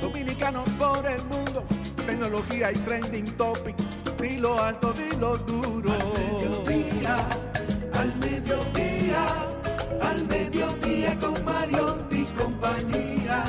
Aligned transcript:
dominicanos 0.00 0.68
por 0.78 1.06
el 1.06 1.22
mundo 1.24 1.64
tecnología 2.10 2.72
y 2.72 2.74
trending 2.78 3.26
topic. 3.36 3.76
Dilo 4.20 4.60
alto, 4.60 4.92
dilo 4.92 5.36
duro. 5.38 5.92
Al 5.92 6.06
mediodía, 6.18 7.16
al 7.94 8.16
mediodía, 8.16 9.26
al 10.02 10.26
mediodía 10.26 11.18
con 11.18 11.44
Mario 11.44 12.06
y 12.10 12.24
compañía. 12.24 13.44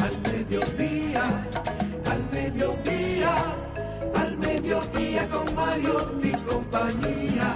Al 0.00 0.20
mediodía, 0.22 1.22
al 2.10 2.30
mediodía, 2.30 3.34
al 4.16 4.38
mediodía 4.38 5.28
con 5.28 5.54
Mario 5.54 5.96
y 6.22 6.32
compañía. 6.32 7.54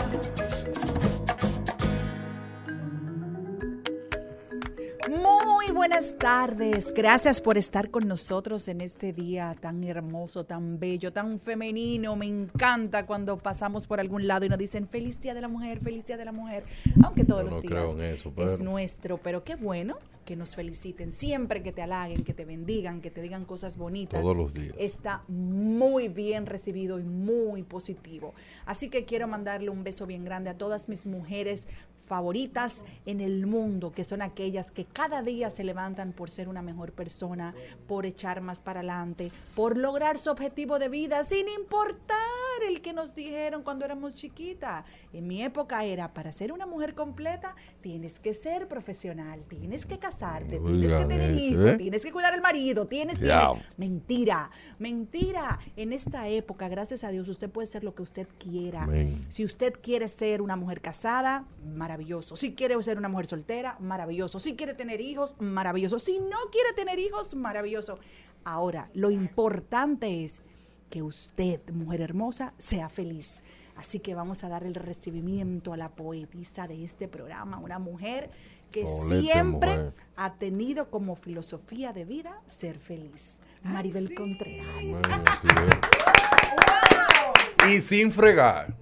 Buenas 5.81 6.19
tardes. 6.19 6.93
Gracias 6.95 7.41
por 7.41 7.57
estar 7.57 7.89
con 7.89 8.07
nosotros 8.07 8.69
en 8.69 8.83
este 8.83 9.15
día 9.15 9.57
tan 9.59 9.83
hermoso, 9.83 10.45
tan 10.45 10.79
bello, 10.79 11.11
tan 11.11 11.41
femenino. 11.41 12.17
Me 12.17 12.27
encanta 12.27 13.07
cuando 13.07 13.39
pasamos 13.39 13.87
por 13.87 13.99
algún 13.99 14.27
lado 14.27 14.45
y 14.45 14.51
nos 14.51 14.59
dicen 14.59 14.87
feliz 14.87 15.19
día 15.23 15.33
de 15.33 15.41
la 15.41 15.49
mujer, 15.49 15.81
feliz 15.81 16.07
día 16.07 16.19
de 16.19 16.27
la 16.27 16.33
mujer. 16.33 16.65
Aunque 17.03 17.25
todos 17.25 17.45
los 17.45 17.63
días 17.63 17.97
eso, 17.97 18.31
pero- 18.37 18.47
es 18.47 18.61
nuestro, 18.61 19.23
pero 19.23 19.43
qué 19.43 19.55
bueno 19.55 19.97
que 20.27 20.37
nos 20.37 20.55
feliciten 20.55 21.13
siempre, 21.13 21.63
que 21.63 21.73
te 21.73 21.81
halaguen, 21.81 22.25
que 22.25 22.35
te 22.35 22.45
bendigan, 22.45 23.01
que 23.01 23.11
te 23.11 23.23
digan 23.23 23.47
cosas 23.47 23.79
bonitas. 23.79 24.21
Todos 24.21 24.37
los 24.37 24.53
días. 24.53 24.75
Está 24.79 25.25
muy 25.29 26.09
bien 26.09 26.45
recibido 26.45 27.01
y 27.01 27.05
muy 27.05 27.63
positivo. 27.63 28.35
Así 28.67 28.91
que 28.91 29.07
quiero 29.07 29.29
mandarle 29.29 29.71
un 29.71 29.83
beso 29.83 30.07
bien 30.07 30.27
grande 30.27 30.51
a 30.51 30.59
todas 30.59 30.91
mis 30.91 31.07
mujeres 31.07 31.69
favoritas 32.11 32.85
en 33.07 33.21
el 33.21 33.47
mundo, 33.47 33.93
que 33.93 34.03
son 34.03 34.21
aquellas 34.21 34.73
que 34.73 34.85
cada 34.85 35.23
día 35.23 35.49
se 35.49 35.63
levantan 35.63 36.13
por 36.13 36.29
ser 36.29 36.49
una 36.49 36.61
mejor 36.61 36.91
persona, 36.91 37.55
por 37.87 38.05
echar 38.05 38.41
más 38.41 38.61
para 38.61 38.81
adelante, 38.81 39.31
por 39.55 39.77
lograr 39.77 40.19
su 40.19 40.29
objetivo 40.29 40.81
de 40.81 40.89
vida, 40.89 41.23
sin 41.23 41.49
importar 41.49 42.19
el 42.69 42.81
que 42.81 42.93
nos 42.93 43.15
dijeron 43.15 43.63
cuando 43.63 43.85
éramos 43.85 44.15
chiquitas. 44.15 44.85
En 45.13 45.29
mi 45.29 45.41
época 45.43 45.85
era, 45.85 46.13
para 46.13 46.33
ser 46.33 46.51
una 46.53 46.67
mujer 46.67 46.97
completa, 46.97 47.55
tienes 47.81 48.19
que 48.19 48.35
ser 48.35 48.67
profesional, 48.67 49.47
tienes 49.47 49.87
que 49.87 50.01
casarte, 50.01 50.59
tienes 50.59 50.97
que 50.97 51.05
tener 51.05 51.31
hijos, 51.31 51.71
¿eh? 51.71 51.77
tienes 51.79 52.05
que 52.05 52.11
cuidar 52.11 52.35
al 52.35 52.43
marido, 52.43 52.89
tienes, 52.89 53.21
tienes. 53.21 53.65
Mentira, 53.77 54.51
mentira. 54.81 55.61
En 55.77 55.93
esta 55.93 56.27
época, 56.27 56.69
gracias 56.69 57.05
a 57.05 57.11
Dios, 57.11 57.29
usted 57.29 57.49
puede 57.49 57.67
ser 57.67 57.85
lo 57.85 57.95
que 57.95 58.03
usted 58.03 58.27
quiera. 58.37 58.89
Si 59.29 59.45
usted 59.45 59.75
quiere 59.81 60.09
ser 60.09 60.43
una 60.43 60.57
mujer 60.57 60.81
casada, 60.81 61.45
maravilloso. 61.65 62.00
Si 62.37 62.55
quiere 62.55 62.81
ser 62.83 62.99
una 62.99 63.09
mujer 63.09 63.27
soltera, 63.27 63.77
maravilloso. 63.81 64.39
Si 64.39 64.57
quiere 64.57 64.75
tener 64.75 65.01
hijos, 65.01 65.35
maravilloso. 65.39 65.99
Si 65.99 66.19
no 66.19 66.39
quiere 66.51 66.73
tener 66.75 66.99
hijos, 66.99 67.35
maravilloso. 67.35 67.99
Ahora, 68.45 68.91
lo 68.95 69.11
importante 69.11 70.25
es 70.25 70.43
que 70.89 71.03
usted, 71.03 71.61
mujer 71.71 72.01
hermosa, 72.01 72.55
sea 72.59 72.89
feliz. 72.89 73.45
Así 73.77 74.01
que 74.01 74.15
vamos 74.15 74.45
a 74.45 74.49
dar 74.49 74.65
el 74.65 74.75
recibimiento 74.75 75.73
a 75.73 75.77
la 75.77 75.91
poetisa 75.91 76.67
de 76.67 76.85
este 76.85 77.09
programa, 77.09 77.59
una 77.59 77.79
mujer 77.79 78.31
que 78.71 78.85
Olete, 78.85 79.21
siempre 79.23 79.71
mujer. 79.71 79.95
ha 80.17 80.35
tenido 80.35 80.91
como 80.91 81.17
filosofía 81.17 81.93
de 81.93 82.05
vida 82.05 82.43
ser 82.47 82.79
feliz. 82.79 83.41
Maribel 83.63 84.15
Contreras. 84.15 84.67
Bueno. 84.83 85.25
Y 87.69 87.81
sin 87.83 88.11
fregar. 88.11 88.75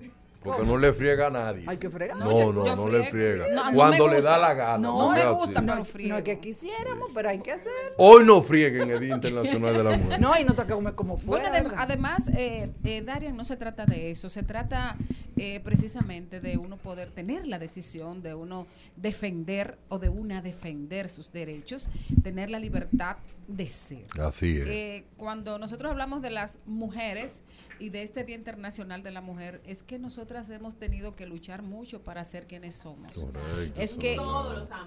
Porque 0.43 0.65
no 0.65 0.79
le 0.79 0.93
friega 0.93 1.27
a 1.27 1.31
nadie. 1.31 1.65
Hay 1.67 1.79
que 1.79 1.91
fregar. 1.91 2.17
No, 2.17 2.53
no, 2.53 2.65
yo 2.65 2.77
no 2.77 2.89
le 2.89 3.03
friega. 3.11 3.45
No, 3.55 3.73
Cuando 3.75 4.07
le 4.09 4.23
da 4.23 4.39
la 4.39 4.55
gana. 4.55 4.79
No, 4.79 5.11
me 5.11 5.21
así. 5.21 5.35
gusta, 5.35 5.61
No, 5.61 5.67
pero 5.67 5.79
no 5.81 5.85
friego. 5.85 6.17
es 6.17 6.23
que 6.23 6.39
quisiéramos, 6.39 7.11
pero 7.13 7.29
hay 7.29 7.41
que 7.41 7.51
hacer. 7.51 7.73
Hoy 7.97 8.25
no 8.25 8.41
frieguen 8.41 8.89
el 8.91 9.01
Día 9.01 9.15
Internacional 9.17 9.75
de 9.77 9.85
la 9.85 9.97
Mujer. 9.97 10.21
No, 10.21 10.33
y 10.39 10.45
no 10.45 10.55
toca 10.55 10.75
comer 10.75 10.95
como 10.95 11.17
fuera. 11.17 11.51
Bueno, 11.51 11.57
adem- 11.57 11.65
¿verdad? 11.71 11.79
además, 11.83 12.29
eh, 12.37 12.71
eh, 12.85 13.03
Darian, 13.03 13.37
no 13.37 13.45
se 13.45 13.57
trata 13.57 13.85
de 13.85 14.13
eso, 14.13 14.29
se 14.31 14.45
trata 14.45 14.97
eh, 15.37 15.61
precisamente 15.65 16.41
de 16.41 16.57
uno 16.57 16.77
poder 16.77 17.11
tener 17.11 17.47
la 17.47 17.59
decisión, 17.59 18.23
de 18.23 18.35
uno 18.35 18.67
defender 18.97 19.77
o 19.89 19.99
de 19.99 20.09
una 20.09 20.41
defender 20.43 21.09
sus 21.09 21.33
derechos, 21.33 21.89
tener 22.23 22.51
la 22.51 22.59
libertad 22.59 23.17
de 23.49 23.67
ser. 23.67 24.05
Así 24.21 24.59
es. 24.59 24.67
Eh, 24.69 25.05
cuando 25.17 25.59
nosotros 25.59 25.91
hablamos 25.91 26.23
de 26.23 26.31
las 26.31 26.59
mujeres 26.67 27.43
y 27.81 27.91
de 27.91 28.03
este 28.03 28.25
Día 28.25 28.35
Internacional 28.37 29.03
de 29.03 29.11
la 29.11 29.21
Mujer, 29.21 29.61
es 29.65 29.83
que 29.83 29.99
nosotras 29.99 30.51
hemos 30.51 30.77
tenido 30.77 31.15
que 31.15 31.27
luchar 31.27 31.63
mucho 31.63 32.03
para 32.03 32.25
ser 32.25 32.47
quienes 32.47 32.75
somos. 32.75 33.15
Correcto. 33.17 33.81
Es 33.81 33.95
que 33.95 34.17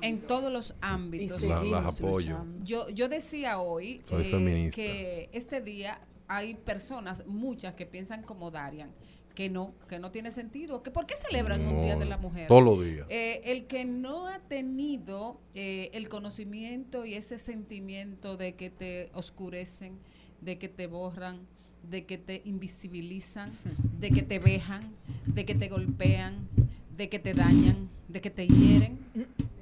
en 0.01 0.21
todos 0.27 0.51
los 0.51 0.75
ámbitos. 0.81 1.41
La- 1.43 1.55
las 1.55 1.59
seguimos 1.61 1.99
apoyo. 2.01 2.31
luchando. 2.37 2.65
Yo, 2.65 2.89
yo 2.89 3.07
decía 3.09 3.59
hoy 3.59 4.01
eh, 4.11 4.69
que 4.73 5.29
este 5.31 5.61
día 5.61 6.01
hay 6.27 6.55
personas, 6.55 7.25
muchas, 7.27 7.75
que 7.75 7.85
piensan 7.85 8.23
como 8.23 8.51
Darian, 8.51 8.91
que 9.35 9.49
no, 9.49 9.73
que 9.87 9.99
no 9.99 10.11
tiene 10.11 10.31
sentido. 10.31 10.83
Que 10.83 10.91
¿Por 10.91 11.05
qué 11.05 11.15
celebran 11.15 11.65
un 11.65 11.81
Día 11.81 11.95
de 11.95 12.05
la 12.05 12.17
Mujer? 12.17 12.47
Todos 12.47 12.63
los 12.63 12.83
días. 12.83 13.05
Eh, 13.09 13.41
el 13.45 13.67
que 13.67 13.85
no 13.85 14.27
ha 14.27 14.39
tenido 14.39 15.39
eh, 15.55 15.89
el 15.93 16.09
conocimiento 16.09 17.05
y 17.05 17.13
ese 17.15 17.39
sentimiento 17.39 18.37
de 18.37 18.55
que 18.55 18.69
te 18.69 19.09
oscurecen, 19.13 19.99
de 20.41 20.57
que 20.57 20.67
te 20.69 20.87
borran, 20.87 21.47
de 21.89 22.05
que 22.05 22.17
te 22.17 22.41
invisibilizan, 22.45 23.51
de 23.99 24.11
que 24.11 24.21
te 24.21 24.39
vejan, 24.39 24.81
de 25.25 25.45
que 25.45 25.55
te 25.55 25.69
golpean, 25.69 26.47
de 26.95 27.09
que 27.09 27.19
te 27.19 27.33
dañan, 27.33 27.89
de 28.07 28.21
que 28.21 28.29
te 28.29 28.47
hieren, 28.47 28.99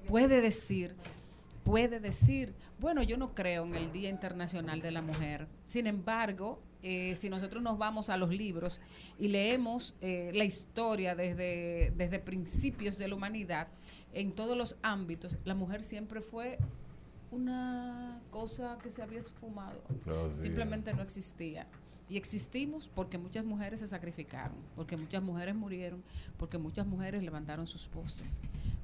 puede 0.08 0.42
decir, 0.42 0.96
puede 1.64 2.00
decir, 2.00 2.54
bueno, 2.80 3.04
yo 3.04 3.18
no 3.18 3.34
creo 3.34 3.66
en 3.66 3.76
el 3.76 3.92
Día 3.92 4.10
Internacional 4.10 4.82
de 4.82 4.92
la 4.92 5.02
Mujer. 5.02 5.48
Sin 5.66 5.88
embargo, 5.88 6.60
eh, 6.82 7.16
si 7.16 7.30
nosotros 7.30 7.62
nos 7.62 7.78
vamos 7.78 8.10
a 8.10 8.18
los 8.18 8.34
libros 8.34 8.80
y 9.18 9.28
leemos 9.28 9.96
eh, 10.02 10.32
la 10.34 10.46
historia 10.46 11.14
desde, 11.14 11.92
desde 11.98 12.20
principios 12.20 12.98
de 12.98 13.08
la 13.08 13.16
humanidad, 13.16 13.68
en 14.14 14.32
todos 14.32 14.58
los 14.58 14.78
ámbitos, 14.82 15.38
la 15.44 15.56
mujer 15.56 15.84
siempre 15.84 16.22
fue 16.22 16.58
una 17.32 18.22
cosa 18.32 18.78
que 18.82 18.92
se 18.92 19.02
había 19.02 19.20
esfumado. 19.20 19.82
Es. 20.34 20.42
Simplemente 20.42 20.94
no 20.94 21.02
existía. 21.02 21.68
Y 22.10 22.18
existimos 22.18 22.88
porque 22.88 23.20
muchas 23.20 23.46
mujeres 23.46 23.82
se 23.82 23.88
sacrificaron, 23.88 24.58
porque 24.76 24.98
muchas 24.98 25.22
mujeres 25.22 25.54
murieron, 25.54 26.04
porque 26.38 26.58
muchas 26.58 26.88
mujeres 26.88 27.22
levantaron 27.22 27.68
sus 27.68 27.90
voces, 27.92 28.42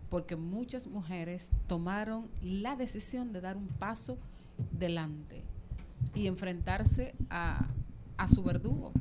porque 0.10 0.36
muchas 0.36 0.86
mujeres 0.86 1.50
tomaron 1.68 2.30
la 2.44 2.76
decisión 2.76 3.34
de 3.34 3.42
dar 3.42 3.58
un 3.58 3.68
paso 3.68 4.20
delante 4.72 5.42
y 6.14 6.28
enfrentarse 6.28 7.16
a, 7.32 7.68
a 8.18 8.28
su 8.28 8.44
verdugo. 8.44 8.94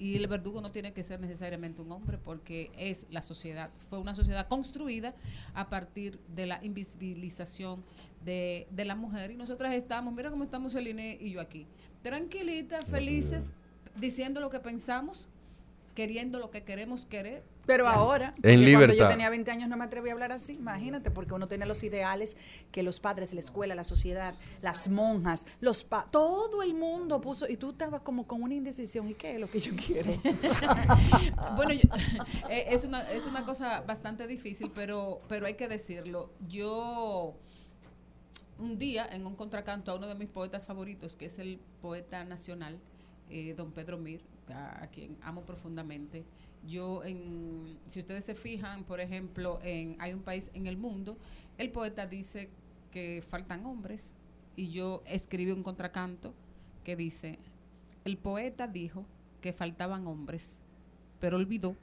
Y 0.00 0.16
el 0.16 0.26
verdugo 0.28 0.62
no 0.62 0.72
tiene 0.72 0.94
que 0.94 1.04
ser 1.04 1.20
necesariamente 1.20 1.82
un 1.82 1.92
hombre 1.92 2.16
porque 2.16 2.72
es 2.76 3.06
la 3.10 3.20
sociedad. 3.20 3.70
Fue 3.90 3.98
una 3.98 4.14
sociedad 4.14 4.48
construida 4.48 5.14
a 5.52 5.68
partir 5.68 6.18
de 6.34 6.46
la 6.46 6.58
invisibilización 6.64 7.84
de, 8.24 8.66
de 8.70 8.84
la 8.86 8.94
mujer. 8.94 9.30
Y 9.30 9.36
nosotras 9.36 9.74
estamos, 9.74 10.14
mira 10.14 10.30
cómo 10.30 10.42
estamos 10.42 10.72
Celine 10.72 11.18
y 11.20 11.32
yo 11.32 11.40
aquí, 11.42 11.66
tranquilitas, 12.02 12.88
felices, 12.88 13.50
diciendo 14.00 14.40
lo 14.40 14.50
que 14.50 14.60
pensamos, 14.60 15.28
queriendo 15.94 16.38
lo 16.38 16.50
que 16.50 16.62
queremos 16.62 17.04
querer. 17.04 17.42
Pero 17.66 17.86
ahora, 17.86 18.28
En 18.28 18.32
porque 18.34 18.42
cuando 18.54 18.64
libertad. 18.66 18.96
yo 19.04 19.08
tenía 19.08 19.28
20 19.30 19.50
años 19.50 19.68
no 19.68 19.76
me 19.76 19.84
atreví 19.84 20.08
a 20.08 20.12
hablar 20.12 20.32
así, 20.32 20.54
imagínate, 20.54 21.10
porque 21.10 21.34
uno 21.34 21.46
tiene 21.46 21.66
los 21.66 21.82
ideales 21.84 22.36
que 22.72 22.82
los 22.82 22.98
padres, 23.00 23.32
la 23.34 23.40
escuela, 23.40 23.74
la 23.74 23.84
sociedad, 23.84 24.34
las 24.62 24.88
monjas, 24.88 25.46
los 25.60 25.84
pa 25.84 26.06
todo 26.10 26.62
el 26.62 26.74
mundo 26.74 27.20
puso, 27.20 27.46
y 27.48 27.56
tú 27.56 27.70
estabas 27.70 28.00
como 28.02 28.26
con 28.26 28.42
una 28.42 28.54
indecisión, 28.54 29.08
¿y 29.08 29.14
qué 29.14 29.34
es 29.34 29.40
lo 29.40 29.48
que 29.48 29.60
yo 29.60 29.72
quiero? 29.76 30.10
Bueno, 31.56 31.72
yo- 31.74 31.88
eh, 32.50 32.66
es, 32.70 32.84
una, 32.84 33.02
es 33.10 33.26
una 33.26 33.44
cosa 33.44 33.80
bastante 33.82 34.26
difícil, 34.26 34.70
pero, 34.74 35.20
pero 35.28 35.46
hay 35.46 35.54
que 35.54 35.68
decirlo. 35.68 36.30
Yo 36.48 37.34
un 38.58 38.78
día 38.78 39.08
en 39.12 39.26
un 39.26 39.36
contracanto 39.36 39.92
a 39.92 39.94
uno 39.96 40.06
de 40.08 40.14
mis 40.14 40.28
poetas 40.28 40.66
favoritos, 40.66 41.14
que 41.14 41.26
es 41.26 41.38
el 41.38 41.58
poeta 41.82 42.24
nacional, 42.24 42.78
eh, 43.30 43.54
don 43.56 43.70
Pedro 43.72 43.98
Mir, 43.98 44.20
a, 44.48 44.84
a 44.84 44.86
quien 44.88 45.16
amo 45.22 45.42
profundamente. 45.42 46.24
Yo, 46.66 47.02
en, 47.04 47.78
si 47.86 48.00
ustedes 48.00 48.24
se 48.24 48.34
fijan, 48.34 48.84
por 48.84 49.00
ejemplo, 49.00 49.58
en 49.62 49.96
hay 49.98 50.12
un 50.12 50.22
país 50.22 50.50
en 50.54 50.66
el 50.66 50.76
mundo, 50.76 51.16
el 51.58 51.70
poeta 51.70 52.06
dice 52.06 52.50
que 52.90 53.22
faltan 53.26 53.64
hombres 53.64 54.16
y 54.56 54.68
yo 54.70 55.02
escribí 55.06 55.52
un 55.52 55.62
contracanto 55.62 56.34
que 56.84 56.96
dice, 56.96 57.38
el 58.04 58.18
poeta 58.18 58.66
dijo 58.68 59.06
que 59.40 59.52
faltaban 59.52 60.06
hombres, 60.06 60.60
pero 61.18 61.36
olvidó 61.36 61.76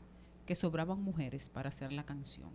que 0.45 0.55
sobraban 0.55 1.01
mujeres 1.01 1.49
para 1.49 1.69
hacer 1.69 1.91
la 1.91 2.05
canción. 2.05 2.49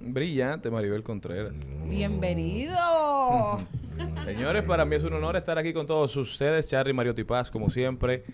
Brillante, 0.00 0.70
Maribel 0.70 1.02
Contreras. 1.02 1.54
Bienvenido. 1.88 2.76
Señores, 4.24 4.62
para 4.62 4.86
mí 4.86 4.96
es 4.96 5.04
un 5.04 5.12
honor 5.12 5.36
estar 5.36 5.58
aquí 5.58 5.74
con 5.74 5.86
todos 5.86 6.16
ustedes. 6.16 6.66
Charly 6.66 6.94
Mariotti 6.94 7.24
Paz, 7.24 7.50
como 7.50 7.68
siempre, 7.68 8.24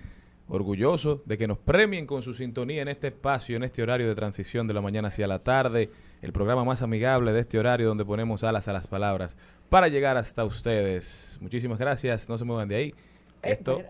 orgulloso 0.47 1.21
de 1.27 1.37
que 1.37 1.49
nos 1.49 1.59
premien 1.59 2.07
con 2.07 2.23
su 2.23 2.33
sintonía 2.33 2.83
en 2.83 2.89
este 2.89 3.09
espacio, 3.09 3.57
en 3.57 3.65
este 3.65 3.83
horario 3.83 4.07
de 4.07 4.15
transición 4.15 4.69
de 4.69 4.75
la 4.75 4.83
mañana 4.83 5.09
hacia 5.09 5.27
la 5.27 5.41
tarde. 5.41 5.91
El 6.23 6.33
programa 6.33 6.65
más 6.65 6.83
amigable 6.83 7.33
de 7.33 7.41
este 7.41 7.59
horario 7.59 7.89
donde 7.89 8.05
ponemos 8.05 8.45
alas 8.45 8.69
a 8.69 8.73
las 8.73 8.87
palabras 8.87 9.37
para 9.69 9.89
llegar 9.89 10.17
hasta 10.17 10.45
ustedes. 10.45 11.39
Muchísimas 11.41 11.79
gracias. 11.79 12.29
No 12.29 12.39
se 12.39 12.45
muevan 12.45 12.69
de 12.69 12.77
ahí. 12.77 12.95
Esto 13.43 13.83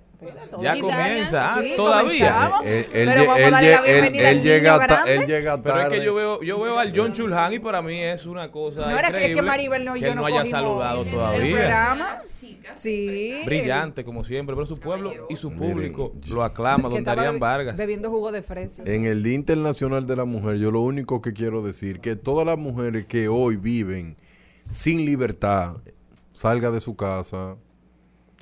ya 0.60 0.78
comienza. 0.78 1.54
Ah, 1.54 1.62
Sí, 1.62 1.72
todavía. 1.76 2.50
Él, 2.62 2.86
él 2.92 3.08
Pero 3.08 3.10
lle- 3.10 3.26
vamos 3.26 3.36
a 3.36 3.40
él 3.46 3.50
darle 3.52 3.68
lle- 3.68 3.72
la 3.76 3.82
bienvenida 3.82 4.20
él- 4.20 4.26
al 4.26 4.36
él 4.36 4.42
llega, 4.42 4.76
grande. 4.78 5.14
él 5.14 5.26
llega 5.26 5.62
Pero 5.62 5.74
es 5.76 5.82
tarde. 5.82 5.98
que 5.98 6.04
yo 6.04 6.14
veo, 6.14 6.42
yo 6.42 6.60
veo 6.60 6.78
al 6.78 6.92
John 6.94 7.12
Chulhan 7.12 7.52
y 7.54 7.58
para 7.58 7.80
mí 7.80 7.98
es 8.02 8.26
una 8.26 8.50
cosa 8.50 8.82
No 8.90 8.98
era 8.98 9.08
que- 9.08 9.16
es 9.16 9.22
que 9.22 9.28
increíble 9.30 9.42
Maribel 9.48 9.84
no 9.86 9.96
y 9.96 10.00
que 10.00 10.06
yo 10.08 10.14
no 10.14 10.26
haya 10.26 10.44
saludado 10.44 11.02
el 11.04 11.10
todavía. 11.10 11.50
programa. 11.56 12.18
Sí. 12.76 13.40
Brillante, 13.46 14.04
como 14.04 14.22
siempre, 14.24 14.54
pero 14.54 14.66
su 14.66 14.78
pueblo 14.78 15.12
y 15.30 15.36
su 15.36 15.50
Miren, 15.50 15.70
público 15.72 16.12
lo 16.28 16.42
aclama, 16.44 16.88
don 16.90 17.02
Darían 17.02 17.38
Vargas. 17.38 17.76
Bebiendo 17.76 18.10
jugo 18.10 18.30
de 18.30 18.42
fresa. 18.42 18.82
En 18.84 19.04
el 19.06 19.22
Día 19.22 19.34
Internacional 19.34 20.06
de 20.06 20.16
la 20.16 20.24
Mujer, 20.26 20.56
yo 20.58 20.70
lo 20.70 20.80
único 20.82 21.20
que 21.22 21.32
quiero 21.32 21.62
decir 21.62 22.00
que 22.00 22.16
todas 22.16 22.46
las 22.46 22.58
mujeres 22.58 23.06
que 23.06 23.28
hoy 23.28 23.56
viven 23.56 24.16
sin 24.68 25.04
libertad, 25.04 25.76
salga 26.32 26.70
de 26.70 26.80
su 26.80 26.94
casa, 26.96 27.56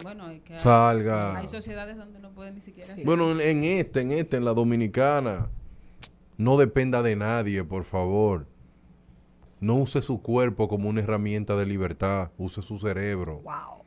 Bueno, 0.03 0.31
es 0.31 0.41
que 0.43 0.55
hay, 0.55 0.61
salga. 0.61 1.37
hay 1.37 1.47
sociedades 1.47 1.97
donde 1.97 2.21
no 2.21 2.31
pueden 2.33 2.55
ni 2.55 2.61
siquiera 2.61 2.93
hacer 2.93 3.05
Bueno, 3.05 3.33
en, 3.33 3.41
en 3.41 3.65
esta, 3.65 4.01
en 4.01 4.13
esta, 4.13 4.37
en 4.37 4.45
la 4.45 4.55
dominicana, 4.55 5.49
no 6.37 6.57
dependa 6.57 7.03
de 7.03 7.17
nadie, 7.17 7.65
por 7.65 7.85
favor. 7.85 8.47
No 9.61 9.75
use 9.75 10.01
su 10.03 10.23
cuerpo 10.23 10.69
como 10.69 10.89
una 10.89 11.01
herramienta 11.01 11.57
de 11.57 11.67
libertad, 11.67 12.31
use 12.39 12.63
su 12.63 12.79
cerebro. 12.79 13.41
Wow. 13.43 13.85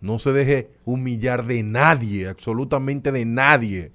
No 0.00 0.18
se 0.18 0.32
deje 0.32 0.70
humillar 0.84 1.44
de 1.46 1.62
nadie, 1.62 2.28
absolutamente 2.28 3.12
de 3.12 3.24
nadie, 3.26 3.92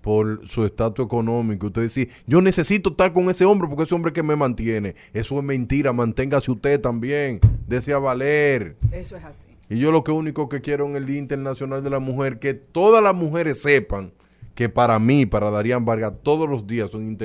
por 0.00 0.46
su 0.48 0.64
estatus 0.64 1.04
económico. 1.04 1.66
Usted 1.66 1.82
dice, 1.82 2.08
yo 2.26 2.40
necesito 2.40 2.90
estar 2.90 3.12
con 3.12 3.28
ese 3.28 3.44
hombre 3.44 3.68
porque 3.68 3.84
ese 3.84 3.94
hombre 3.94 4.12
que 4.12 4.22
me 4.22 4.36
mantiene. 4.36 4.94
Eso 5.12 5.38
es 5.38 5.44
mentira, 5.44 5.92
manténgase 5.92 6.50
usted 6.50 6.80
también, 6.80 7.40
desea 7.66 7.98
valer. 7.98 8.76
Eso 8.90 9.16
es 9.16 9.24
así. 9.24 9.51
Y 9.72 9.78
yo 9.78 9.90
lo 9.90 10.04
que 10.04 10.12
único 10.12 10.50
que 10.50 10.60
quiero 10.60 10.84
en 10.84 10.96
el 10.96 11.06
Día 11.06 11.16
Internacional 11.16 11.82
de 11.82 11.88
la 11.88 11.98
Mujer, 11.98 12.38
que 12.38 12.52
todas 12.52 13.02
las 13.02 13.14
mujeres 13.14 13.62
sepan 13.62 14.12
que 14.54 14.68
para 14.68 14.98
mí, 14.98 15.24
para 15.24 15.50
Darían 15.50 15.86
Vargas, 15.86 16.20
todos 16.22 16.46
los 16.46 16.66
días 16.66 16.90
son 16.90 17.16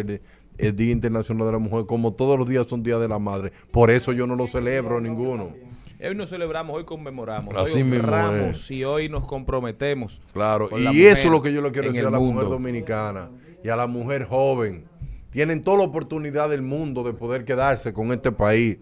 el 0.58 0.76
Día 0.78 0.92
Internacional 0.94 1.46
de 1.48 1.52
la 1.52 1.60
Mujer, 1.60 1.86
como 1.88 2.14
todos 2.14 2.40
los 2.40 2.48
días 2.48 2.66
son 2.68 2.84
Día 2.84 3.00
de 3.00 3.10
la 3.10 3.20
Madre. 3.20 3.52
Por 3.70 3.92
eso 3.92 4.14
yo 4.14 4.26
no 4.28 4.38
lo 4.38 4.48
celebro 4.48 5.02
ninguno. 5.02 5.54
Hoy 6.02 6.16
no 6.16 6.26
celebramos, 6.26 6.78
hoy 6.78 6.86
conmemoramos, 6.86 7.54
Así 7.58 7.82
hoy 7.82 7.98
honramos 7.98 8.72
y 8.72 8.86
hoy 8.86 9.10
nos 9.10 9.26
comprometemos. 9.26 10.22
Claro, 10.32 10.70
y 10.78 11.04
eso 11.04 11.28
es 11.28 11.32
lo 11.32 11.42
que 11.42 11.52
yo 11.52 11.62
le 11.62 11.72
quiero 11.74 11.90
decir 11.90 12.06
a 12.06 12.12
la 12.12 12.20
mujer 12.20 12.48
dominicana 12.48 13.30
y 13.62 13.68
a 13.68 13.76
la 13.76 13.88
mujer 13.88 14.24
joven. 14.24 14.86
Tienen 15.32 15.62
toda 15.62 15.80
la 15.80 15.84
oportunidad 15.84 16.48
del 16.48 16.62
mundo 16.62 17.04
de 17.04 17.12
poder 17.12 17.44
quedarse 17.44 17.92
con 17.92 18.14
este 18.14 18.32
país. 18.32 18.78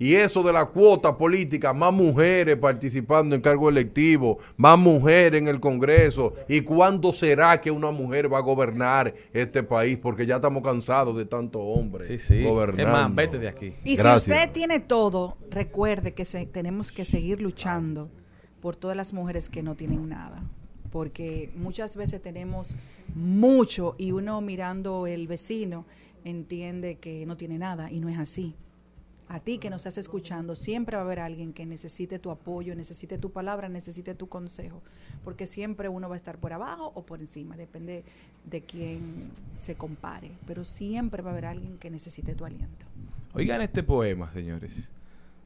Y 0.00 0.14
eso 0.14 0.42
de 0.42 0.50
la 0.52 0.64
cuota 0.64 1.16
política, 1.18 1.74
más 1.74 1.92
mujeres 1.92 2.56
participando 2.56 3.34
en 3.36 3.42
cargo 3.42 3.68
electivo, 3.68 4.38
más 4.56 4.78
mujeres 4.78 5.38
en 5.40 5.46
el 5.46 5.60
Congreso. 5.60 6.32
¿Y 6.48 6.62
cuándo 6.62 7.12
será 7.12 7.60
que 7.60 7.70
una 7.70 7.90
mujer 7.90 8.32
va 8.32 8.38
a 8.38 8.40
gobernar 8.40 9.12
este 9.34 9.62
país? 9.62 9.98
Porque 9.98 10.24
ya 10.24 10.36
estamos 10.36 10.62
cansados 10.62 11.16
de 11.18 11.26
tanto 11.26 11.60
hombre 11.60 12.06
Sí, 12.06 12.16
sí. 12.16 12.42
gobernando. 12.42 12.82
Es 12.82 12.88
más, 12.90 13.14
vete 13.14 13.38
de 13.38 13.48
aquí. 13.48 13.74
Y 13.84 13.94
Gracias. 13.96 14.22
si 14.24 14.30
usted 14.32 14.50
tiene 14.52 14.80
todo, 14.80 15.36
recuerde 15.50 16.14
que 16.14 16.24
se- 16.24 16.46
tenemos 16.46 16.90
que 16.92 17.04
seguir 17.04 17.42
luchando 17.42 18.10
por 18.62 18.76
todas 18.76 18.96
las 18.96 19.12
mujeres 19.12 19.50
que 19.50 19.62
no 19.62 19.74
tienen 19.76 20.08
nada. 20.08 20.42
Porque 20.90 21.52
muchas 21.56 21.98
veces 21.98 22.22
tenemos 22.22 22.74
mucho 23.14 23.94
y 23.98 24.12
uno 24.12 24.40
mirando 24.40 25.06
el 25.06 25.26
vecino 25.28 25.84
entiende 26.24 26.96
que 26.98 27.26
no 27.26 27.36
tiene 27.36 27.58
nada 27.58 27.90
y 27.92 28.00
no 28.00 28.08
es 28.08 28.18
así. 28.18 28.54
A 29.32 29.38
ti 29.38 29.58
que 29.58 29.70
nos 29.70 29.82
estás 29.82 29.98
escuchando, 29.98 30.56
siempre 30.56 30.96
va 30.96 31.02
a 31.02 31.04
haber 31.04 31.20
alguien 31.20 31.52
que 31.52 31.64
necesite 31.64 32.18
tu 32.18 32.32
apoyo, 32.32 32.74
necesite 32.74 33.16
tu 33.16 33.30
palabra, 33.30 33.68
necesite 33.68 34.16
tu 34.16 34.28
consejo. 34.28 34.82
Porque 35.22 35.46
siempre 35.46 35.88
uno 35.88 36.08
va 36.08 36.16
a 36.16 36.18
estar 36.18 36.38
por 36.38 36.52
abajo 36.52 36.90
o 36.96 37.06
por 37.06 37.20
encima, 37.20 37.56
depende 37.56 38.02
de 38.44 38.62
quién 38.62 39.30
se 39.54 39.76
compare. 39.76 40.32
Pero 40.48 40.64
siempre 40.64 41.22
va 41.22 41.30
a 41.30 41.32
haber 41.34 41.46
alguien 41.46 41.78
que 41.78 41.90
necesite 41.90 42.34
tu 42.34 42.44
aliento. 42.44 42.86
Oigan 43.32 43.62
este 43.62 43.84
poema, 43.84 44.32
señores. 44.32 44.90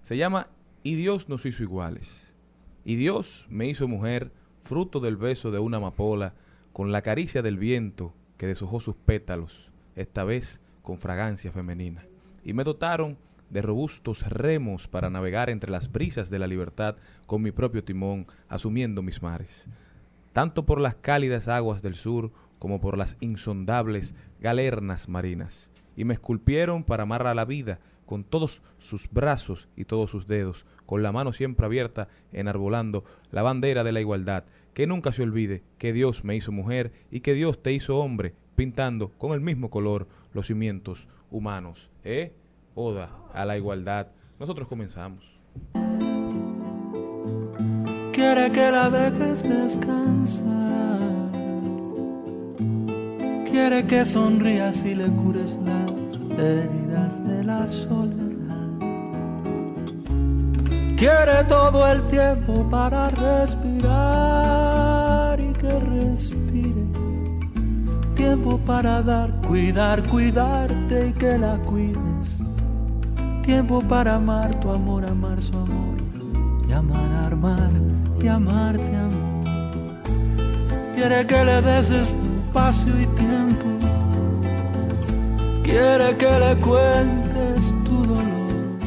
Se 0.00 0.16
llama 0.16 0.48
Y 0.82 0.94
Dios 0.94 1.28
nos 1.28 1.44
hizo 1.44 1.62
iguales. 1.62 2.32
Y 2.86 2.96
Dios 2.96 3.46
me 3.50 3.66
hizo 3.66 3.86
mujer, 3.86 4.32
fruto 4.60 4.98
del 4.98 5.18
beso 5.18 5.50
de 5.50 5.58
una 5.58 5.76
amapola, 5.76 6.32
con 6.72 6.90
la 6.90 7.02
caricia 7.02 7.42
del 7.42 7.58
viento 7.58 8.14
que 8.38 8.46
deshojó 8.46 8.80
sus 8.80 8.96
pétalos, 8.96 9.72
esta 9.94 10.24
vez 10.24 10.62
con 10.80 10.98
fragancia 10.98 11.52
femenina. 11.52 12.06
Y 12.42 12.54
me 12.54 12.64
dotaron 12.64 13.18
de 13.54 13.62
robustos 13.62 14.28
remos 14.28 14.86
para 14.86 15.08
navegar 15.08 15.48
entre 15.48 15.70
las 15.70 15.90
brisas 15.90 16.28
de 16.28 16.38
la 16.38 16.46
libertad 16.46 16.96
con 17.24 17.40
mi 17.40 17.52
propio 17.52 17.82
timón, 17.82 18.26
asumiendo 18.50 19.00
mis 19.02 19.22
mares 19.22 19.70
tanto 20.34 20.66
por 20.66 20.80
las 20.80 20.96
cálidas 20.96 21.46
aguas 21.46 21.80
del 21.80 21.94
sur 21.94 22.32
como 22.58 22.80
por 22.80 22.98
las 22.98 23.16
insondables 23.20 24.16
galernas 24.40 25.08
marinas, 25.08 25.70
y 25.96 26.04
me 26.04 26.14
esculpieron 26.14 26.82
para 26.82 27.04
amar 27.04 27.26
a 27.26 27.34
la 27.34 27.44
vida 27.44 27.78
con 28.04 28.24
todos 28.24 28.60
sus 28.78 29.08
brazos 29.10 29.68
y 29.76 29.84
todos 29.84 30.10
sus 30.10 30.26
dedos, 30.26 30.66
con 30.86 31.04
la 31.04 31.12
mano 31.12 31.32
siempre 31.32 31.64
abierta, 31.64 32.08
enarbolando 32.32 33.04
la 33.30 33.42
bandera 33.42 33.84
de 33.84 33.92
la 33.92 34.00
igualdad. 34.00 34.44
Que 34.74 34.88
nunca 34.88 35.12
se 35.12 35.22
olvide 35.22 35.62
que 35.78 35.92
Dios 35.92 36.24
me 36.24 36.34
hizo 36.34 36.50
mujer 36.50 36.92
y 37.12 37.20
que 37.20 37.32
Dios 37.32 37.62
te 37.62 37.72
hizo 37.72 37.98
hombre, 37.98 38.34
pintando 38.56 39.10
con 39.10 39.32
el 39.32 39.40
mismo 39.40 39.70
color 39.70 40.08
los 40.32 40.48
cimientos 40.48 41.08
humanos. 41.30 41.92
¿Eh? 42.02 42.32
Oda 42.74 43.10
a 43.32 43.44
la 43.44 43.56
igualdad. 43.56 44.08
Nosotros 44.38 44.66
comenzamos. 44.68 45.24
Quiere 48.12 48.50
que 48.52 48.70
la 48.72 48.90
dejes 48.90 49.42
descansar. 49.42 50.44
Quiere 53.44 53.86
que 53.86 54.04
sonrías 54.04 54.84
y 54.84 54.94
le 54.96 55.06
cures 55.06 55.58
las 55.64 55.92
heridas 56.38 57.24
de 57.26 57.44
la 57.44 57.66
soledad. 57.66 58.24
Quiere 60.96 61.44
todo 61.48 61.86
el 61.86 62.02
tiempo 62.08 62.68
para 62.68 63.10
respirar 63.10 64.14
y 65.38 65.52
que 65.54 65.78
respires. 65.80 66.88
Tiempo 68.14 68.58
para 68.58 69.02
dar, 69.02 69.40
cuidar, 69.42 70.02
cuidarte 70.08 71.08
y 71.08 71.12
que 71.12 71.38
la 71.38 71.58
cuides. 71.58 72.03
Tiempo 73.44 73.82
para 73.86 74.14
amar 74.14 74.58
tu 74.58 74.70
amor, 74.70 75.04
amar 75.04 75.42
su 75.42 75.52
amor. 75.52 75.98
Y 76.66 76.72
amar, 76.72 77.12
armar 77.12 77.70
y 78.18 78.26
amarte 78.26 78.96
amor. 78.96 79.44
Quiere 80.94 81.26
que 81.26 81.44
le 81.44 81.60
des 81.60 81.90
espacio 81.90 82.92
y 82.98 83.06
tiempo. 83.08 83.66
Quiere 85.62 86.16
que 86.16 86.38
le 86.38 86.56
cuentes 86.62 87.74
tu 87.84 88.06
dolor. 88.06 88.78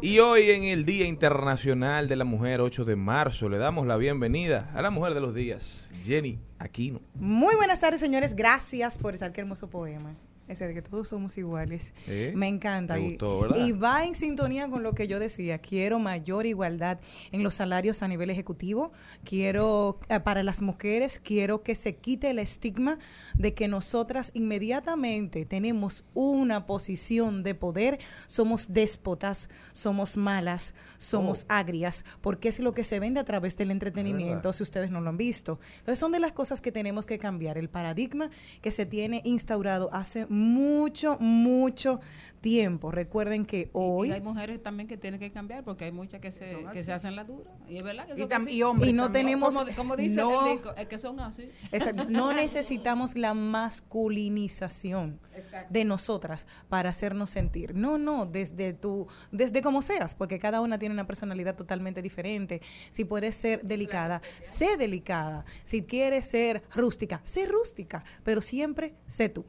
Y 0.00 0.18
hoy 0.18 0.50
en 0.50 0.64
el 0.64 0.84
Día 0.84 1.06
Internacional 1.06 2.08
de 2.08 2.16
la 2.16 2.24
Mujer, 2.24 2.60
8 2.60 2.84
de 2.84 2.96
marzo, 2.96 3.48
le 3.48 3.58
damos 3.58 3.86
la 3.86 3.96
bienvenida 3.96 4.68
a 4.74 4.82
la 4.82 4.90
mujer 4.90 5.14
de 5.14 5.20
los 5.20 5.36
días, 5.36 5.88
Jenny 6.02 6.40
Aquino. 6.58 7.00
Muy 7.14 7.54
buenas 7.54 7.78
tardes, 7.78 8.00
señores. 8.00 8.34
Gracias 8.34 8.98
por 8.98 9.14
ese 9.14 9.30
qué 9.30 9.42
hermoso 9.42 9.70
poema. 9.70 10.16
Ese 10.48 10.66
de 10.66 10.74
que 10.74 10.82
todos 10.82 11.08
somos 11.08 11.38
iguales. 11.38 11.92
¿Eh? 12.06 12.32
Me 12.34 12.48
encanta. 12.48 12.98
Y 12.98 13.72
va 13.72 14.04
en 14.04 14.14
sintonía 14.14 14.68
con 14.68 14.82
lo 14.82 14.94
que 14.94 15.06
yo 15.08 15.18
decía. 15.18 15.58
Quiero 15.58 15.98
mayor 15.98 16.46
igualdad 16.46 16.98
en 17.30 17.42
los 17.42 17.54
salarios 17.54 18.02
a 18.02 18.08
nivel 18.08 18.28
ejecutivo. 18.28 18.92
Quiero, 19.24 19.98
eh, 20.08 20.20
para 20.20 20.42
las 20.42 20.60
mujeres, 20.62 21.20
quiero 21.20 21.62
que 21.62 21.74
se 21.74 21.96
quite 21.96 22.30
el 22.30 22.38
estigma 22.38 22.98
de 23.34 23.54
que 23.54 23.68
nosotras 23.68 24.30
inmediatamente 24.34 25.44
tenemos 25.44 26.04
una 26.14 26.66
posición 26.66 27.42
de 27.42 27.54
poder, 27.54 27.98
somos 28.26 28.72
déspotas, 28.72 29.48
somos 29.72 30.16
malas, 30.16 30.74
somos 30.98 31.42
Oh. 31.48 31.52
agrias, 31.52 32.04
porque 32.20 32.48
es 32.48 32.58
lo 32.58 32.72
que 32.72 32.84
se 32.84 32.98
vende 32.98 33.20
a 33.20 33.24
través 33.24 33.56
del 33.56 33.70
entretenimiento, 33.70 34.52
si 34.52 34.62
ustedes 34.62 34.90
no 34.90 35.00
lo 35.00 35.10
han 35.10 35.16
visto. 35.16 35.58
Entonces 35.78 35.98
son 35.98 36.12
de 36.12 36.18
las 36.20 36.32
cosas 36.32 36.60
que 36.60 36.72
tenemos 36.72 37.06
que 37.06 37.18
cambiar, 37.18 37.58
el 37.58 37.68
paradigma 37.68 38.30
que 38.60 38.70
se 38.70 38.86
tiene 38.86 39.22
instaurado 39.24 39.88
hace 39.92 40.26
mucho, 40.32 41.16
mucho 41.20 42.00
tiempo. 42.40 42.90
Recuerden 42.90 43.44
que 43.46 43.60
Y- 43.60 43.68
hoy... 43.72 44.08
Y 44.08 44.12
hay 44.12 44.20
mujeres 44.20 44.60
también 44.62 44.88
que 44.88 44.96
tienen 44.96 45.20
que 45.20 45.30
cambiar 45.30 45.62
porque 45.62 45.84
hay 45.84 45.92
muchas 45.92 46.20
que 46.20 46.32
se, 46.32 46.64
que 46.72 46.82
se 46.82 46.92
hacen 46.92 47.14
la 47.14 47.22
dura. 47.24 47.50
Y 47.68 47.76
es 47.76 47.82
verdad 47.84 48.06
que 48.06 48.14
Y, 48.14 48.18
son 48.18 48.28
tam- 48.28 48.42
así. 48.42 48.50
y 48.56 48.62
hombres 48.64 48.90
Y 48.90 48.92
no 48.96 49.04
también. 49.04 49.26
tenemos- 49.26 49.54
Como, 49.54 49.70
como 49.76 49.96
dice 49.96 50.16
no- 50.20 50.46
el 50.46 50.52
disco, 50.54 50.74
es 50.76 50.86
que 50.88 50.98
son 50.98 51.20
así. 51.20 51.48
Exacto. 51.70 52.04
No 52.10 52.32
necesitamos 52.32 53.16
la 53.16 53.34
masculinización 53.34 55.20
Exacto. 55.34 55.68
de 55.72 55.84
nosotras 55.84 56.46
para 56.68 56.90
hacernos 56.90 57.30
sentir. 57.30 57.74
No, 57.76 57.96
no, 57.98 58.26
desde 58.26 58.72
tu, 58.72 59.06
desde 59.30 59.62
como 59.62 59.80
seas, 59.82 60.14
porque 60.16 60.38
cada 60.40 60.60
una 60.60 60.78
tiene 60.78 60.94
una 60.94 61.06
personalidad 61.06 61.54
totalmente 61.54 62.02
diferente. 62.02 62.60
Si 62.90 63.04
puedes 63.04 63.36
ser 63.36 63.62
delicada, 63.62 64.20
sé 64.42 64.76
delicada. 64.76 65.44
Si 65.62 65.82
quieres 65.82 66.24
ser 66.26 66.62
rústica, 66.74 67.20
sé 67.24 67.46
rústica, 67.46 68.02
pero 68.24 68.40
siempre 68.40 68.94
sé 69.06 69.28
tú. 69.28 69.44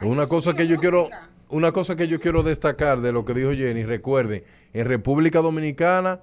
Una 0.00 0.26
cosa 0.26 0.54
que 0.54 0.66
yo 0.66 0.78
quiero, 0.78 1.08
una 1.48 1.72
cosa 1.72 1.96
que 1.96 2.08
yo 2.08 2.20
quiero 2.20 2.42
destacar 2.42 3.00
de 3.00 3.12
lo 3.12 3.24
que 3.24 3.34
dijo 3.34 3.52
Jenny, 3.52 3.84
recuerden, 3.84 4.42
en 4.72 4.86
República 4.86 5.40
Dominicana 5.40 6.20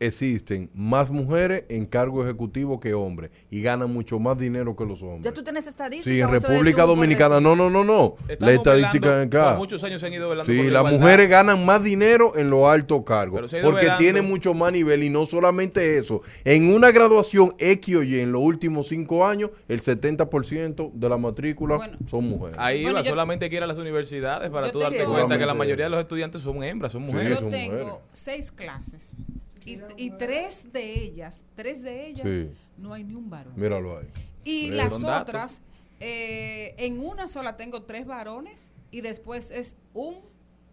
existen 0.00 0.70
más 0.74 1.10
mujeres 1.10 1.64
en 1.68 1.84
cargo 1.86 2.24
ejecutivo 2.24 2.80
que 2.80 2.94
hombres 2.94 3.30
y 3.50 3.60
ganan 3.62 3.92
mucho 3.92 4.18
más 4.18 4.38
dinero 4.38 4.74
que 4.74 4.84
los 4.86 5.02
hombres. 5.02 5.22
¿Ya 5.22 5.32
tú 5.32 5.44
tienes 5.44 5.66
estadística? 5.66 6.10
Sí, 6.10 6.20
en 6.20 6.30
República 6.30 6.84
Dominicana, 6.84 7.38
no, 7.40 7.54
no, 7.54 7.68
no, 7.70 7.84
no. 7.84 8.14
Estamos 8.26 8.40
La 8.40 8.52
estadística 8.52 9.08
velando, 9.10 9.38
acá. 9.40 9.56
muchos 9.58 9.84
años 9.84 10.00
se 10.00 10.06
han 10.06 10.14
ido 10.14 10.30
Sí, 10.30 10.36
la 10.36 10.44
las 10.44 10.48
igualdad. 10.48 10.92
mujeres 10.98 11.28
ganan 11.28 11.64
más 11.66 11.82
dinero 11.84 12.36
en 12.36 12.48
los 12.50 12.64
altos 12.66 13.02
cargos. 13.04 13.40
Porque 13.40 13.60
velando. 13.82 13.96
tienen 13.98 14.24
mucho 14.28 14.54
más 14.54 14.72
nivel 14.72 15.02
y 15.02 15.10
no 15.10 15.26
solamente 15.26 15.98
eso. 15.98 16.22
En 16.44 16.72
una 16.74 16.90
graduación 16.90 17.54
X 17.58 17.96
o 17.96 18.02
Y 18.02 18.20
en 18.20 18.32
los 18.32 18.40
últimos 18.42 18.88
cinco 18.88 19.26
años, 19.26 19.50
el 19.68 19.80
70% 19.82 20.92
de 20.94 21.08
la 21.08 21.16
matrícula 21.18 21.76
Bueno. 21.76 21.98
son 22.06 22.24
mujeres. 22.24 22.56
Ahí 22.58 22.82
Bueno, 22.82 22.98
va, 22.98 23.02
yo- 23.04 23.10
solamente 23.10 23.44
hay 23.44 23.50
que 23.50 23.56
ir 23.56 23.62
a 23.62 23.66
las 23.66 23.78
universidades 23.78 24.48
para 24.50 24.72
tú 24.72 24.78
te 24.78 24.84
darte 24.84 25.04
cuenta 25.04 25.38
que 25.38 25.44
la 25.46 25.54
mayoría 25.54 25.84
de 25.84 25.90
los 25.90 26.00
estudiantes 26.00 26.40
son 26.42 26.62
hembras, 26.64 26.92
son 26.92 27.02
Sí, 27.04 27.12
mujeres. 27.12 27.30
Yo 27.30 27.36
son 27.40 27.50
tengo 27.50 27.72
mujeres. 27.78 27.94
seis 28.12 28.50
clases 28.50 29.14
y, 29.64 29.78
y 29.96 30.10
tres 30.12 30.72
de 30.72 31.02
ellas, 31.02 31.44
tres 31.54 31.82
de 31.82 32.06
ellas, 32.06 32.22
Sí. 32.24 32.50
no 32.78 32.92
hay 32.94 33.04
ni 33.04 33.14
un 33.14 33.28
varón. 33.30 33.52
Míralo 33.56 33.98
ahí. 33.98 34.06
Y 34.44 34.70
las 34.70 35.02
otras, 35.04 35.62
eh, 36.00 36.74
en 36.78 37.04
una 37.04 37.28
sola 37.28 37.56
tengo 37.56 37.82
tres 37.82 38.06
varones 38.06 38.72
y 38.90 39.00
después 39.02 39.50
es 39.50 39.76
un, 39.92 40.16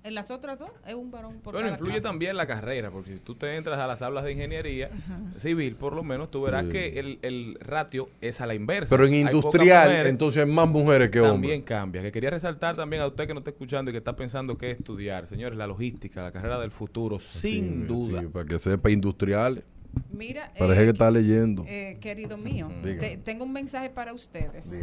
en 0.07 0.15
las 0.15 0.31
otras 0.31 0.57
dos 0.57 0.69
es 0.87 0.93
un 0.93 1.11
varón 1.11 1.33
por 1.39 1.53
Bueno, 1.53 1.67
cada 1.67 1.71
influye 1.75 1.93
clase. 1.93 2.07
también 2.07 2.35
la 2.37 2.47
carrera, 2.47 2.89
porque 2.91 3.13
si 3.13 3.19
tú 3.19 3.35
te 3.35 3.55
entras 3.55 3.77
a 3.79 3.87
las 3.87 4.01
aulas 4.01 4.23
de 4.23 4.31
ingeniería 4.31 4.89
civil, 5.37 5.75
por 5.75 5.93
lo 5.93 6.03
menos, 6.03 6.31
tú 6.31 6.41
verás 6.41 6.63
Sí. 6.65 6.69
que 6.71 6.99
el, 6.99 7.19
el 7.21 7.57
ratio 7.61 8.09
es 8.21 8.41
a 8.41 8.47
la 8.47 8.53
inversa. 8.55 8.89
Pero 8.89 9.05
en 9.05 9.13
Hay 9.13 9.19
industrial, 9.21 9.89
mujeres, 9.89 10.09
entonces 10.09 10.43
hay 10.45 10.51
más 10.51 10.67
mujeres 10.69 11.09
que 11.09 11.19
también 11.21 11.53
hombres. 11.59 11.63
cambia. 11.65 12.01
Que 12.01 12.11
quería 12.11 12.29
resaltar 12.29 12.75
también 12.75 13.01
a 13.01 13.07
usted 13.07 13.27
que 13.27 13.33
no 13.33 13.39
está 13.39 13.51
escuchando 13.51 13.91
y 13.91 13.93
que 13.93 13.97
está 13.99 14.15
pensando 14.15 14.57
qué 14.57 14.71
estudiar. 14.71 15.27
Señores, 15.27 15.57
la 15.57 15.67
logística, 15.67 16.21
la 16.23 16.31
carrera 16.31 16.59
del 16.59 16.71
futuro, 16.71 17.19
sin 17.19 17.81
Sí, 17.81 17.85
duda. 17.87 18.21
sí, 18.21 18.27
para 18.27 18.45
que 18.45 18.59
sepa, 18.59 18.89
industriales. 18.89 19.63
Mira, 20.11 20.51
Parece 20.59 20.81
eh, 20.81 20.85
que 20.85 20.91
está 20.91 21.09
leyendo. 21.09 21.65
eh, 21.67 21.97
querido 21.99 22.37
mío, 22.37 22.69
te- 22.83 23.17
tengo 23.17 23.45
un 23.45 23.53
mensaje 23.53 23.89
para 23.89 24.13
ustedes. 24.13 24.77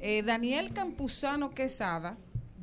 Eh, 0.00 0.22
Daniel 0.24 0.72
Campuzano 0.72 1.50
Quesada 1.50 2.16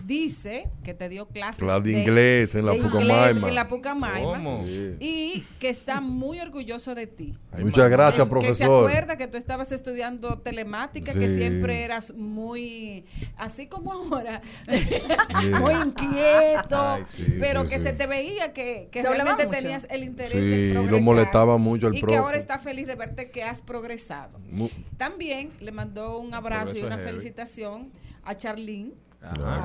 dice 0.06 0.70
que 0.84 0.94
te 0.94 1.08
dio 1.10 1.28
clases 1.28 1.64
Clase 1.64 1.82
de 1.82 1.92
inglés 2.00 2.56
en 2.56 2.66
la 2.66 2.74
Pucamaima. 2.74 3.48
en 3.50 3.56
la 3.56 3.68
Pucamaima 3.68 4.22
¿Cómo? 4.22 4.62
Sí. 4.64 4.96
y 5.00 5.44
que 5.60 5.70
está 5.70 6.02
muy 6.02 6.40
orgulloso 6.40 6.94
de 6.96 7.08
ti. 7.08 7.34
Muchas 7.58 7.90
gracias, 7.90 8.26
Es- 8.26 8.30
profesor. 8.30 8.54
Que 8.58 8.92
se 8.92 8.98
acuerda 8.98 9.18
que 9.18 9.28
tú 9.28 9.38
estabas 9.38 9.72
estudiando 9.72 10.40
telemática, 10.40 11.14
que 11.14 11.30
siempre 11.30 11.84
eras 11.84 12.14
muy, 12.16 13.06
así 13.38 13.68
como 13.68 13.94
ahora, 13.94 14.42
muy 15.62 15.74
inquieto, 15.74 16.80
Ay, 16.82 17.04
sí, 17.06 17.26
pero 17.40 17.64
sí, 17.64 17.70
que 17.70 17.78
sí. 17.78 17.84
se 17.84 17.94
te 17.94 18.08
veía 18.08 18.54
que, 18.54 18.90
que 18.92 19.02
Te 19.02 19.08
hablaba 19.08 19.36
realmente 19.36 19.46
mucho. 19.48 19.60
tenías 19.60 19.88
el 19.90 20.04
interés 20.04 20.32
Sí, 20.34 20.40
de 20.40 20.68
lo 20.74 20.82
progresar. 20.82 21.04
molestaba 21.04 21.58
mucho 21.58 21.88
el 21.88 21.96
Y 21.96 22.02
que 22.02 22.16
ahora 22.16 22.38
está 22.38 22.60
feliz 22.60 22.88
de 22.88 22.96
verte 22.96 23.30
que 23.32 23.44
has 23.44 23.62
progresado. 23.62 24.40
También 24.98 25.52
le 25.60 25.72
mandó 25.72 26.20
un 26.20 26.34
abrazo 26.34 26.78
y 26.78 26.82
una 26.82 26.96
heavy. 26.98 27.08
felicitación 27.10 27.92
a 28.24 28.36
Charlene. 28.36 28.92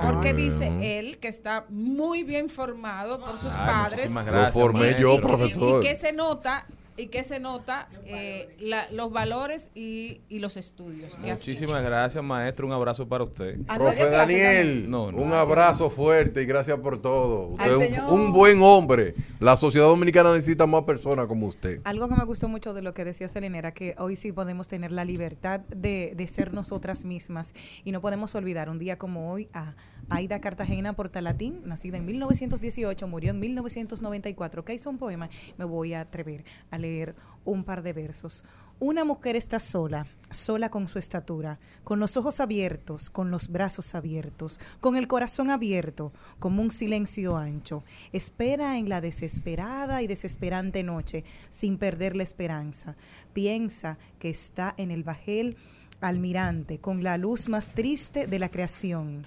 Porque 0.02 0.30
Ah, 0.30 0.32
dice 0.34 0.98
él 0.98 1.18
que 1.18 1.28
está 1.28 1.64
muy 1.68 2.22
bien 2.22 2.48
formado 2.48 3.18
por 3.24 3.38
sus 3.38 3.52
Ay, 3.54 3.66
padres. 3.66 4.12
Lo 4.12 4.46
formé 4.52 4.94
yo, 4.98 5.14
y- 5.14 5.16
y- 5.16 5.20
profesor. 5.20 5.84
Y 5.84 5.88
que 5.88 5.96
se 5.96 6.12
nota, 6.12 6.64
y 6.98 7.06
que 7.06 7.24
se 7.24 7.40
nota 7.40 7.88
eh, 8.04 8.54
la- 8.60 8.86
los 8.92 9.10
valores 9.12 9.70
y, 9.74 10.20
y 10.28 10.40
los 10.40 10.56
estudios. 10.56 11.16
que 11.16 11.30
Muchísimas 11.30 11.82
gracias, 11.82 12.22
maestro. 12.22 12.66
Un 12.66 12.72
abrazo 12.72 13.08
para 13.08 13.24
usted. 13.24 13.58
Ah, 13.68 13.76
Profe 13.76 14.10
Daniel, 14.10 14.90
No, 14.90 15.10
no. 15.12 15.18
un 15.22 15.32
abrazo 15.32 15.88
fuerte 15.88 16.42
y 16.42 16.46
gracias 16.46 16.78
por 16.80 17.00
todo. 17.00 17.46
Usted 17.48 17.80
es 17.82 17.98
un, 18.00 18.10
un 18.20 18.32
buen 18.32 18.60
hombre. 18.62 19.14
La 19.40 19.56
sociedad 19.56 19.86
dominicana 19.86 20.32
necesita 20.34 20.66
más 20.66 20.82
personas 20.82 21.26
como 21.26 21.46
usted. 21.46 21.80
Algo 21.84 22.08
que 22.08 22.16
me 22.16 22.24
gustó 22.24 22.48
mucho 22.48 22.74
de 22.74 22.82
lo 22.82 22.92
que 22.94 23.04
decía 23.04 23.28
Selena 23.28 23.58
era 23.58 23.72
que 23.72 23.94
hoy 23.98 24.16
sí 24.16 24.32
podemos 24.32 24.68
tener 24.68 24.92
la 24.92 25.04
libertad 25.04 25.60
de, 25.60 26.12
de 26.16 26.26
ser 26.26 26.52
nosotras 26.52 27.04
mismas 27.04 27.54
y 27.84 27.92
no 27.92 28.00
podemos 28.00 28.34
olvidar 28.34 28.68
un 28.68 28.78
día 28.78 28.98
como 28.98 29.32
hoy 29.32 29.48
a 29.54 29.74
Aida 30.10 30.40
Cartagena 30.40 30.94
Portalatín, 30.94 31.60
nacida 31.66 31.98
en 31.98 32.06
1918, 32.06 33.06
murió 33.06 33.30
en 33.30 33.40
1994, 33.40 34.64
que 34.64 34.72
hizo 34.72 34.88
un 34.88 34.96
poema. 34.96 35.28
Me 35.58 35.66
voy 35.66 35.92
a 35.92 36.00
atrever 36.00 36.44
a 36.70 36.78
leer 36.78 37.14
un 37.44 37.62
par 37.62 37.82
de 37.82 37.92
versos. 37.92 38.44
Una 38.80 39.04
mujer 39.04 39.36
está 39.36 39.58
sola, 39.58 40.06
sola 40.30 40.70
con 40.70 40.88
su 40.88 40.98
estatura, 40.98 41.58
con 41.84 42.00
los 42.00 42.16
ojos 42.16 42.40
abiertos, 42.40 43.10
con 43.10 43.30
los 43.30 43.48
brazos 43.48 43.94
abiertos, 43.94 44.58
con 44.80 44.96
el 44.96 45.08
corazón 45.08 45.50
abierto, 45.50 46.12
como 46.38 46.62
un 46.62 46.70
silencio 46.70 47.36
ancho. 47.36 47.84
Espera 48.12 48.78
en 48.78 48.88
la 48.88 49.02
desesperada 49.02 50.00
y 50.00 50.06
desesperante 50.06 50.82
noche, 50.84 51.24
sin 51.50 51.76
perder 51.76 52.16
la 52.16 52.22
esperanza. 52.22 52.96
Piensa 53.34 53.98
que 54.18 54.30
está 54.30 54.74
en 54.78 54.90
el 54.90 55.02
bajel 55.02 55.56
almirante, 56.00 56.78
con 56.78 57.02
la 57.02 57.18
luz 57.18 57.48
más 57.48 57.72
triste 57.72 58.26
de 58.26 58.38
la 58.38 58.48
creación. 58.48 59.26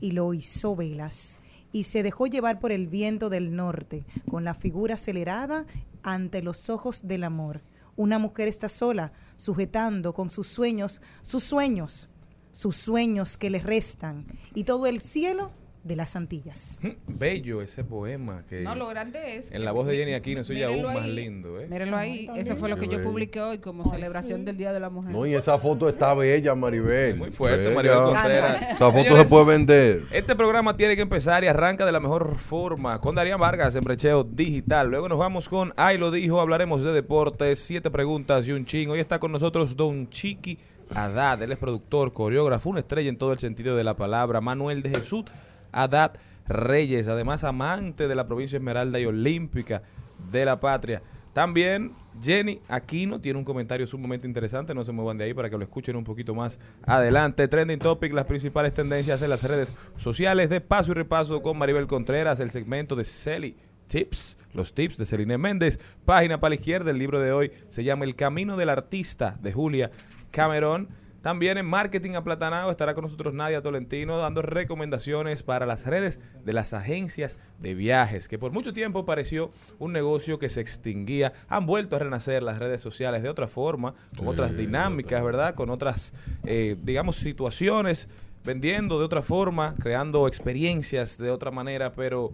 Y 0.00 0.12
lo 0.12 0.32
hizo 0.34 0.76
velas 0.76 1.38
y 1.72 1.84
se 1.84 2.02
dejó 2.02 2.26
llevar 2.26 2.60
por 2.60 2.72
el 2.72 2.86
viento 2.86 3.28
del 3.28 3.54
norte, 3.54 4.04
con 4.30 4.44
la 4.44 4.54
figura 4.54 4.94
acelerada 4.94 5.66
ante 6.02 6.42
los 6.42 6.70
ojos 6.70 7.06
del 7.06 7.24
amor. 7.24 7.62
Una 7.96 8.18
mujer 8.18 8.48
está 8.48 8.68
sola, 8.68 9.12
sujetando 9.36 10.14
con 10.14 10.30
sus 10.30 10.46
sueños, 10.46 11.02
sus 11.22 11.44
sueños, 11.44 12.10
sus 12.52 12.76
sueños 12.76 13.36
que 13.36 13.50
le 13.50 13.60
restan, 13.60 14.26
y 14.54 14.64
todo 14.64 14.86
el 14.86 15.00
cielo 15.00 15.50
de 15.84 15.96
las 15.96 16.16
Antillas. 16.16 16.80
Bello 17.06 17.62
ese 17.62 17.84
poema 17.84 18.44
que 18.48 18.60
No, 18.62 18.74
lo 18.74 18.88
grande 18.88 19.36
es. 19.36 19.50
en 19.50 19.64
la 19.64 19.72
voz 19.72 19.86
de 19.86 19.96
Jenny 19.96 20.14
Aquino 20.14 20.44
soy 20.44 20.62
aún 20.62 20.82
más 20.82 21.06
lindo, 21.06 21.60
¿eh? 21.60 21.66
Mírenlo 21.68 21.96
ahí. 21.96 22.28
Eso 22.36 22.56
fue 22.56 22.68
lo 22.68 22.76
que 22.76 22.86
yo 22.86 22.98
bello. 22.98 23.10
publiqué 23.10 23.40
hoy 23.40 23.58
como 23.58 23.88
celebración 23.88 24.44
del 24.44 24.58
Día 24.58 24.72
de 24.72 24.80
la 24.80 24.90
Mujer. 24.90 25.12
No, 25.12 25.26
y 25.26 25.34
esa 25.34 25.58
foto 25.58 25.88
está 25.88 26.14
bella, 26.14 26.54
Maribel. 26.54 27.16
Muy 27.16 27.30
fuerte, 27.30 27.62
Bella. 27.68 27.74
Maribel 27.74 27.98
Contreras. 27.98 28.62
Esa 28.62 28.76
foto 28.76 28.92
Señores, 29.02 29.22
se 29.24 29.28
puede 29.28 29.46
vender. 29.46 30.02
Este 30.10 30.36
programa 30.36 30.76
tiene 30.76 30.96
que 30.96 31.02
empezar 31.02 31.44
y 31.44 31.46
arranca 31.46 31.86
de 31.86 31.92
la 31.92 32.00
mejor 32.00 32.34
forma 32.36 33.00
con 33.00 33.14
Darían 33.14 33.40
Vargas 33.40 33.74
en 33.74 33.82
Brecheo 33.84 34.24
Digital. 34.24 34.88
Luego 34.88 35.08
nos 35.08 35.18
vamos 35.18 35.48
con 35.48 35.72
Ay 35.76 35.98
lo 35.98 36.10
dijo, 36.10 36.40
hablaremos 36.40 36.82
de 36.84 36.92
deportes, 36.92 37.58
siete 37.60 37.90
preguntas 37.90 38.46
y 38.46 38.52
un 38.52 38.64
ching. 38.64 38.90
Hoy 38.90 39.00
está 39.00 39.18
con 39.18 39.32
nosotros 39.32 39.76
Don 39.76 40.08
Chiqui 40.08 40.58
Haddad. 40.94 41.42
Él 41.42 41.52
es 41.52 41.58
productor, 41.58 42.12
coreógrafo, 42.12 42.70
una 42.70 42.80
estrella 42.80 43.08
en 43.08 43.18
todo 43.18 43.32
el 43.32 43.38
sentido 43.38 43.76
de 43.76 43.84
la 43.84 43.96
palabra. 43.96 44.40
Manuel 44.40 44.82
de 44.82 44.90
Jesús 44.90 45.24
Haddad 45.72 46.12
Reyes, 46.46 47.08
además 47.08 47.44
amante 47.44 48.08
de 48.08 48.14
la 48.14 48.26
provincia 48.26 48.56
Esmeralda 48.56 48.98
y 48.98 49.06
Olímpica 49.06 49.82
de 50.30 50.44
la 50.44 50.58
patria. 50.60 51.02
También 51.32 51.92
Jenny 52.20 52.60
Aquino 52.68 53.20
tiene 53.20 53.38
un 53.38 53.44
comentario 53.44 53.86
sumamente 53.86 54.26
interesante, 54.26 54.74
no 54.74 54.84
se 54.84 54.92
muevan 54.92 55.18
de 55.18 55.24
ahí 55.24 55.34
para 55.34 55.48
que 55.48 55.56
lo 55.56 55.62
escuchen 55.62 55.94
un 55.94 56.04
poquito 56.04 56.34
más 56.34 56.58
adelante. 56.84 57.46
Trending 57.46 57.78
Topic, 57.78 58.12
las 58.12 58.24
principales 58.24 58.74
tendencias 58.74 59.22
en 59.22 59.30
las 59.30 59.44
redes 59.44 59.74
sociales 59.96 60.50
de 60.50 60.60
paso 60.60 60.90
y 60.90 60.94
repaso 60.94 61.40
con 61.42 61.56
Maribel 61.58 61.86
Contreras, 61.86 62.40
el 62.40 62.50
segmento 62.50 62.96
de 62.96 63.04
Celi 63.04 63.56
Tips, 63.86 64.38
los 64.52 64.74
tips 64.74 64.98
de 64.98 65.06
Celine 65.06 65.38
Méndez. 65.38 65.78
Página 66.04 66.40
para 66.40 66.50
la 66.50 66.54
izquierda, 66.56 66.90
el 66.90 66.98
libro 66.98 67.20
de 67.20 67.32
hoy 67.32 67.52
se 67.68 67.84
llama 67.84 68.04
El 68.04 68.16
Camino 68.16 68.56
del 68.56 68.70
Artista 68.70 69.38
de 69.40 69.52
Julia 69.52 69.90
Cameron. 70.30 70.88
También 71.22 71.58
en 71.58 71.66
Marketing 71.66 72.12
Aplatanado 72.12 72.70
estará 72.70 72.94
con 72.94 73.02
nosotros 73.02 73.34
Nadia 73.34 73.60
Tolentino 73.60 74.18
dando 74.18 74.40
recomendaciones 74.40 75.42
para 75.42 75.66
las 75.66 75.84
redes 75.86 76.20
de 76.44 76.52
las 76.52 76.72
agencias 76.72 77.38
de 77.58 77.74
viajes, 77.74 78.28
que 78.28 78.38
por 78.38 78.52
mucho 78.52 78.72
tiempo 78.72 79.04
pareció 79.04 79.50
un 79.78 79.92
negocio 79.92 80.38
que 80.38 80.48
se 80.48 80.60
extinguía. 80.60 81.32
Han 81.48 81.66
vuelto 81.66 81.96
a 81.96 81.98
renacer 81.98 82.42
las 82.42 82.58
redes 82.58 82.80
sociales 82.80 83.22
de 83.22 83.28
otra 83.28 83.48
forma, 83.48 83.94
con 84.16 84.26
Sí, 84.26 84.30
otras 84.30 84.56
dinámicas, 84.56 85.22
¿verdad? 85.24 85.54
Con 85.54 85.70
otras, 85.70 86.12
eh, 86.44 86.76
digamos, 86.82 87.16
situaciones, 87.16 88.08
vendiendo 88.44 88.98
de 88.98 89.04
otra 89.04 89.22
forma, 89.22 89.74
creando 89.80 90.28
experiencias 90.28 91.18
de 91.18 91.30
otra 91.30 91.50
manera, 91.50 91.92
pero 91.92 92.32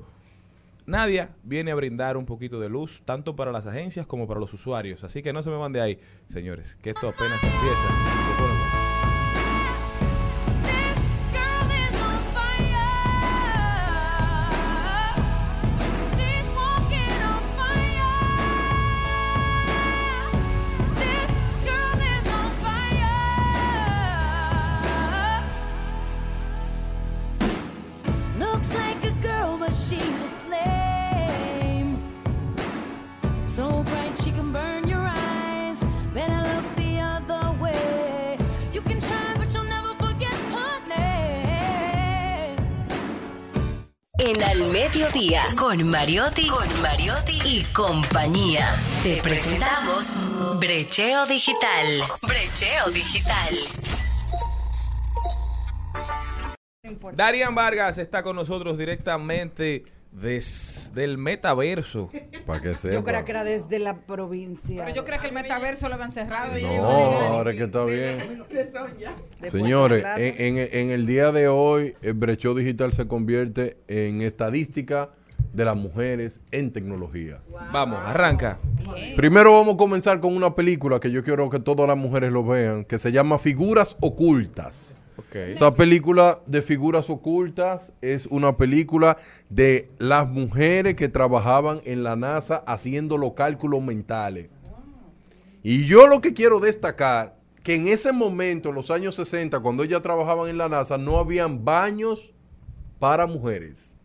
Nadia 0.86 1.30
viene 1.42 1.70
a 1.70 1.74
brindar 1.74 2.16
un 2.16 2.26
poquito 2.26 2.60
de 2.60 2.68
luz, 2.68 3.02
tanto 3.04 3.34
para 3.34 3.50
las 3.50 3.66
agencias 3.66 4.06
como 4.06 4.28
para 4.28 4.40
los 4.40 4.52
usuarios. 4.52 5.02
Así 5.04 5.22
que 5.22 5.32
no 5.32 5.42
se 5.42 5.50
me 5.50 5.56
van 5.56 5.72
de 5.72 5.80
ahí, 5.80 5.98
señores, 6.28 6.76
que 6.82 6.90
esto 6.90 7.08
apenas 7.08 7.42
empieza. 7.42 8.73
En 44.26 44.42
Al 44.42 44.72
Mediodía, 44.72 45.42
con 45.58 45.86
Mariotti, 45.90 46.48
con 46.48 46.66
Mariotti 46.80 47.38
y 47.44 47.62
compañía. 47.74 48.74
Te 49.02 49.20
presentamos 49.20 50.10
Brecheo 50.58 51.26
Digital. 51.26 52.02
Brecheo 52.22 52.90
Digital. 52.90 53.54
Darían 57.12 57.54
Vargas 57.54 57.98
está 57.98 58.22
con 58.22 58.36
nosotros 58.36 58.78
directamente 58.78 59.84
desde 60.14 61.04
el 61.04 61.18
metaverso. 61.18 62.08
Para 62.46 62.60
que 62.60 62.74
sepa. 62.74 62.94
Yo 62.94 63.02
creo 63.02 63.24
que 63.24 63.30
era 63.32 63.44
desde 63.44 63.78
la 63.78 63.98
provincia. 64.06 64.84
Pero 64.84 64.94
yo 64.96 65.04
creo 65.04 65.20
que 65.20 65.26
el 65.26 65.32
metaverso 65.34 65.88
lo 65.88 65.94
habían 65.94 66.12
cerrado. 66.12 66.56
y 66.58 66.62
No, 66.62 66.88
a- 66.88 67.26
ahora 67.28 67.50
es 67.50 67.56
que 67.56 67.64
está 67.64 67.84
bien. 67.84 68.16
Señores, 69.48 70.04
en, 70.16 70.58
en- 70.58 70.68
en 70.72 70.90
el 70.90 71.06
día 71.06 71.32
de 71.32 71.48
hoy, 71.48 71.94
el 72.02 72.14
brechó 72.14 72.54
digital 72.54 72.92
se 72.92 73.06
convierte 73.06 73.76
en 73.88 74.22
estadística 74.22 75.10
de 75.52 75.64
las 75.64 75.76
mujeres 75.76 76.40
en 76.50 76.72
tecnología. 76.72 77.40
Vamos, 77.72 78.00
arranca. 78.04 78.58
Primero 79.16 79.52
vamos 79.52 79.74
a 79.74 79.76
comenzar 79.76 80.20
con 80.20 80.34
una 80.36 80.54
película 80.54 80.98
que 81.00 81.10
yo 81.10 81.22
quiero 81.22 81.48
que 81.50 81.60
todas 81.60 81.86
las 81.86 81.96
mujeres 81.96 82.32
lo 82.32 82.44
vean, 82.44 82.84
que 82.84 82.98
se 82.98 83.12
llama 83.12 83.38
Figuras 83.38 83.96
Ocultas. 84.00 84.96
Esa 85.32 85.74
película 85.74 86.40
de 86.46 86.62
figuras 86.62 87.08
ocultas 87.10 87.92
es 88.00 88.26
una 88.26 88.56
película 88.56 89.16
de 89.48 89.90
las 89.98 90.28
mujeres 90.28 90.94
que 90.94 91.08
trabajaban 91.08 91.80
en 91.84 92.02
la 92.02 92.16
NASA 92.16 92.64
haciendo 92.66 93.16
los 93.16 93.32
cálculos 93.34 93.82
mentales. 93.82 94.48
Y 95.62 95.86
yo 95.86 96.06
lo 96.06 96.20
que 96.20 96.34
quiero 96.34 96.60
destacar, 96.60 97.36
que 97.62 97.74
en 97.74 97.88
ese 97.88 98.12
momento, 98.12 98.68
en 98.68 98.74
los 98.74 98.90
años 98.90 99.14
60, 99.14 99.60
cuando 99.60 99.82
ellas 99.82 100.02
trabajaban 100.02 100.50
en 100.50 100.58
la 100.58 100.68
NASA, 100.68 100.98
no 100.98 101.18
habían 101.18 101.64
baños 101.64 102.34
para 102.98 103.26
mujeres. 103.26 103.96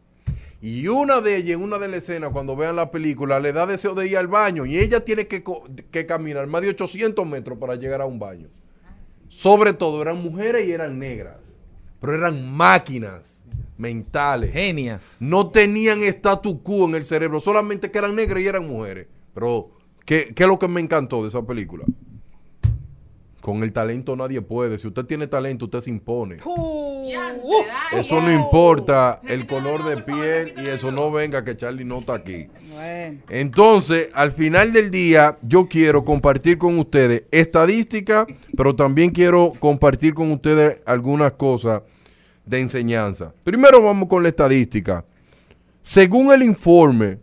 Y 0.61 0.87
una 0.87 1.21
de 1.21 1.37
ellas, 1.37 1.57
en 1.57 1.63
una 1.63 1.77
de 1.77 1.87
las 1.87 1.97
escenas, 1.97 2.31
cuando 2.31 2.55
vean 2.55 2.75
la 2.75 2.91
película, 2.91 3.39
le 3.39 3.53
da 3.53 3.65
deseo 3.65 3.95
de 3.95 4.07
ir 4.07 4.17
al 4.17 4.27
baño 4.27 4.65
y 4.65 4.77
ella 4.77 5.03
tiene 5.03 5.27
que, 5.27 5.43
que 5.91 6.05
caminar 6.05 6.47
más 6.47 6.61
de 6.61 6.69
800 6.69 7.25
metros 7.25 7.57
para 7.57 7.75
llegar 7.75 8.01
a 8.01 8.05
un 8.05 8.19
baño. 8.19 8.49
Sobre 9.39 9.71
todo 9.71 10.01
eran 10.01 10.21
mujeres 10.21 10.67
y 10.67 10.73
eran 10.73 10.99
negras, 10.99 11.37
pero 12.01 12.13
eran 12.13 12.51
máquinas 12.51 13.39
mentales. 13.77 14.51
Genias. 14.51 15.15
No 15.21 15.49
tenían 15.49 16.01
statu 16.01 16.61
quo 16.61 16.89
en 16.89 16.95
el 16.95 17.05
cerebro, 17.05 17.39
solamente 17.39 17.89
que 17.89 17.99
eran 17.99 18.17
negras 18.17 18.43
y 18.43 18.47
eran 18.47 18.67
mujeres. 18.67 19.07
Pero, 19.33 19.71
¿qué, 20.03 20.33
qué 20.35 20.43
es 20.43 20.49
lo 20.49 20.59
que 20.59 20.67
me 20.67 20.81
encantó 20.81 21.21
de 21.21 21.29
esa 21.29 21.41
película? 21.43 21.85
Con 23.41 23.63
el 23.63 23.71
talento 23.71 24.15
nadie 24.15 24.41
puede. 24.41 24.77
Si 24.77 24.87
usted 24.87 25.05
tiene 25.05 25.27
talento, 25.27 25.65
usted 25.65 25.81
se 25.81 25.89
impone. 25.89 26.37
Eso 27.95 28.21
no 28.21 28.31
importa 28.31 29.21
el 29.27 29.47
color 29.47 29.83
de 29.83 30.01
piel 30.01 30.53
y 30.57 30.69
eso 30.69 30.91
no 30.91 31.11
venga 31.11 31.43
que 31.43 31.55
Charlie 31.55 31.85
no 31.85 31.99
está 31.99 32.15
aquí. 32.15 32.47
Bueno. 32.71 33.19
Entonces, 33.29 34.09
al 34.13 34.31
final 34.31 34.73
del 34.73 34.91
día, 34.91 35.37
yo 35.41 35.67
quiero 35.67 36.03
compartir 36.03 36.57
con 36.57 36.77
ustedes 36.77 37.23
estadística, 37.31 38.27
pero 38.55 38.75
también 38.75 39.09
quiero 39.11 39.53
compartir 39.59 40.13
con 40.13 40.31
ustedes 40.31 40.79
algunas 40.85 41.31
cosas 41.33 41.81
de 42.45 42.59
enseñanza. 42.59 43.33
Primero 43.43 43.81
vamos 43.81 44.09
con 44.09 44.21
la 44.21 44.29
estadística. 44.29 45.05
Según 45.81 46.33
el 46.33 46.43
informe 46.43 47.19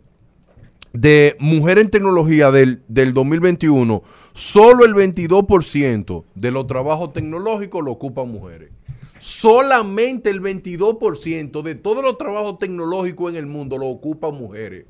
de 1.01 1.35
Mujer 1.39 1.79
en 1.79 1.89
Tecnología 1.89 2.51
del, 2.51 2.83
del 2.87 3.13
2021, 3.13 4.03
solo 4.33 4.85
el 4.85 4.93
22% 4.93 6.23
de 6.35 6.51
los 6.51 6.67
trabajos 6.67 7.13
tecnológicos 7.13 7.83
lo 7.83 7.91
ocupan 7.91 8.29
mujeres. 8.29 8.73
Solamente 9.19 10.29
el 10.29 10.41
22% 10.41 11.61
de 11.61 11.75
todos 11.75 12.03
los 12.03 12.17
trabajos 12.17 12.59
tecnológicos 12.59 13.31
en 13.31 13.37
el 13.37 13.47
mundo 13.47 13.77
lo 13.77 13.87
ocupan 13.87 14.35
mujeres 14.35 14.85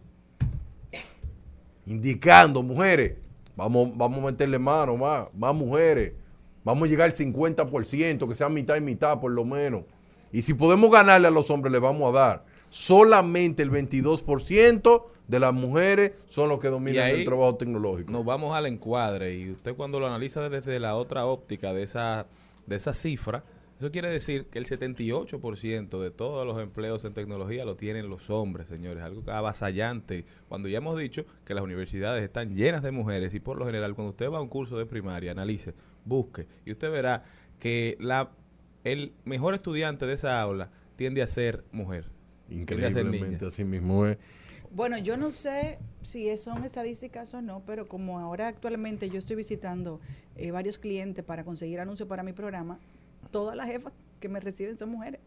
indicando, 1.87 2.61
mujeres, 2.61 3.15
vamos, 3.55 3.95
vamos 3.95 4.19
a 4.19 4.27
meterle 4.27 4.59
mano 4.59 4.97
más, 4.97 5.27
más 5.33 5.55
mujeres, 5.55 6.13
vamos 6.63 6.83
a 6.83 6.89
llegar 6.89 7.09
al 7.09 7.15
50%, 7.15 8.27
que 8.27 8.35
sea 8.35 8.49
mitad 8.49 8.75
y 8.75 8.81
mitad 8.81 9.19
por 9.19 9.31
lo 9.31 9.45
menos. 9.45 9.83
Y 10.31 10.41
si 10.41 10.53
podemos 10.53 10.91
ganarle 10.91 11.29
a 11.29 11.31
los 11.31 11.49
hombres, 11.49 11.71
le 11.71 11.79
vamos 11.79 12.09
a 12.09 12.19
dar. 12.19 12.45
Solamente 12.69 13.63
el 13.63 13.71
22% 13.71 15.03
de 15.27 15.39
las 15.39 15.53
mujeres 15.53 16.13
son 16.25 16.49
los 16.49 16.59
que 16.59 16.69
dominan 16.69 17.09
el 17.09 17.25
trabajo 17.25 17.55
tecnológico. 17.55 18.11
Nos 18.11 18.25
vamos 18.25 18.55
al 18.55 18.65
encuadre 18.65 19.35
y 19.35 19.51
usted 19.51 19.75
cuando 19.75 19.99
lo 19.99 20.07
analiza 20.07 20.47
desde 20.49 20.79
la 20.79 20.95
otra 20.95 21.25
óptica 21.25 21.73
de 21.73 21.83
esa, 21.83 22.27
de 22.65 22.75
esa 22.75 22.93
cifra, 22.93 23.43
eso 23.77 23.91
quiere 23.91 24.09
decir 24.09 24.45
que 24.45 24.57
el 24.57 24.65
78% 24.65 26.01
de 26.01 26.09
todos 26.09 26.47
los 26.47 26.59
empleos 26.59 27.05
en 27.05 27.13
tecnología 27.13 27.63
lo 27.63 27.75
tienen 27.75 28.09
los 28.09 28.31
hombres, 28.31 28.67
señores. 28.67 29.03
Algo 29.03 29.21
avasallante. 29.31 30.25
Cuando 30.49 30.67
ya 30.67 30.79
hemos 30.79 30.97
dicho 30.97 31.25
que 31.45 31.53
las 31.53 31.63
universidades 31.63 32.23
están 32.23 32.55
llenas 32.55 32.81
de 32.81 32.89
mujeres 32.89 33.35
y 33.35 33.39
por 33.39 33.59
lo 33.59 33.67
general 33.67 33.93
cuando 33.93 34.11
usted 34.11 34.31
va 34.31 34.39
a 34.39 34.41
un 34.41 34.47
curso 34.47 34.79
de 34.79 34.87
primaria, 34.87 35.31
analice, 35.31 35.75
busque 36.05 36.47
y 36.65 36.71
usted 36.71 36.91
verá 36.91 37.23
que 37.59 37.97
la, 37.99 38.31
el 38.83 39.13
mejor 39.25 39.53
estudiante 39.53 40.07
de 40.07 40.13
esa 40.13 40.41
aula 40.41 40.71
tiende 40.95 41.21
a 41.21 41.27
ser 41.27 41.63
mujer. 41.71 42.05
Increíblemente, 42.49 43.45
así 43.45 43.63
mismo 43.63 44.07
es. 44.07 44.17
Bueno, 44.71 44.97
yo 44.97 45.17
no 45.17 45.29
sé 45.29 45.79
si 46.01 46.29
es- 46.29 46.43
son 46.43 46.63
estadísticas 46.63 47.33
o 47.33 47.41
no, 47.41 47.61
pero 47.65 47.87
como 47.87 48.19
ahora 48.19 48.47
actualmente 48.47 49.09
yo 49.09 49.17
estoy 49.19 49.35
visitando 49.35 49.99
eh, 50.35 50.51
varios 50.51 50.77
clientes 50.77 51.23
para 51.25 51.43
conseguir 51.43 51.79
anuncios 51.79 52.07
para 52.07 52.21
mi 52.21 52.31
programa, 52.31 52.77
todas 53.31 53.55
las 53.55 53.65
jefas 53.67 53.91
que 54.19 54.29
me 54.29 54.39
reciben 54.39 54.77
son 54.77 54.89
mujeres. 54.91 55.19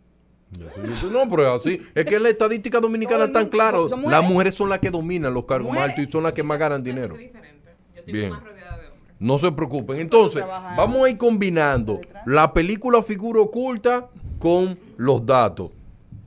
Eso 0.83 1.11
No, 1.11 1.29
pero 1.29 1.42
es 1.55 1.61
así. 1.61 1.81
Es 1.94 2.05
que 2.05 2.18
la 2.20 2.29
estadística 2.29 2.79
dominicana 2.81 3.24
es 3.24 3.33
tan 3.33 3.48
son 3.88 4.03
Las 4.11 4.24
mujeres. 4.29 4.55
son 4.55 4.68
las 4.68 4.79
que 4.79 4.90
dominan 4.90 5.33
los 5.35 5.44
cargos 5.46 5.68
más 5.68 5.74
Mujeres. 5.79 5.90
altos 5.98 6.09
y 6.09 6.12
son 6.12 6.22
las 6.24 6.33
que 6.33 6.42
más 6.42 6.59
ganan 6.59 6.83
dinero. 6.83 7.16
Yo 7.16 8.03
Bien. 8.12 8.31
más 8.31 8.42
rodeada 8.44 8.79
de 8.79 8.87
hombres. 8.88 9.14
No 9.20 9.38
se 9.38 9.53
preocupen. 9.53 9.98
Entonces, 9.98 10.44
vamos 10.76 11.05
a 11.05 11.11
ir 11.11 11.16
combinando 11.18 12.00
la 12.26 12.53
película 12.53 13.03
figura 13.03 13.40
oculta 13.40 14.09
con 14.38 14.79
los 14.96 15.24
datos. 15.26 15.72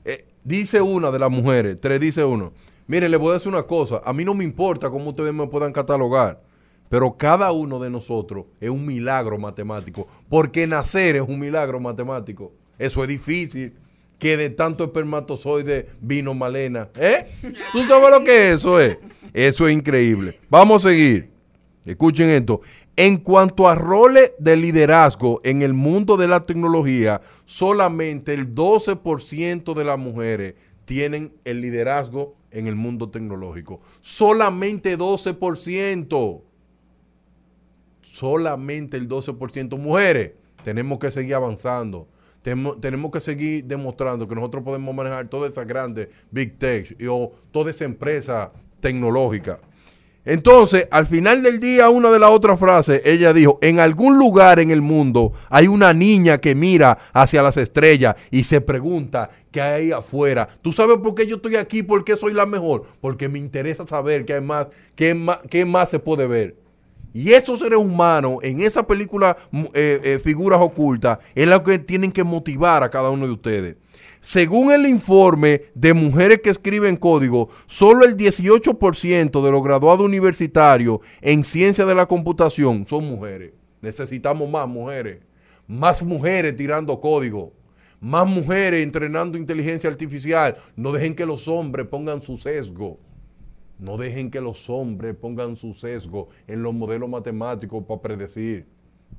Eh, 0.06 0.26
dice 0.44 0.80
una 0.82 1.10
de 1.12 1.20
las 1.20 1.32
mujeres, 1.32 1.78
tres 1.82 2.00
dice 2.00 2.24
uno. 2.24 2.52
Miren, 2.88 3.12
les 3.12 3.20
voy 3.20 3.32
a 3.32 3.34
decir 3.34 3.50
una 3.50 3.64
cosa. 3.64 4.02
A 4.04 4.14
mí 4.14 4.26
no 4.26 4.34
me 4.34 4.44
importa 4.44 4.90
cómo 4.90 5.12
ustedes 5.12 5.34
me 5.34 5.48
puedan 5.48 5.72
catalogar. 5.72 6.42
Pero 6.90 7.18
cada 7.18 7.52
uno 7.52 7.80
de 7.80 7.90
nosotros 7.90 8.46
es 8.60 8.70
un 8.70 8.86
milagro 8.86 9.38
matemático. 9.40 10.08
Porque 10.30 10.68
nacer 10.68 11.16
es 11.16 11.22
un 11.22 11.40
milagro 11.40 11.80
matemático. 11.80 12.52
Eso 12.78 13.02
es 13.02 13.08
difícil. 13.08 13.74
Que 14.20 14.38
de 14.38 14.50
tanto 14.50 14.84
espermatozoide 14.84 15.90
vino 16.02 16.34
Malena. 16.34 16.90
¿Eh? 17.00 17.26
¿Tú 17.72 17.84
sabes 17.88 18.12
lo 18.12 18.24
que 18.24 18.52
eso 18.52 18.80
es? 18.80 18.98
Eso 19.34 19.68
es 19.68 19.74
increíble. 19.74 20.40
Vamos 20.50 20.86
a 20.86 20.90
seguir. 20.90 21.32
Escuchen 21.86 22.30
esto. 22.30 22.62
En 22.96 23.18
cuanto 23.18 23.68
a 23.68 23.76
roles 23.76 24.34
de 24.38 24.56
liderazgo 24.56 25.42
en 25.44 25.64
el 25.64 25.74
mundo 25.74 26.16
de 26.16 26.28
la 26.28 26.44
tecnología, 26.44 27.22
solamente 27.46 28.34
el 28.34 28.54
12% 28.54 29.74
de 29.74 29.84
las 29.84 29.98
mujeres 29.98 30.54
tienen 30.86 31.34
el 31.44 31.62
liderazgo 31.62 32.36
en 32.54 32.68
el 32.68 32.76
mundo 32.76 33.10
tecnológico. 33.10 33.82
Solamente 34.00 34.98
12%. 34.98 36.42
Solamente 38.02 38.98
el 38.98 39.10
12%. 39.10 39.78
Mujeres, 39.78 40.34
tenemos 40.64 41.00
que 41.00 41.12
seguir 41.12 41.36
avanzando. 41.36 42.08
Tenemos, 42.44 43.12
que 43.12 43.22
seguir 43.22 43.64
demostrando 43.64 44.28
que 44.28 44.36
nosotros 44.36 44.64
podemos 44.64 44.94
manejar 44.94 45.30
toda 45.30 45.48
esa 45.48 45.64
grande 45.64 46.10
Big 46.30 46.60
Tech 46.60 46.96
o 47.10 47.32
toda 47.52 47.72
esa 47.72 47.86
empresa 47.86 48.52
tecnológica. 48.82 49.62
Entonces, 50.26 50.88
al 50.90 51.06
final 51.06 51.44
del 51.44 51.60
día, 51.60 51.90
una 51.90 52.10
de 52.10 52.20
las 52.20 52.30
otras 52.30 52.58
frases, 52.58 53.02
ella 53.04 53.34
dijo, 53.34 53.60
en 53.62 53.80
algún 53.80 54.18
lugar 54.18 54.60
en 54.60 54.72
el 54.72 54.82
mundo 54.82 55.34
hay 55.50 55.68
una 55.68 55.94
niña 55.94 56.38
que 56.38 56.56
mira 56.56 56.98
hacia 57.12 57.44
las 57.44 57.58
estrellas 57.58 58.16
y 58.32 58.44
se 58.46 58.62
pregunta 58.62 59.30
qué 59.52 59.62
hay 59.62 59.92
afuera. 59.92 60.48
¿Tú 60.62 60.72
sabes 60.72 60.98
por 61.04 61.14
qué 61.14 61.28
yo 61.28 61.36
estoy 61.36 61.58
aquí? 61.58 61.84
¿Por 61.84 62.06
qué 62.06 62.16
soy 62.16 62.34
la 62.34 62.46
mejor? 62.46 62.84
Porque 63.02 63.28
me 63.28 63.38
interesa 63.38 63.86
saber 63.86 64.24
qué 64.24 64.36
hay 64.36 64.42
más, 64.42 64.68
qué 64.96 65.14
más, 65.14 65.40
qué 65.50 65.66
más 65.66 65.90
se 65.90 66.00
puede 66.00 66.26
ver. 66.26 66.56
Y 67.14 67.34
esos 67.34 67.60
seres 67.60 67.78
humanos, 67.78 68.38
en 68.42 68.62
esa 68.62 68.88
película, 68.88 69.38
mu- 69.52 69.70
eh, 69.74 70.00
eh, 70.04 70.20
figuras 70.24 70.60
ocultas, 70.62 71.20
es 71.36 71.46
lo 71.48 71.62
que 71.64 71.78
tienen 71.80 72.12
que 72.12 72.24
motivar 72.24 72.82
a 72.82 72.90
cada 72.90 73.10
uno 73.12 73.28
de 73.28 73.34
ustedes. 73.34 73.76
Según 74.24 74.72
el 74.72 74.86
informe 74.86 75.64
de 75.76 75.94
mujeres 75.94 76.40
que 76.42 76.50
escriben 76.50 76.96
código, 76.96 77.50
solo 77.68 78.06
el 78.06 78.16
18% 78.16 79.44
de 79.44 79.52
los 79.52 79.62
graduados 79.62 80.00
universitarios 80.00 81.00
en 81.20 81.44
ciencia 81.44 81.86
de 81.86 81.94
la 81.94 82.06
computación 82.06 82.86
son 82.88 83.04
mujeres. 83.04 83.52
Necesitamos 83.82 84.50
más 84.50 84.66
mujeres. 84.66 85.20
Más 85.68 86.02
mujeres 86.02 86.56
tirando 86.56 87.02
código. 87.02 87.52
Más 88.00 88.26
mujeres 88.26 88.82
entrenando 88.82 89.38
inteligencia 89.38 89.90
artificial. 89.90 90.56
No 90.78 90.94
dejen 90.94 91.16
que 91.16 91.26
los 91.26 91.50
hombres 91.50 91.86
pongan 91.88 92.22
su 92.22 92.38
sesgo. 92.38 92.98
No 93.78 93.98
dejen 93.98 94.32
que 94.32 94.40
los 94.40 94.70
hombres 94.70 95.16
pongan 95.16 95.58
su 95.58 95.74
sesgo 95.74 96.30
en 96.48 96.64
los 96.64 96.74
modelos 96.74 97.10
matemáticos 97.10 97.84
para 97.84 98.02
predecir. 98.02 98.68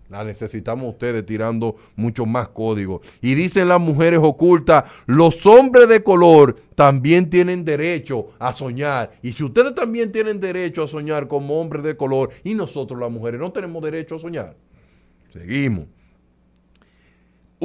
La 0.08 0.24
necesitamos 0.24 0.88
ustedes 0.88 1.24
tirando 1.26 1.76
mucho 1.96 2.26
más 2.26 2.48
código. 2.48 3.00
Y 3.20 3.34
dicen 3.34 3.68
las 3.68 3.80
mujeres 3.80 4.20
ocultas, 4.22 4.84
los 5.06 5.44
hombres 5.46 5.88
de 5.88 6.02
color 6.02 6.56
también 6.74 7.30
tienen 7.30 7.64
derecho 7.64 8.28
a 8.38 8.52
soñar. 8.52 9.12
Y 9.22 9.32
si 9.32 9.44
ustedes 9.44 9.74
también 9.74 10.12
tienen 10.12 10.40
derecho 10.40 10.82
a 10.82 10.86
soñar 10.86 11.28
como 11.28 11.60
hombres 11.60 11.82
de 11.82 11.96
color 11.96 12.30
y 12.42 12.54
nosotros 12.54 12.98
las 12.98 13.10
mujeres 13.10 13.40
no 13.40 13.52
tenemos 13.52 13.82
derecho 13.82 14.16
a 14.16 14.18
soñar. 14.18 14.56
Seguimos. 15.32 15.86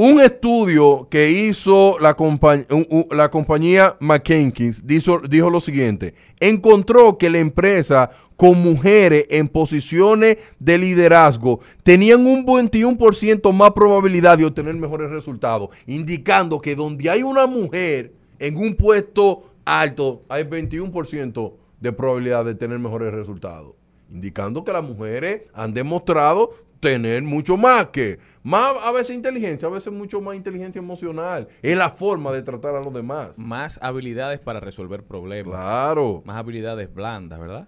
Un 0.02 0.22
estudio 0.22 1.10
que 1.12 1.30
hizo 1.30 1.98
la, 2.00 2.16
compañía 2.16 3.98
McKinsey 4.00 4.82
dijo, 4.86 5.20
dijo 5.28 5.50
lo 5.50 5.60
siguiente, 5.60 6.16
encontró 6.40 7.18
que 7.18 7.30
la 7.30 7.40
empresa 7.40 8.10
con 8.38 8.62
mujeres 8.62 9.26
en 9.30 9.50
posiciones 9.50 10.38
de 10.58 10.78
liderazgo 10.78 11.60
tenían 11.84 12.26
un 12.26 12.46
21% 12.46 13.52
más 13.52 13.72
probabilidad 13.72 14.38
de 14.38 14.46
obtener 14.46 14.74
mejores 14.76 15.10
resultados, 15.10 15.68
indicando 15.86 16.62
que 16.62 16.78
donde 16.78 17.10
hay 17.10 17.22
una 17.22 17.46
mujer 17.46 18.14
en 18.40 18.56
un 18.56 18.76
puesto 18.76 19.52
alto, 19.66 20.24
hay 20.30 20.46
21% 20.46 21.54
de 21.82 21.92
probabilidad 21.92 22.46
de 22.46 22.56
tener 22.56 22.80
mejores 22.80 23.12
resultados 23.12 23.74
indicando 24.12 24.64
que 24.64 24.74
las 24.74 24.84
mujeres 24.84 25.44
han 25.54 25.74
demostrado 25.74 26.52
tener 26.80 27.24
mucho 27.24 27.58
más 27.58 27.88
que, 27.88 28.20
más 28.44 28.74
a 28.84 28.92
veces 28.92 29.16
inteligencia, 29.16 29.68
a 29.68 29.72
veces 29.72 29.92
mucho 29.92 30.22
más 30.22 30.36
inteligencia 30.36 30.80
emocional. 30.80 31.48
Es 31.62 31.78
la 31.78 31.90
forma 31.90 32.32
de 32.32 32.42
tratar 32.42 32.76
a 32.76 32.82
los 32.82 32.94
demás. 32.94 33.32
Más 33.38 33.80
habilidades 33.82 34.40
para 34.40 34.60
resolver 34.60 35.04
problemas. 35.04 35.54
Claro. 35.54 36.24
Más 36.26 36.38
habilidades 36.38 36.94
blandas, 36.94 37.40
¿verdad? 37.40 37.68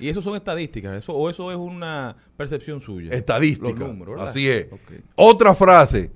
Y 0.00 0.08
eso 0.08 0.22
son 0.22 0.36
estadísticas, 0.36 0.96
eso, 0.96 1.12
o 1.12 1.28
eso 1.28 1.50
es 1.50 1.56
una 1.56 2.16
percepción 2.36 2.80
suya. 2.80 3.12
Estadística. 3.12 3.70
Los 3.70 3.88
números, 3.88 4.14
¿verdad? 4.14 4.30
Así 4.30 4.48
es. 4.48 4.68
Otra 5.16 5.54
frase. 5.54 6.10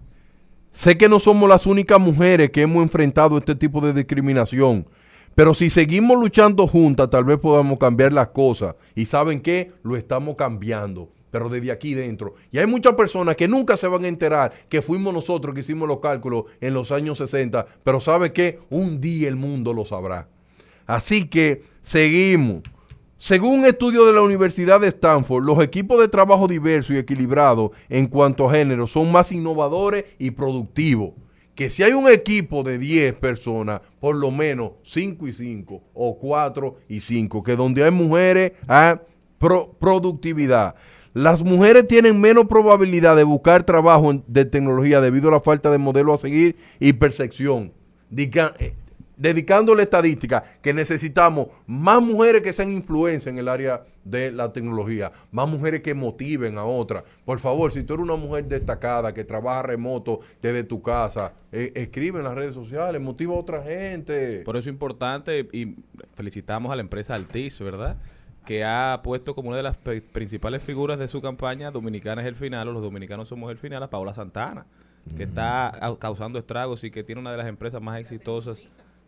Sé 0.71 0.97
que 0.97 1.09
no 1.09 1.19
somos 1.19 1.49
las 1.49 1.67
únicas 1.67 2.01
mujeres 2.01 2.51
que 2.51 2.63
hemos 2.63 2.83
enfrentado 2.83 3.37
este 3.37 3.55
tipo 3.55 3.81
de 3.81 3.93
discriminación, 3.93 4.87
pero 5.35 5.53
si 5.53 5.69
seguimos 5.69 6.19
luchando 6.19 6.67
juntas, 6.67 7.11
tal 7.11 7.25
vez 7.25 7.39
podamos 7.39 7.79
cambiar 7.79 8.13
las 8.13 8.29
cosas. 8.29 8.75
Y 8.95 9.05
saben 9.05 9.41
qué? 9.41 9.71
Lo 9.83 9.97
estamos 9.97 10.35
cambiando, 10.37 11.11
pero 11.33 11.49
desde 11.49 11.73
aquí 11.73 11.95
dentro. 11.95 12.35
Y 12.53 12.59
hay 12.59 12.67
muchas 12.67 12.95
personas 12.95 13.35
que 13.35 13.49
nunca 13.49 13.77
se 13.77 13.89
van 13.89 14.05
a 14.05 14.09
enterar 14.09 14.53
que 14.69 14.83
fuimos 14.83 15.13
nosotros 15.13 15.53
que 15.55 15.63
hicimos 15.63 15.89
los 15.89 15.99
cálculos 15.99 16.45
en 16.61 16.75
los 16.75 16.93
años 16.93 17.19
60, 17.19 17.67
pero 17.83 17.99
¿sabe 17.99 18.33
qué? 18.33 18.61
Un 18.71 19.01
día 19.01 19.27
el 19.29 19.35
mundo 19.37 19.73
lo 19.73 19.85
sabrá. 19.85 20.29
Así 20.87 21.27
que 21.27 21.63
seguimos. 21.81 22.63
Según 23.19 23.61
un 23.61 23.67
estudio 23.67 24.05
de 24.05 24.13
la 24.13 24.21
Universidad 24.23 24.81
de 24.81 24.89
Stanford, 24.89 25.45
los 25.45 25.63
equipos 25.63 25.99
de 26.01 26.09
trabajo 26.09 26.49
diversos 26.49 26.95
y 26.97 26.99
equilibrados 26.99 27.71
en 27.89 28.09
cuanto 28.09 28.49
a 28.49 28.53
género 28.53 28.87
son 28.87 29.11
más 29.11 29.33
innovadores 29.33 30.05
y 30.19 30.33
productivos. 30.33 31.13
Que 31.55 31.69
si 31.69 31.83
hay 31.83 31.93
un 31.93 32.09
equipo 32.09 32.63
de 32.65 32.79
10 32.79 33.15
personas, 33.15 33.81
por 34.01 34.17
lo 34.17 34.31
menos 34.33 34.73
5 34.83 35.29
y 35.29 35.33
5 35.33 35.83
o 35.95 36.19
4 36.19 36.77
y 36.89 36.99
5, 37.01 37.43
que 37.43 37.55
donde 37.57 37.85
hay 37.85 37.91
mujeres 37.93 38.53
hay 38.67 38.97
pro- 39.39 39.73
productividad. 39.79 40.75
Las 41.15 41.43
mujeres 41.43 41.87
tienen 41.87 42.21
menos 42.21 42.47
probabilidad 42.47 43.17
de 43.17 43.25
buscar 43.25 43.65
trabajo 43.65 44.23
de 44.27 44.45
tecnología 44.45 45.01
debido 45.01 45.29
a 45.29 45.33
la 45.33 45.41
falta 45.41 45.71
de 45.71 45.79
modelo 45.79 46.15
a 46.15 46.19
seguir 46.19 46.57
y 46.81 46.95
percepción. 46.95 47.73
Dica- 48.11 48.55
eh, 48.59 48.75
dedicándole 49.17 49.83
estadística 49.85 50.43
que 50.63 50.73
necesitamos 50.73 51.47
más 51.67 52.03
mujeres 52.03 52.43
que 52.43 52.53
sean 52.53 52.71
influencia 52.73 53.31
en 53.31 53.39
el 53.39 53.47
área 53.49 53.85
de 54.05 54.33
la 54.33 54.53
tecnología, 54.53 55.13
más 55.31 55.49
mujeres 55.49 55.81
que 55.81 55.95
motiven 55.95 56.59
a 56.59 56.65
otras. 56.65 57.05
Por 57.25 57.39
favor, 57.39 57.71
si 57.73 57.85
tú 57.85 57.95
eres 57.95 58.05
una 58.05 58.17
mujer 58.17 58.47
destacada 58.47 59.15
que 59.15 59.23
trabaja 59.23 59.63
remoto 59.63 60.19
desde 60.41 60.65
tu 60.65 60.83
casa, 60.83 61.35
eh, 61.53 61.71
escribe 61.77 62.19
en 62.19 62.25
las 62.25 62.35
redes 62.35 62.55
sociales, 62.55 63.01
motiva 63.01 63.35
a 63.35 63.39
otra 63.39 63.63
gente. 63.63 64.43
Por 64.45 64.57
eso 64.57 64.69
es 64.69 64.73
importante 64.73 65.47
y 65.53 65.77
felicitamos 66.15 66.73
a 66.73 66.77
la 66.77 66.83
empresa 66.83 67.15
Altiz, 67.15 67.61
¿verdad? 67.61 67.97
Que 68.45 68.65
ha 68.65 69.01
puesto 69.05 69.35
como 69.35 69.49
una 69.49 69.57
de 69.57 69.63
las 69.63 69.77
pe- 69.77 70.01
principales 70.03 70.63
figuras 70.63 70.99
de 70.99 71.07
su 71.07 71.21
campaña 71.23 71.71
Dominicana 71.71 72.23
es 72.23 72.27
el 72.27 72.35
final 72.35 72.69
o 72.69 72.73
los 72.73 72.83
dominicanos 72.83 73.29
somos 73.29 73.51
el 73.53 73.59
final 73.59 73.83
a 73.83 73.89
Paola 73.91 74.13
Santana, 74.15 74.67
que 75.17 75.23
está 75.25 75.73
causando 76.01 76.39
estragos 76.39 76.83
y 76.85 76.91
que 76.91 77.05
tiene 77.05 77.21
una 77.21 77.31
de 77.31 77.37
las 77.37 77.47
empresas 77.47 77.81
más 77.81 78.01
exitosas, 78.01 78.63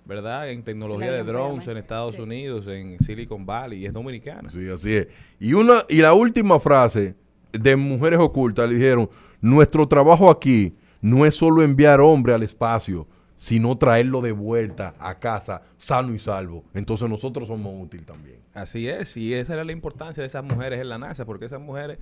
¿verdad? 0.04 0.50
En 0.50 0.62
tecnología 0.62 1.10
de 1.10 1.24
drones 1.24 1.66
en 1.66 1.76
Estados 1.78 2.14
Sí. 2.14 2.22
Unidos, 2.22 2.68
en 2.68 2.98
Silicon 3.00 3.44
Valley, 3.44 3.80
y 3.80 3.86
es 3.86 3.92
dominicana. 3.92 4.50
Sí, 4.50 4.68
así 4.68 4.94
es. 4.94 5.08
Y, 5.40 5.52
una, 5.54 5.84
y 5.88 5.96
la 6.02 6.14
última 6.14 6.60
frase 6.60 7.16
de 7.52 7.74
Mujeres 7.76 8.20
Ocultas 8.20 8.68
le 8.68 8.76
dijeron, 8.76 9.10
nuestro 9.40 9.88
trabajo 9.88 10.30
aquí 10.30 10.74
no 11.00 11.26
es 11.26 11.34
solo 11.34 11.62
enviar 11.62 12.00
hombre 12.00 12.34
al 12.34 12.42
espacio, 12.44 13.06
sino 13.36 13.76
traerlo 13.76 14.20
de 14.20 14.30
vuelta 14.32 14.94
a 15.00 15.18
casa 15.18 15.62
sano 15.76 16.14
y 16.14 16.18
salvo. 16.20 16.62
Entonces 16.72 17.08
nosotros 17.08 17.48
somos 17.48 17.74
útiles 17.82 18.06
también. 18.06 18.43
Así 18.54 18.88
es, 18.88 19.16
y 19.16 19.34
esa 19.34 19.54
era 19.54 19.64
la 19.64 19.72
importancia 19.72 20.20
de 20.20 20.28
esas 20.28 20.44
mujeres 20.44 20.80
en 20.80 20.88
la 20.88 20.96
NASA, 20.96 21.26
porque 21.26 21.46
esas 21.46 21.60
mujeres 21.60 21.98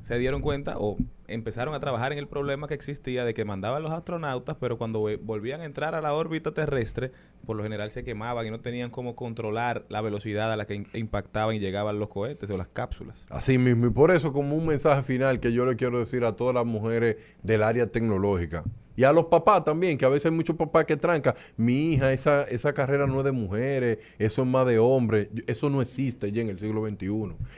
se 0.00 0.16
dieron 0.16 0.40
cuenta 0.40 0.76
o 0.78 0.96
empezaron 1.26 1.74
a 1.74 1.80
trabajar 1.80 2.12
en 2.12 2.18
el 2.18 2.28
problema 2.28 2.68
que 2.68 2.74
existía 2.74 3.24
de 3.24 3.34
que 3.34 3.44
mandaban 3.44 3.82
los 3.82 3.90
astronautas, 3.90 4.56
pero 4.60 4.78
cuando 4.78 5.00
volvían 5.22 5.60
a 5.60 5.64
entrar 5.64 5.96
a 5.96 6.00
la 6.00 6.14
órbita 6.14 6.52
terrestre, 6.52 7.10
por 7.44 7.56
lo 7.56 7.64
general 7.64 7.90
se 7.90 8.04
quemaban 8.04 8.46
y 8.46 8.50
no 8.50 8.60
tenían 8.60 8.90
cómo 8.90 9.16
controlar 9.16 9.86
la 9.88 10.00
velocidad 10.00 10.52
a 10.52 10.56
la 10.56 10.66
que 10.66 10.86
impactaban 10.94 11.56
y 11.56 11.58
llegaban 11.58 11.98
los 11.98 12.08
cohetes 12.08 12.48
o 12.48 12.56
las 12.56 12.68
cápsulas. 12.68 13.26
Así 13.28 13.58
mismo, 13.58 13.88
y 13.88 13.90
por 13.90 14.12
eso 14.12 14.32
como 14.32 14.54
un 14.54 14.66
mensaje 14.66 15.02
final 15.02 15.40
que 15.40 15.52
yo 15.52 15.66
le 15.66 15.74
quiero 15.74 15.98
decir 15.98 16.24
a 16.24 16.36
todas 16.36 16.54
las 16.54 16.64
mujeres 16.64 17.16
del 17.42 17.64
área 17.64 17.88
tecnológica 17.88 18.62
y 18.98 19.04
a 19.04 19.12
los 19.12 19.26
papás 19.26 19.62
también, 19.62 19.96
que 19.96 20.04
a 20.04 20.08
veces 20.08 20.26
hay 20.26 20.32
muchos 20.32 20.56
papás 20.56 20.84
que 20.84 20.96
trancan, 20.96 21.32
mi 21.56 21.92
hija, 21.92 22.12
esa, 22.12 22.42
esa 22.42 22.72
carrera 22.72 23.06
no 23.06 23.20
es 23.20 23.24
de 23.26 23.30
mujeres, 23.30 23.98
eso 24.18 24.42
es 24.42 24.48
más 24.48 24.66
de 24.66 24.80
hombres, 24.80 25.28
eso 25.46 25.70
no 25.70 25.80
existe 25.80 26.32
ya 26.32 26.42
en 26.42 26.48
el 26.48 26.58
siglo 26.58 26.84
XXI. 26.84 27.06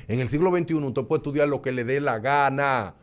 En 0.09 0.20
el 0.20 0.29
siglo 0.29 0.50
XXI 0.50 0.74
usted 0.74 1.05
puede 1.05 1.20
estudiar 1.20 1.48
lo 1.48 1.62
que 1.62 1.72
le 1.72 1.85
dé 1.85 1.98
la 1.98 2.18
gana, 2.18 2.94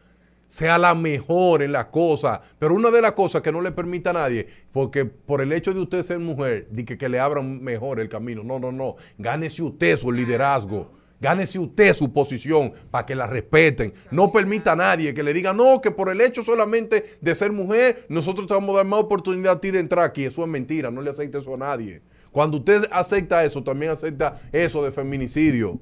sea 0.45 0.77
la 0.77 0.93
mejor 0.93 1.63
en 1.63 1.71
la 1.71 1.89
cosa, 1.89 2.39
pero 2.59 2.75
una 2.75 2.91
de 2.91 3.01
las 3.01 3.13
cosas 3.13 3.41
que 3.41 3.51
no 3.51 3.59
le 3.59 3.71
permita 3.71 4.11
a 4.11 4.13
nadie, 4.13 4.45
porque 4.71 5.05
por 5.05 5.41
el 5.41 5.51
hecho 5.51 5.73
de 5.73 5.81
usted 5.81 6.03
ser 6.03 6.19
mujer, 6.19 6.67
de 6.69 6.85
que, 6.85 6.95
que 6.95 7.09
le 7.09 7.19
abran 7.19 7.63
mejor 7.63 7.99
el 7.99 8.07
camino, 8.07 8.43
no, 8.43 8.59
no, 8.59 8.71
no, 8.71 8.97
gánese 9.17 9.63
usted 9.63 9.97
su 9.97 10.11
liderazgo. 10.11 10.96
Gánese 11.19 11.57
usted 11.57 11.93
su 11.93 12.13
posición 12.13 12.71
para 12.91 13.05
que 13.05 13.15
la 13.15 13.25
respeten. 13.25 13.93
No 14.11 14.31
permita 14.31 14.73
a 14.73 14.75
nadie 14.75 15.13
que 15.13 15.23
le 15.23 15.33
diga, 15.33 15.53
no, 15.53 15.81
que 15.81 15.89
por 15.91 16.09
el 16.09 16.21
hecho 16.21 16.43
solamente 16.43 17.03
de 17.21 17.35
ser 17.35 17.51
mujer, 17.51 18.05
nosotros 18.07 18.45
te 18.47 18.53
vamos 18.53 18.75
a 18.75 18.77
dar 18.77 18.85
más 18.85 18.99
oportunidad 18.99 19.53
a 19.53 19.59
ti 19.59 19.71
de 19.71 19.79
entrar 19.79 20.05
aquí. 20.05 20.25
Eso 20.25 20.43
es 20.43 20.47
mentira, 20.47 20.91
no 20.91 21.01
le 21.01 21.09
acepte 21.09 21.39
eso 21.39 21.55
a 21.55 21.57
nadie. 21.57 22.01
Cuando 22.31 22.57
usted 22.57 22.87
acepta 22.91 23.43
eso, 23.43 23.63
también 23.63 23.91
acepta 23.91 24.39
eso 24.51 24.83
de 24.83 24.91
feminicidio. 24.91 25.79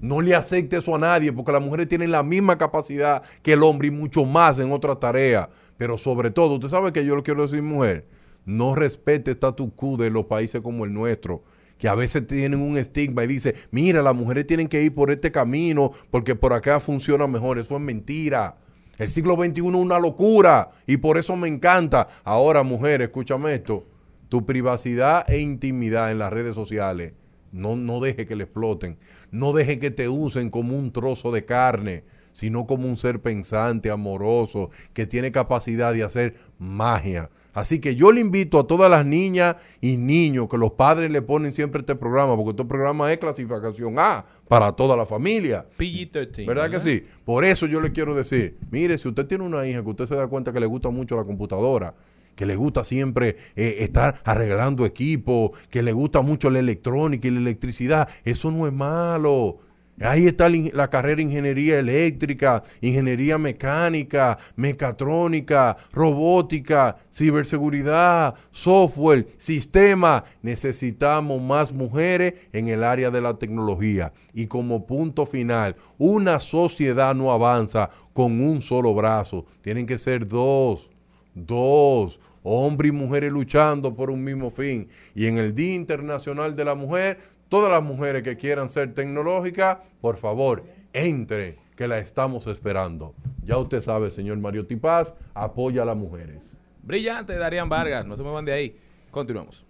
No 0.00 0.20
le 0.20 0.34
acepte 0.34 0.76
eso 0.76 0.94
a 0.94 0.98
nadie, 0.98 1.32
porque 1.32 1.50
las 1.50 1.62
mujeres 1.62 1.88
tienen 1.88 2.10
la 2.10 2.22
misma 2.22 2.58
capacidad 2.58 3.22
que 3.42 3.54
el 3.54 3.62
hombre 3.62 3.88
y 3.88 3.90
mucho 3.90 4.24
más 4.24 4.58
en 4.58 4.70
otras 4.70 5.00
tareas. 5.00 5.48
Pero 5.76 5.96
sobre 5.96 6.30
todo, 6.30 6.54
usted 6.54 6.68
sabe 6.68 6.92
que 6.92 7.04
yo 7.04 7.16
le 7.16 7.22
quiero 7.22 7.42
decir, 7.42 7.62
mujer, 7.62 8.06
no 8.44 8.74
respete 8.74 9.30
status 9.32 9.70
quo 9.74 9.96
de 9.96 10.10
los 10.10 10.26
países 10.26 10.60
como 10.60 10.84
el 10.84 10.92
nuestro, 10.92 11.42
que 11.78 11.88
a 11.88 11.94
veces 11.94 12.26
tienen 12.26 12.60
un 12.60 12.76
estigma 12.76 13.24
y 13.24 13.28
dice, 13.28 13.54
mira, 13.70 14.02
las 14.02 14.14
mujeres 14.14 14.46
tienen 14.46 14.68
que 14.68 14.82
ir 14.82 14.92
por 14.92 15.10
este 15.10 15.30
camino 15.32 15.92
porque 16.10 16.34
por 16.34 16.52
acá 16.52 16.80
funciona 16.80 17.26
mejor. 17.26 17.58
Eso 17.58 17.76
es 17.76 17.80
mentira. 17.80 18.56
El 18.98 19.08
siglo 19.08 19.36
XXI 19.36 19.60
es 19.60 19.74
una 19.74 20.00
locura 20.00 20.70
y 20.86 20.96
por 20.96 21.18
eso 21.18 21.36
me 21.36 21.46
encanta. 21.46 22.08
Ahora, 22.24 22.64
mujer, 22.64 23.00
escúchame 23.00 23.54
esto. 23.54 23.86
Tu 24.28 24.44
privacidad 24.44 25.24
e 25.30 25.38
intimidad 25.38 26.10
en 26.10 26.18
las 26.18 26.32
redes 26.32 26.54
sociales, 26.54 27.14
no, 27.52 27.76
no 27.76 28.00
deje 28.00 28.26
que 28.26 28.36
le 28.36 28.44
exploten. 28.44 28.98
No 29.30 29.52
deje 29.52 29.78
que 29.78 29.90
te 29.90 30.08
usen 30.08 30.50
como 30.50 30.76
un 30.76 30.92
trozo 30.92 31.30
de 31.30 31.44
carne, 31.44 32.04
sino 32.38 32.68
como 32.68 32.86
un 32.86 32.96
ser 32.96 33.20
pensante, 33.20 33.90
amoroso, 33.90 34.70
que 34.92 35.08
tiene 35.08 35.32
capacidad 35.32 35.92
de 35.92 36.04
hacer 36.04 36.36
magia. 36.56 37.30
Así 37.52 37.80
que 37.80 37.96
yo 37.96 38.12
le 38.12 38.20
invito 38.20 38.60
a 38.60 38.66
todas 38.68 38.88
las 38.88 39.04
niñas 39.04 39.56
y 39.80 39.96
niños 39.96 40.46
que 40.48 40.56
los 40.56 40.70
padres 40.70 41.10
le 41.10 41.20
ponen 41.20 41.50
siempre 41.50 41.80
este 41.80 41.96
programa, 41.96 42.36
porque 42.36 42.50
este 42.50 42.64
programa 42.64 43.12
es 43.12 43.18
clasificación 43.18 43.98
A 43.98 44.24
para 44.46 44.70
toda 44.70 44.96
la 44.96 45.04
familia. 45.04 45.66
PG-13. 45.76 46.46
¿Verdad 46.46 46.70
que 46.70 46.78
sí? 46.78 47.04
Por 47.24 47.44
eso 47.44 47.66
yo 47.66 47.80
le 47.80 47.90
quiero 47.90 48.14
decir, 48.14 48.56
mire, 48.70 48.96
si 48.98 49.08
usted 49.08 49.26
tiene 49.26 49.42
una 49.42 49.66
hija 49.66 49.82
que 49.82 49.90
usted 49.90 50.06
se 50.06 50.14
da 50.14 50.28
cuenta 50.28 50.52
que 50.52 50.60
le 50.60 50.66
gusta 50.66 50.90
mucho 50.90 51.16
la 51.16 51.24
computadora, 51.24 51.92
que 52.36 52.46
le 52.46 52.54
gusta 52.54 52.84
siempre 52.84 53.36
eh, 53.56 53.78
estar 53.80 54.20
arreglando 54.24 54.86
equipo, 54.86 55.50
que 55.70 55.82
le 55.82 55.90
gusta 55.90 56.22
mucho 56.22 56.50
la 56.50 56.60
electrónica 56.60 57.26
y 57.26 57.32
la 57.32 57.40
electricidad, 57.40 58.08
eso 58.22 58.52
no 58.52 58.68
es 58.68 58.72
malo. 58.72 59.58
Ahí 60.00 60.26
está 60.26 60.48
la, 60.48 60.88
carrera 60.88 61.16
de 61.16 61.22
ingeniería 61.22 61.78
eléctrica, 61.78 62.62
ingeniería 62.80 63.36
mecánica, 63.36 64.38
mecatrónica, 64.54 65.76
robótica, 65.92 66.96
ciberseguridad, 67.12 68.34
software, 68.52 69.26
sistema. 69.36 70.22
Necesitamos 70.40 71.42
más 71.42 71.72
mujeres 71.72 72.34
en 72.52 72.68
el 72.68 72.84
área 72.84 73.10
de 73.10 73.20
la 73.20 73.34
tecnología. 73.34 74.12
Y 74.32 74.46
como 74.46 74.86
punto 74.86 75.26
final, 75.26 75.74
una 75.98 76.38
sociedad 76.38 77.14
no 77.14 77.32
avanza 77.32 77.90
con 78.12 78.40
un 78.40 78.62
solo 78.62 78.94
brazo. 78.94 79.46
Tienen 79.62 79.84
que 79.84 79.98
ser 79.98 80.28
dos, 80.28 80.90
dos, 81.34 82.20
hombres 82.44 82.90
y 82.90 82.94
mujeres 82.94 83.32
luchando 83.32 83.94
por 83.94 84.10
un 84.10 84.22
mismo 84.22 84.50
fin. 84.50 84.88
Y 85.14 85.26
en 85.26 85.38
el 85.38 85.54
Día 85.54 85.74
Internacional 85.74 86.54
de 86.54 86.64
la 86.64 86.74
Mujer, 86.74 87.18
todas 87.48 87.70
las 87.70 87.82
mujeres 87.82 88.22
que 88.22 88.36
quieran 88.36 88.70
ser 88.70 88.94
tecnológicas, 88.94 89.78
por 90.00 90.16
favor, 90.16 90.64
entre, 90.92 91.56
que 91.76 91.88
la 91.88 91.98
estamos 91.98 92.46
esperando. 92.46 93.14
Ya 93.44 93.56
usted 93.56 93.80
sabe, 93.80 94.10
señor 94.10 94.38
Mario 94.38 94.66
Tipaz, 94.66 95.14
apoya 95.34 95.82
a 95.82 95.84
las 95.86 95.96
mujeres. 95.96 96.56
Brillante, 96.82 97.36
Darían 97.36 97.68
Vargas. 97.68 98.06
No 98.06 98.16
se 98.16 98.22
muevan 98.22 98.44
de 98.44 98.52
ahí. 98.52 98.76
Continuamos. 99.10 99.66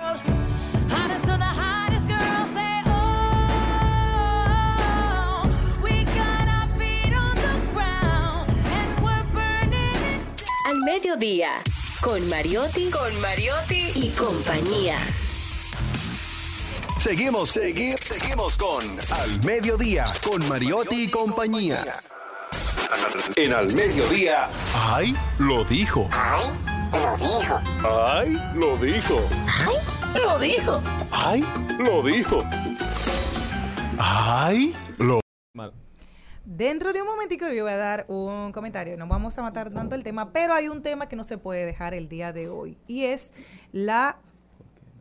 Oh, 0.00 0.14
Al 10.66 10.76
mediodía, 10.84 11.62
con 12.02 12.28
Mariotti, 12.28 12.90
con 12.90 13.20
Mariotti 13.22 13.90
y 13.94 14.10
compañía. 14.10 14.98
Seguimos, 16.98 17.56
segui- 17.56 17.96
seguimos 18.02 18.56
con 18.56 18.82
Al 19.12 19.44
Mediodía, 19.44 20.06
con 20.28 20.46
Mariotti 20.48 21.04
y 21.04 21.10
compañía. 21.10 22.00
En 23.36 23.52
Al 23.52 23.72
Mediodía. 23.74 24.48
¡Ay! 24.74 25.14
Lo 25.38 25.64
dijo. 25.64 26.08
¡Ay! 26.12 26.52
Lo 26.92 27.16
dijo. 27.16 27.60
¡Ay! 27.86 28.38
Lo 28.54 28.76
dijo. 28.78 29.20
Lo 30.14 30.38
dijo. 30.38 30.82
¡Ay! 31.12 31.44
Lo 31.78 32.02
dijo. 32.02 32.42
¡Ay! 33.98 34.74
Lo 34.98 35.20
Mal. 35.54 35.72
Dentro 36.44 36.92
de 36.92 37.02
un 37.02 37.06
momentico 37.08 37.46
yo 37.52 37.62
voy 37.62 37.72
a 37.72 37.76
dar 37.76 38.04
un 38.08 38.52
comentario, 38.52 38.96
no 38.96 39.06
vamos 39.06 39.36
a 39.38 39.42
matar 39.42 39.70
tanto 39.70 39.94
el 39.94 40.02
tema, 40.02 40.32
pero 40.32 40.54
hay 40.54 40.68
un 40.68 40.82
tema 40.82 41.06
que 41.08 41.14
no 41.14 41.22
se 41.24 41.36
puede 41.38 41.64
dejar 41.66 41.94
el 41.94 42.08
día 42.08 42.32
de 42.32 42.48
hoy 42.48 42.78
y 42.86 43.04
es 43.04 43.32
la 43.70 44.18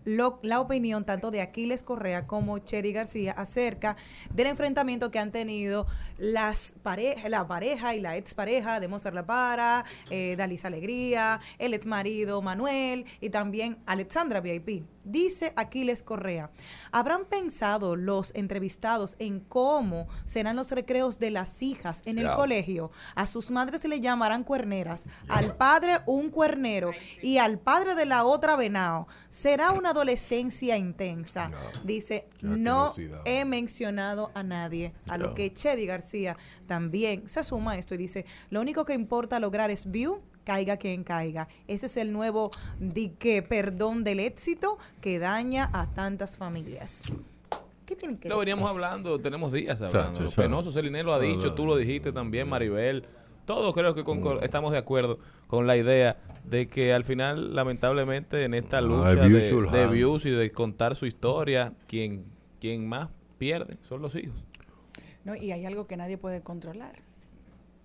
lo- 0.07 0.39
la 0.41 0.61
opinión 0.61 1.03
tanto 1.05 1.31
de 1.31 1.41
Aquiles 1.41 1.83
Correa 1.83 2.25
como 2.27 2.59
Cheri 2.59 2.93
García 2.93 3.33
acerca 3.33 3.97
del 4.33 4.47
enfrentamiento 4.47 5.11
que 5.11 5.19
han 5.19 5.31
tenido 5.33 5.85
las 6.17 6.75
pareja, 6.81 7.27
la 7.27 7.45
pareja 7.47 7.93
y 7.93 7.99
la 7.99 8.15
expareja 8.15 8.79
de 8.79 8.87
Mozart 8.87 9.13
La 9.13 9.25
Para, 9.25 9.83
eh, 10.09 10.35
Dalisa 10.37 10.69
Alegría, 10.69 11.41
el 11.59 11.73
ex 11.73 11.85
marido 11.85 12.41
Manuel 12.41 13.05
y 13.19 13.29
también 13.29 13.77
Alexandra 13.85 14.39
VIP. 14.39 14.85
Dice 15.07 15.53
Aquiles 15.55 16.03
Correa, 16.03 16.51
¿habrán 16.91 17.23
pensado 17.25 17.95
los 17.95 18.35
entrevistados 18.35 19.15
en 19.19 19.39
cómo 19.39 20.07
serán 20.25 20.57
los 20.57 20.71
recreos 20.71 21.17
de 21.17 21.31
las 21.31 21.63
hijas 21.63 22.01
en 22.05 22.19
el 22.19 22.29
colegio? 22.31 22.91
A 23.15 23.25
sus 23.25 23.49
madres 23.49 23.79
se 23.79 23.87
le 23.87 24.01
llamarán 24.01 24.43
cuerneras, 24.43 25.07
al 25.29 25.55
padre 25.55 25.99
un 26.05 26.29
cuernero 26.29 26.91
y 27.21 27.37
al 27.37 27.57
padre 27.57 27.95
de 27.95 28.05
la 28.05 28.25
otra 28.25 28.57
venao. 28.57 29.07
Será 29.29 29.71
una 29.71 29.91
adolescencia 29.91 30.75
intensa. 30.75 31.51
Dice, 31.85 32.27
no 32.41 32.93
he 33.23 33.45
mencionado 33.45 34.31
a 34.33 34.43
nadie. 34.43 34.93
A 35.07 35.17
lo 35.17 35.33
que 35.33 35.53
Chedi 35.53 35.85
García 35.85 36.35
también 36.67 37.29
se 37.29 37.45
suma 37.45 37.71
a 37.71 37.77
esto 37.77 37.95
y 37.95 37.97
dice, 37.97 38.25
lo 38.49 38.59
único 38.59 38.83
que 38.83 38.93
importa 38.93 39.39
lograr 39.39 39.71
es 39.71 39.89
view, 39.89 40.21
caiga 40.47 40.77
quien 40.77 41.03
caiga. 41.03 41.49
Ese 41.67 41.87
es 41.87 41.97
el 41.97 42.13
nuevo 42.13 42.51
dique, 42.79 43.41
perdón 43.41 44.05
del 44.05 44.21
éxito 44.21 44.77
que 45.01 45.19
daña 45.19 45.69
a 45.73 45.91
tantas 45.91 46.37
familias. 46.37 47.01
¿Qué 47.85 47.97
tienen 47.97 48.17
que 48.17 48.29
Lo 48.29 48.35
decir? 48.35 48.45
veníamos 48.53 48.69
hablando, 48.69 49.19
tenemos 49.19 49.51
días 49.51 49.81
hablando. 49.81 50.21
Lo 50.21 50.31
penoso, 50.31 50.71
Celine 50.71 51.03
lo 51.03 51.13
ha 51.13 51.19
dicho, 51.19 51.53
tú 51.53 51.65
lo 51.65 51.75
dijiste 51.75 52.13
también, 52.13 52.47
Maribel. 52.47 53.03
Todos 53.45 53.73
creo 53.73 53.93
que 53.93 54.03
concor- 54.05 54.41
estamos 54.41 54.71
de 54.71 54.77
acuerdo 54.77 55.19
con 55.47 55.67
la 55.67 55.75
idea 55.75 56.17
de 56.45 56.67
que 56.69 56.93
al 56.93 57.03
final, 57.03 57.53
lamentablemente, 57.53 58.43
en 58.45 58.53
esta 58.53 58.79
lucha 58.79 59.15
de, 59.15 59.29
de 59.29 59.87
views 59.87 60.25
y 60.25 60.31
de 60.31 60.51
contar 60.53 60.95
su 60.95 61.05
historia, 61.05 61.73
quien, 61.87 62.23
quien 62.61 62.87
más 62.87 63.09
pierde 63.37 63.77
son 63.81 64.01
los 64.01 64.15
hijos. 64.15 64.45
No, 65.25 65.35
y 65.35 65.51
hay 65.51 65.65
algo 65.65 65.85
que 65.87 65.97
nadie 65.97 66.17
puede 66.17 66.41
controlar. 66.41 66.93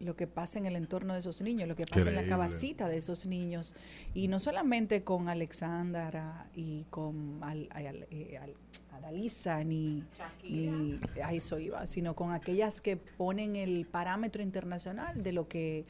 Lo 0.03 0.17
que 0.17 0.27
pasa 0.27 0.59
en 0.59 0.67
el 0.67 0.75
entorno 0.77 1.13
de 1.15 1.21
esos 1.21 1.41
niños, 1.43 1.69
lo 1.69 1.77
que 1.77 1.87
pasa 1.87 2.09
en 2.09 2.17
la 2.17 2.23
cabecita 2.29 2.89
de 2.89 2.97
esos 2.97 3.27
niños. 3.27 3.75
Y 4.15 4.27
no 4.29 4.39
solamente 4.39 5.05
con 5.05 5.29
Alexandra 5.29 6.47
y 6.55 6.85
con 6.91 7.39
Al- 7.43 7.69
Al- 7.71 8.07
eh, 8.11 8.39
Al- 8.43 8.55
Adalisa, 8.93 9.63
ni, 9.65 10.03
ni 10.43 10.99
a 11.23 11.33
eso 11.33 11.59
iba, 11.59 11.87
sino 11.87 12.15
con 12.15 12.33
aquellas 12.33 12.81
que 12.81 12.97
ponen 12.97 13.57
el 13.57 13.87
parámetro 13.87 14.43
internacional 14.43 15.23
de 15.23 15.33
lo 15.33 15.47
que 15.49 15.85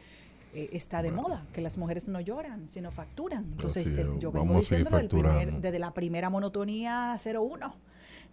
eh, 0.54 0.68
está 0.72 1.00
de 1.02 1.10
moda, 1.10 1.46
que 1.54 1.62
las 1.62 1.78
mujeres 1.78 2.08
no 2.08 2.20
lloran, 2.20 2.68
sino 2.68 2.90
facturan. 2.92 3.44
Entonces, 3.52 3.86
Así 3.88 4.00
eh, 4.00 4.04
yo 4.18 4.30
vengo 4.30 4.52
diciéndolo 4.60 4.96
primer- 5.08 5.60
desde 5.62 5.78
la 5.78 5.94
primera 5.94 6.28
monotonía 6.28 7.16
01. 7.18 7.74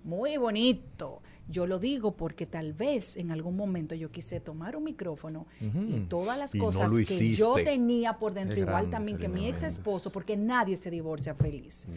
Muy 0.03 0.35
bonito. 0.37 1.21
Yo 1.49 1.65
lo 1.65 1.79
digo 1.79 2.11
porque 2.15 2.45
tal 2.45 2.73
vez 2.73 3.17
en 3.17 3.31
algún 3.31 3.57
momento 3.57 3.95
yo 3.95 4.11
quise 4.11 4.39
tomar 4.39 4.75
un 4.75 4.83
micrófono 4.83 5.47
y 5.59 6.01
todas 6.01 6.37
las 6.37 6.53
Y 6.53 6.59
cosas 6.59 6.91
que 6.93 7.35
yo 7.35 7.55
tenía 7.55 8.13
por 8.19 8.33
dentro, 8.33 8.57
igual 8.59 8.73
grande, 8.75 8.91
también 8.91 9.17
que 9.17 9.27
mi 9.27 9.47
ex 9.47 9.63
esposo, 9.63 10.11
porque 10.11 10.37
nadie 10.37 10.77
se 10.77 10.91
divorcia 10.91 11.33
feliz. 11.33 11.87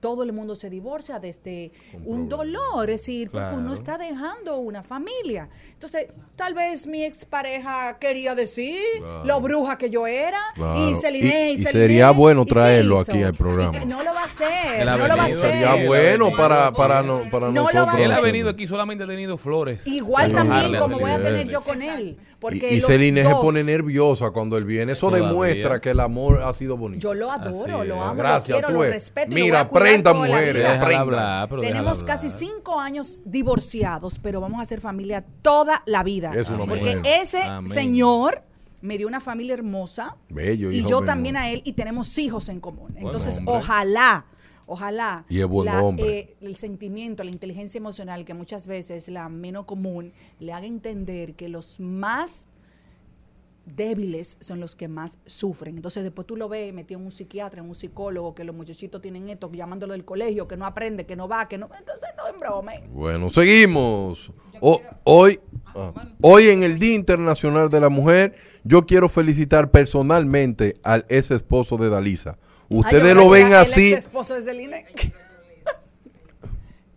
Todo 0.00 0.22
el 0.22 0.32
mundo 0.32 0.54
se 0.54 0.70
divorcia 0.70 1.18
desde 1.18 1.72
un 2.04 2.28
dolor, 2.28 2.88
es 2.90 3.02
decir, 3.02 3.30
porque 3.30 3.54
uno 3.56 3.72
está 3.74 3.98
dejando 3.98 4.56
una 4.58 4.82
familia. 4.82 5.48
Entonces, 5.74 6.06
tal 6.36 6.54
vez 6.54 6.86
mi 6.86 7.04
expareja 7.04 7.98
quería 7.98 8.34
decir 8.34 8.78
lo 9.24 9.40
bruja 9.40 9.76
que 9.76 9.90
yo 9.90 10.06
era 10.06 10.38
Claro. 10.54 10.88
y 10.90 10.94
Celine 10.94 11.48
Y- 11.48 11.50
y, 11.50 11.54
y 11.54 11.56
Celine, 11.58 11.70
sería 11.72 12.10
bueno 12.12 12.42
¿y 12.42 12.44
qué 12.46 12.50
traerlo 12.54 13.00
aquí 13.00 13.22
al 13.22 13.34
programa. 13.34 13.76
Y 13.76 13.80
que 13.80 13.86
no 13.86 14.02
lo 14.02 14.12
va 14.14 14.20
a 14.22 14.24
hacer, 14.24 14.86
no 14.86 14.96
lo 15.06 15.16
va 15.16 15.22
a 15.22 15.26
hacer. 15.26 15.40
Sería 15.40 15.86
bueno 15.86 16.30
para, 16.36 16.72
para, 16.72 17.02
no, 17.02 17.22
para 17.30 17.46
No 17.48 17.62
nosotros. 17.64 17.94
Él 17.98 18.12
ha 18.12 18.20
venido 18.20 18.48
aquí, 18.48 18.66
solamente 18.66 19.01
ha 19.02 19.06
tenido 19.06 19.38
flores. 19.38 19.86
Igual 19.86 20.32
también 20.32 20.76
como 20.78 20.98
voy 20.98 21.10
a 21.10 21.22
tener 21.22 21.48
yo 21.48 21.60
con 21.60 21.80
él. 21.82 22.16
Porque 22.38 22.74
y 22.74 22.76
y 22.76 22.80
se 22.80 23.24
pone 23.40 23.62
nerviosa 23.62 24.30
cuando 24.30 24.56
él 24.56 24.66
viene. 24.66 24.92
Eso 24.92 25.06
Todavía. 25.06 25.28
demuestra 25.28 25.80
que 25.80 25.90
el 25.90 26.00
amor 26.00 26.42
ha 26.42 26.52
sido 26.52 26.76
bonito. 26.76 27.00
Yo 27.00 27.14
lo 27.14 27.30
adoro, 27.30 27.84
lo 27.84 28.02
amo, 28.02 28.16
Gracias, 28.16 28.48
lo 28.48 28.54
quiero, 28.54 28.68
tú 28.68 28.74
lo 28.74 28.90
respeto. 28.90 29.28
Mira, 29.32 29.64
voy 29.64 29.66
a 29.66 29.68
cuidar 29.68 29.86
aprenda, 29.86 30.12
toda 30.12 30.26
la 30.28 30.34
mujeres, 30.34 31.60
Tenemos 31.60 31.92
hablar. 32.00 32.04
casi 32.06 32.28
cinco 32.28 32.80
años 32.80 33.20
divorciados, 33.24 34.18
pero 34.18 34.40
vamos 34.40 34.58
a 34.58 34.62
hacer 34.62 34.80
familia 34.80 35.24
toda 35.42 35.82
la 35.86 36.02
vida. 36.02 36.32
Es 36.34 36.48
una 36.48 36.66
Porque 36.66 36.96
mujer. 36.96 37.00
ese 37.20 37.42
Amén. 37.42 37.66
señor 37.66 38.42
me 38.80 38.98
dio 38.98 39.06
una 39.06 39.20
familia 39.20 39.54
hermosa 39.54 40.16
Bello, 40.28 40.72
y 40.72 40.84
yo 40.84 41.02
también 41.02 41.36
a 41.36 41.48
él 41.50 41.62
y 41.64 41.74
tenemos 41.74 42.18
hijos 42.18 42.48
en 42.48 42.58
común. 42.60 42.94
Entonces, 42.96 43.40
ojalá, 43.46 44.26
ojalá 44.66 45.24
Y 45.28 45.40
es 45.40 45.46
buen 45.46 45.68
hombre. 45.68 46.18
eh, 46.18 46.36
el 46.40 46.56
sentimiento, 46.56 47.24
la 47.24 47.30
inteligencia 47.30 47.78
emocional, 47.78 48.24
que 48.24 48.34
muchas 48.34 48.66
veces 48.66 49.08
es 49.08 49.12
la 49.12 49.28
menos 49.28 49.64
común, 49.64 50.12
le 50.40 50.52
haga 50.52 50.66
entender 50.66 51.34
que 51.34 51.48
los 51.48 51.80
más 51.80 52.48
débiles 53.64 54.36
son 54.40 54.58
los 54.58 54.74
que 54.74 54.88
más 54.88 55.18
sufren. 55.24 55.76
Entonces 55.76 56.02
después 56.02 56.26
tú 56.26 56.36
lo 56.36 56.48
ves 56.48 56.74
metido 56.74 56.98
en 56.98 57.06
un 57.06 57.12
psiquiatra, 57.12 57.60
en 57.62 57.68
un 57.68 57.76
psicólogo, 57.76 58.34
que 58.34 58.42
los 58.42 58.56
muchachitos 58.56 59.00
tienen 59.00 59.28
esto, 59.28 59.50
llamándolo 59.52 59.92
del 59.92 60.04
colegio, 60.04 60.48
que 60.48 60.56
no 60.56 60.66
aprende, 60.66 61.06
que 61.06 61.14
no 61.14 61.28
va, 61.28 61.46
que 61.48 61.58
no... 61.58 61.70
Entonces 61.78 62.08
no 62.16 62.26
en 62.32 62.40
broma. 62.40 62.72
Bueno, 62.90 63.30
seguimos. 63.30 64.32
O- 64.60 64.80
hoy, 65.04 65.38
ah, 65.76 65.92
hoy 66.22 66.48
en 66.48 66.64
el 66.64 66.78
Día 66.80 66.94
Internacional 66.94 67.70
de 67.70 67.80
la 67.80 67.88
Mujer, 67.88 68.34
yo 68.64 68.84
quiero 68.84 69.08
felicitar 69.08 69.70
personalmente 69.70 70.74
al 70.82 71.06
ex 71.08 71.30
esposo 71.30 71.76
de 71.76 71.88
Dalisa. 71.88 72.38
Ustedes 72.68 73.14
lo 73.14 73.28
ven 73.28 73.52
así, 73.54 73.92
esposo 73.92 74.34
de 74.34 74.42
Celine. 74.42 74.86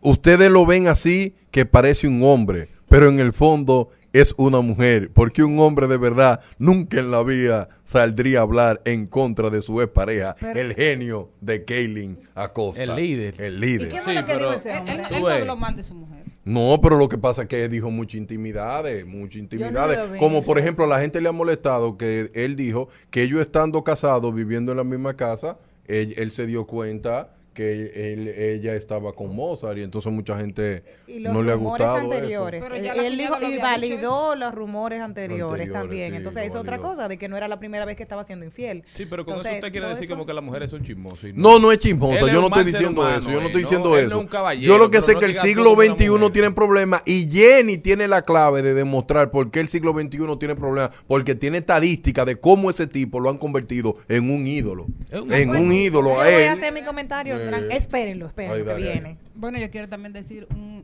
ustedes 0.01 0.49
lo 0.49 0.65
ven 0.65 0.87
así 0.87 1.35
que 1.51 1.65
parece 1.65 2.07
un 2.07 2.23
hombre, 2.23 2.67
pero 2.89 3.09
en 3.09 3.19
el 3.19 3.33
fondo 3.33 3.89
es 4.13 4.33
una 4.37 4.61
mujer, 4.61 5.11
porque 5.13 5.43
un 5.43 5.59
hombre 5.59 5.87
de 5.87 5.97
verdad 5.97 6.39
nunca 6.57 6.99
en 6.99 7.11
la 7.11 7.21
vida 7.23 7.67
saldría 7.83 8.39
a 8.39 8.43
hablar 8.43 8.81
en 8.85 9.07
contra 9.07 9.49
de 9.49 9.61
su 9.61 9.81
expareja, 9.81 10.35
el 10.55 10.73
genio 10.73 11.29
de 11.41 11.65
Kaylin 11.65 12.19
Acosta. 12.33 12.81
El 12.81 12.95
líder. 12.95 13.41
El 13.41 13.55
¿Y 13.55 13.59
líder. 13.59 13.91
qué 13.91 14.01
fue 14.01 14.13
Sí, 14.13 14.19
lo 14.19 14.25
que 14.25 14.33
dijo 14.33 14.49
pero- 14.49 14.53
ese 14.53 14.71
Él, 14.71 15.21
no 15.21 15.27
habló 15.27 15.55
mal 15.57 15.75
de 15.75 15.83
su 15.83 15.95
mujer. 15.95 16.23
No, 16.45 16.79
pero 16.81 16.95
lo 16.95 17.09
que 17.09 17.17
pasa 17.17 17.41
es 17.43 17.47
que 17.47 17.67
dijo 17.67 17.89
muchas 17.89 18.19
intimidades, 18.19 19.05
muchas 19.05 19.37
intimidades. 19.37 20.13
Como 20.19 20.43
por 20.43 20.59
ejemplo, 20.59 20.85
a 20.85 20.87
la 20.87 21.01
gente 21.01 21.19
le 21.19 21.27
ha 21.27 21.31
molestado 21.31 21.97
que 21.97 22.29
él 22.35 22.55
dijo 22.55 22.87
que 23.09 23.23
ellos 23.23 23.41
estando 23.41 23.83
casados, 23.83 24.33
viviendo 24.33 24.71
en 24.71 24.77
la 24.77 24.83
misma 24.83 25.15
casa, 25.15 25.57
él, 25.87 26.13
él 26.17 26.29
se 26.29 26.45
dio 26.45 26.65
cuenta 26.65 27.35
que 27.55 28.13
él- 28.13 28.27
ella 28.27 28.75
estaba 28.75 29.13
con 29.13 29.35
Mozart 29.35 29.79
y 29.79 29.81
entonces 29.81 30.11
mucha 30.13 30.37
gente 30.37 30.83
Y 31.07 31.19
no 31.21 31.41
le 31.41 31.53
ha 31.53 31.55
rumores 31.55 31.87
gustado 31.87 31.95
anteriores. 31.97 32.63
Pero 32.69 32.75
Él, 33.01 33.17
dijo 33.17 33.39
lo 33.39 33.49
y 33.49 33.57
validó 33.57 34.35
los 34.35 34.53
rumores 34.53 35.01
anteriores, 35.01 35.41
Anteriores, 35.41 35.71
también. 35.73 36.11
sí, 36.11 36.17
Entonces 36.17 36.43
es 36.45 36.55
otra 36.55 36.77
cosa 36.77 37.07
de 37.07 37.17
que 37.17 37.27
no 37.27 37.37
era 37.37 37.47
la 37.47 37.57
primera 37.57 37.85
vez 37.85 37.95
que 37.95 38.03
estaba 38.03 38.23
siendo 38.23 38.45
infiel. 38.45 38.83
Sí, 38.93 39.05
pero 39.07 39.25
con 39.25 39.33
Entonces, 39.35 39.53
eso 39.53 39.59
usted 39.59 39.71
quiere 39.71 39.87
decir 39.87 40.03
eso- 40.03 40.13
como 40.13 40.25
que 40.27 40.33
las 40.33 40.43
mujeres 40.43 40.69
son 40.69 40.83
chismosas. 40.83 41.29
y 41.31 41.33
No, 41.33 41.57
no 41.57 41.71
es 41.71 41.79
chismosa, 41.79 42.25
es 42.25 42.31
yo 42.33 42.41
no 42.41 42.47
estoy 42.47 42.65
diciendo 42.65 43.01
humano, 43.01 43.17
eso, 43.17 43.31
yo 43.31 43.39
no 43.41 43.47
estoy 43.47 43.61
¿no? 43.61 43.67
diciendo 43.67 43.97
Él 43.97 44.03
no 44.03 44.07
eso. 44.09 44.15
es 44.17 44.21
un 44.21 44.27
caballero, 44.27 44.67
yo 44.67 44.77
lo 44.77 44.91
que 44.91 45.01
sé 45.01 45.11
es 45.11 45.15
no 45.15 45.19
que 45.21 45.25
el 45.27 45.33
siglo 45.33 45.73
XXI 45.75 46.29
tiene 46.31 46.51
problemas 46.51 47.01
y 47.05 47.29
Jenny 47.31 47.77
tiene 47.77 48.07
la 48.07 48.21
clave 48.21 48.61
de 48.61 48.73
demostrar 48.73 49.31
por 49.31 49.49
qué 49.49 49.61
el 49.61 49.69
siglo 49.69 49.93
XXI 49.93 50.37
tiene 50.37 50.55
problemas, 50.55 50.89
porque 51.07 51.35
tiene 51.35 51.59
estadística 51.59 52.25
de 52.25 52.35
cómo 52.35 52.69
ese 52.69 52.85
tipo 52.87 53.19
lo 53.21 53.29
han 53.29 53.37
convertido 53.37 53.95
en 54.09 54.29
un 54.29 54.45
ídolo. 54.45 54.87
Es 55.09 55.21
En 55.41 55.49
un 55.51 55.71
ídolo 55.71 56.15
voy 56.15 56.27
él. 56.27 56.49
a 56.49 56.53
hacer 56.53 56.73
mi 56.73 56.81
comentario. 56.83 57.37
Eh. 57.45 57.51
tran- 57.51 57.71
espérenlo, 57.71 58.27
espérenlo 58.27 58.65
que 58.75 58.81
viene. 58.81 59.17
Bueno, 59.35 59.57
yo 59.59 59.69
quiero 59.71 59.87
también 59.89 60.13
decir 60.13 60.47
un, 60.51 60.83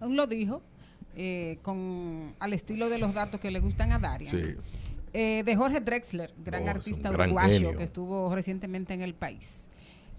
un 0.00 0.16
lo 0.16 0.26
dijo 0.26 0.62
eh, 1.16 1.58
con 1.62 2.34
al 2.38 2.52
estilo 2.52 2.88
de 2.88 2.98
los 2.98 3.14
datos 3.14 3.40
que 3.40 3.50
le 3.50 3.60
gustan 3.60 3.92
a 3.92 3.98
Daria. 3.98 4.30
Sí. 4.30 4.42
Eh, 5.12 5.42
de 5.46 5.56
Jorge 5.56 5.80
Drexler, 5.80 6.34
gran 6.44 6.64
Oh, 6.64 6.70
artista 6.70 7.10
gran 7.10 7.30
uruguayo 7.30 7.52
genio. 7.52 7.78
que 7.78 7.84
estuvo 7.84 8.34
recientemente 8.34 8.92
en 8.92 9.00
el 9.02 9.14
país. 9.14 9.68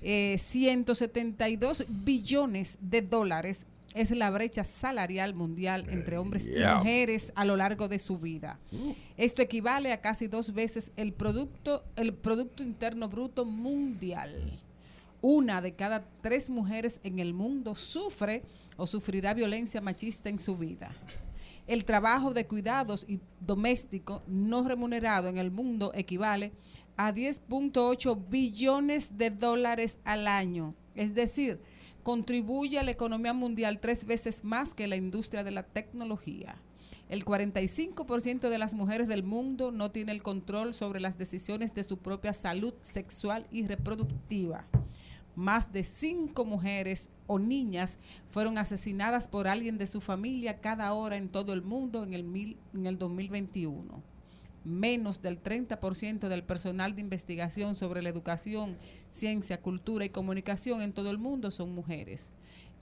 Eh, 0.02 0.38
172 0.40 1.86
billones 1.88 2.78
de 2.82 3.02
dólares 3.02 3.68
es 3.94 4.12
la 4.12 4.30
brecha 4.30 4.64
salarial 4.64 5.34
mundial 5.34 5.86
entre 5.90 6.18
hombres 6.18 6.48
y 6.48 6.60
mujeres 6.78 7.32
a 7.36 7.46
lo 7.46 7.56
largo 7.58 7.88
de 7.88 8.00
su 8.00 8.18
vida. 8.18 8.60
Esto 9.18 9.42
equivale 9.42 9.92
a 9.92 10.02
casi 10.02 10.28
dos 10.28 10.54
veces 10.54 10.92
el 10.98 11.14
producto, 11.14 11.84
el 11.96 12.14
producto 12.14 12.64
interno 12.64 13.08
bruto 13.10 13.44
mundial. 13.46 14.60
Una 15.22 15.62
de 15.62 15.74
cada 15.74 16.06
tres 16.22 16.50
mujeres 16.50 17.00
en 17.04 17.20
el 17.20 17.34
mundo 17.34 17.76
sufre 17.76 18.44
o 18.76 18.86
sufrirá 18.86 19.34
violencia 19.34 19.82
machista 19.82 20.30
en 20.30 20.40
su 20.40 20.58
vida. 20.58 20.96
El 21.66 21.86
trabajo 21.86 22.34
de 22.34 22.46
cuidados 22.46 23.06
y 23.08 23.20
doméstico 23.40 24.24
no 24.28 24.68
remunerado 24.68 25.28
en 25.28 25.38
el 25.38 25.52
mundo 25.52 25.92
equivale 25.96 26.54
a 26.96 27.14
10.8 27.14 28.30
billones 28.30 29.18
de 29.18 29.32
dólares 29.32 29.98
al 30.06 30.28
año. 30.28 30.76
Es 30.96 31.14
decir, 31.14 31.60
contribuye 32.04 32.80
a 32.80 32.84
la 32.84 32.92
economía 32.92 33.34
mundial 33.34 33.80
tres 33.80 34.06
veces 34.06 34.44
más 34.44 34.74
que 34.74 34.88
la 34.88 34.96
industria 34.96 35.44
de 35.44 35.52
la 35.52 35.64
tecnología. 35.64 36.56
El 37.10 37.26
45% 37.26 38.50
de 38.50 38.58
las 38.58 38.74
mujeres 38.74 39.08
del 39.08 39.24
mundo 39.24 39.72
no 39.72 39.92
tiene 39.92 40.12
el 40.12 40.24
control 40.24 40.74
sobre 40.74 41.00
las 41.00 41.18
decisiones 41.18 41.74
de 41.74 41.84
su 41.84 41.98
propia 41.98 42.34
salud 42.34 42.74
sexual 42.82 43.48
y 43.52 43.66
reproductiva. 43.66 44.66
Más 45.38 45.72
de 45.72 45.84
cinco 45.84 46.46
mujeres 46.46 47.12
o 47.28 47.38
niñas 47.38 48.00
fueron 48.28 48.58
asesinadas 48.58 49.28
por 49.28 49.48
alguien 49.48 49.78
de 49.78 49.86
su 49.86 50.02
familia 50.02 50.60
cada 50.62 50.92
hora 50.94 51.16
en 51.16 51.30
todo 51.30 51.54
el 51.54 51.62
mundo 51.62 52.04
en 52.04 52.16
el, 52.16 52.24
mil- 52.24 52.58
en 52.74 52.88
el 52.88 52.98
2021. 52.98 54.02
Menos 54.66 55.22
del 55.22 55.42
30% 55.42 56.28
del 56.28 56.44
personal 56.44 56.96
de 56.96 57.02
investigación 57.02 57.76
sobre 57.76 58.02
la 58.02 58.10
educación, 58.10 58.78
ciencia, 59.12 59.62
cultura 59.62 60.06
y 60.06 60.10
comunicación 60.10 60.82
en 60.82 60.92
todo 60.92 61.12
el 61.12 61.20
mundo 61.20 61.52
son 61.52 61.72
mujeres. 61.76 62.32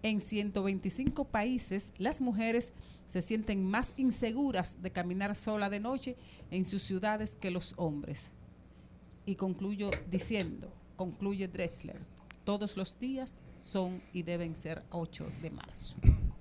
En 0.01 0.21
125 0.21 1.25
países, 1.25 1.91
las 1.97 2.21
mujeres 2.21 2.71
se 3.05 3.21
sienten 3.21 3.65
más 3.65 3.91
inseguras 3.97 4.81
de 4.81 4.91
caminar 4.91 5.35
sola 5.35 5.69
de 5.69 5.81
noche 5.81 6.15
en 6.51 6.63
sus 6.63 6.83
ciudades 6.83 7.35
que 7.35 7.51
los 7.51 7.73
hombres. 7.75 8.31
Y 9.25 9.35
concluyo 9.35 9.89
diciendo, 10.09 10.71
concluye 10.95 11.47
Drexler, 11.49 11.99
todos 12.45 12.77
los 12.77 12.97
días 12.99 13.35
son 13.61 14.01
y 14.13 14.23
deben 14.23 14.55
ser 14.55 14.83
8 14.91 15.25
de 15.41 15.49
marzo. 15.51 15.95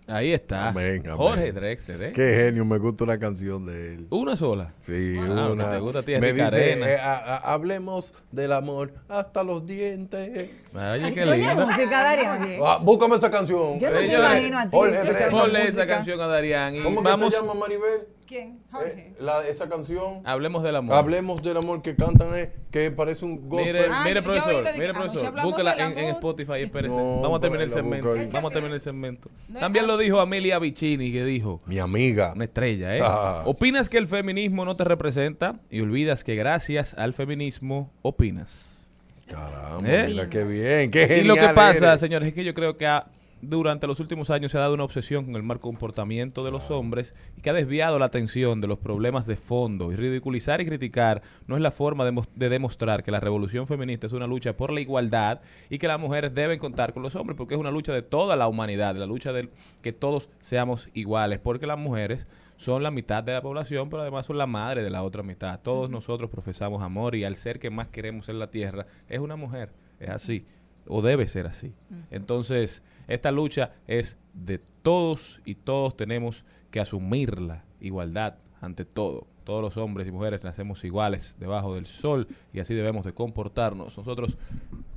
Ahí 0.07 0.33
está. 0.35 0.69
Amén, 0.69 1.01
amén. 1.07 1.17
Jorge 1.17 1.51
Drexler, 1.53 2.03
¿eh? 2.03 2.13
Qué 2.13 2.35
genio, 2.35 2.67
me 2.67 2.77
gusta 2.77 3.05
una 3.05 3.19
canción 3.19 3.65
de 3.65 3.95
él. 3.95 4.07
Una 4.11 4.37
sola. 4.37 4.75
Sí, 4.85 5.17
Ah, 5.19 5.49
una. 5.51 5.65
que 5.65 5.71
te 5.71 5.79
gusta 5.81 5.99
a 6.01 6.03
ti, 6.03 6.13
es 6.13 6.21
me 6.21 6.33
dice, 6.35 6.45
Arena. 6.45 6.91
eh, 6.91 6.99
a- 6.99 7.15
a- 7.37 7.55
hablemos 7.55 8.13
del 8.31 8.53
amor 8.53 8.93
hasta 9.09 9.43
los 9.43 9.65
dientes. 9.67 10.51
Oye, 10.75 11.15
qué 11.15 11.23
Oye, 11.23 11.37
linda. 11.39 11.55
música, 11.67 12.03
Daria. 12.05 12.39
Ah, 12.63 12.79
búscame 12.83 13.17
esa 13.17 13.31
canción. 13.31 13.79
Yo 13.81 13.91
no 13.91 13.97
te 13.97 14.07
imagino 14.15 14.59
a 14.59 14.65
ti 14.69 14.77
Jorge, 14.77 15.31
Ponle 15.31 15.63
esa 15.63 15.67
música. 15.69 15.87
canción 15.87 16.21
a 16.21 16.27
Darían 16.27 16.75
y 16.75 16.83
¿Cómo 16.83 17.03
que 17.03 17.09
vamos, 17.09 17.33
se 17.33 17.41
llama 17.41 17.55
Maribel? 17.55 18.01
¿Quién? 18.27 18.59
Jorge. 18.73 18.93
Eh, 18.93 19.13
la- 19.21 19.47
esa 19.47 19.69
canción. 19.69 20.23
hablemos 20.25 20.63
del 20.63 20.77
amor. 20.77 20.95
Hablemos 20.97 21.43
del 21.43 21.57
amor 21.59 21.83
que 21.83 21.95
cantan, 21.95 22.29
eh, 22.35 22.53
que 22.71 22.91
parece 22.91 23.25
un 23.25 23.49
gospel. 23.49 23.67
Mire, 23.75 23.87
Ah, 23.91 24.03
mire 24.07 24.23
profesor, 24.23 24.65
mire 24.79 24.93
profesor, 24.95 25.35
del 25.35 25.69
en, 25.69 25.99
en. 25.99 26.09
Spotify, 26.11 26.53
espérese. 26.63 26.97
No, 26.97 27.21
Vamos 27.21 27.39
a 27.39 27.41
terminar 27.41 27.65
el 27.65 27.71
segmento. 27.71 28.15
Vamos 28.33 28.51
a 28.51 28.53
terminar 28.55 28.75
el 28.75 28.81
segmento. 28.81 29.31
No, 29.49 29.61
También 29.61 29.87
lo 29.87 29.99
dijo 29.99 30.21
Amelia 30.21 30.59
Vicini, 30.59 31.13
que 31.13 31.25
dijo, 31.25 31.59
Mi 31.67 31.79
amiga. 31.79 32.33
una 32.35 32.45
estrella, 32.45 32.97
¿eh? 32.97 33.01
Ah. 33.03 33.43
¿Opinas 33.45 33.89
que 33.91 33.99
el 33.99 34.07
feminismo 34.07 34.65
no 34.65 34.75
te 34.75 34.85
representa 34.85 35.61
y 35.71 35.81
olvidas 35.81 36.25
que 36.25 36.35
gracias 36.35 36.95
al 36.95 37.13
feminismo 37.13 37.93
opinas? 38.03 38.91
Caramba, 39.27 39.81
¿Eh? 39.91 40.07
mira 40.09 40.29
qué 40.29 40.45
bien, 40.45 40.91
qué 40.91 41.05
Y 41.05 41.09
genial 41.09 41.29
lo 41.29 41.35
que 41.35 41.49
pasa, 41.55 41.89
eres. 41.89 42.01
señores, 42.01 42.29
es 42.29 42.35
que 42.35 42.45
yo 42.45 42.53
creo 42.55 42.77
que 42.77 42.87
a 42.87 43.07
durante 43.49 43.87
los 43.87 44.01
últimos 44.01 44.31
años 44.31 44.53
se 44.53 44.59
ha 44.59 44.63
dado 44.63 44.75
una 44.75 44.85
obsesión 44.85 45.25
con 45.25 45.37
el 45.37 45.43
mal 45.43 45.61
comportamiento 45.61 46.45
de 46.45 46.51
los 46.51 46.71
hombres 46.71 47.15
y 47.37 47.41
que 47.41 47.51
ha 47.51 47.53
desviado 47.53 47.99
la 47.99 48.07
atención 48.07 48.61
de 48.61 48.67
los 48.69 48.79
problemas 48.79 49.27
de 49.27 49.37
fondo. 49.37 49.93
Y 49.93 49.97
ridiculizar 49.97 50.61
y 50.61 50.67
criticar 50.67 51.23
no 51.47 51.57
es 51.57 51.63
la 51.63 51.71
forma 51.71 52.05
de, 52.05 52.13
mos- 52.13 52.29
de 52.35 52.49
demostrar 52.49 53.03
que 53.03 53.11
la 53.11 53.21
revolución 53.21 53.67
feminista 53.67 54.07
es 54.07 54.13
una 54.13 54.27
lucha 54.27 54.57
por 54.57 54.73
la 54.73 54.81
igualdad 54.81 55.41
y 55.71 55.79
que 55.79 55.89
las 55.89 56.01
mujeres 56.01 56.35
deben 56.35 56.59
contar 56.59 56.93
con 56.93 57.03
los 57.03 57.17
hombres 57.17 57.37
porque 57.37 57.55
es 57.55 57.61
una 57.61 57.71
lucha 57.71 57.93
de 57.93 58.03
toda 58.03 58.37
la 58.37 58.49
humanidad, 58.49 58.97
la 58.97 59.07
lucha 59.07 59.33
de 59.33 59.49
que 59.83 59.93
todos 59.93 60.29
seamos 60.41 60.89
iguales, 60.95 61.39
porque 61.39 61.67
las 61.67 61.79
mujeres 61.79 62.27
son 62.57 62.83
la 62.83 62.91
mitad 62.91 63.25
de 63.25 63.33
la 63.33 63.43
población, 63.43 63.91
pero 63.91 64.03
además 64.03 64.27
son 64.27 64.39
la 64.39 64.47
madre 64.47 64.83
de 64.83 64.91
la 64.91 65.03
otra 65.03 65.23
mitad. 65.23 65.59
Todos 65.61 65.91
nosotros 65.91 66.31
profesamos 66.31 66.83
amor 66.83 67.15
y 67.17 67.25
al 67.25 67.37
ser 67.37 67.59
que 67.59 67.69
más 67.71 67.89
queremos 67.89 68.29
en 68.29 68.39
la 68.39 68.51
tierra 68.51 68.87
es 69.09 69.19
una 69.19 69.35
mujer. 69.37 69.71
Es 69.99 70.09
así, 70.11 70.45
o 70.87 71.03
debe 71.03 71.27
ser 71.27 71.47
así. 71.47 71.73
Entonces, 72.11 72.83
esta 73.09 73.31
lucha 73.31 73.73
es 73.87 74.19
de 74.33 74.59
todos 74.59 75.41
y 75.45 75.55
todos 75.57 75.97
tenemos 75.97 76.45
que 76.71 76.81
asumirla. 76.81 77.65
Igualdad 77.81 78.39
ante 78.61 78.85
todo. 78.85 79.27
Todos 79.45 79.61
los 79.61 79.77
hombres 79.77 80.09
y 80.09 80.11
mujeres 80.11 80.43
nacemos 80.43 80.85
iguales 80.85 81.37
debajo 81.39 81.75
del 81.75 81.87
sol 81.87 82.27
y 82.53 82.61
así 82.61 82.75
debemos 82.75 83.05
de 83.05 83.13
comportarnos. 83.13 83.99
Nosotros 83.99 84.39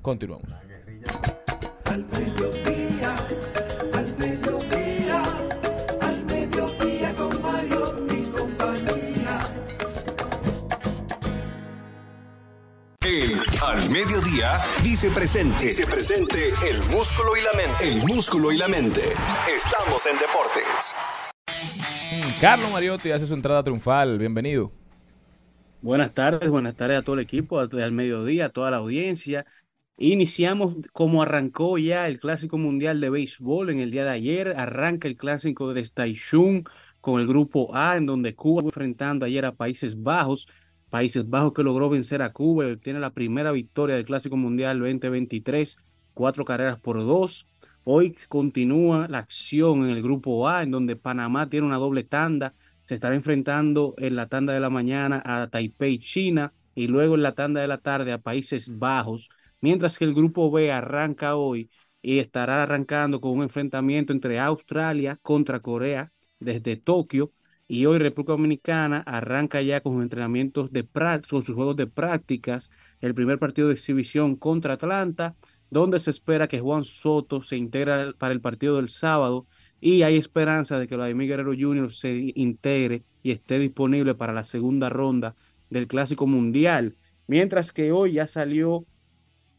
continuamos. 0.02 0.50
Al 1.86 2.06
mediodía, 2.06 3.16
al 3.94 4.18
mediodía, 4.18 5.24
al 6.02 6.26
mediodía 6.26 7.16
con 7.16 7.42
Mario 7.42 8.06
y 8.10 8.26
compañía. 8.30 9.40
El 13.02 13.47
Al 13.64 13.90
Mediodía 13.90 14.58
dice 14.84 15.10
presente. 15.10 15.66
Dice 15.68 15.86
presente 15.88 16.50
el 16.70 16.78
músculo 16.92 17.36
y 17.36 17.42
la 17.42 17.52
mente. 17.54 17.92
El 17.92 18.06
músculo 18.06 18.52
y 18.52 18.58
la 18.58 18.68
mente. 18.68 19.02
Estamos 19.56 20.06
en 20.06 20.18
deportes. 20.20 20.96
Carlos 22.40 22.72
Mariotti 22.72 23.12
hace 23.12 23.26
su 23.26 23.34
entrada 23.34 23.64
triunfal. 23.64 24.20
Bienvenido. 24.20 24.72
Buenas 25.82 26.14
tardes, 26.14 26.50
buenas 26.50 26.76
tardes 26.76 27.00
a 27.00 27.02
todo 27.02 27.16
el 27.16 27.22
equipo, 27.22 27.60
a- 27.60 27.64
al 27.64 27.92
mediodía, 27.92 28.46
a 28.46 28.50
toda 28.50 28.72
la 28.72 28.78
audiencia. 28.78 29.46
Iniciamos 29.98 30.76
como 30.94 31.24
arrancó 31.24 31.78
ya 31.78 32.08
el 32.08 32.20
Clásico 32.20 32.58
Mundial 32.58 33.02
de 33.02 33.10
Béisbol 33.10 33.72
en 33.72 33.80
el 33.80 33.92
día 33.92 34.04
de 34.04 34.12
ayer. 34.12 34.54
Arranca 34.58 35.08
el 35.08 35.16
Clásico 35.18 35.74
de 35.74 35.84
Taichung 35.84 36.64
con 37.02 37.20
el 37.20 37.28
Grupo 37.28 37.76
A, 37.76 37.98
en 37.98 38.06
donde 38.06 38.36
Cuba 38.36 38.62
fue 38.62 38.70
enfrentando 38.70 39.26
ayer 39.26 39.46
a 39.46 39.54
Países 39.56 40.02
Bajos. 40.02 40.48
Países 40.90 41.30
Bajos 41.30 41.54
que 41.54 41.64
logró 41.64 41.90
vencer 41.90 42.22
a 42.22 42.32
Cuba 42.32 42.68
obtiene 42.68 43.00
la 43.00 43.14
primera 43.14 43.52
victoria 43.52 43.96
del 43.96 44.06
Clásico 44.06 44.38
Mundial 44.38 44.80
2023, 44.80 45.78
cuatro 46.14 46.46
carreras 46.46 46.80
por 46.80 46.98
dos. 47.00 47.48
Hoy 47.84 48.16
continúa 48.28 49.08
la 49.08 49.20
acción 49.20 49.86
en 49.86 49.92
el 49.92 50.02
Grupo 50.02 50.48
A, 50.48 50.64
en 50.64 50.72
donde 50.72 50.96
Panamá 50.96 51.50
tiene 51.50 51.68
una 51.68 51.78
doble 51.78 52.04
tanda 52.04 52.54
se 52.88 52.96
estará 52.96 53.16
enfrentando 53.16 53.96
en 53.98 54.16
la 54.16 54.28
tanda 54.28 54.54
de 54.54 54.62
la 54.62 54.70
mañana 54.70 55.22
a 55.26 55.48
Taipei, 55.50 56.00
China, 56.00 56.54
y 56.74 56.88
luego 56.88 57.16
en 57.16 57.22
la 57.22 57.34
tanda 57.34 57.60
de 57.60 57.68
la 57.68 57.80
tarde 57.80 58.14
a 58.14 58.18
Países 58.18 58.70
Bajos, 58.78 59.30
mientras 59.60 59.98
que 59.98 60.06
el 60.06 60.14
grupo 60.14 60.50
B 60.52 60.72
arranca 60.72 61.36
hoy 61.36 61.70
y 62.02 62.20
estará 62.20 62.64
arrancando 62.64 63.20
con 63.20 63.32
un 63.32 63.44
enfrentamiento 63.44 64.14
entre 64.14 64.40
Australia 64.40 65.20
contra 65.22 65.60
Corea 65.60 66.14
desde 66.40 66.78
Tokio, 66.78 67.34
y 67.68 67.86
hoy 67.86 68.00
República 68.00 68.34
Dominicana 68.34 69.04
arranca 69.06 69.62
ya 69.62 69.82
con 69.82 69.94
sus 69.94 70.04
entrenamientos 70.04 70.72
de 70.72 70.84
práctica, 70.84 71.32
con 71.32 71.44
sus 71.44 71.56
juegos 71.56 71.76
de 71.76 71.88
prácticas, 71.88 72.70
el 73.02 73.14
primer 73.14 73.40
partido 73.40 73.68
de 73.68 73.74
exhibición 73.74 74.36
contra 74.36 74.76
Atlanta, 74.76 75.36
donde 75.70 76.00
se 76.00 76.12
espera 76.12 76.48
que 76.48 76.62
Juan 76.62 76.86
Soto 76.86 77.42
se 77.42 77.58
integre 77.58 78.14
para 78.14 78.34
el 78.34 78.42
partido 78.42 78.78
del 78.78 78.90
sábado 78.90 79.46
y 79.82 80.04
hay 80.04 80.16
esperanza 80.16 80.80
de 80.80 80.88
que 80.88 80.96
Vladimir 80.96 81.28
Guerrero 81.28 81.54
Jr. 81.58 81.92
se 81.92 82.32
integre 82.36 83.04
y 83.22 83.32
esté 83.32 83.60
disponible 83.60 84.16
para 84.16 84.34
la 84.34 84.44
segunda 84.44 84.90
ronda 84.90 85.36
del 85.70 85.88
Clásico 85.88 86.26
Mundial. 86.26 86.96
Mientras 87.28 87.74
que 87.74 87.92
hoy 87.92 88.14
ya 88.14 88.28
salió 88.28 88.86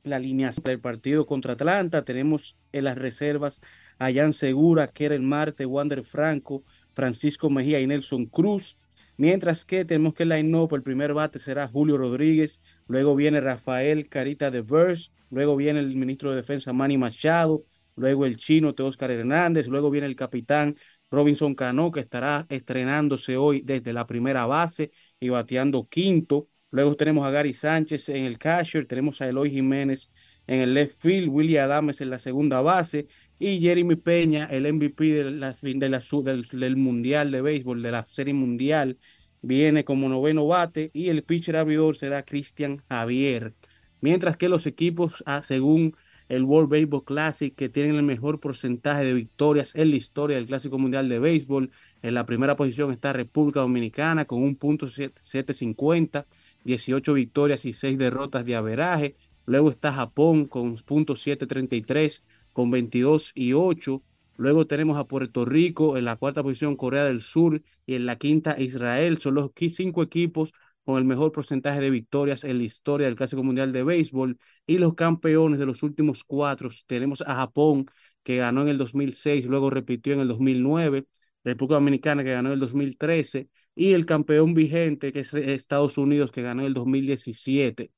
la 0.08 0.16
alineación 0.16 0.64
del 0.64 0.80
partido 0.80 1.26
contra 1.26 1.52
Atlanta. 1.52 2.04
Tenemos 2.04 2.56
en 2.72 2.84
las 2.84 2.98
reservas 2.98 3.60
a 3.98 4.12
Jan 4.12 4.32
Segura, 4.32 4.88
Keren 4.88 5.24
Marte, 5.24 5.66
Wander 5.66 6.04
Franco, 6.04 6.64
Francisco 6.98 7.48
Mejía 7.48 7.80
y 7.80 7.86
Nelson 7.86 8.26
Cruz. 8.26 8.76
Mientras 9.16 9.64
que 9.64 9.84
tenemos 9.84 10.14
que 10.14 10.24
el 10.24 10.30
line-up, 10.30 10.74
el 10.74 10.82
primer 10.82 11.14
bate 11.14 11.38
será 11.38 11.68
Julio 11.68 11.96
Rodríguez, 11.96 12.60
luego 12.88 13.14
viene 13.14 13.40
Rafael 13.40 14.08
Carita 14.08 14.50
de 14.50 14.62
Verse, 14.62 15.12
luego 15.30 15.54
viene 15.54 15.78
el 15.78 15.94
ministro 15.94 16.30
de 16.30 16.36
Defensa 16.38 16.72
Manny 16.72 16.98
Machado, 16.98 17.62
luego 17.94 18.26
el 18.26 18.36
chino 18.36 18.74
Teóscar 18.74 19.12
Hernández, 19.12 19.68
luego 19.68 19.92
viene 19.92 20.08
el 20.08 20.16
capitán 20.16 20.76
Robinson 21.08 21.54
Cano, 21.54 21.92
que 21.92 22.00
estará 22.00 22.46
estrenándose 22.48 23.36
hoy 23.36 23.62
desde 23.64 23.92
la 23.92 24.04
primera 24.04 24.46
base 24.46 24.90
y 25.20 25.28
bateando 25.28 25.86
quinto. 25.86 26.48
Luego 26.72 26.96
tenemos 26.96 27.24
a 27.24 27.30
Gary 27.30 27.54
Sánchez 27.54 28.08
en 28.08 28.24
el 28.24 28.38
catcher, 28.38 28.88
tenemos 28.88 29.22
a 29.22 29.28
Eloy 29.28 29.52
Jiménez 29.52 30.10
en 30.48 30.62
el 30.62 30.74
left 30.74 31.00
field, 31.00 31.28
William 31.28 31.66
Adames 31.66 32.00
en 32.00 32.10
la 32.10 32.18
segunda 32.18 32.60
base 32.60 33.06
y 33.38 33.60
Jeremy 33.60 33.96
Peña, 33.96 34.44
el 34.44 34.72
MVP 34.72 35.04
de 35.12 35.30
la, 35.30 35.54
del, 35.54 36.76
Mundial 36.76 37.30
de 37.30 37.42
Béisbol, 37.42 37.82
de 37.82 37.92
la 37.92 38.02
Serie 38.02 38.34
Mundial, 38.34 38.98
viene 39.42 39.84
como 39.84 40.08
noveno 40.08 40.46
bate 40.46 40.90
y 40.92 41.08
el 41.08 41.22
pitcher 41.22 41.56
abridor 41.56 41.96
será 41.96 42.24
Cristian 42.24 42.82
Javier. 42.88 43.54
Mientras 44.00 44.36
que 44.36 44.48
los 44.48 44.66
equipos, 44.66 45.22
ah, 45.26 45.42
según 45.42 45.96
el 46.28 46.42
World 46.44 46.70
Baseball 46.70 47.04
Classic, 47.04 47.54
que 47.54 47.68
tienen 47.68 47.94
el 47.96 48.02
mejor 48.02 48.40
porcentaje 48.40 49.04
de 49.04 49.14
victorias 49.14 49.74
en 49.74 49.90
la 49.90 49.96
historia 49.96 50.36
del 50.36 50.46
Clásico 50.46 50.78
Mundial 50.78 51.08
de 51.08 51.18
Béisbol, 51.18 51.70
en 52.02 52.14
la 52.14 52.26
primera 52.26 52.56
posición 52.56 52.92
está 52.92 53.12
República 53.12 53.60
Dominicana 53.60 54.24
con 54.24 54.42
un 54.42 54.56
punto 54.56 54.86
siete- 54.88 55.20
750, 55.22 56.26
18 56.64 57.14
victorias 57.14 57.64
y 57.64 57.72
6 57.72 57.96
derrotas 57.98 58.44
de 58.44 58.56
averaje. 58.56 59.16
Luego 59.46 59.70
está 59.70 59.92
Japón 59.92 60.46
con 60.46 60.74
punto 60.76 61.16
733 61.16 62.26
con 62.58 62.72
22 62.72 63.30
y 63.36 63.52
8. 63.52 64.02
Luego 64.36 64.66
tenemos 64.66 64.98
a 64.98 65.04
Puerto 65.06 65.44
Rico 65.44 65.96
en 65.96 66.04
la 66.04 66.16
cuarta 66.16 66.42
posición, 66.42 66.74
Corea 66.76 67.04
del 67.04 67.22
Sur 67.22 67.62
y 67.86 67.94
en 67.94 68.04
la 68.04 68.16
quinta 68.16 68.56
Israel. 68.60 69.18
Son 69.18 69.34
los 69.34 69.52
cinco 69.54 70.02
equipos 70.02 70.52
con 70.84 70.98
el 70.98 71.04
mejor 71.04 71.30
porcentaje 71.30 71.80
de 71.80 71.90
victorias 71.90 72.42
en 72.42 72.58
la 72.58 72.64
historia 72.64 73.06
del 73.06 73.14
Clásico 73.14 73.44
Mundial 73.44 73.72
de 73.72 73.84
Béisbol. 73.84 74.38
Y 74.66 74.78
los 74.78 74.94
campeones 74.94 75.60
de 75.60 75.66
los 75.66 75.84
últimos 75.84 76.24
cuatro 76.24 76.68
tenemos 76.88 77.20
a 77.22 77.36
Japón 77.36 77.86
que 78.24 78.38
ganó 78.38 78.62
en 78.62 78.68
el 78.68 78.78
2006, 78.78 79.46
luego 79.46 79.70
repitió 79.70 80.14
en 80.14 80.20
el 80.20 80.26
2009. 80.26 81.06
República 81.44 81.74
Dominicana 81.76 82.24
que 82.24 82.32
ganó 82.32 82.48
en 82.48 82.54
el 82.54 82.60
2013 82.60 83.48
y 83.76 83.92
el 83.92 84.04
campeón 84.04 84.54
vigente 84.54 85.12
que 85.12 85.20
es 85.20 85.32
Estados 85.32 85.96
Unidos 85.96 86.32
que 86.32 86.42
ganó 86.42 86.62
en 86.62 86.66
el 86.66 86.74
2017. 86.74 87.92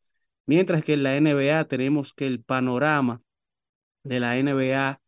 Mientras 0.45 0.85
que 0.85 0.93
en 0.95 1.03
la 1.03 1.17
NBA 1.17 1.65
tenemos 1.67 2.13
que 2.13 2.27
el 2.27 2.43
panorama 2.43 3.23
de 4.03 4.21
la 4.21 4.39
NBA 4.39 5.01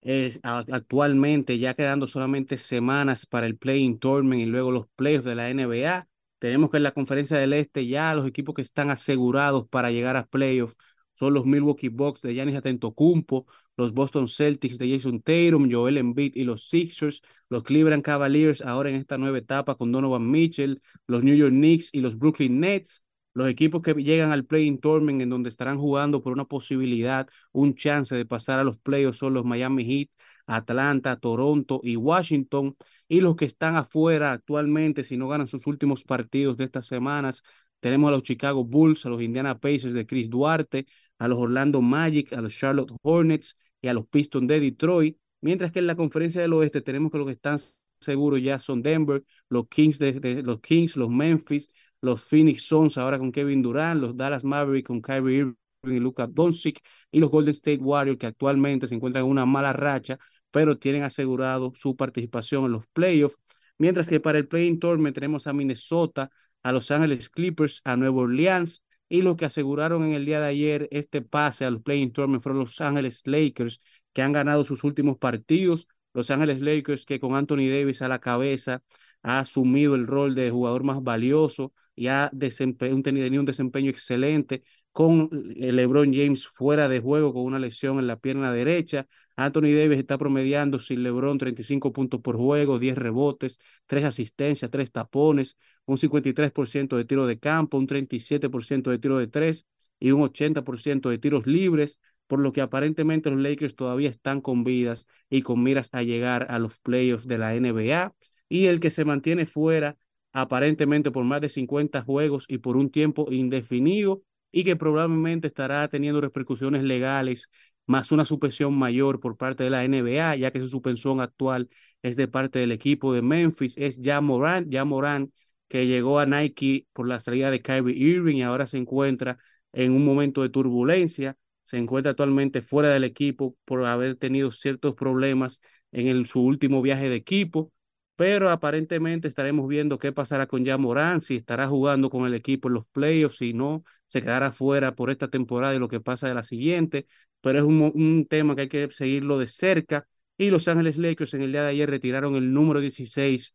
es 0.00 0.40
actualmente 0.42 1.58
ya 1.58 1.74
quedando 1.74 2.06
solamente 2.06 2.58
semanas 2.58 3.26
para 3.26 3.46
el 3.46 3.56
play-in 3.58 3.98
tournament 3.98 4.42
y 4.42 4.46
luego 4.46 4.70
los 4.70 4.88
playoffs 4.96 5.24
de 5.24 5.34
la 5.34 5.50
NBA. 5.50 6.08
Tenemos 6.38 6.70
que 6.70 6.76
en 6.78 6.84
la 6.84 6.92
conferencia 6.92 7.36
del 7.36 7.52
este 7.52 7.86
ya 7.86 8.14
los 8.14 8.26
equipos 8.26 8.54
que 8.54 8.62
están 8.62 8.90
asegurados 8.90 9.68
para 9.68 9.90
llegar 9.90 10.16
a 10.16 10.26
playoffs 10.26 10.76
son 11.14 11.34
los 11.34 11.46
Milwaukee 11.46 11.88
Bucks 11.88 12.20
de 12.22 12.32
Giannis 12.34 12.56
Antetokounmpo, 12.56 13.46
los 13.76 13.92
Boston 13.92 14.28
Celtics 14.28 14.78
de 14.78 14.88
Jason 14.92 15.20
Tatum, 15.20 15.68
Joel 15.70 15.98
Embiid 15.98 16.36
y 16.36 16.44
los 16.44 16.68
Sixers, 16.68 17.22
los 17.48 17.64
Cleveland 17.64 18.04
Cavaliers 18.04 18.62
ahora 18.62 18.90
en 18.90 18.96
esta 18.96 19.18
nueva 19.18 19.38
etapa 19.38 19.74
con 19.74 19.90
Donovan 19.90 20.30
Mitchell, 20.30 20.80
los 21.08 21.24
New 21.24 21.34
York 21.34 21.52
Knicks 21.52 21.92
y 21.92 22.00
los 22.00 22.16
Brooklyn 22.16 22.60
Nets. 22.60 23.02
Los 23.38 23.48
equipos 23.48 23.82
que 23.82 23.94
llegan 23.94 24.32
al 24.32 24.44
play-in 24.46 24.80
tournament 24.80 25.20
en 25.22 25.30
donde 25.30 25.48
estarán 25.48 25.78
jugando 25.78 26.20
por 26.22 26.32
una 26.32 26.46
posibilidad, 26.46 27.28
un 27.52 27.76
chance 27.76 28.16
de 28.16 28.26
pasar 28.26 28.58
a 28.58 28.64
los 28.64 28.80
playoffs 28.80 29.18
son 29.18 29.32
los 29.34 29.44
Miami 29.44 29.84
Heat, 29.84 30.08
Atlanta, 30.46 31.14
Toronto 31.20 31.80
y 31.84 31.94
Washington. 31.94 32.76
Y 33.06 33.20
los 33.20 33.36
que 33.36 33.44
están 33.44 33.76
afuera 33.76 34.32
actualmente, 34.32 35.04
si 35.04 35.16
no 35.16 35.28
ganan 35.28 35.46
sus 35.46 35.68
últimos 35.68 36.02
partidos 36.02 36.56
de 36.56 36.64
estas 36.64 36.86
semanas, 36.86 37.44
tenemos 37.78 38.08
a 38.08 38.10
los 38.10 38.24
Chicago 38.24 38.64
Bulls, 38.64 39.06
a 39.06 39.08
los 39.08 39.22
Indiana 39.22 39.56
Pacers 39.56 39.92
de 39.92 40.04
Chris 40.04 40.28
Duarte, 40.28 40.86
a 41.18 41.28
los 41.28 41.38
Orlando 41.38 41.80
Magic, 41.80 42.32
a 42.32 42.40
los 42.40 42.56
Charlotte 42.56 42.92
Hornets 43.02 43.56
y 43.80 43.86
a 43.86 43.94
los 43.94 44.08
Pistons 44.08 44.48
de 44.48 44.58
Detroit. 44.58 45.16
Mientras 45.42 45.70
que 45.70 45.78
en 45.78 45.86
la 45.86 45.94
conferencia 45.94 46.40
del 46.40 46.54
oeste 46.54 46.80
tenemos 46.80 47.12
que 47.12 47.18
los 47.18 47.28
que 47.28 47.34
están 47.34 47.60
seguros 48.00 48.42
ya 48.42 48.58
son 48.58 48.82
Denver, 48.82 49.22
los 49.48 49.68
Kings 49.68 49.98
de, 49.98 50.42
los 50.42 50.60
Kings, 50.60 50.96
los 50.96 51.10
Memphis, 51.10 51.68
los 52.00 52.22
Phoenix 52.24 52.64
Suns 52.64 52.98
ahora 52.98 53.18
con 53.18 53.32
Kevin 53.32 53.62
Durant, 53.62 54.00
los 54.00 54.16
Dallas 54.16 54.44
Mavericks 54.44 54.86
con 54.86 55.00
Kyrie 55.00 55.38
Irving 55.38 55.54
y 55.84 56.00
Luka 56.00 56.26
Doncic 56.26 56.80
y 57.10 57.20
los 57.20 57.30
Golden 57.30 57.52
State 57.52 57.78
Warriors 57.82 58.18
que 58.18 58.26
actualmente 58.26 58.86
se 58.86 58.94
encuentran 58.94 59.24
en 59.24 59.30
una 59.30 59.46
mala 59.46 59.72
racha, 59.72 60.18
pero 60.50 60.78
tienen 60.78 61.02
asegurado 61.02 61.72
su 61.74 61.96
participación 61.96 62.64
en 62.66 62.72
los 62.72 62.86
playoffs. 62.92 63.36
Mientras 63.78 64.08
que 64.08 64.20
para 64.20 64.38
el 64.38 64.48
play-in 64.48 64.78
tournament 64.78 65.14
tenemos 65.14 65.46
a 65.46 65.52
Minnesota, 65.52 66.30
a 66.62 66.72
Los 66.72 66.90
Angeles 66.90 67.28
Clippers, 67.30 67.80
a 67.84 67.96
Nueva 67.96 68.22
Orleans 68.22 68.82
y 69.08 69.22
los 69.22 69.36
que 69.36 69.44
aseguraron 69.44 70.04
en 70.04 70.12
el 70.12 70.26
día 70.26 70.40
de 70.40 70.46
ayer 70.46 70.88
este 70.90 71.22
pase 71.22 71.64
al 71.64 71.80
play-in 71.80 72.12
tournament 72.12 72.42
fueron 72.42 72.60
Los 72.60 72.80
Angeles 72.80 73.22
Lakers 73.24 73.80
que 74.12 74.22
han 74.22 74.32
ganado 74.32 74.64
sus 74.64 74.84
últimos 74.84 75.16
partidos. 75.18 75.88
Los 76.12 76.30
Ángeles 76.30 76.60
Lakers 76.60 77.04
que 77.06 77.20
con 77.20 77.34
Anthony 77.36 77.68
Davis 77.68 78.02
a 78.02 78.08
la 78.08 78.18
cabeza 78.18 78.82
ha 79.22 79.40
asumido 79.40 79.94
el 79.94 80.06
rol 80.06 80.34
de 80.34 80.50
jugador 80.50 80.82
más 80.82 81.02
valioso 81.02 81.72
y 81.98 82.08
ha 82.08 82.30
desempe- 82.32 82.92
un- 82.92 83.02
tenido 83.02 83.26
un 83.40 83.44
desempeño 83.46 83.90
excelente 83.90 84.62
con 84.92 85.28
LeBron 85.56 86.12
James 86.12 86.46
fuera 86.48 86.88
de 86.88 87.00
juego 87.00 87.32
con 87.32 87.42
una 87.44 87.58
lesión 87.58 87.98
en 87.98 88.06
la 88.06 88.18
pierna 88.18 88.52
derecha. 88.52 89.06
Anthony 89.36 89.72
Davis 89.74 89.98
está 89.98 90.18
promediando 90.18 90.78
sin 90.78 91.02
LeBron 91.02 91.38
35 91.38 91.92
puntos 91.92 92.20
por 92.20 92.36
juego, 92.36 92.78
10 92.78 92.96
rebotes, 92.98 93.58
3 93.86 94.04
asistencias, 94.04 94.70
3 94.70 94.90
tapones, 94.90 95.56
un 95.86 95.98
53% 95.98 96.96
de 96.96 97.04
tiro 97.04 97.26
de 97.26 97.38
campo, 97.38 97.78
un 97.78 97.86
37% 97.86 98.90
de 98.90 98.98
tiro 98.98 99.18
de 99.18 99.28
3 99.28 99.66
y 100.00 100.10
un 100.10 100.22
80% 100.22 101.10
de 101.10 101.18
tiros 101.18 101.46
libres, 101.46 101.98
por 102.26 102.40
lo 102.40 102.52
que 102.52 102.60
aparentemente 102.60 103.30
los 103.30 103.40
Lakers 103.40 103.74
todavía 103.76 104.10
están 104.10 104.40
con 104.40 104.64
vidas 104.64 105.06
y 105.30 105.42
con 105.42 105.62
miras 105.62 105.88
a 105.92 106.02
llegar 106.02 106.46
a 106.50 106.58
los 106.58 106.78
playoffs 106.80 107.26
de 107.26 107.38
la 107.38 107.54
NBA. 107.54 108.14
Y 108.48 108.66
el 108.66 108.80
que 108.80 108.90
se 108.90 109.04
mantiene 109.04 109.46
fuera 109.46 109.96
aparentemente 110.40 111.10
por 111.10 111.24
más 111.24 111.40
de 111.40 111.48
50 111.48 112.02
juegos 112.02 112.44
y 112.48 112.58
por 112.58 112.76
un 112.76 112.90
tiempo 112.90 113.26
indefinido 113.30 114.22
y 114.50 114.64
que 114.64 114.76
probablemente 114.76 115.48
estará 115.48 115.88
teniendo 115.88 116.20
repercusiones 116.20 116.82
legales 116.84 117.50
más 117.86 118.12
una 118.12 118.24
suspensión 118.24 118.74
mayor 118.78 119.18
por 119.20 119.36
parte 119.36 119.64
de 119.64 119.70
la 119.70 119.84
NBA, 119.84 120.36
ya 120.36 120.50
que 120.50 120.60
su 120.60 120.68
suspensión 120.68 121.20
actual 121.20 121.70
es 122.02 122.16
de 122.16 122.28
parte 122.28 122.58
del 122.58 122.72
equipo 122.72 123.14
de 123.14 123.22
Memphis, 123.22 123.76
es 123.78 124.00
ya 124.00 124.20
Morant, 124.20 124.68
ya 124.70 124.84
Morant 124.84 125.32
que 125.68 125.86
llegó 125.86 126.18
a 126.18 126.26
Nike 126.26 126.86
por 126.92 127.06
la 127.08 127.20
salida 127.20 127.50
de 127.50 127.60
Kyrie 127.62 127.96
Irving 127.96 128.36
y 128.36 128.42
ahora 128.42 128.66
se 128.66 128.78
encuentra 128.78 129.38
en 129.72 129.92
un 129.92 130.04
momento 130.04 130.42
de 130.42 130.48
turbulencia, 130.48 131.36
se 131.64 131.78
encuentra 131.78 132.10
actualmente 132.10 132.62
fuera 132.62 132.88
del 132.90 133.04
equipo 133.04 133.56
por 133.64 133.84
haber 133.84 134.16
tenido 134.16 134.50
ciertos 134.50 134.94
problemas 134.94 135.60
en 135.92 136.24
su 136.26 136.42
último 136.42 136.82
viaje 136.82 137.08
de 137.08 137.16
equipo, 137.16 137.72
pero 138.18 138.50
aparentemente 138.50 139.28
estaremos 139.28 139.68
viendo 139.68 139.96
qué 140.00 140.10
pasará 140.12 140.48
con 140.48 140.64
ya 140.64 140.76
Morant, 140.76 141.22
si 141.22 141.36
estará 141.36 141.68
jugando 141.68 142.10
con 142.10 142.26
el 142.26 142.34
equipo 142.34 142.66
en 142.66 142.74
los 142.74 142.88
playoffs, 142.88 143.36
si 143.38 143.52
no, 143.52 143.84
se 144.08 144.22
quedará 144.22 144.50
fuera 144.50 144.96
por 144.96 145.10
esta 145.10 145.28
temporada 145.28 145.72
y 145.76 145.78
lo 145.78 145.86
que 145.86 146.00
pasa 146.00 146.26
de 146.26 146.34
la 146.34 146.42
siguiente, 146.42 147.06
pero 147.40 147.60
es 147.60 147.64
un, 147.64 147.80
un 147.94 148.26
tema 148.28 148.56
que 148.56 148.62
hay 148.62 148.68
que 148.68 148.90
seguirlo 148.90 149.38
de 149.38 149.46
cerca. 149.46 150.08
Y 150.36 150.50
Los 150.50 150.66
Ángeles 150.66 150.96
Lakers 150.98 151.34
en 151.34 151.42
el 151.42 151.52
día 151.52 151.62
de 151.62 151.68
ayer 151.70 151.88
retiraron 151.88 152.34
el 152.34 152.52
número 152.52 152.80
16 152.80 153.54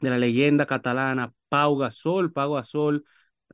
de 0.00 0.10
la 0.10 0.18
leyenda 0.18 0.66
catalana 0.66 1.32
Pau 1.48 1.76
Gasol. 1.76 2.32
Pau 2.32 2.54
Gasol 2.54 3.04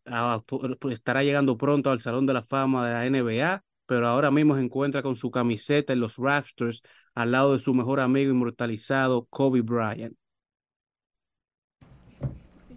ah, 0.06 0.42
pues, 0.46 0.94
estará 0.94 1.22
llegando 1.24 1.58
pronto 1.58 1.90
al 1.90 2.00
Salón 2.00 2.24
de 2.24 2.32
la 2.34 2.42
Fama 2.42 2.86
de 2.88 2.94
la 2.94 3.06
NBA, 3.06 3.64
pero 3.84 4.08
ahora 4.08 4.30
mismo 4.30 4.54
se 4.56 4.62
encuentra 4.62 5.02
con 5.02 5.14
su 5.14 5.30
camiseta 5.30 5.92
en 5.92 6.00
los 6.00 6.16
rafters 6.16 6.82
al 7.14 7.32
lado 7.32 7.52
de 7.52 7.58
su 7.58 7.74
mejor 7.74 8.00
amigo 8.00 8.32
inmortalizado 8.32 9.26
Kobe 9.26 9.60
Bryant. 9.60 10.16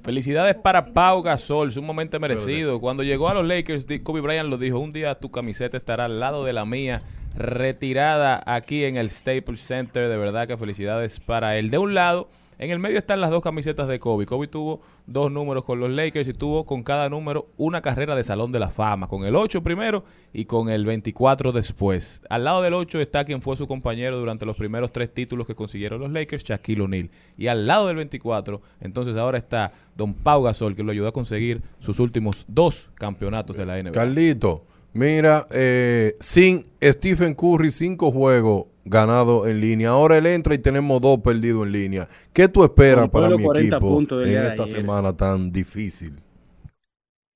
Felicidades 0.05 0.53
para 0.53 0.93
Pau 0.93 1.23
Gasol, 1.23 1.71
sumamente 1.71 2.19
merecido. 2.19 2.79
Cuando 2.79 3.01
llegó 3.01 3.27
a 3.27 3.33
los 3.33 3.47
Lakers, 3.47 3.87
Kobe 4.03 4.21
Bryant 4.21 4.47
lo 4.47 4.59
dijo, 4.59 4.77
un 4.77 4.91
día 4.91 5.15
tu 5.15 5.31
camiseta 5.31 5.77
estará 5.77 6.05
al 6.05 6.19
lado 6.19 6.45
de 6.45 6.53
la 6.53 6.63
mía, 6.63 7.01
retirada 7.35 8.39
aquí 8.45 8.83
en 8.83 8.97
el 8.97 9.09
Staples 9.09 9.61
Center. 9.61 10.07
De 10.07 10.15
verdad 10.15 10.47
que 10.47 10.57
felicidades 10.57 11.19
para 11.19 11.57
él. 11.57 11.71
De 11.71 11.79
un 11.79 11.95
lado, 11.95 12.29
en 12.57 12.71
el 12.71 12.79
medio 12.79 12.97
están 12.97 13.21
las 13.21 13.31
dos 13.31 13.41
camisetas 13.41 13.87
de 13.87 13.99
Kobe. 13.99 14.25
Kobe 14.25 14.47
tuvo 14.47 14.81
dos 15.05 15.31
números 15.31 15.63
con 15.63 15.79
los 15.79 15.89
Lakers 15.89 16.27
y 16.27 16.33
tuvo 16.33 16.65
con 16.65 16.83
cada 16.83 17.09
número 17.09 17.47
una 17.57 17.81
carrera 17.81 18.15
de 18.15 18.23
Salón 18.23 18.51
de 18.51 18.59
la 18.59 18.69
Fama, 18.69 19.07
con 19.07 19.25
el 19.25 19.35
8 19.35 19.61
primero 19.63 20.03
y 20.33 20.45
con 20.45 20.69
el 20.69 20.85
24 20.85 21.51
después. 21.51 22.21
Al 22.29 22.43
lado 22.43 22.61
del 22.61 22.73
8 22.73 22.99
está 22.99 23.25
quien 23.25 23.41
fue 23.41 23.57
su 23.57 23.67
compañero 23.67 24.17
durante 24.17 24.45
los 24.45 24.55
primeros 24.55 24.91
tres 24.91 25.13
títulos 25.13 25.45
que 25.45 25.55
consiguieron 25.55 25.99
los 25.99 26.11
Lakers, 26.11 26.43
Shaquille 26.43 26.81
O'Neal. 26.81 27.09
Y 27.37 27.47
al 27.47 27.67
lado 27.67 27.87
del 27.87 27.97
24, 27.97 28.61
entonces 28.81 29.15
ahora 29.17 29.37
está 29.37 29.73
Don 29.95 30.13
Pau 30.13 30.43
Gasol, 30.43 30.75
que 30.75 30.83
lo 30.83 30.91
ayudó 30.91 31.07
a 31.07 31.13
conseguir 31.13 31.61
sus 31.79 31.99
últimos 31.99 32.45
dos 32.47 32.89
campeonatos 32.95 33.55
de 33.57 33.65
la 33.65 33.81
NBA. 33.81 33.91
Carlito, 33.91 34.65
mira, 34.93 35.47
eh, 35.51 36.15
sin 36.19 36.65
Stephen 36.81 37.33
Curry, 37.33 37.71
cinco 37.71 38.11
juegos 38.11 38.65
ganados 38.85 39.47
en 39.47 39.61
línea. 39.61 39.89
Ahora 39.89 40.17
él 40.17 40.25
entra 40.27 40.55
y 40.55 40.59
tenemos 40.59 41.01
dos 41.01 41.19
perdidos 41.19 41.65
en 41.65 41.71
línea. 41.73 42.07
¿Qué 42.33 42.47
tú 42.47 42.63
esperas 42.63 43.09
para 43.09 43.29
mi 43.31 43.41
los 43.41 43.41
40 43.41 43.79
equipo 43.79 44.05
en 44.23 44.45
esta 44.45 44.67
ayer. 44.67 44.67
semana 44.67 45.15
tan 45.15 45.51
difícil? 45.51 46.13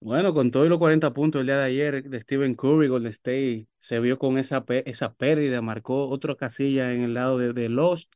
Bueno, 0.02 0.34
con 0.34 0.50
todos 0.50 0.70
los 0.70 0.80
40 0.80 1.12
puntos 1.14 1.42
el 1.42 1.48
día 1.48 1.58
de 1.58 1.66
ayer 1.66 2.04
de 2.10 2.20
Stephen 2.22 2.56
Curry, 2.56 2.88
Golden 2.88 3.10
State 3.12 3.68
se 3.80 4.00
vio 4.00 4.18
con 4.18 4.38
esa, 4.38 4.64
esa 4.86 5.14
pérdida, 5.14 5.62
marcó 5.62 6.08
otra 6.08 6.36
casilla 6.36 6.94
en 6.94 7.04
el 7.04 7.14
lado 7.14 7.38
de, 7.38 7.52
de 7.52 7.68
Lost, 7.68 8.14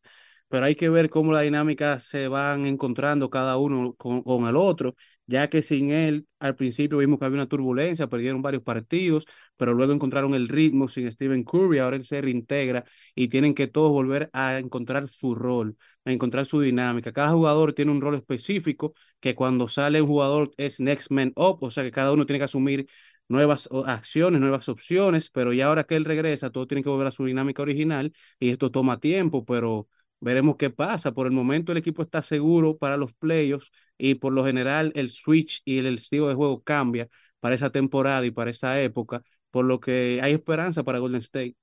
pero 0.47 0.65
hay 0.65 0.75
que 0.75 0.88
ver 0.89 1.09
cómo 1.09 1.34
las 1.34 1.43
dinámicas 1.43 2.05
se 2.05 2.29
van 2.29 2.65
encontrando 2.65 3.29
cada 3.29 3.57
uno 3.57 3.95
con, 3.95 4.21
con 4.23 4.47
el 4.47 4.55
otro, 4.55 4.95
ya 5.26 5.49
que 5.49 5.61
sin 5.61 5.91
él 5.91 6.28
al 6.39 6.55
principio 6.55 6.97
vimos 6.97 7.19
que 7.19 7.26
había 7.26 7.38
una 7.38 7.47
turbulencia, 7.47 8.07
perdieron 8.07 8.41
varios 8.41 8.63
partidos, 8.63 9.26
pero 9.57 9.74
luego 9.74 9.93
encontraron 9.93 10.34
el 10.34 10.49
ritmo 10.49 10.88
sin 10.88 11.09
Stephen 11.11 11.43
Curry, 11.43 11.80
ahora 11.80 11.95
él 11.95 12.03
se 12.05 12.21
reintegra 12.21 12.84
y 13.15 13.30
tienen 13.30 13.53
que 13.53 13.67
todos 13.67 13.91
volver 13.91 14.30
a 14.34 14.59
encontrar 14.59 15.07
su 15.07 15.36
rol, 15.36 15.78
a 16.05 16.11
encontrar 16.11 16.45
su 16.45 16.59
dinámica. 16.59 17.11
Cada 17.13 17.32
jugador 17.32 17.74
tiene 17.74 17.91
un 17.91 18.01
rol 18.01 18.15
específico 18.15 18.93
que 19.19 19.36
cuando 19.36 19.67
sale 19.67 20.01
un 20.01 20.07
jugador 20.07 20.51
es 20.57 20.80
next 20.80 21.11
man 21.11 21.32
up, 21.36 21.59
o 21.63 21.69
sea 21.71 21.84
que 21.84 21.91
cada 21.91 22.11
uno 22.11 22.26
tiene 22.26 22.39
que 22.39 22.45
asumir 22.45 22.88
nuevas 23.28 23.69
acciones, 23.86 24.41
nuevas 24.41 24.69
opciones, 24.69 25.30
pero 25.30 25.53
ya 25.53 25.67
ahora 25.67 25.84
que 25.86 25.95
él 25.95 26.05
regresa, 26.05 26.49
todo 26.49 26.67
tiene 26.67 26.84
que 26.84 26.89
volver 26.89 27.07
a 27.07 27.11
su 27.11 27.26
dinámica 27.26 27.61
original 27.61 28.13
y 28.39 28.49
esto 28.49 28.71
toma 28.71 28.99
tiempo, 28.99 29.45
pero 29.45 29.88
veremos 30.19 30.55
qué 30.57 30.69
pasa. 30.69 31.13
Por 31.13 31.28
el 31.28 31.34
momento 31.34 31.71
el 31.71 31.78
equipo 31.78 32.01
está 32.01 32.21
seguro 32.21 32.78
para 32.78 32.97
los 32.97 33.13
playoffs 33.13 33.71
y 34.03 34.15
por 34.15 34.33
lo 34.33 34.43
general 34.43 34.91
el 34.95 35.09
switch 35.11 35.61
y 35.63 35.77
el 35.77 35.95
estilo 35.95 36.27
de 36.27 36.35
juego 36.35 36.61
cambia 36.61 37.07
para 37.39 37.55
esa 37.55 37.69
temporada 37.69 38.25
y 38.25 38.31
para 38.31 38.51
esa 38.51 38.81
época, 38.81 39.23
por 39.49 39.63
lo 39.63 39.79
que 39.79 40.19
hay 40.21 40.33
esperanza 40.33 40.83
para 40.83 40.99
Golden 40.99 41.21
State. 41.21 41.55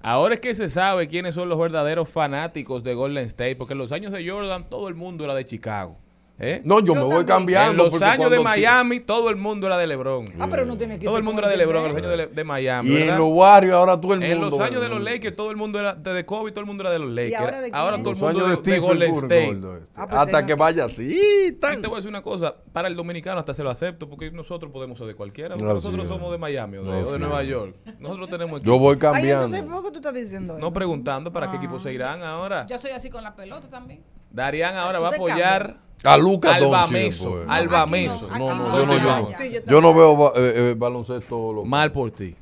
Ahora 0.00 0.34
es 0.34 0.40
que 0.40 0.56
se 0.56 0.68
sabe 0.68 1.06
quiénes 1.06 1.36
son 1.36 1.48
los 1.48 1.58
verdaderos 1.58 2.08
fanáticos 2.08 2.82
de 2.82 2.94
Golden 2.94 3.26
State, 3.26 3.54
porque 3.54 3.74
en 3.74 3.78
los 3.78 3.92
años 3.92 4.10
de 4.10 4.28
Jordan 4.28 4.68
todo 4.68 4.88
el 4.88 4.96
mundo 4.96 5.24
era 5.24 5.34
de 5.34 5.44
Chicago. 5.44 5.98
¿Eh? 6.38 6.60
No, 6.64 6.80
yo, 6.80 6.94
me 6.94 7.02
voy 7.02 7.24
cambiando. 7.24 7.86
En 7.86 7.90
los 7.92 8.02
años 8.02 8.30
de 8.30 8.40
Miami, 8.40 9.00
todo 9.00 9.28
el 9.30 9.36
mundo 9.36 9.66
era 9.66 9.76
de 9.76 9.86
LeBron. 9.86 10.26
Ah, 10.38 10.46
pero 10.48 10.64
no 10.64 10.76
tiene 10.76 10.98
que 10.98 11.04
Todo 11.04 11.14
ser 11.14 11.20
el 11.20 11.24
mundo 11.24 11.42
era 11.42 11.50
de 11.50 11.56
LeBron 11.56 11.82
en 11.86 11.88
los 11.88 11.96
años 11.98 12.10
de, 12.16 12.26
de 12.28 12.44
Miami. 12.44 12.88
Y 12.90 12.92
¿verdad? 12.94 13.08
en 13.08 13.18
los 13.18 13.36
barrios 13.36 13.74
ahora 13.74 14.00
todo 14.00 14.14
el 14.14 14.22
En 14.22 14.38
mundo. 14.38 14.50
los 14.56 14.60
años 14.60 14.80
de 14.82 14.88
los 14.88 15.00
Lakers, 15.02 15.34
todo 15.36 15.50
el 15.50 15.56
mundo 15.56 15.78
era 15.80 15.94
de 15.94 16.24
Kobe, 16.26 16.50
todo 16.50 16.60
el 16.60 16.66
mundo 16.66 16.82
era 16.84 16.90
de 16.90 16.98
los 17.00 17.10
Lakers. 17.10 17.40
ahora 17.40 17.60
de 17.60 17.70
quién? 17.70 17.72
todo 18.02 18.10
el 18.12 18.16
mundo 18.16 18.44
de 18.44 18.50
de, 18.50 18.54
Stephen 18.56 18.80
Golden 18.82 19.10
State. 19.14 19.60
Ah, 19.96 20.06
pues 20.06 20.20
Hasta 20.20 20.46
que 20.46 20.54
vaya 20.54 20.84
así. 20.84 21.18
Y 21.48 21.52
tan- 21.52 21.80
te 21.82 21.88
voy 21.88 21.96
a 21.96 21.98
decir 21.98 22.08
una 22.10 22.22
cosa, 22.22 22.54
para 22.72 22.88
el 22.88 22.96
dominicano 22.96 23.38
hasta 23.40 23.54
se 23.54 23.62
lo 23.62 23.70
acepto, 23.70 24.08
porque 24.08 24.30
nosotros 24.30 24.70
podemos 24.72 24.96
ser 24.98 25.06
de 25.06 25.14
cualquiera. 25.14 25.54
Ah, 25.54 25.62
nosotros 25.62 26.02
sí. 26.02 26.08
somos 26.08 26.30
de 26.30 26.38
Miami 26.38 26.78
o 26.78 26.84
de, 26.84 26.90
No, 26.90 26.98
o 27.08 27.12
de 27.12 27.18
sí. 27.18 27.20
Nueva 27.24 27.42
York. 27.42 27.74
Nosotros 27.98 28.28
tenemos 28.30 28.62
Yo 28.62 28.78
voy 28.78 28.94
Ay, 28.94 28.98
cambiando. 29.00 29.66
¿por 29.66 29.84
qué 29.84 29.90
tú 29.90 29.96
estás 29.96 30.14
diciendo 30.14 30.54
eso? 30.54 30.60
No 30.60 30.72
preguntando 30.72 31.32
para 31.32 31.50
qué 31.50 31.56
Ah. 31.56 31.60
equipo 31.60 31.78
se 31.80 31.92
irán 31.92 32.22
ahora. 32.22 32.66
Yo 32.66 32.78
soy 32.78 32.92
así 32.92 33.10
con 33.10 33.22
la 33.24 33.34
pelota 33.34 33.68
también. 33.68 34.02
Darían 34.30 34.76
ahora 34.76 34.98
Tú 34.98 35.04
va 35.04 35.10
a 35.10 35.14
apoyar. 35.14 35.87
A 36.04 36.16
Lucas 36.16 36.54
al 36.54 36.60
Doncic, 36.62 36.80
Bameso. 36.80 37.30
pues. 37.30 37.44
Al 37.48 37.64
aquí 37.64 37.72
Bameso. 37.72 38.28
no, 38.30 38.38
No, 38.38 38.50
aquí 38.50 38.58
no, 38.58 38.68
no. 38.68 38.78
yo 38.78 38.86
no, 38.86 38.94
yo 38.98 39.00
no. 39.20 39.28
Sí, 39.36 39.50
yo 39.52 39.60
Yo 39.66 39.80
no 39.80 39.94
veo 39.94 40.32
eh, 40.36 40.52
eh, 40.56 40.74
baloncesto. 40.76 41.52
loco. 41.52 41.64
Mal 41.66 41.90
por 41.92 42.10
ti. 42.12 42.36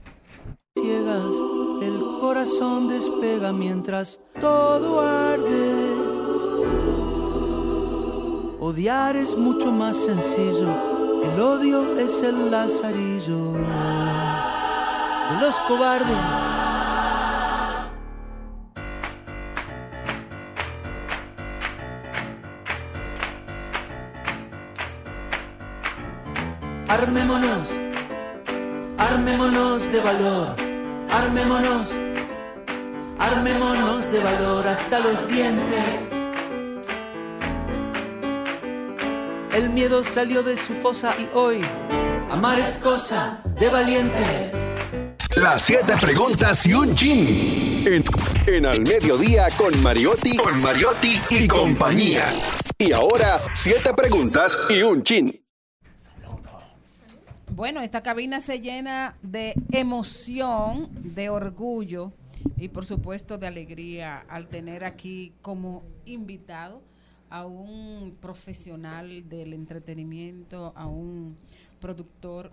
ciegas, 0.79 1.35
el 1.83 2.01
corazón 2.21 2.89
despega 2.89 3.53
mientras 3.53 4.21
todo 4.41 5.01
arde. 5.01 5.75
Odiar 8.61 9.17
es 9.17 9.37
mucho 9.37 9.71
más 9.71 9.97
sencillo, 9.97 10.69
el 11.25 11.41
odio 11.41 11.97
es 11.99 12.23
el 12.23 12.51
lazarillo 12.51 13.53
de 13.53 15.41
los 15.41 15.59
cobardes. 15.61 16.17
Armémonos, 26.89 27.69
armémonos 28.97 29.91
de 29.91 30.01
valor, 30.01 30.55
armémonos, 31.11 31.91
armémonos 33.19 34.11
de 34.13 34.21
valor 34.21 34.69
hasta 34.69 35.01
los 35.01 35.27
dientes. 35.27 35.85
El 39.53 39.71
miedo 39.71 40.05
salió 40.05 40.45
de 40.45 40.57
su 40.57 40.75
fosa 40.75 41.13
y 41.19 41.29
hoy 41.35 41.61
amar 42.31 42.61
es 42.61 42.75
cosa 42.75 43.41
de 43.59 43.69
valientes. 43.69 44.53
Las 45.35 45.63
siete 45.63 45.95
preguntas 46.01 46.65
y 46.67 46.75
un 46.75 46.95
chin. 46.95 47.85
En, 47.85 48.05
en 48.47 48.65
Al 48.65 48.81
Mediodía 48.83 49.49
con 49.57 49.83
Mariotti, 49.83 50.37
con 50.37 50.63
Mariotti 50.63 51.21
y 51.31 51.49
compañía. 51.49 52.33
Y 52.79 52.93
ahora, 52.93 53.41
siete 53.55 53.93
preguntas 53.93 54.57
y 54.71 54.83
un 54.83 55.03
chin. 55.03 55.46
Bueno, 57.57 57.81
esta 57.81 58.03
cabina 58.03 58.41
se 58.41 58.61
llena 58.61 59.17
de 59.23 59.55
emoción, 59.73 60.91
de 60.93 61.31
orgullo, 61.31 62.13
y 62.59 62.69
por 62.69 62.85
supuesto 62.85 63.39
de 63.39 63.47
alegría 63.47 64.27
al 64.29 64.49
tener 64.49 64.85
aquí 64.85 65.33
como 65.41 65.83
invitado 66.05 66.83
a 67.31 67.47
un 67.47 68.15
profesional 68.21 69.27
del 69.31 69.55
entretenimiento, 69.55 70.75
a 70.77 70.85
un 70.85 71.39
productor, 71.81 72.51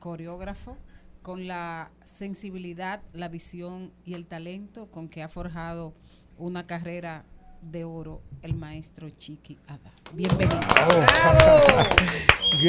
coreógrafo, 0.00 0.76
con 1.22 1.46
la 1.46 1.92
sensibilidad, 2.02 3.02
la 3.12 3.28
visión 3.28 3.92
y 4.04 4.14
el 4.14 4.26
talento 4.26 4.90
con 4.90 5.08
que 5.08 5.22
ha 5.22 5.28
forjado 5.28 5.94
una 6.38 6.66
carrera 6.66 7.24
de 7.62 7.84
oro 7.84 8.22
el 8.42 8.54
maestro 8.54 9.08
Chiqui 9.10 9.58
Ada. 9.66 9.92
Bienvenido. 10.14 10.60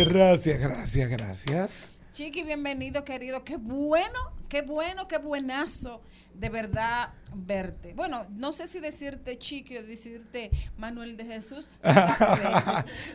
Gracias, 0.05 0.59
gracias, 0.59 1.09
gracias. 1.09 1.95
Chiqui, 2.13 2.43
bienvenido, 2.43 3.03
querido. 3.05 3.43
Qué 3.43 3.57
bueno, 3.57 4.19
qué 4.49 4.61
bueno, 4.61 5.07
qué 5.07 5.17
buenazo 5.17 6.01
de 6.33 6.49
verdad 6.49 7.13
verte. 7.33 7.93
Bueno, 7.93 8.25
no 8.31 8.51
sé 8.51 8.67
si 8.67 8.79
decirte 8.79 9.37
Chiqui 9.37 9.77
o 9.77 9.83
decirte 9.83 10.51
Manuel 10.77 11.15
de 11.17 11.25
Jesús. 11.25 11.67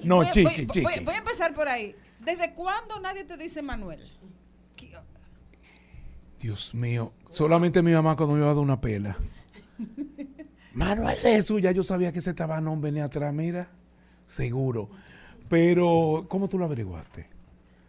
No, 0.03 0.17
Voy 0.17 0.31
Chiqui, 0.31 0.45
voy- 0.45 0.67
Chiqui. 0.67 0.83
Voy, 0.83 1.05
voy 1.05 1.15
a 1.15 1.19
empezar 1.19 1.53
por 1.55 1.69
ahí. 1.69 1.95
¿Desde 2.21 2.55
cuándo 2.55 2.99
nadie 3.01 3.25
te 3.25 3.37
dice 3.37 3.63
Manuel? 3.63 4.01
Dios 6.39 6.75
mío, 6.75 7.13
solamente 7.31 7.83
mi 7.83 7.93
mamá 7.93 8.15
cuando 8.15 8.35
me 8.35 8.41
iba 8.41 8.51
a 8.51 8.55
dar 8.55 8.63
una 8.63 8.81
pela. 8.81 9.17
Manuel 10.77 11.17
Jesús, 11.17 11.63
ya 11.63 11.71
yo 11.73 11.83
sabía 11.83 12.13
que 12.13 12.19
ese 12.19 12.35
tabanón 12.35 12.81
venía 12.81 13.05
atrás, 13.07 13.33
mira, 13.33 13.69
seguro. 14.27 14.91
Pero, 15.49 16.27
¿cómo 16.29 16.49
tú 16.49 16.59
lo 16.59 16.65
averiguaste? 16.67 17.29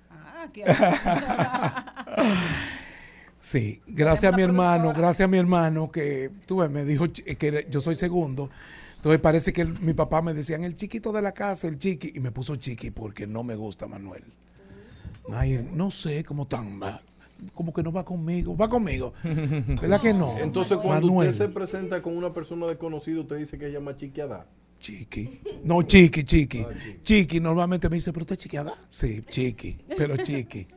Ah, 0.10 0.48
qué- 0.54 0.64
Sí, 3.42 3.82
gracias 3.88 4.34
a 4.34 4.36
mi 4.36 4.42
hermano, 4.42 4.94
gracias 4.94 5.26
a 5.26 5.28
mi 5.30 5.38
hermano 5.38 5.90
que 5.92 6.32
tú 6.46 6.58
ves, 6.58 6.70
me 6.70 6.84
dijo 6.84 7.06
que 7.12 7.68
yo 7.70 7.80
soy 7.80 7.96
segundo. 7.96 8.50
Entonces 8.98 9.22
parece 9.22 9.54
que 9.54 9.62
el- 9.62 9.80
mi 9.80 9.94
papá 9.94 10.22
me 10.22 10.34
decían 10.34 10.64
el 10.64 10.76
chiquito 10.76 11.12
de 11.14 11.22
la 11.22 11.32
casa, 11.34 11.68
el 11.68 11.78
chiqui, 11.78 12.12
y 12.16 12.20
me 12.20 12.32
puso 12.32 12.56
chiqui 12.58 12.92
porque 12.92 13.26
no 13.28 13.44
me 13.44 13.56
gusta 13.56 13.88
Manuel. 13.88 14.24
Ay, 15.32 15.66
no 15.74 15.92
sé 15.92 16.24
cómo 16.24 16.46
tan 16.48 16.80
como 17.54 17.74
que 17.74 17.84
no 17.84 17.92
va 17.92 18.04
conmigo, 18.06 18.56
va 18.56 18.70
conmigo. 18.70 19.14
¿Verdad 19.24 20.02
que 20.02 20.14
no? 20.14 20.38
Entonces, 20.38 20.78
cuando 20.78 21.08
Manuel. 21.08 21.30
usted 21.30 21.48
se 21.48 21.54
presenta 21.54 22.02
con 22.02 22.16
una 22.18 22.34
persona 22.34 22.66
desconocida, 22.68 23.22
usted 23.22 23.38
dice 23.38 23.58
que 23.58 23.66
ella 23.66 23.80
llama 23.80 23.96
chiquiada. 23.96 24.48
Chiqui. 24.80 25.42
No, 25.64 25.82
chiqui, 25.82 26.24
chiqui. 26.24 26.66
Chiqui, 27.04 27.40
normalmente 27.40 27.90
me 27.90 27.96
dice, 27.96 28.14
pero 28.14 28.24
usted 28.24 28.36
es 28.36 28.44
chiquiada. 28.44 28.74
Sí, 28.90 29.24
chiqui, 29.28 29.78
pero 29.98 30.18
chiqui. 30.18 30.68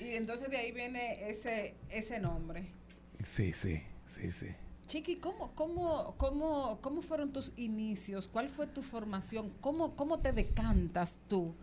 Y 0.00 0.14
entonces 0.14 0.50
de 0.50 0.56
ahí 0.56 0.72
viene 0.72 1.28
ese, 1.28 1.74
ese 1.90 2.18
nombre. 2.18 2.66
Sí, 3.24 3.52
sí, 3.52 3.82
sí, 4.06 4.30
sí. 4.30 4.46
Chiqui, 4.86 5.16
¿cómo, 5.16 5.52
cómo, 5.54 6.14
cómo, 6.16 6.78
¿cómo 6.80 7.02
fueron 7.02 7.32
tus 7.32 7.52
inicios? 7.56 8.28
¿Cuál 8.28 8.48
fue 8.48 8.66
tu 8.66 8.82
formación? 8.82 9.52
¿Cómo, 9.60 9.94
cómo 9.96 10.18
te 10.18 10.32
decantas 10.32 11.18
tú 11.28 11.54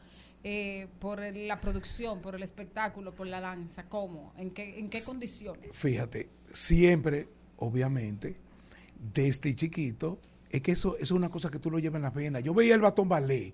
eh, 0.44 0.88
por 1.00 1.20
la 1.22 1.60
producción, 1.60 2.22
por 2.22 2.36
el 2.36 2.44
espectáculo, 2.44 3.14
por 3.14 3.28
la 3.28 3.42
danza? 3.42 3.84
¿Cómo? 3.90 4.34
¿En 4.38 4.52
qué, 4.52 4.80
en 4.80 4.90
qué 4.90 5.02
condiciones? 5.04 5.76
Fíjate, 5.76 6.30
siempre, 6.54 7.28
obviamente, 7.58 8.38
desde 9.14 9.54
chiquito, 9.56 10.20
es 10.50 10.62
que 10.62 10.72
eso, 10.72 10.96
eso 10.96 11.04
es 11.04 11.12
una 11.12 11.30
cosa 11.30 11.50
que 11.50 11.60
tú 11.60 11.70
lo 11.70 11.80
llevas 11.80 11.98
en 12.00 12.04
la 12.04 12.14
pena. 12.14 12.40
Yo 12.40 12.54
veía 12.54 12.76
el 12.76 12.82
batón 12.82 13.08
ballet 13.10 13.54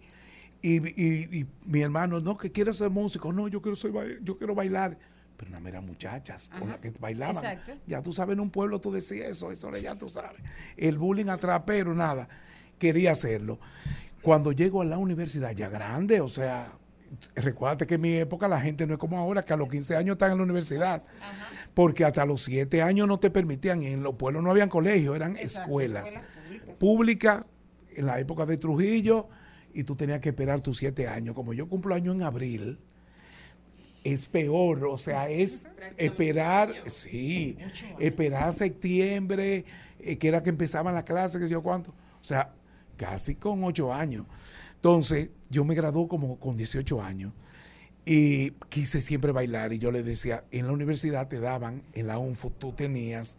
y, 0.61 0.77
y- 1.01 1.39
y 1.39 1.45
mi 1.65 1.81
hermano, 1.81 2.19
no, 2.19 2.37
que 2.37 2.51
quiere 2.51 2.71
ser 2.73 2.89
músico, 2.89 3.31
no, 3.33 3.47
yo 3.47 3.61
quiero, 3.61 3.75
ser, 3.75 3.91
yo 4.23 4.37
quiero 4.37 4.55
bailar. 4.55 4.97
Pero 5.37 5.59
no 5.59 5.67
eran 5.67 5.85
muchachas 5.85 6.47
con 6.47 6.69
las 6.69 6.77
que 6.77 6.91
bailaban. 6.91 7.35
Exacto. 7.43 7.73
Ya 7.85 8.01
tú 8.01 8.13
sabes, 8.13 8.35
en 8.35 8.39
un 8.39 8.49
pueblo 8.49 8.79
tú 8.79 8.89
decías 8.93 9.27
eso, 9.27 9.51
eso 9.51 9.75
ya 9.77 9.93
tú 9.97 10.07
sabes. 10.07 10.41
El 10.77 10.97
bullying 10.97 11.27
atrás, 11.27 11.63
pero 11.65 11.93
nada, 11.93 12.29
quería 12.79 13.11
hacerlo. 13.11 13.59
Cuando 14.25 14.51
llego 14.51 14.81
a 14.81 14.85
la 14.85 14.97
universidad, 14.97 15.51
ya 15.51 15.69
grande, 15.69 16.19
o 16.19 16.27
sea, 16.27 16.79
recuérdate 17.35 17.85
que 17.85 17.93
en 17.93 18.01
mi 18.01 18.13
época 18.13 18.47
la 18.47 18.59
gente 18.59 18.87
no 18.87 18.93
es 18.93 18.99
como 18.99 19.19
ahora, 19.19 19.45
que 19.45 19.53
a 19.53 19.55
los 19.55 19.69
15 19.69 19.95
años 19.95 20.15
están 20.15 20.31
en 20.31 20.37
la 20.39 20.43
universidad. 20.43 21.03
Porque 21.75 22.03
hasta 22.03 22.25
los 22.25 22.41
7 22.41 22.81
años 22.81 23.07
no 23.07 23.19
te 23.19 23.29
permitían, 23.29 23.83
y 23.83 23.87
en 23.87 24.01
los 24.01 24.15
pueblos 24.15 24.41
no 24.41 24.49
habían 24.49 24.67
colegios, 24.67 25.15
eran 25.15 25.37
escuelas 25.37 26.15
públicas 26.79 27.45
en 27.95 28.07
la 28.07 28.19
época 28.19 28.47
de 28.47 28.57
Trujillo 28.57 29.27
y 29.75 29.83
tú 29.83 29.95
tenías 29.95 30.21
que 30.21 30.29
esperar 30.29 30.59
tus 30.61 30.77
7 30.79 31.07
años. 31.07 31.35
Como 31.35 31.53
yo 31.53 31.69
cumplo 31.69 31.93
año 31.93 32.11
en 32.11 32.23
abril, 32.23 32.79
es 34.03 34.25
peor, 34.25 34.85
o 34.85 34.97
sea, 34.97 35.29
es 35.29 35.67
esperar, 35.97 36.73
sí, 36.87 37.59
esperar 37.99 38.53
septiembre, 38.53 39.65
eh, 39.99 40.17
que 40.17 40.27
era 40.27 40.41
que 40.41 40.49
empezaban 40.49 40.95
las 40.95 41.03
clases, 41.03 41.39
que 41.39 41.47
sé 41.47 41.53
yo 41.53 41.61
cuánto, 41.61 41.91
o 41.91 42.23
sea, 42.23 42.53
casi 42.95 43.35
con 43.35 43.63
ocho 43.63 43.93
años. 43.93 44.25
Entonces, 44.75 45.29
yo 45.49 45.63
me 45.65 45.75
gradué 45.75 46.07
como 46.07 46.39
con 46.39 46.55
18 46.57 47.01
años 47.01 47.33
y 48.05 48.51
quise 48.69 49.01
siempre 49.01 49.31
bailar 49.31 49.73
y 49.73 49.79
yo 49.79 49.91
le 49.91 50.03
decía, 50.03 50.43
en 50.51 50.67
la 50.67 50.73
universidad 50.73 51.27
te 51.27 51.39
daban, 51.39 51.81
en 51.93 52.07
la 52.07 52.19
UNFO 52.19 52.51
tú 52.51 52.71
tenías 52.73 53.37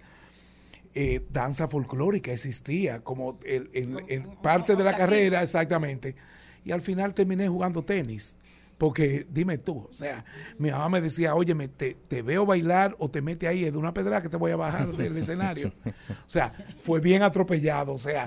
eh, 0.95 1.21
danza 1.31 1.69
folclórica, 1.69 2.33
existía 2.33 3.01
como 3.05 3.39
el, 3.45 3.71
el- 3.75 3.99
el 4.09 4.23
parte 4.43 4.75
de 4.77 4.83
la 4.85 4.97
carrera, 4.97 5.43
exactamente. 5.43 6.17
Y 6.65 6.73
al 6.73 6.81
final 6.81 7.15
terminé 7.15 7.49
jugando 7.49 7.85
tenis. 7.85 8.37
Porque 8.79 9.27
dime 9.31 9.57
tú, 9.57 9.87
o 9.89 9.93
sea, 9.93 10.25
mi 10.59 10.71
mamá 10.71 10.91
me 10.91 11.01
decía, 11.01 11.35
oye, 11.35 11.55
te, 11.69 11.95
te 11.95 12.21
veo 12.21 12.45
bailar 12.45 12.95
o 12.99 13.11
te 13.11 13.23
mete 13.23 13.49
ahí 13.49 13.71
de 13.71 13.77
una 13.79 13.95
pedra 13.95 14.21
que 14.21 14.29
te 14.29 14.37
voy 14.37 14.53
a 14.53 14.57
bajar 14.57 14.93
del 14.93 15.17
escenario. 15.17 15.73
O 15.87 16.29
sea, 16.29 16.53
fue 16.79 17.01
bien 17.01 17.23
atropellado. 17.23 17.95
O 17.95 17.99
sea, 17.99 18.27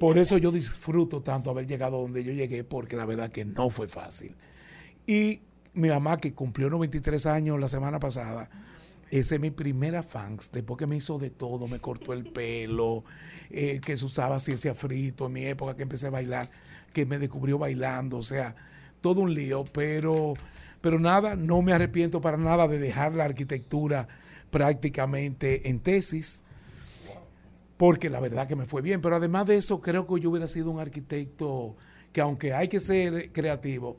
por 0.00 0.18
eso 0.18 0.36
yo 0.38 0.50
disfruto 0.50 1.22
tanto 1.22 1.50
haber 1.50 1.66
llegado 1.66 2.00
donde 2.00 2.24
yo 2.24 2.32
llegué, 2.32 2.64
porque 2.64 2.96
la 2.96 3.04
verdad 3.04 3.30
que 3.30 3.44
no 3.44 3.70
fue 3.70 3.86
fácil. 3.86 4.34
Y 5.06 5.42
mi 5.74 5.88
mamá, 5.88 6.18
que 6.18 6.34
cumplió 6.34 6.70
93 6.70 7.26
años 7.26 7.60
la 7.60 7.68
semana 7.68 8.00
pasada, 8.00 8.50
esa 9.10 9.36
es 9.36 9.40
mi 9.40 9.50
primera 9.52 10.02
fans, 10.02 10.50
después 10.52 10.76
que 10.76 10.88
me 10.88 10.96
hizo 10.96 11.18
de 11.20 11.30
todo, 11.30 11.68
me 11.68 11.78
cortó 11.78 12.12
el 12.12 12.24
pelo, 12.24 13.04
eh, 13.50 13.80
que 13.84 13.96
se 13.96 14.04
usaba 14.04 14.40
ciencia 14.40 14.74
frito 14.74 15.26
en 15.26 15.32
mi 15.32 15.44
época 15.44 15.76
que 15.76 15.82
empecé 15.84 16.08
a 16.08 16.10
bailar, 16.10 16.50
que 16.92 17.06
me 17.06 17.18
descubrió 17.18 17.58
bailando, 17.58 18.16
o 18.16 18.22
sea, 18.24 18.56
todo 19.04 19.20
un 19.20 19.34
lío, 19.34 19.66
pero, 19.66 20.32
pero 20.80 20.98
nada, 20.98 21.36
no 21.36 21.60
me 21.60 21.74
arrepiento 21.74 22.22
para 22.22 22.38
nada 22.38 22.66
de 22.66 22.78
dejar 22.78 23.14
la 23.14 23.26
arquitectura 23.26 24.08
prácticamente 24.50 25.68
en 25.68 25.78
tesis, 25.78 26.42
porque 27.76 28.08
la 28.08 28.18
verdad 28.18 28.48
que 28.48 28.56
me 28.56 28.64
fue 28.64 28.80
bien, 28.80 29.02
pero 29.02 29.16
además 29.16 29.44
de 29.44 29.58
eso 29.58 29.82
creo 29.82 30.06
que 30.06 30.18
yo 30.22 30.30
hubiera 30.30 30.48
sido 30.48 30.70
un 30.70 30.80
arquitecto 30.80 31.76
que 32.14 32.22
aunque 32.22 32.54
hay 32.54 32.68
que 32.68 32.80
ser 32.80 33.30
creativo, 33.30 33.98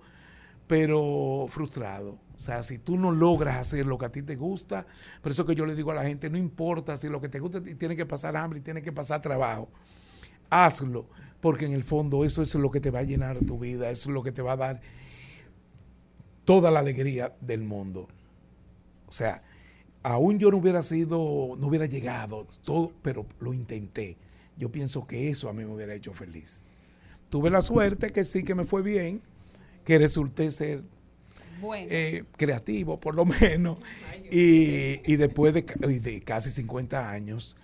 pero 0.66 1.46
frustrado. 1.50 2.18
O 2.36 2.40
sea, 2.40 2.64
si 2.64 2.80
tú 2.80 2.98
no 2.98 3.12
logras 3.12 3.58
hacer 3.58 3.86
lo 3.86 4.00
que 4.00 4.06
a 4.06 4.12
ti 4.12 4.24
te 4.24 4.36
gusta, 4.36 4.88
por 5.22 5.32
eso 5.32 5.46
que 5.46 5.54
yo 5.54 5.68
le 5.68 5.76
digo 5.76 5.92
a 5.92 5.94
la 5.96 6.04
gente, 6.04 6.32
no 6.32 6.38
importa 6.40 6.98
si 6.98 7.10
lo 7.10 7.22
que 7.22 7.30
te 7.30 7.40
gusta 7.40 7.62
tiene 7.62 7.96
que 7.96 8.08
pasar 8.08 8.36
hambre 8.36 8.58
y 8.58 8.64
tiene 8.64 8.82
que 8.82 8.92
pasar 8.92 9.22
trabajo, 9.22 9.70
hazlo, 10.50 11.06
porque 11.46 11.66
en 11.68 11.74
el 11.74 11.84
fondo 11.84 12.26
eso 12.26 12.42
es 12.42 12.56
lo 12.56 12.72
que 12.72 12.80
te 12.80 12.90
va 12.90 13.02
a 13.02 13.04
llenar 13.04 13.38
tu 13.38 13.60
vida, 13.60 13.92
eso 13.92 14.10
es 14.10 14.14
lo 14.16 14.24
que 14.24 14.32
te 14.32 14.42
va 14.42 14.54
a 14.54 14.58
dar 14.58 14.82
toda 16.44 16.72
la 16.72 16.80
alegría 16.80 17.36
del 17.40 17.62
mundo. 17.62 18.08
O 19.06 19.12
sea, 19.12 19.44
aún 20.02 20.40
yo 20.40 20.50
no 20.50 20.58
hubiera 20.58 20.82
sido, 20.82 21.20
no 21.60 21.68
hubiera 21.68 21.86
llegado, 21.86 22.48
todo, 22.64 22.94
pero 23.04 23.28
lo 23.40 23.54
intenté. 23.54 24.18
Yo 24.58 24.72
pienso 24.72 25.06
que 25.06 25.30
eso 25.30 25.48
a 25.48 25.54
mí 25.54 25.64
me 25.64 25.72
hubiera 25.72 25.94
hecho 25.94 26.14
feliz. 26.16 26.64
Tuve 27.30 27.52
la 27.52 27.62
suerte 27.62 28.12
que 28.12 28.24
sí 28.24 28.42
que 28.44 28.56
me 28.56 28.64
fue 28.64 28.82
bien, 28.82 29.22
que 29.84 30.00
resulté 30.00 30.50
ser 30.50 30.82
Bueno. 31.62 31.88
eh, 31.92 32.24
creativo, 32.38 33.00
por 33.00 33.14
lo 33.14 33.26
menos. 33.42 33.78
Y, 34.32 35.00
y 35.06 35.16
después 35.18 35.54
de, 35.54 35.62
de 35.62 36.22
casi 36.22 36.50
50 36.50 37.12
años, 37.12 37.56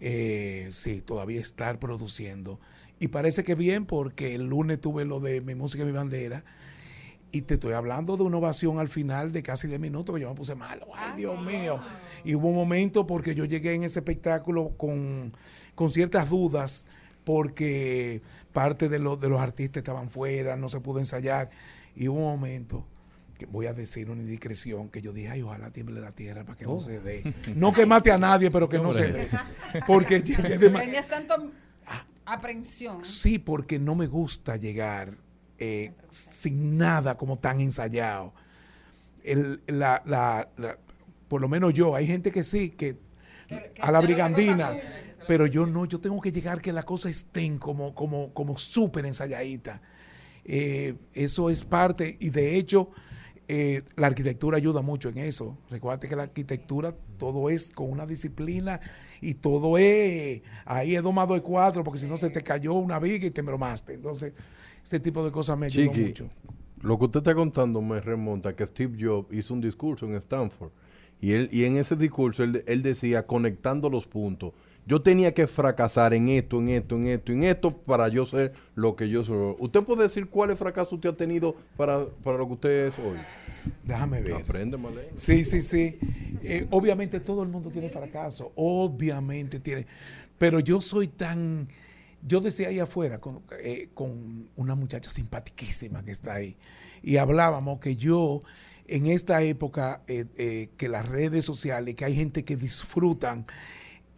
eh, 0.00 0.70
sí, 0.72 1.02
todavía 1.02 1.42
estar 1.42 1.78
produciendo. 1.78 2.58
Y 2.98 3.08
parece 3.08 3.44
que 3.44 3.54
bien, 3.54 3.86
porque 3.86 4.34
el 4.34 4.46
lunes 4.48 4.80
tuve 4.80 5.04
lo 5.04 5.20
de 5.20 5.40
mi 5.40 5.54
música 5.54 5.82
y 5.82 5.86
mi 5.86 5.92
bandera. 5.92 6.44
Y 7.30 7.42
te 7.42 7.54
estoy 7.54 7.74
hablando 7.74 8.16
de 8.16 8.22
una 8.22 8.38
ovación 8.38 8.78
al 8.78 8.88
final 8.88 9.32
de 9.32 9.42
casi 9.42 9.68
10 9.68 9.78
minutos 9.80 10.14
que 10.14 10.22
yo 10.22 10.28
me 10.30 10.34
puse 10.34 10.54
malo. 10.54 10.86
Ay, 10.94 11.18
Dios 11.18 11.40
mío. 11.40 11.78
Y 12.24 12.34
hubo 12.34 12.48
un 12.48 12.54
momento 12.56 13.06
porque 13.06 13.34
yo 13.34 13.44
llegué 13.44 13.74
en 13.74 13.82
ese 13.84 13.98
espectáculo 13.98 14.70
con, 14.78 15.32
con 15.74 15.90
ciertas 15.90 16.30
dudas, 16.30 16.86
porque 17.24 18.22
parte 18.54 18.88
de, 18.88 18.98
los 18.98 19.20
de 19.20 19.28
los 19.28 19.40
artistas 19.40 19.82
estaban 19.82 20.08
fuera, 20.08 20.56
no 20.56 20.68
se 20.70 20.80
pudo 20.80 20.98
ensayar. 21.00 21.50
Y 21.94 22.08
hubo 22.08 22.16
un 22.18 22.24
momento 22.40 22.86
que 23.38 23.44
voy 23.46 23.66
a 23.66 23.74
decir 23.74 24.10
una 24.10 24.22
indiscreción 24.22 24.88
que 24.88 25.02
yo 25.02 25.12
dije, 25.12 25.28
ay, 25.28 25.42
ojalá 25.42 25.70
tiemble 25.70 26.00
la 26.00 26.12
tierra 26.12 26.44
para 26.44 26.56
que 26.56 26.64
no 26.64 26.72
Oh. 26.72 26.80
se 26.80 26.98
dé. 27.00 27.34
No 27.54 27.72
que 27.74 27.84
mate 27.86 28.10
a 28.10 28.18
nadie, 28.18 28.50
pero 28.50 28.66
que 28.68 28.78
no 28.78 28.90
se 28.90 29.12
dé. 29.12 29.28
Porque 29.86 30.22
llegué 30.22 30.56
de 30.58 30.70
Tenías 30.70 31.06
tanto 31.08 31.52
aprensión. 32.32 33.04
Sí, 33.04 33.38
porque 33.38 33.78
no 33.78 33.94
me 33.94 34.06
gusta 34.06 34.56
llegar 34.56 35.16
eh, 35.58 35.92
sin 36.10 36.78
nada 36.78 37.16
como 37.16 37.38
tan 37.38 37.60
ensayado. 37.60 38.32
El- 39.24 39.60
la- 39.66 40.02
la- 40.06 40.48
la- 40.56 40.78
por 41.28 41.40
lo 41.40 41.48
menos 41.48 41.74
yo, 41.74 41.94
hay 41.94 42.06
gente 42.06 42.30
que 42.30 42.44
sí, 42.44 42.70
que 42.70 42.96
a 43.80 43.90
la 43.92 44.00
brigandina. 44.00 44.72
Pero 45.26 45.46
yo 45.46 45.66
no, 45.66 45.84
yo 45.84 46.00
tengo 46.00 46.20
que 46.22 46.32
llegar 46.32 46.62
que 46.62 46.72
las 46.72 46.86
cosas 46.86 47.10
estén 47.14 47.58
como, 47.58 47.94
como, 47.94 48.32
como 48.32 48.56
súper 48.56 49.04
ensayaditas. 49.04 49.80
Eh, 50.44 50.94
eso 51.12 51.50
es 51.50 51.64
parte, 51.64 52.16
y 52.18 52.30
de 52.30 52.56
hecho, 52.56 52.90
eh, 53.48 53.82
la 53.96 54.08
arquitectura 54.08 54.58
ayuda 54.58 54.82
mucho 54.82 55.08
en 55.08 55.18
eso. 55.18 55.56
Recuerda 55.70 56.06
que 56.06 56.14
la 56.14 56.24
arquitectura 56.24 56.94
todo 57.18 57.48
es 57.48 57.72
con 57.72 57.90
una 57.90 58.06
disciplina 58.06 58.78
y 59.22 59.34
todo 59.34 59.78
es, 59.78 60.42
ahí 60.66 60.94
es 60.94 61.02
domado 61.02 61.32
de 61.34 61.40
cuatro, 61.40 61.82
porque 61.82 61.98
si 61.98 62.06
no 62.06 62.18
se 62.18 62.28
te 62.28 62.42
cayó 62.42 62.74
una 62.74 62.98
viga 62.98 63.26
y 63.26 63.30
te 63.30 63.40
bromaste. 63.40 63.94
Entonces, 63.94 64.34
ese 64.84 65.00
tipo 65.00 65.24
de 65.24 65.32
cosas 65.32 65.58
me 65.58 65.66
ayudó 65.66 65.90
Chiqui, 65.92 66.04
mucho. 66.04 66.30
lo 66.82 66.98
que 66.98 67.06
usted 67.06 67.20
está 67.20 67.34
contando 67.34 67.80
me 67.80 68.00
remonta 68.00 68.54
que 68.54 68.66
Steve 68.66 68.98
Jobs 69.00 69.34
hizo 69.34 69.54
un 69.54 69.62
discurso 69.62 70.04
en 70.06 70.14
Stanford 70.16 70.70
y 71.20 71.32
él 71.32 71.48
y 71.50 71.64
en 71.64 71.78
ese 71.78 71.96
discurso 71.96 72.44
él, 72.44 72.62
él 72.66 72.82
decía 72.82 73.26
conectando 73.26 73.88
los 73.90 74.06
puntos. 74.06 74.52
Yo 74.88 75.02
tenía 75.02 75.34
que 75.34 75.46
fracasar 75.46 76.14
en 76.14 76.30
esto, 76.30 76.60
en 76.60 76.70
esto, 76.70 76.96
en 76.96 77.08
esto, 77.08 77.32
en 77.32 77.44
esto 77.44 77.76
para 77.76 78.08
yo 78.08 78.24
ser 78.24 78.54
lo 78.74 78.96
que 78.96 79.10
yo 79.10 79.22
soy. 79.22 79.54
¿Usted 79.58 79.82
puede 79.82 80.04
decir 80.04 80.30
cuáles 80.30 80.58
fracasos 80.58 80.94
usted 80.94 81.10
ha 81.10 81.16
tenido 81.16 81.54
para, 81.76 82.06
para 82.06 82.38
lo 82.38 82.46
que 82.46 82.52
usted 82.54 82.86
es 82.86 82.98
hoy? 82.98 83.18
Déjame 83.84 84.22
ver. 84.22 84.32
Aprende, 84.32 84.78
Malena. 84.78 85.12
Sí, 85.14 85.44
sí, 85.44 85.60
sí. 85.60 85.98
Eh, 86.42 86.66
obviamente 86.70 87.20
todo 87.20 87.42
el 87.42 87.50
mundo 87.50 87.68
tiene 87.68 87.90
fracaso, 87.90 88.50
obviamente 88.56 89.60
tiene. 89.60 89.84
Pero 90.38 90.58
yo 90.58 90.80
soy 90.80 91.08
tan... 91.08 91.68
Yo 92.26 92.40
decía 92.40 92.68
ahí 92.68 92.80
afuera 92.80 93.20
con, 93.20 93.42
eh, 93.62 93.90
con 93.92 94.48
una 94.56 94.74
muchacha 94.74 95.10
simpaticísima 95.10 96.02
que 96.02 96.12
está 96.12 96.34
ahí 96.34 96.56
y 97.02 97.18
hablábamos 97.18 97.78
que 97.78 97.94
yo 97.94 98.42
en 98.86 99.06
esta 99.06 99.42
época 99.42 100.02
eh, 100.08 100.24
eh, 100.36 100.70
que 100.76 100.88
las 100.88 101.08
redes 101.08 101.44
sociales, 101.44 101.94
que 101.94 102.04
hay 102.04 102.16
gente 102.16 102.44
que 102.44 102.56
disfrutan 102.56 103.46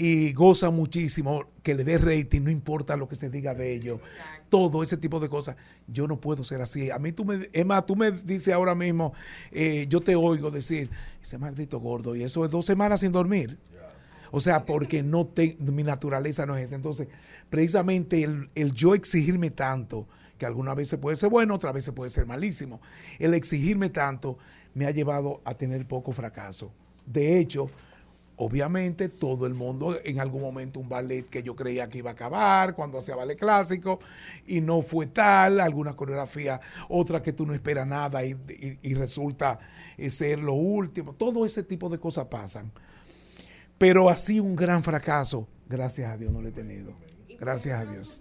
y 0.02 0.32
gozan 0.32 0.74
muchísimo, 0.74 1.44
que 1.62 1.74
le 1.74 1.84
dé 1.84 1.98
rating, 1.98 2.40
no 2.40 2.50
importa 2.50 2.96
lo 2.96 3.06
que 3.06 3.16
se 3.16 3.28
diga 3.28 3.54
de 3.54 3.74
ellos, 3.74 4.00
todo 4.48 4.82
ese 4.82 4.96
tipo 4.96 5.20
de 5.20 5.28
cosas. 5.28 5.56
Yo 5.88 6.08
no 6.08 6.18
puedo 6.18 6.42
ser 6.42 6.62
así. 6.62 6.90
A 6.90 6.98
mí 6.98 7.12
tú 7.12 7.26
me, 7.26 7.36
más, 7.66 7.84
tú 7.84 7.96
me 7.96 8.10
dices 8.10 8.54
ahora 8.54 8.74
mismo, 8.74 9.12
eh, 9.52 9.84
yo 9.90 10.00
te 10.00 10.16
oigo 10.16 10.50
decir, 10.50 10.88
ese 11.20 11.36
maldito 11.36 11.80
gordo, 11.80 12.16
y 12.16 12.22
eso 12.22 12.46
es 12.46 12.50
dos 12.50 12.64
semanas 12.64 13.00
sin 13.00 13.12
dormir. 13.12 13.58
O 14.30 14.40
sea, 14.40 14.64
porque 14.64 15.02
no 15.02 15.26
te, 15.26 15.58
mi 15.60 15.82
naturaleza 15.82 16.46
no 16.46 16.56
es 16.56 16.64
esa. 16.64 16.76
Entonces, 16.76 17.08
precisamente 17.50 18.22
el, 18.22 18.48
el 18.54 18.72
yo 18.72 18.94
exigirme 18.94 19.50
tanto, 19.50 20.08
que 20.38 20.46
algunas 20.46 20.76
veces 20.76 20.98
puede 20.98 21.18
ser 21.18 21.28
bueno, 21.28 21.56
otras 21.56 21.74
veces 21.74 21.92
puede 21.92 22.08
ser 22.08 22.24
malísimo, 22.24 22.80
el 23.18 23.34
exigirme 23.34 23.90
tanto 23.90 24.38
me 24.72 24.86
ha 24.86 24.92
llevado 24.92 25.42
a 25.44 25.52
tener 25.52 25.86
poco 25.86 26.12
fracaso. 26.12 26.72
De 27.04 27.38
hecho, 27.38 27.70
obviamente 28.42 29.10
todo 29.10 29.46
el 29.46 29.52
mundo 29.52 29.94
en 30.02 30.18
algún 30.18 30.40
momento 30.40 30.80
un 30.80 30.88
ballet 30.88 31.28
que 31.28 31.42
yo 31.42 31.54
creía 31.54 31.88
que 31.90 31.98
iba 31.98 32.08
a 32.10 32.14
acabar 32.14 32.74
cuando 32.74 32.96
hacía 32.96 33.14
ballet 33.14 33.38
clásico 33.38 34.00
y 34.46 34.62
no 34.62 34.80
fue 34.80 35.06
tal, 35.06 35.60
alguna 35.60 35.94
coreografía, 35.94 36.58
otra 36.88 37.20
que 37.20 37.34
tú 37.34 37.44
no 37.44 37.52
esperas 37.52 37.86
nada 37.86 38.24
y, 38.24 38.30
y- 38.32 38.78
y 38.90 38.94
resulta 38.94 39.60
eh, 39.98 40.08
ser 40.08 40.38
lo 40.38 40.54
último, 40.54 41.12
todo 41.12 41.44
ese 41.44 41.62
tipo 41.62 41.90
de 41.90 41.98
cosas 41.98 42.26
pasan. 42.28 42.72
Pero 43.76 44.08
así 44.08 44.40
un 44.40 44.56
gran 44.56 44.82
fracaso, 44.82 45.46
gracias 45.68 46.10
a 46.10 46.16
Dios 46.16 46.32
no 46.32 46.40
lo 46.40 46.48
he 46.48 46.52
tenido. 46.52 46.92
Gracias 47.38 47.78
a 47.78 47.84
Dios. 47.92 48.18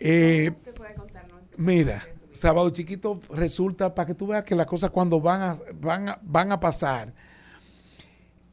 Eh. 0.00 0.50
Mira, 1.56 2.02
sábado 2.32 2.68
chiquito 2.70 3.20
resulta 3.30 3.94
para 3.94 4.06
que 4.06 4.14
tú 4.14 4.28
veas 4.28 4.44
que 4.44 4.54
las 4.54 4.66
cosas 4.66 4.90
cuando 4.90 5.20
van 5.20 5.42
a, 5.42 5.56
van 5.80 6.08
a, 6.08 6.18
van 6.22 6.52
a 6.52 6.60
pasar. 6.60 7.12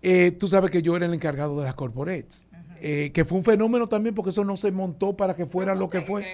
eh, 0.01 0.31
tú 0.31 0.47
sabes 0.47 0.71
que 0.71 0.81
yo 0.81 0.95
era 0.95 1.05
el 1.05 1.13
encargado 1.13 1.59
de 1.59 1.65
las 1.65 1.75
corporates, 1.75 2.47
eh, 2.81 3.11
que 3.13 3.25
fue 3.25 3.37
un 3.37 3.43
fenómeno 3.43 3.87
también 3.87 4.15
porque 4.15 4.29
eso 4.29 4.45
no 4.45 4.55
se 4.55 4.71
montó 4.71 5.17
para 5.17 5.35
que 5.35 5.45
fuera 5.45 5.75
lo 5.75 5.89
que 5.89 6.01
fue. 6.01 6.25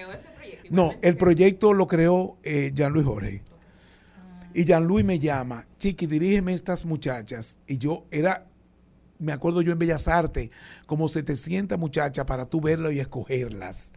No, 0.70 0.92
el 1.02 1.16
proyecto 1.16 1.72
lo 1.72 1.86
creó 1.86 2.36
eh, 2.44 2.70
Jean-Louis 2.74 3.06
Jorge. 3.06 3.42
Y 4.54 4.64
Jean-Louis 4.64 5.04
me 5.04 5.18
llama, 5.18 5.66
Chiqui, 5.78 6.06
dirígeme 6.06 6.54
estas 6.54 6.84
muchachas. 6.86 7.58
Y 7.66 7.76
yo 7.78 8.06
era, 8.10 8.46
me 9.18 9.32
acuerdo 9.32 9.60
yo 9.60 9.72
en 9.72 9.78
Bellas 9.78 10.08
Artes, 10.08 10.50
como 10.86 11.08
700 11.08 11.78
muchachas 11.78 12.24
para 12.24 12.46
tú 12.46 12.60
verlo 12.60 12.90
y 12.90 13.00
escogerlas. 13.00 13.92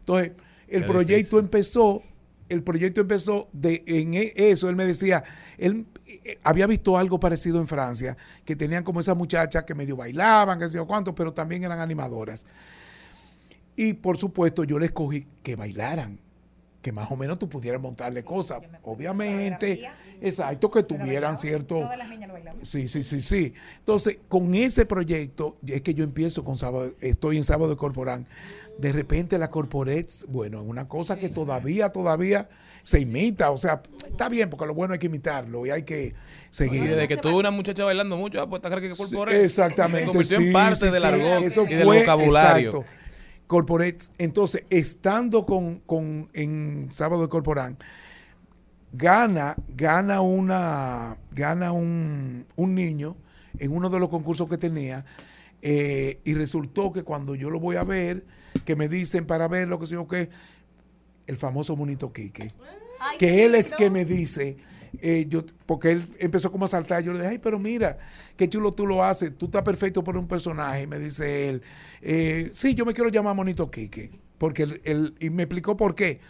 Entonces, 0.00 0.32
el 0.68 0.80
Qué 0.82 0.86
proyecto 0.86 1.38
empezó, 1.38 2.02
el 2.48 2.62
proyecto 2.62 3.00
empezó 3.00 3.48
de 3.52 3.82
en 3.86 4.14
e- 4.14 4.32
eso, 4.36 4.68
él 4.68 4.76
me 4.76 4.84
decía, 4.84 5.24
él 5.58 5.86
eh, 6.06 6.38
había 6.42 6.66
visto 6.66 6.96
algo 6.96 7.18
parecido 7.18 7.58
en 7.58 7.66
Francia, 7.66 8.16
que 8.44 8.56
tenían 8.56 8.84
como 8.84 9.00
esas 9.00 9.16
muchachas 9.16 9.64
que 9.64 9.74
medio 9.74 9.96
bailaban, 9.96 10.58
que 10.58 10.68
sé 10.68 10.76
yo 10.76 10.86
cuánto, 10.86 11.14
pero 11.14 11.32
también 11.32 11.64
eran 11.64 11.80
animadoras. 11.80 12.44
Y 13.76 13.94
por 13.94 14.18
supuesto 14.18 14.64
yo 14.64 14.78
les 14.78 14.90
escogí 14.90 15.26
que 15.42 15.56
bailaran, 15.56 16.18
que 16.82 16.92
más 16.92 17.10
o 17.10 17.16
menos 17.16 17.38
tú 17.38 17.48
pudieras 17.48 17.80
montarle 17.80 18.24
cosas, 18.24 18.60
obviamente, 18.82 19.88
exacto, 20.20 20.70
que 20.70 20.82
tuvieran 20.82 21.38
cierto... 21.38 21.76
Todas 21.76 21.96
las 21.96 22.08
niñas 22.08 22.28
lo 22.28 22.34
bailaban. 22.34 22.66
Sí, 22.66 22.88
sí, 22.88 23.02
sí, 23.04 23.20
sí. 23.20 23.54
Entonces, 23.78 24.18
con 24.28 24.52
ese 24.54 24.84
proyecto, 24.84 25.56
es 25.66 25.80
que 25.82 25.94
yo 25.94 26.04
empiezo 26.04 26.44
con 26.44 26.56
sábado, 26.56 26.92
estoy 27.00 27.36
en 27.38 27.44
sábado 27.44 27.70
de 27.70 27.76
Corporán. 27.76 28.26
De 28.82 28.90
repente 28.90 29.38
la 29.38 29.48
Corporets, 29.48 30.26
bueno, 30.28 30.60
es 30.60 30.66
una 30.68 30.88
cosa 30.88 31.16
que 31.16 31.28
todavía, 31.28 31.90
todavía 31.92 32.48
se 32.82 32.98
imita. 32.98 33.52
O 33.52 33.56
sea, 33.56 33.80
está 34.04 34.28
bien, 34.28 34.50
porque 34.50 34.66
lo 34.66 34.74
bueno 34.74 34.92
hay 34.92 34.98
que 34.98 35.06
imitarlo 35.06 35.64
y 35.64 35.70
hay 35.70 35.84
que 35.84 36.14
seguir. 36.50 36.82
Y 36.82 36.86
desde 36.88 37.06
que 37.06 37.16
tuve 37.16 37.34
una 37.34 37.52
muchacha 37.52 37.84
bailando 37.84 38.16
mucho, 38.16 38.40
ah, 38.42 38.48
pues 38.50 38.60
que 38.60 38.92
Sí, 38.96 39.02
corporé. 39.04 39.44
Exactamente. 39.44 40.00
Se 40.00 40.06
convirtió 40.06 40.38
sí, 40.38 40.46
en 40.48 40.52
parte 40.52 40.76
sí, 40.86 40.90
del 40.90 41.00
sí, 41.00 41.06
argot 41.06 41.44
eso 41.44 41.62
y 41.62 41.74
del 41.74 41.84
fue, 41.84 42.00
vocabulario. 42.00 42.68
exacto. 42.70 42.90
Corporate. 43.46 43.98
Entonces, 44.18 44.66
estando 44.68 45.46
con, 45.46 45.78
con- 45.86 46.28
en 46.32 46.88
Sábado 46.90 47.22
de 47.22 47.28
Corporán, 47.28 47.78
gana, 48.92 49.54
gana 49.68 50.20
una, 50.22 51.18
gana 51.30 51.70
un, 51.70 52.46
un 52.56 52.74
niño 52.74 53.16
en 53.60 53.70
uno 53.70 53.90
de 53.90 54.00
los 54.00 54.08
concursos 54.08 54.48
que 54.48 54.58
tenía. 54.58 55.04
Eh, 55.62 56.20
y 56.24 56.34
resultó 56.34 56.92
que 56.92 57.02
cuando 57.04 57.34
yo 57.34 57.48
lo 57.50 57.60
voy 57.60 57.76
a 57.76 57.84
ver, 57.84 58.24
que 58.64 58.76
me 58.76 58.88
dicen 58.88 59.26
para 59.26 59.48
ver 59.48 59.68
lo 59.68 59.78
que 59.78 59.86
sé 59.86 59.94
yo 59.94 60.06
qué, 60.08 60.28
el 61.26 61.36
famoso 61.36 61.76
monito 61.76 62.12
Quique. 62.12 62.48
que 63.18 63.44
él 63.44 63.54
es 63.54 63.72
que 63.72 63.88
me 63.90 64.04
dice, 64.04 64.56
eh, 65.00 65.26
yo, 65.28 65.44
porque 65.66 65.92
él 65.92 66.04
empezó 66.18 66.50
como 66.52 66.64
a 66.64 66.68
saltar, 66.68 67.02
yo 67.02 67.12
le 67.12 67.20
dije, 67.20 67.30
ay, 67.32 67.38
pero 67.38 67.58
mira, 67.58 67.98
qué 68.36 68.48
chulo 68.48 68.72
tú 68.72 68.86
lo 68.86 69.02
haces, 69.04 69.36
tú 69.36 69.46
estás 69.46 69.62
perfecto 69.62 70.04
por 70.04 70.16
un 70.16 70.26
personaje, 70.28 70.82
y 70.82 70.86
me 70.86 70.98
dice 70.98 71.48
él, 71.48 71.62
eh, 72.02 72.50
sí, 72.52 72.74
yo 72.74 72.84
me 72.84 72.92
quiero 72.92 73.08
llamar 73.10 73.34
Monito 73.34 73.70
Quique, 73.70 74.10
porque 74.38 74.64
él, 74.64 74.80
él- 74.84 75.14
y 75.20 75.30
me 75.30 75.44
explicó 75.44 75.76
por 75.76 75.94
qué. 75.94 76.20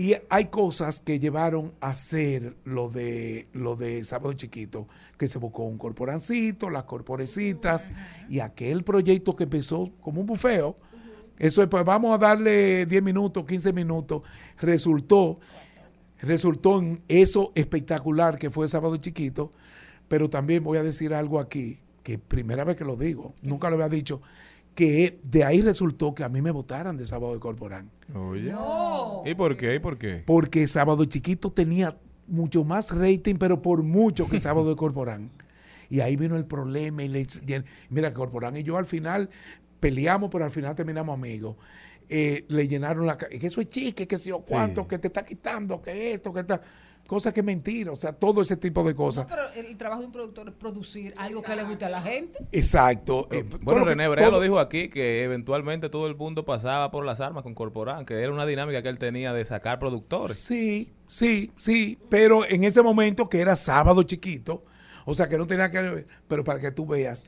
Y 0.00 0.16
hay 0.30 0.46
cosas 0.46 1.02
que 1.02 1.18
llevaron 1.18 1.74
a 1.78 1.90
hacer 1.90 2.56
lo 2.64 2.88
de 2.88 3.48
lo 3.52 3.76
de 3.76 4.02
Sábado 4.02 4.32
Chiquito, 4.32 4.88
que 5.18 5.28
se 5.28 5.38
buscó 5.38 5.64
un 5.64 5.76
corporancito, 5.76 6.70
las 6.70 6.84
corporecitas, 6.84 7.90
y 8.26 8.40
aquel 8.40 8.82
proyecto 8.82 9.36
que 9.36 9.44
empezó 9.44 9.90
como 10.00 10.22
un 10.22 10.26
bufeo, 10.26 10.74
eso 11.38 11.62
es, 11.62 11.68
pues 11.68 11.84
vamos 11.84 12.14
a 12.14 12.16
darle 12.16 12.86
10 12.86 13.02
minutos, 13.02 13.44
15 13.44 13.74
minutos, 13.74 14.22
resultó, 14.58 15.38
resultó 16.22 16.78
en 16.78 17.02
eso 17.06 17.52
espectacular 17.54 18.38
que 18.38 18.48
fue 18.48 18.68
Sábado 18.68 18.96
Chiquito, 18.96 19.52
pero 20.08 20.30
también 20.30 20.64
voy 20.64 20.78
a 20.78 20.82
decir 20.82 21.12
algo 21.12 21.38
aquí, 21.38 21.78
que 22.02 22.18
primera 22.18 22.64
vez 22.64 22.76
que 22.76 22.86
lo 22.86 22.96
digo, 22.96 23.34
nunca 23.42 23.68
lo 23.68 23.74
había 23.74 23.90
dicho, 23.90 24.22
que 24.80 25.20
de 25.22 25.44
ahí 25.44 25.60
resultó 25.60 26.14
que 26.14 26.24
a 26.24 26.30
mí 26.30 26.40
me 26.40 26.50
votaran 26.50 26.96
de 26.96 27.04
Sábado 27.04 27.34
de 27.34 27.40
Corporán. 27.40 27.90
Oye. 28.14 28.50
¿Y 29.30 29.34
por 29.34 29.54
qué? 29.58 29.74
¿Y 29.74 29.78
por 29.78 29.98
qué? 29.98 30.22
Porque 30.24 30.66
Sábado 30.66 31.04
Chiquito 31.04 31.52
tenía 31.52 31.98
mucho 32.26 32.64
más 32.64 32.96
rating, 32.96 33.34
pero 33.36 33.60
por 33.60 33.82
mucho 33.82 34.26
que 34.26 34.38
Sábado 34.38 34.70
de 34.70 34.76
Corporán. 34.76 35.30
Y 35.90 36.00
ahí 36.00 36.16
vino 36.16 36.34
el 36.36 36.46
problema. 36.46 37.02
Y 37.02 37.08
le, 37.08 37.26
y 37.46 37.52
el- 37.52 37.64
mira, 37.90 38.14
Corporán 38.14 38.56
y 38.56 38.62
yo 38.62 38.78
al 38.78 38.86
final 38.86 39.28
peleamos, 39.80 40.30
pero 40.30 40.44
al 40.46 40.50
final 40.50 40.74
terminamos 40.74 41.12
amigos. 41.14 41.56
Eh, 42.08 42.46
le 42.48 42.66
llenaron 42.66 43.06
la 43.06 43.18
que 43.18 43.46
eso 43.46 43.60
es 43.60 43.68
chique, 43.68 44.08
que 44.08 44.16
sé 44.18 44.30
yo 44.30 44.40
cuánto, 44.48 44.80
Sí. 44.82 44.88
que 44.88 44.98
te 44.98 45.08
está 45.08 45.24
quitando, 45.26 45.82
que 45.82 46.14
esto, 46.14 46.32
que 46.32 46.40
está. 46.40 46.60
Cosas 47.10 47.32
que 47.32 47.40
es 47.40 47.46
mentira, 47.46 47.90
o 47.90 47.96
sea, 47.96 48.12
todo 48.12 48.40
ese 48.40 48.56
tipo 48.56 48.84
de 48.84 48.94
cosas. 48.94 49.26
Pero 49.28 49.42
el 49.68 49.76
trabajo 49.76 50.00
de 50.02 50.06
un 50.06 50.12
productor 50.12 50.48
es 50.48 50.54
producir 50.54 51.12
algo 51.16 51.42
que 51.42 51.56
le 51.56 51.64
guste 51.64 51.84
a 51.86 51.88
la 51.88 52.00
gente. 52.02 52.38
Exacto. 52.52 53.26
Eh, 53.32 53.42
Bueno, 53.62 53.84
René 53.84 54.06
Brea 54.06 54.26
todo- 54.26 54.36
lo 54.38 54.40
dijo 54.40 54.60
aquí, 54.60 54.88
que 54.90 55.24
eventualmente 55.24 55.88
todo 55.88 56.06
el 56.06 56.14
mundo 56.14 56.44
pasaba 56.44 56.92
por 56.92 57.04
las 57.04 57.20
armas 57.20 57.42
con 57.42 57.52
Corporán, 57.52 58.06
que 58.06 58.14
era 58.14 58.32
una 58.32 58.46
dinámica 58.46 58.80
que 58.80 58.88
él 58.90 58.98
tenía 59.00 59.32
de 59.32 59.44
sacar 59.44 59.80
productores. 59.80 60.38
Sí, 60.38 60.92
sí, 61.08 61.50
sí, 61.56 61.98
pero 62.08 62.44
en 62.48 62.62
ese 62.62 62.80
momento 62.80 63.28
que 63.28 63.40
era 63.40 63.56
sábado 63.56 64.04
chiquito, 64.04 64.62
o 65.04 65.12
sea 65.12 65.28
que 65.28 65.36
no 65.36 65.48
tenía 65.48 65.68
que 65.68 65.82
ver, 65.82 66.06
pero 66.28 66.44
para 66.44 66.60
que 66.60 66.70
tú 66.70 66.86
veas, 66.86 67.24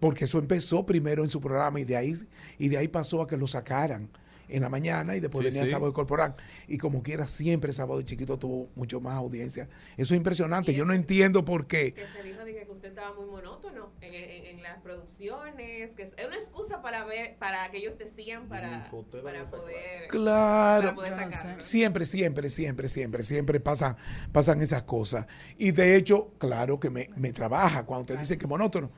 porque 0.00 0.26
eso 0.26 0.38
empezó 0.38 0.84
primero 0.84 1.22
en 1.22 1.30
su 1.30 1.40
programa 1.40 1.80
y 1.80 1.84
de 1.84 1.96
ahí 1.96 2.12
y 2.58 2.68
de 2.68 2.76
ahí 2.76 2.88
pasó 2.88 3.22
a 3.22 3.26
que 3.26 3.38
lo 3.38 3.46
sacaran 3.46 4.10
en 4.48 4.62
la 4.62 4.68
mañana 4.68 5.16
y 5.16 5.20
después 5.20 5.40
Sí, 5.40 5.46
venía 5.46 5.60
el 5.62 5.66
sí. 5.66 5.72
sábado 5.72 5.90
de 5.90 5.94
Corporán. 5.94 6.34
Y 6.68 6.78
como 6.78 7.02
quiera, 7.02 7.26
siempre 7.26 7.68
el 7.70 7.74
sábado 7.74 8.00
chiquito 8.02 8.38
tuvo 8.38 8.68
mucho 8.74 9.00
más 9.00 9.14
audiencia. 9.16 9.68
Eso 9.96 10.14
es 10.14 10.18
impresionante. 10.18 10.74
Yo 10.74 10.84
no 10.84 10.92
entiendo 10.94 11.44
por 11.44 11.66
qué. 11.66 11.92
Que 11.92 12.06
se 12.06 12.22
dijo 12.22 12.44
de 12.44 12.54
que 12.54 12.70
usted 12.70 12.88
estaba 12.88 13.14
muy 13.14 13.26
monótono 13.26 13.92
en, 14.00 14.14
en- 14.14 14.46
en 14.46 14.62
las 14.62 14.80
producciones, 14.82 15.94
que 15.94 16.02
es 16.04 16.26
una 16.26 16.36
excusa 16.36 16.80
para 16.82 17.04
ver, 17.04 17.36
para 17.38 17.70
que 17.70 17.78
ellos 17.78 17.96
decían 17.98 18.48
para, 18.48 18.90
para 19.22 19.44
poder, 19.44 20.08
Claro. 20.08 20.82
para 20.82 20.94
poder 20.94 21.32
sacarlo. 21.32 21.60
Siempre, 21.60 22.04
siempre, 22.04 22.48
siempre, 22.50 22.88
siempre, 22.88 23.22
siempre 23.22 23.60
pasan, 23.60 23.96
pasan 24.32 24.60
esas 24.62 24.82
cosas. 24.84 25.26
Y 25.56 25.72
de 25.72 25.96
hecho, 25.96 26.32
claro 26.38 26.78
que 26.80 26.90
me, 26.90 27.10
me 27.16 27.32
trabaja 27.32 27.84
cuando 27.86 28.06
te 28.06 28.16
dicen 28.16 28.38
que 28.38 28.44
es 28.46 28.48
monótono. 28.50 28.90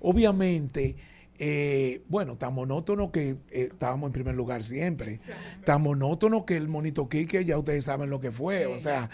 Obviamente, 0.00 0.96
eh, 1.38 2.02
bueno, 2.08 2.36
tan 2.36 2.54
monótono 2.54 3.12
que 3.12 3.30
eh, 3.50 3.68
estábamos 3.70 4.08
en 4.08 4.12
primer 4.12 4.34
lugar 4.34 4.62
siempre. 4.62 5.20
Tan 5.64 5.82
monótono 5.82 6.44
que 6.44 6.56
el 6.56 6.68
monito 6.68 7.08
Quique, 7.08 7.44
ya 7.44 7.58
ustedes 7.58 7.84
saben 7.84 8.10
lo 8.10 8.20
que 8.20 8.32
fue. 8.32 8.66
O 8.66 8.78
sea, 8.78 9.08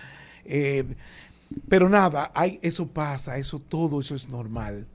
eh, 0.45 0.85
pero 1.69 1.89
nada, 1.89 2.31
hay, 2.35 2.59
eso 2.63 2.87
pasa, 2.87 3.37
eso 3.39 3.61
todo 3.61 4.01
eso 4.01 4.15
es 4.15 4.29
normal. 4.29 4.87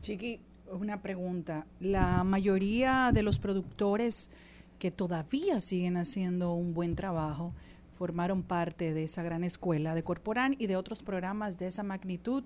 Chiqui, 0.00 0.40
una 0.70 1.02
pregunta. 1.02 1.66
La 1.80 2.24
mayoría 2.24 3.10
de 3.12 3.22
los 3.22 3.38
productores 3.38 4.30
que 4.78 4.90
todavía 4.90 5.60
siguen 5.60 5.96
haciendo 5.96 6.52
un 6.52 6.74
buen 6.74 6.96
trabajo 6.96 7.52
formaron 7.96 8.42
parte 8.42 8.92
de 8.92 9.04
esa 9.04 9.22
gran 9.22 9.44
escuela 9.44 9.94
de 9.94 10.02
Corporán 10.02 10.56
y 10.58 10.66
de 10.66 10.76
otros 10.76 11.02
programas 11.02 11.58
de 11.58 11.68
esa 11.68 11.82
magnitud 11.82 12.44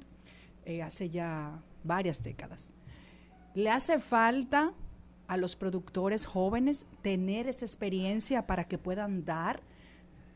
eh, 0.67 0.83
hace 0.83 1.09
ya 1.11 1.63
varias 1.85 2.23
décadas. 2.23 2.75
¿Le 3.59 3.71
hace 3.71 3.99
falta 3.99 4.73
a 5.27 5.37
los 5.37 5.57
productores 5.57 6.27
jóvenes 6.27 6.87
tener 7.03 7.49
esa 7.49 7.65
experiencia 7.65 8.47
para 8.47 8.69
que 8.69 8.79
puedan 8.79 9.25
dar 9.25 9.63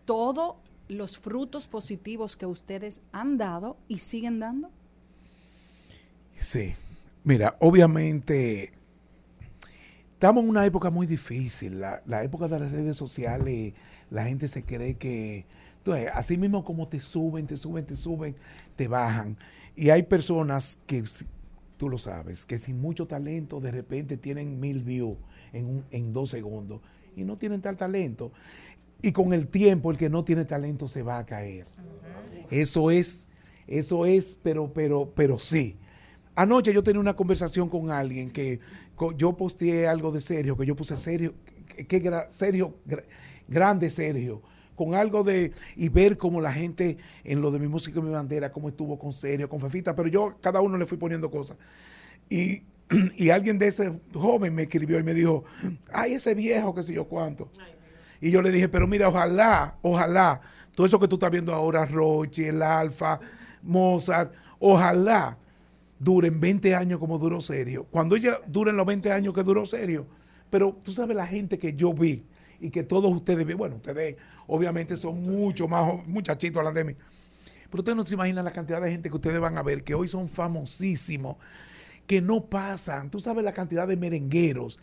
todos 0.05 0.57
los 0.89 1.18
frutos 1.18 1.68
positivos 1.68 2.35
que 2.35 2.47
ustedes 2.47 3.01
han 3.12 3.39
dado 3.39 3.77
y 3.87 4.01
siguen 4.01 4.41
dando? 4.41 4.73
Sí. 6.35 6.75
Mira, 7.23 7.57
obviamente 7.61 8.73
estamos 10.14 10.43
en 10.43 10.51
una 10.51 10.66
época 10.66 10.91
muy 10.91 11.07
difícil. 11.07 11.79
La, 11.79 12.25
época 12.25 12.49
de 12.49 12.59
las 12.59 12.73
redes 12.73 12.97
sociales, 12.97 13.73
la 14.11 14.25
gente 14.25 14.49
se 14.49 14.64
cree 14.64 14.97
que, 14.97 15.47
entonces, 15.77 16.11
así 16.12 16.37
mismo 16.37 16.64
como 16.64 16.89
te 16.89 16.99
suben, 16.99 17.47
te 17.47 17.57
suben, 17.57 17.87
te 17.87 17.95
suben, 17.95 18.35
te 18.75 18.89
bajan. 18.89 19.37
Y 19.77 19.91
hay 19.91 20.03
personas 20.03 20.81
que, 20.89 21.05
tú 21.83 21.89
lo 21.89 21.99
sabes, 21.99 22.47
que 22.47 22.59
sin 22.59 22.80
mucho 22.80 23.09
talento 23.09 23.61
de 23.61 23.72
repente 23.72 24.16
tienen 24.16 24.61
mil 24.61 24.85
views 24.85 25.16
en, 25.53 25.66
un- 25.66 25.85
en 25.91 26.12
dos 26.12 26.30
segundos 26.30 26.80
y 27.16 27.24
no 27.24 27.39
tienen 27.39 27.61
tal 27.61 27.76
talento. 27.76 28.30
Y 29.03 29.11
con 29.11 29.33
el 29.33 29.49
tiempo 29.49 29.91
el 29.91 29.97
que 29.97 30.09
no 30.09 30.22
tiene 30.24 30.45
talento 30.45 30.87
se 30.87 31.03
va 31.03 31.18
a 31.18 31.26
caer. 31.26 31.66
Eso 32.53 32.93
es, 32.93 33.30
eso 33.66 34.07
es, 34.07 34.39
pero, 34.45 34.72
pero, 34.72 35.12
pero 35.16 35.41
sí. 35.41 35.76
Anoche 36.37 36.72
yo 36.72 36.85
tenía 36.85 37.01
una 37.01 37.16
conversación 37.16 37.68
con 37.68 37.91
alguien 37.91 38.30
que 38.30 38.61
yo 39.16 39.37
posteé 39.37 39.89
algo 39.89 40.12
de 40.12 40.20
Sergio, 40.20 40.57
que 40.57 40.64
yo 40.66 40.76
puse 40.76 40.97
Sergio, 40.97 41.35
que, 41.66 41.85
que 41.85 42.24
Sergio, 42.28 42.76
gra- 42.87 43.03
grande 43.49 43.91
Sergio, 43.91 44.41
con 44.75 44.95
algo 44.95 45.23
de, 45.25 45.53
y 45.77 45.89
ver 45.89 46.16
cómo 46.16 46.41
la 46.41 46.53
gente 46.53 46.97
en 47.25 47.41
lo 47.41 47.51
de 47.51 47.59
mi 47.59 47.68
música 47.68 47.99
y 47.99 48.03
mi 48.03 48.11
bandera, 48.11 48.53
cómo 48.53 48.68
estuvo 48.68 48.99
con 48.99 49.12
Sergio, 49.12 49.49
con 49.49 49.61
Fefita, 49.61 49.95
pero 49.95 50.09
yo 50.09 50.37
cada 50.41 50.61
uno 50.61 50.77
le 50.77 50.87
fui 50.87 50.99
poniendo 50.99 51.31
cosas. 51.31 51.57
Y, 52.29 52.62
y 53.16 53.31
alguien 53.31 53.59
de 53.59 53.68
ese 53.68 53.93
joven 54.14 54.55
me 54.55 54.62
escribió 54.62 54.99
y 54.99 55.03
me 55.03 55.14
dijo, 55.14 55.45
ay, 55.93 56.14
ese 56.14 56.35
viejo, 56.35 56.75
qué 56.75 56.83
sé 56.83 56.95
yo 56.95 57.07
cuánto. 57.07 57.49
Y 58.20 58.31
yo 58.31 58.41
le 58.41 58.51
dije, 58.51 58.68
pero 58.68 58.87
mira, 58.87 59.09
ojalá, 59.09 59.77
ojalá, 59.83 60.41
todo 60.75 60.87
eso 60.87 60.99
que 60.99 61.09
tú 61.09 61.16
estás 61.16 61.31
viendo 61.31 61.53
ahora, 61.53 61.85
Roche, 61.85 62.49
el 62.49 62.62
Alfa, 62.62 63.18
Mozart, 63.62 64.33
ojalá 64.59 65.37
duren 65.99 66.41
20 66.41 66.75
años 66.75 66.99
como 66.99 67.18
duró 67.18 67.41
Serio. 67.41 67.87
Cuando 67.91 68.16
ella 68.16 68.39
duren 68.47 68.77
los 68.77 68.87
20 68.87 69.12
años 69.12 69.35
que 69.35 69.43
duró 69.43 69.64
Serio. 69.66 70.07
Pero 70.51 70.77
tú 70.83 70.93
sabes 70.93 71.16
la 71.16 71.27
gente 71.27 71.59
que 71.59 71.75
yo 71.75 71.95
vi 71.95 72.25
y 72.61 72.70
que 72.70 72.83
todos 72.83 73.11
ustedes 73.12 73.47
ven, 73.47 73.57
bueno, 73.57 73.77
ustedes 73.77 74.16
obviamente 74.47 74.97
son 74.97 75.22
mucho 75.22 75.68
más 75.68 76.07
muchachitos 76.07 76.59
hablan 76.59 76.74
de 76.74 76.84
mí. 76.84 76.97
Pero 77.70 77.80
ustedes 77.80 77.97
no 77.97 78.05
se 78.05 78.14
imaginan 78.14 78.45
la 78.45 78.53
cantidad 78.53 78.80
de 78.80 78.90
gente 78.90 79.09
que 79.09 79.16
ustedes 79.16 79.40
van 79.40 79.57
a 79.57 79.62
ver 79.62 79.82
que 79.82 79.95
hoy 79.95 80.07
son 80.07 80.28
famosísimos, 80.28 81.36
que 82.07 82.20
no 82.20 82.45
pasan. 82.45 83.11
Tú 83.11 83.18
sabes 83.18 83.45
la 83.45 83.53
cantidad 83.53 83.88
de 83.88 83.97
merengueros. 83.97 84.78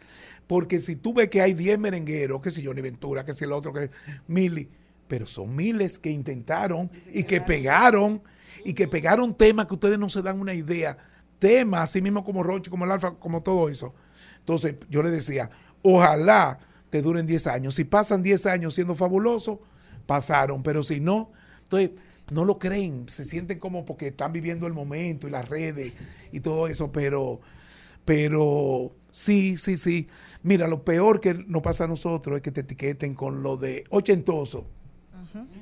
Porque 0.47 0.81
si 0.81 0.95
tú 0.95 1.13
ves 1.13 1.29
que 1.29 1.41
hay 1.41 1.53
10 1.53 1.77
merengueros, 1.77 2.41
que 2.41 2.49
si 2.49 2.65
Johnny 2.65 2.81
Ventura, 2.81 3.23
que 3.23 3.33
si 3.33 3.43
el 3.43 3.51
otro, 3.51 3.71
que 3.71 3.91
Mili, 4.27 4.69
pero 5.07 5.27
son 5.27 5.55
miles 5.55 5.99
que 5.99 6.09
intentaron 6.09 6.89
y 7.13 7.23
que 7.23 7.41
pegaron 7.41 8.23
y 8.65 8.73
que 8.73 8.87
pegaron 8.87 9.35
temas 9.35 9.67
que 9.67 9.75
ustedes 9.75 9.99
no 9.99 10.09
se 10.09 10.21
dan 10.21 10.39
una 10.39 10.53
idea. 10.53 10.97
Temas, 11.37 11.89
así 11.89 12.01
mismo 12.01 12.23
como 12.23 12.43
Roche, 12.43 12.71
como 12.71 12.85
el 12.85 12.91
Alfa, 12.91 13.15
como 13.15 13.43
todo 13.43 13.69
eso. 13.69 13.93
Entonces 14.39 14.75
yo 14.89 15.03
le 15.03 15.11
decía, 15.11 15.49
ojalá 15.83 16.59
te 16.89 17.01
duren 17.01 17.25
10 17.27 17.47
años. 17.47 17.75
Si 17.75 17.83
pasan 17.83 18.23
10 18.23 18.45
años 18.45 18.73
siendo 18.73 18.95
fabulosos, 18.95 19.59
pasaron, 20.05 20.63
pero 20.63 20.81
si 20.83 20.99
no, 20.99 21.31
entonces 21.63 21.91
no 22.31 22.45
lo 22.45 22.59
creen, 22.59 23.07
se 23.09 23.23
sienten 23.23 23.59
como 23.59 23.85
porque 23.85 24.07
están 24.07 24.33
viviendo 24.33 24.67
el 24.67 24.73
momento 24.73 25.27
y 25.27 25.31
las 25.31 25.49
redes 25.49 25.93
y 26.31 26.39
todo 26.39 26.67
eso, 26.67 26.91
pero, 26.91 27.39
pero 28.05 28.91
sí, 29.11 29.57
sí, 29.57 29.77
sí. 29.77 30.07
Mira, 30.43 30.67
lo 30.67 30.83
peor 30.83 31.19
que 31.19 31.33
nos 31.33 31.61
pasa 31.61 31.83
a 31.85 31.87
nosotros 31.87 32.37
es 32.37 32.41
que 32.41 32.51
te 32.51 32.61
etiqueten 32.61 33.13
con 33.13 33.43
lo 33.43 33.57
de 33.57 33.83
ochentoso. 33.89 34.65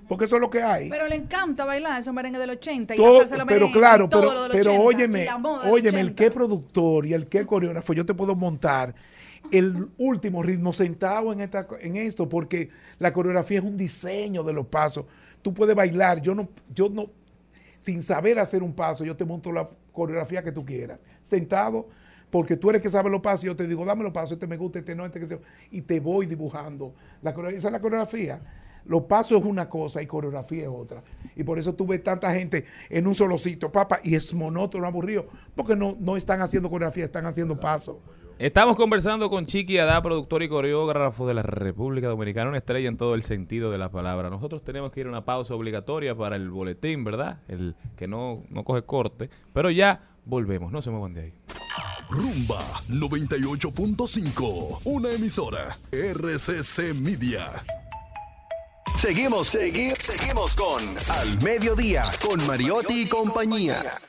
Porque 0.08 0.24
eso 0.24 0.36
es 0.38 0.42
lo 0.42 0.50
que 0.50 0.64
hay. 0.64 0.90
Pero 0.90 1.08
le 1.10 1.16
encanta 1.16 1.66
bailar 1.66 2.00
esos 2.00 2.14
merengue 2.14 2.40
del 2.40 2.52
80 2.52 2.96
y 2.96 2.98
Todo- 2.98 3.22
la 3.24 3.28
salsa 3.28 3.46
pero 3.46 3.70
claro, 3.70 4.06
y 4.06 4.10
todo 4.10 4.22
pero, 4.22 4.34
lo 4.34 4.42
del 4.44 4.52
pero 4.54 4.72
80 4.72 4.82
óyeme, 4.86 5.22
y 5.24 5.26
la 5.26 5.38
moda 5.38 5.66
del 5.66 5.74
óyeme, 5.74 6.00
el 6.00 6.06
80. 6.08 6.24
que 6.24 6.32
productor 6.32 7.06
y 7.06 7.14
el 7.14 7.26
que 7.26 7.46
coreógrafo, 7.46 7.92
yo 7.92 8.06
te 8.06 8.14
puedo 8.14 8.34
montar 8.34 8.96
el 9.52 9.90
último 9.98 10.44
ritmo 10.44 10.74
sentado 10.74 11.32
en, 11.34 11.42
esta, 11.42 11.68
en 11.82 11.96
esto, 11.96 12.28
porque 12.28 12.70
la 13.00 13.14
coreografía 13.14 13.60
es 13.60 13.66
un 13.66 13.78
diseño 13.78 14.44
de 14.44 14.54
los 14.54 14.68
pasos. 14.68 15.06
Tú 15.42 15.54
puedes 15.54 15.76
bailar, 15.76 16.22
yo 16.22 16.36
no, 16.36 16.50
yo 16.74 16.90
no, 16.90 17.10
sin 17.78 18.02
saber 18.02 18.40
hacer 18.40 18.64
un 18.64 18.74
paso, 18.74 19.06
yo 19.06 19.16
te 19.16 19.26
monto 19.26 19.52
la 19.52 19.68
coreografía 19.92 20.44
que 20.44 20.52
tú 20.52 20.66
quieras, 20.66 21.02
sentado, 21.24 21.88
porque 22.30 22.58
tú 22.58 22.70
eres 22.70 22.82
que 22.82 22.90
sabe 22.90 23.10
los 23.10 23.22
pasos, 23.22 23.44
yo 23.44 23.56
te 23.56 23.68
digo, 23.68 23.86
dame 23.86 24.04
los 24.04 24.12
pasos, 24.12 24.34
este 24.34 24.48
me 24.48 24.58
gusta, 24.58 24.80
este 24.80 24.96
no, 24.96 25.06
este 25.06 25.20
que 25.20 25.28
yo, 25.28 25.40
y 25.72 25.82
te 25.82 26.00
voy 26.00 26.26
dibujando. 26.26 26.94
La 27.22 27.34
coreografía, 27.34 27.60
esa 27.60 27.68
es 27.70 27.72
la 27.72 27.80
coreografía. 27.80 28.42
Los 28.86 29.04
pasos 29.04 29.42
es 29.42 29.46
una 29.46 29.70
cosa 29.70 30.02
y 30.02 30.08
coreografía 30.08 30.64
es 30.64 30.70
otra. 30.70 31.04
Y 31.36 31.44
por 31.44 31.60
eso 31.60 31.74
tú 31.76 31.86
ves 31.86 32.02
tanta 32.04 32.34
gente 32.34 32.66
en 32.90 33.06
un 33.06 33.14
solo 33.14 33.38
sitio, 33.38 33.72
papá, 33.72 34.00
y 34.04 34.16
es 34.16 34.34
monótono, 34.34 34.88
aburrido, 34.88 35.28
porque 35.56 35.76
no, 35.76 35.98
no 36.00 36.16
están 36.16 36.42
haciendo 36.42 36.70
coreografía, 36.70 37.06
están 37.06 37.26
haciendo 37.26 37.60
pasos. 37.60 37.98
Estamos 38.40 38.78
conversando 38.78 39.32
con 39.32 39.48
Chiqui 39.48 39.80
Adá, 39.80 40.00
productor 40.00 40.44
y 40.44 40.50
coreógrafo 40.50 41.26
de 41.26 41.34
la 41.34 41.42
República 41.42 42.08
Dominicana, 42.08 42.50
una 42.50 42.60
estrella 42.60 42.88
en 42.88 42.96
todo 42.96 43.16
el 43.16 43.24
sentido 43.24 43.72
de 43.72 43.80
la 43.80 43.90
palabra. 43.90 44.30
Nosotros 44.30 44.64
tenemos 44.64 44.92
que 44.92 45.00
ir 45.00 45.08
a 45.08 45.10
una 45.10 45.26
pausa 45.26 45.56
obligatoria 45.56 46.14
para 46.14 46.36
el 46.36 46.52
boletín, 46.52 47.04
¿verdad? 47.04 47.40
El 47.48 47.76
que 47.96 48.08
no, 48.08 48.44
no 48.50 48.64
coge 48.64 48.84
corte, 48.84 49.32
pero 49.54 49.72
ya 49.72 50.02
volvemos, 50.24 50.72
no 50.72 50.84
se 50.84 50.92
muevan 50.92 51.16
de 51.16 51.22
ahí. 51.22 51.34
Rumba 52.12 52.64
98.5, 52.90 54.82
una 54.84 55.12
emisora 55.12 55.76
RCC 55.92 56.94
Media. 56.94 57.64
Seguimos, 59.00 59.48
seguimos, 59.48 59.98
seguimos 59.98 60.56
con 60.56 60.80
Al 61.10 61.42
Mediodía, 61.44 62.04
con 62.22 62.46
Mariotti 62.46 63.02
y 63.02 63.10
compañía. 63.10 64.00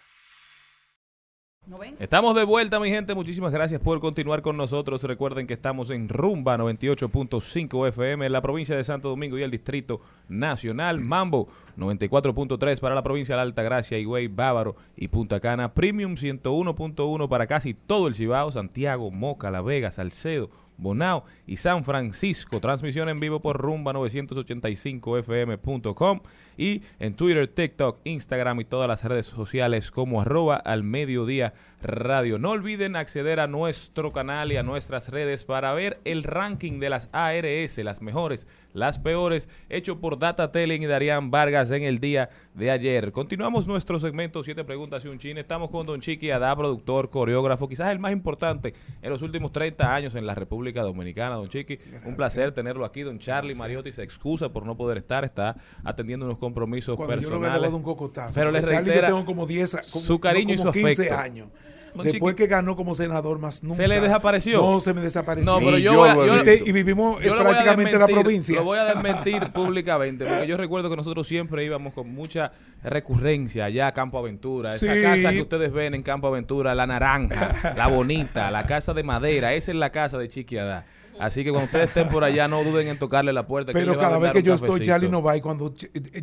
Estamos 1.99 2.35
de 2.35 2.45
vuelta, 2.45 2.81
mi 2.81 2.89
gente. 2.89 3.15
Muchísimas 3.15 3.53
gracias 3.53 3.81
por 3.81 4.01
continuar 4.01 4.41
con 4.41 4.57
nosotros. 4.57 5.03
Recuerden 5.03 5.47
que 5.47 5.53
estamos 5.53 5.91
en 5.91 6.09
Rumba 6.09 6.57
98.5 6.57 7.89
FM 7.89 8.25
en 8.25 8.33
la 8.33 8.41
provincia 8.41 8.75
de 8.75 8.85
Santo 8.85 9.11
Domingo 9.11 9.39
y 9.39 9.43
el 9.43 9.51
Distrito 9.51 10.01
Nacional. 10.29 11.01
Mambo 11.01 11.49
94.3 11.77 12.81
para 12.81 12.95
la 12.95 13.03
provincia 13.03 13.37
de 13.37 13.43
Alta 13.43 13.63
Gracia, 13.63 13.99
Higüey, 13.99 14.29
Bávaro 14.29 14.77
y 14.97 15.09
Punta 15.09 15.41
Cana. 15.41 15.75
Premium 15.75 16.15
101.1 16.15 17.29
para 17.29 17.47
casi 17.47 17.75
todo 17.75 18.09
el 18.09 18.15
Cibao, 18.15 18.51
Santiago, 18.51 19.11
Moca, 19.11 19.51
La 19.51 19.61
Vega, 19.61 19.91
Salcedo, 19.91 20.49
Bonao 20.79 21.25
y 21.47 21.59
San 21.59 21.85
Francisco. 21.85 22.61
Transmisión 22.61 23.11
en 23.11 23.21
vivo 23.21 23.41
por 23.41 23.63
rumba985fm.com 23.63 26.21
y 26.57 26.81
en 26.99 27.13
Twitter, 27.15 27.47
TikTok, 27.49 28.01
Instagram 28.05 28.61
y 28.61 28.65
todas 28.65 28.89
las 28.89 29.05
redes 29.05 29.27
sociales 29.27 29.91
como 29.91 30.23
arroba 30.23 30.57
al 30.57 30.85
mediodía 30.85 31.53
Radio. 31.81 32.39
No 32.39 32.51
olviden 32.51 32.97
acceder 32.97 33.39
a 33.39 33.47
nuestro 33.47 34.11
canal 34.11 34.51
y 34.51 34.57
a 34.57 34.63
nuestras 34.65 35.11
redes 35.11 35.45
para 35.45 35.73
ver 35.75 36.01
el 36.05 36.25
ranking 36.25 36.81
de 36.81 36.91
las 36.91 37.09
ARS, 37.13 37.79
las 37.79 38.03
mejores, 38.03 38.49
las 38.73 38.99
peores, 38.99 39.49
hecho 39.69 40.01
por 40.01 40.19
Data 40.19 40.51
Telling 40.51 40.83
y 40.83 40.87
Darían 40.87 41.31
Vargas 41.31 41.71
en 41.71 41.85
el 41.85 42.01
día 42.01 42.31
de 42.55 42.71
ayer. 42.73 43.13
Continuamos 43.13 43.69
nuestro 43.69 44.01
segmento 44.01 44.43
Siete 44.43 44.65
Preguntas 44.65 45.05
y 45.05 45.09
un 45.09 45.19
Chine. 45.19 45.41
Estamos 45.41 45.71
con 45.71 45.87
Don 45.87 46.01
Chiqui 46.01 46.31
Adá, 46.33 46.55
productor, 46.57 47.11
coreógrafo, 47.11 47.69
quizás 47.69 47.91
el 47.93 48.01
más 48.01 48.11
importante 48.13 48.75
en 49.01 49.11
los 49.11 49.23
últimos 49.23 49.53
30 49.53 49.95
años 49.95 50.15
en 50.17 50.27
la 50.27 50.35
República 50.35 50.83
Dominicana. 50.83 51.37
Don 51.37 51.49
Chiqui, 51.49 51.79
un 52.05 52.17
placer 52.17 52.51
tenerlo 52.51 52.85
aquí. 52.85 53.03
Don 53.03 53.19
Charlie 53.21 53.55
Mariotti 53.55 53.93
se 53.93 54.03
excusa 54.03 54.49
por 54.53 54.67
no 54.67 54.77
poder 54.77 54.99
estar, 54.99 55.25
está 55.25 55.57
atendiendo 55.85 56.27
unos 56.27 56.39
compromisos 56.39 56.97
Cuando 56.97 57.15
yo 57.15 57.21
le 57.31 57.37
personales. 57.37 57.71
doy 57.71 57.77
un 57.79 57.85
cocotazo. 57.85 58.35
Pero 58.35 58.51
le 58.51 58.61
Charlie, 58.63 58.77
yo 58.79 58.83
reitera 58.85 59.07
tengo 59.09 59.25
como 59.25 59.47
10 59.47 59.75
a- 59.77 59.83
como- 59.93 60.05
su 60.05 60.19
cariño 60.19 60.55
no, 60.57 60.61
y 60.61 60.65
su 60.65 60.73
15 60.73 61.03
afecto. 61.03 61.17
años. 61.19 61.49
Después 61.95 62.13
Chiqui. 62.35 62.35
que 62.35 62.47
ganó 62.47 62.77
como 62.77 62.95
senador 62.95 63.39
más 63.39 63.63
nunca. 63.63 63.77
¿Se 63.77 63.89
le 63.89 64.01
desapareció? 64.01 64.61
No, 64.61 64.81
se 64.81 64.95
me 64.95 65.01
desapareció. 65.01 65.53
No, 65.53 65.59
pero 65.59 65.79
Y 65.79 65.83
yo, 65.83 65.95
voy 65.95 66.09
a- 66.09 66.15
lo 66.15 66.25
he 66.25 66.27
yo- 66.29 66.45
visto. 66.45 66.65
y, 66.67 66.69
y 66.69 66.73
vivimos 66.73 67.23
yo 67.23 67.37
prácticamente 67.37 67.93
en 67.93 67.99
la 67.99 68.07
desmentir, 68.07 68.15
provincia. 68.23 68.57
Lo 68.57 68.65
voy 68.65 68.79
a 68.79 68.85
desmentir 68.85 69.41
públicamente, 69.53 70.25
porque 70.27 70.47
yo 70.47 70.57
recuerdo 70.57 70.91
que 70.91 70.97
nosotros 70.97 71.27
siempre 71.27 71.65
íbamos 71.65 71.93
con 71.95 72.09
mucha 72.13 72.53
recurrencia 72.83 73.65
allá 73.67 73.89
a 73.89 73.93
Campo 73.93 74.19
Aventura. 74.19 74.71
Esa 74.75 74.95
Sí. 74.95 75.03
casa 75.03 75.33
que 75.33 75.41
ustedes 75.43 75.73
ven 75.73 75.95
en 75.95 76.03
Campo 76.03 76.27
Aventura, 76.29 76.75
la 76.75 76.87
naranja, 76.87 77.75
la 77.77 77.87
bonita, 77.87 78.51
la 78.51 78.67
casa 78.67 78.95
de 78.95 79.03
madera, 79.03 79.55
esa 79.55 79.73
es 79.73 79.77
la 79.77 79.91
casa 79.91 80.19
de 80.19 80.29
Chiquiadá. 80.29 80.87
Así 81.21 81.45
que 81.45 81.51
cuando 81.51 81.67
ustedes 81.67 81.89
estén 81.89 82.09
por 82.09 82.25
allá, 82.25 82.49
no 82.49 82.63
duden 82.65 82.89
en 82.89 82.99
tocarle 82.99 83.33
la 83.33 83.47
puerta. 83.47 83.73
Pero 83.73 83.97
cada 83.99 84.19
vez 84.19 84.33
que 84.33 84.43
yo 84.43 84.55
estoy. 84.55 84.81
Charlie 84.81 85.09
no 85.09 85.23
va. 85.23 85.37
Y 85.37 85.41
cuando 85.41 85.73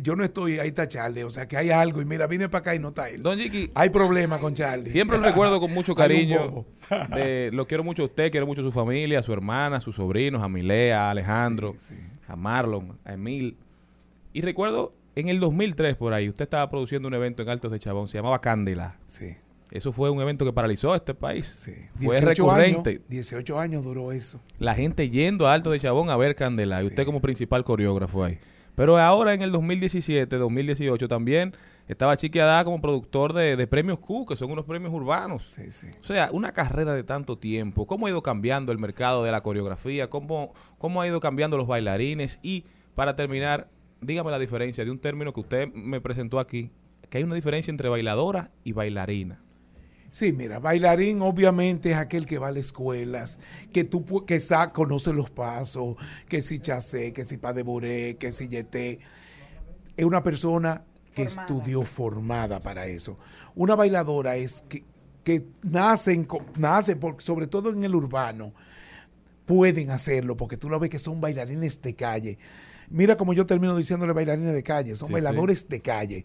yo 0.02 0.16
no 0.16 0.24
estoy, 0.24 0.58
ahí 0.58 0.68
está 0.68 0.88
Charlie. 0.88 1.22
O 1.22 1.30
sea, 1.30 1.46
que 1.48 1.56
hay 1.56 1.70
algo. 1.70 2.00
Y 2.00 2.04
mira, 2.04 2.26
vine 2.26 2.48
para 2.48 2.60
acá 2.60 2.74
y 2.74 2.78
no 2.78 2.88
está 2.88 3.08
él. 3.08 3.22
Don 3.22 3.38
Chiqui, 3.38 3.70
Hay 3.74 3.90
problema 3.90 4.38
con 4.38 4.54
Charlie. 4.54 4.90
Siempre 4.90 5.18
lo 5.18 5.24
recuerdo 5.24 5.60
con 5.60 5.72
mucho 5.72 5.94
cariño. 5.96 6.64
de- 7.14 7.50
lo 7.52 7.66
quiero 7.66 7.84
mucho 7.84 8.02
a 8.02 8.06
usted, 8.06 8.30
quiero 8.30 8.46
mucho 8.46 8.60
a 8.62 8.64
su 8.64 8.72
familia, 8.72 9.18
a 9.18 9.22
su 9.22 9.32
hermana, 9.32 9.76
a 9.76 9.80
sus 9.80 9.96
sobrinos, 9.96 10.42
a 10.42 10.48
Milea, 10.48 11.08
a 11.08 11.10
Alejandro, 11.10 11.74
a 12.28 12.36
Marlon, 12.36 12.98
a 13.04 13.12
Emil. 13.14 13.56
Y 14.32 14.40
recuerdo 14.42 14.92
en 15.14 15.28
el 15.28 15.40
2003 15.40 15.96
por 15.96 16.12
ahí, 16.12 16.28
usted 16.28 16.42
estaba 16.44 16.68
produciendo 16.68 17.08
un 17.08 17.14
evento 17.14 17.42
en 17.42 17.48
Altos 17.48 17.72
de 17.72 17.78
Chabón, 17.78 18.08
se 18.08 18.18
llamaba 18.18 18.40
Cándela. 18.40 18.96
Sí. 19.06 19.34
Eso 19.70 19.92
fue 19.92 20.10
un 20.10 20.20
evento 20.20 20.44
que 20.44 20.52
paralizó 20.52 20.92
a 20.92 20.96
este 20.96 21.14
país. 21.14 21.68
Fue 21.96 22.20
18 22.20 22.26
recurrente. 22.26 22.90
Años, 22.90 23.02
18 23.08 23.58
años 23.58 23.84
duró 23.84 24.12
eso. 24.12 24.40
La 24.58 24.74
gente 24.74 25.10
yendo 25.10 25.48
a 25.48 25.54
Alto 25.54 25.70
de 25.70 25.80
Chabón 25.80 26.10
a 26.10 26.16
ver 26.16 26.34
Candela 26.34 26.82
y 26.82 26.86
usted 26.86 27.04
como 27.04 27.20
principal 27.20 27.64
coreógrafo 27.64 28.24
ahí. 28.24 28.38
Pero 28.76 28.98
ahora 28.98 29.32
en 29.32 29.40
el 29.42 29.50
2017, 29.50 30.36
2018 30.36 31.08
también 31.08 31.54
estaba 31.88 32.16
Chiquiadá 32.16 32.62
como 32.62 32.80
productor 32.80 33.32
de, 33.32 33.56
de 33.56 33.66
premios 33.66 33.98
Q, 33.98 34.26
que 34.26 34.36
son 34.36 34.50
unos 34.50 34.66
premios 34.66 34.92
urbanos. 34.92 35.56
O 36.00 36.04
sea, 36.04 36.28
una 36.30 36.52
carrera 36.52 36.94
de 36.94 37.02
tanto 37.02 37.38
tiempo. 37.38 37.86
¿Cómo 37.86 38.06
ha 38.06 38.10
ido 38.10 38.22
cambiando 38.22 38.72
el 38.72 38.78
mercado 38.78 39.24
de 39.24 39.32
la 39.32 39.40
coreografía? 39.40 40.10
¿Cómo, 40.10 40.52
cómo 40.78 41.00
ha 41.00 41.06
ido 41.08 41.20
cambiando 41.20 41.56
los 41.56 41.66
bailarines? 41.66 42.38
Y 42.42 42.64
para 42.94 43.16
terminar, 43.16 43.70
dígame 44.02 44.30
la 44.30 44.38
diferencia 44.38 44.84
de 44.84 44.90
un 44.90 44.98
término 44.98 45.32
que 45.32 45.40
usted 45.40 45.72
me 45.72 46.02
presentó 46.02 46.38
aquí, 46.38 46.70
que 47.08 47.18
hay 47.18 47.24
una 47.24 47.34
diferencia 47.34 47.70
entre 47.70 47.88
bailadora 47.88 48.50
y 48.62 48.72
bailarina. 48.72 49.40
Sí, 50.10 50.32
mira, 50.32 50.58
bailarín 50.58 51.20
obviamente 51.20 51.90
es 51.90 51.96
aquel 51.96 52.24
que 52.26 52.38
va 52.38 52.48
a 52.48 52.52
las 52.52 52.66
escuelas, 52.66 53.38
que 53.72 53.84
tú 53.84 54.24
que 54.24 54.40
sa- 54.40 54.72
conoce 54.72 55.12
los 55.12 55.30
pasos, 55.30 55.96
que 56.28 56.40
si 56.42 56.58
chacé, 56.60 57.12
que 57.12 57.24
si 57.24 57.36
pas 57.36 57.54
de 57.54 57.62
bourrée, 57.62 58.16
que 58.18 58.32
si 58.32 58.48
yeté. 58.48 59.00
Es 59.96 60.04
una 60.04 60.22
persona 60.22 60.84
que 61.14 61.22
estudió 61.22 61.82
formada 61.82 62.60
para 62.60 62.86
eso. 62.86 63.18
Una 63.54 63.74
bailadora 63.74 64.36
es 64.36 64.64
que, 64.68 64.84
que 65.24 65.46
nacen, 65.62 66.26
nace 66.56 66.96
por- 66.96 67.20
sobre 67.20 67.46
todo 67.46 67.70
en 67.72 67.82
el 67.84 67.94
urbano, 67.94 68.52
pueden 69.44 69.90
hacerlo 69.90 70.36
porque 70.36 70.56
tú 70.56 70.68
lo 70.68 70.78
ves 70.80 70.90
que 70.90 70.98
son 70.98 71.20
bailarines 71.20 71.80
de 71.82 71.94
calle. 71.94 72.38
Mira 72.90 73.16
como 73.16 73.32
yo 73.32 73.46
termino 73.46 73.76
diciéndole 73.76 74.12
bailarines 74.12 74.52
de 74.52 74.62
calle, 74.62 74.96
son 74.96 75.08
Sí, 75.08 75.12
bailadores 75.12 75.68
de 75.68 75.80
calle. 75.80 76.24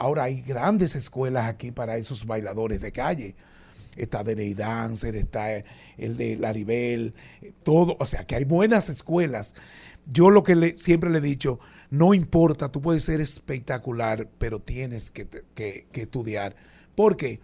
Ahora 0.00 0.24
hay 0.24 0.40
grandes 0.40 0.96
escuelas 0.96 1.44
aquí 1.46 1.72
para 1.72 1.98
esos 1.98 2.24
bailadores 2.24 2.80
de 2.80 2.90
calle. 2.90 3.34
Está 3.96 4.24
Deney 4.24 4.54
Dancer, 4.54 5.14
está 5.14 5.50
el 5.98 6.16
de 6.16 6.36
Laribel, 6.36 7.12
eh, 7.42 7.52
todo, 7.62 7.98
o 8.00 8.06
sea 8.06 8.24
que 8.24 8.34
hay 8.34 8.44
buenas 8.44 8.88
escuelas. 8.88 9.54
Yo 10.10 10.30
lo 10.30 10.42
que 10.42 10.74
siempre 10.78 11.10
le 11.10 11.18
he 11.18 11.20
dicho, 11.20 11.60
no 11.90 12.14
importa, 12.14 12.72
tú 12.72 12.80
puedes 12.80 13.04
ser 13.04 13.20
espectacular, 13.20 14.26
pero 14.38 14.58
tienes 14.58 15.10
que- 15.10 15.28
que 15.54 15.86
estudiar. 15.92 16.56
¿Por 16.94 17.18
qué? 17.18 17.40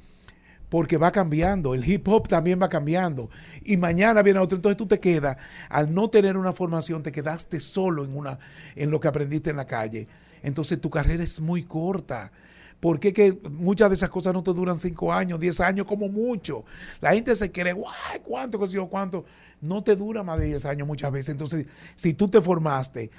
porque 0.68 0.96
va 0.96 1.12
cambiando, 1.12 1.74
el 1.74 1.88
hip 1.88 2.08
hop 2.08 2.26
también 2.26 2.60
va 2.60 2.68
cambiando 2.68 3.30
y 3.62 3.76
mañana 3.76 4.20
viene 4.22 4.40
otro, 4.40 4.56
entonces 4.56 4.76
tú 4.76 4.86
te 4.88 4.98
quedas, 4.98 5.36
al 5.68 5.94
no 5.94 6.10
tener 6.10 6.36
una 6.36 6.52
formación, 6.52 7.04
te 7.04 7.12
quedaste 7.12 7.60
solo 7.60 8.04
en, 8.04 8.16
una, 8.16 8.40
en 8.74 8.90
lo 8.90 8.98
que 8.98 9.06
aprendiste 9.06 9.50
en 9.50 9.56
la 9.58 9.66
calle, 9.66 10.08
entonces 10.42 10.80
tu 10.80 10.90
carrera 10.90 11.22
es 11.22 11.40
muy 11.40 11.62
corta. 11.62 12.32
Porque 12.80 13.12
que 13.12 13.38
muchas 13.50 13.88
de 13.88 13.94
esas 13.94 14.10
cosas 14.10 14.34
no 14.34 14.42
te 14.42 14.52
duran 14.52 14.78
cinco 14.78 15.12
años, 15.12 15.40
diez 15.40 15.60
años 15.60 15.86
como 15.86 16.08
mucho. 16.08 16.64
La 17.00 17.12
gente 17.12 17.34
se 17.34 17.50
cree, 17.50 17.72
guay, 17.72 18.20
cuánto, 18.22 18.58
qué 18.58 18.66
sé 18.66 18.74
yo, 18.74 18.88
cuánto. 18.88 19.24
No 19.60 19.82
te 19.82 19.96
dura 19.96 20.22
más 20.22 20.38
de 20.38 20.46
10 20.46 20.66
años 20.66 20.86
muchas 20.86 21.10
veces. 21.10 21.30
Entonces, 21.30 21.66
si 21.94 22.12
tú 22.12 22.28
te 22.28 22.40
formaste, 22.40 23.10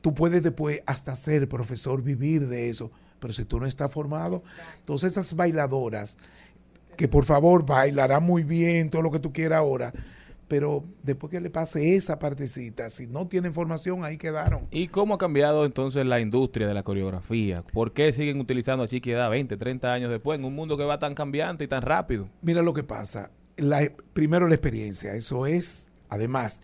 tú 0.00 0.14
puedes 0.14 0.42
después 0.42 0.82
hasta 0.86 1.14
ser 1.14 1.48
profesor, 1.48 2.02
vivir 2.02 2.48
de 2.48 2.70
eso. 2.70 2.90
Pero 3.20 3.32
si 3.32 3.44
tú 3.44 3.60
no 3.60 3.66
estás 3.66 3.92
formado, 3.92 4.42
entonces 4.76 5.12
esas 5.12 5.34
bailadoras, 5.34 6.18
que 6.96 7.08
por 7.08 7.24
favor 7.24 7.64
bailará 7.66 8.20
muy 8.20 8.44
bien, 8.44 8.90
todo 8.90 9.02
lo 9.02 9.10
que 9.10 9.18
tú 9.18 9.32
quieras 9.32 9.58
ahora, 9.58 9.92
pero 10.48 10.84
después 11.02 11.30
que 11.30 11.40
le 11.40 11.50
pase 11.50 11.96
esa 11.96 12.18
partecita, 12.18 12.90
si 12.90 13.06
no 13.06 13.26
tienen 13.26 13.52
formación, 13.52 14.04
ahí 14.04 14.16
quedaron. 14.18 14.62
¿Y 14.70 14.88
cómo 14.88 15.14
ha 15.14 15.18
cambiado 15.18 15.64
entonces 15.64 16.04
la 16.06 16.20
industria 16.20 16.66
de 16.66 16.74
la 16.74 16.82
coreografía? 16.82 17.62
¿Por 17.72 17.92
qué 17.92 18.12
siguen 18.12 18.40
utilizando 18.40 18.84
a 18.84 18.88
Chiquiedad 18.88 19.30
20, 19.30 19.56
30 19.56 19.92
años 19.92 20.10
después 20.10 20.38
en 20.38 20.44
un 20.44 20.54
mundo 20.54 20.76
que 20.76 20.84
va 20.84 20.98
tan 20.98 21.14
cambiante 21.14 21.64
y 21.64 21.68
tan 21.68 21.82
rápido? 21.82 22.28
Mira 22.42 22.62
lo 22.62 22.74
que 22.74 22.82
pasa. 22.84 23.30
La- 23.56 23.90
primero 24.12 24.48
la 24.48 24.54
experiencia, 24.54 25.14
eso 25.14 25.46
es, 25.46 25.90
además, 26.08 26.62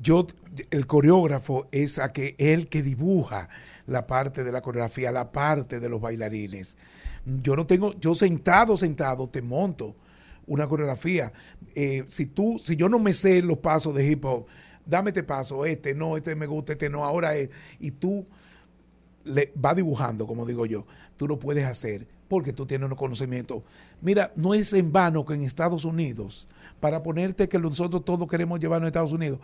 yo, 0.00 0.26
el 0.70 0.86
coreógrafo 0.86 1.68
es 1.70 1.98
a 1.98 2.12
que, 2.12 2.34
el 2.38 2.68
que 2.68 2.82
dibuja 2.82 3.48
la 3.86 4.06
parte 4.06 4.42
de 4.42 4.50
la 4.52 4.60
coreografía, 4.62 5.12
la 5.12 5.32
parte 5.32 5.80
de 5.80 5.88
los 5.88 6.00
bailarines. 6.00 6.76
Yo 7.26 7.54
no 7.56 7.66
tengo, 7.66 7.94
yo 8.00 8.14
sentado, 8.14 8.76
sentado, 8.76 9.28
te 9.28 9.42
monto 9.42 9.94
una 10.52 10.68
coreografía. 10.68 11.32
Eh, 11.74 12.04
si 12.08 12.26
tú, 12.26 12.60
si 12.62 12.76
yo 12.76 12.88
no 12.88 12.98
me 12.98 13.14
sé 13.14 13.40
los 13.40 13.58
pasos 13.58 13.94
de 13.94 14.06
hip 14.06 14.24
hop, 14.24 14.46
dame 14.84 15.10
este 15.10 15.22
paso, 15.22 15.64
este 15.64 15.94
no, 15.94 16.16
este 16.16 16.36
me 16.36 16.46
gusta, 16.46 16.72
este 16.72 16.90
no, 16.90 17.04
ahora 17.04 17.34
es, 17.36 17.48
y 17.80 17.92
tú 17.92 18.26
le 19.24 19.52
va 19.62 19.74
dibujando, 19.74 20.26
como 20.26 20.44
digo 20.44 20.66
yo, 20.66 20.84
tú 21.16 21.26
lo 21.26 21.38
puedes 21.38 21.64
hacer 21.64 22.06
porque 22.28 22.52
tú 22.52 22.66
tienes 22.66 22.86
unos 22.86 22.98
conocimientos. 22.98 23.62
Mira, 24.00 24.32
no 24.36 24.54
es 24.54 24.72
en 24.72 24.92
vano 24.92 25.24
que 25.24 25.34
en 25.34 25.42
Estados 25.42 25.84
Unidos, 25.84 26.48
para 26.80 27.02
ponerte 27.02 27.48
que 27.48 27.58
nosotros 27.58 28.04
todos 28.04 28.26
queremos 28.26 28.60
llevarnos 28.60 28.86
a 28.86 28.88
Estados 28.88 29.12
Unidos, 29.12 29.38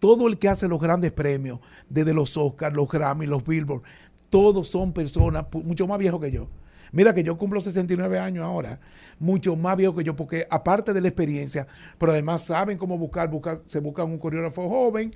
todo 0.00 0.26
el 0.26 0.38
que 0.38 0.48
hace 0.48 0.66
los 0.66 0.80
grandes 0.80 1.12
premios, 1.12 1.60
desde 1.88 2.14
los 2.14 2.36
Oscars, 2.36 2.76
los 2.76 2.88
Grammy, 2.88 3.26
los 3.26 3.44
Billboard, 3.44 3.82
todos 4.30 4.68
son 4.68 4.92
personas 4.92 5.46
mucho 5.52 5.86
más 5.86 5.98
viejos 5.98 6.20
que 6.20 6.32
yo. 6.32 6.48
Mira 6.92 7.12
que 7.14 7.22
yo 7.22 7.36
cumplo 7.36 7.60
69 7.60 8.18
años 8.18 8.44
ahora, 8.44 8.80
mucho 9.18 9.56
más 9.56 9.76
viejo 9.76 9.94
que 9.94 10.04
yo, 10.04 10.16
porque 10.16 10.46
aparte 10.50 10.92
de 10.92 11.00
la 11.00 11.08
experiencia, 11.08 11.66
pero 11.98 12.12
además 12.12 12.44
saben 12.44 12.78
cómo 12.78 12.96
buscar, 12.98 13.30
buscar 13.30 13.60
se 13.64 13.80
buscan 13.80 14.06
un 14.10 14.18
coreógrafo 14.18 14.68
joven 14.68 15.10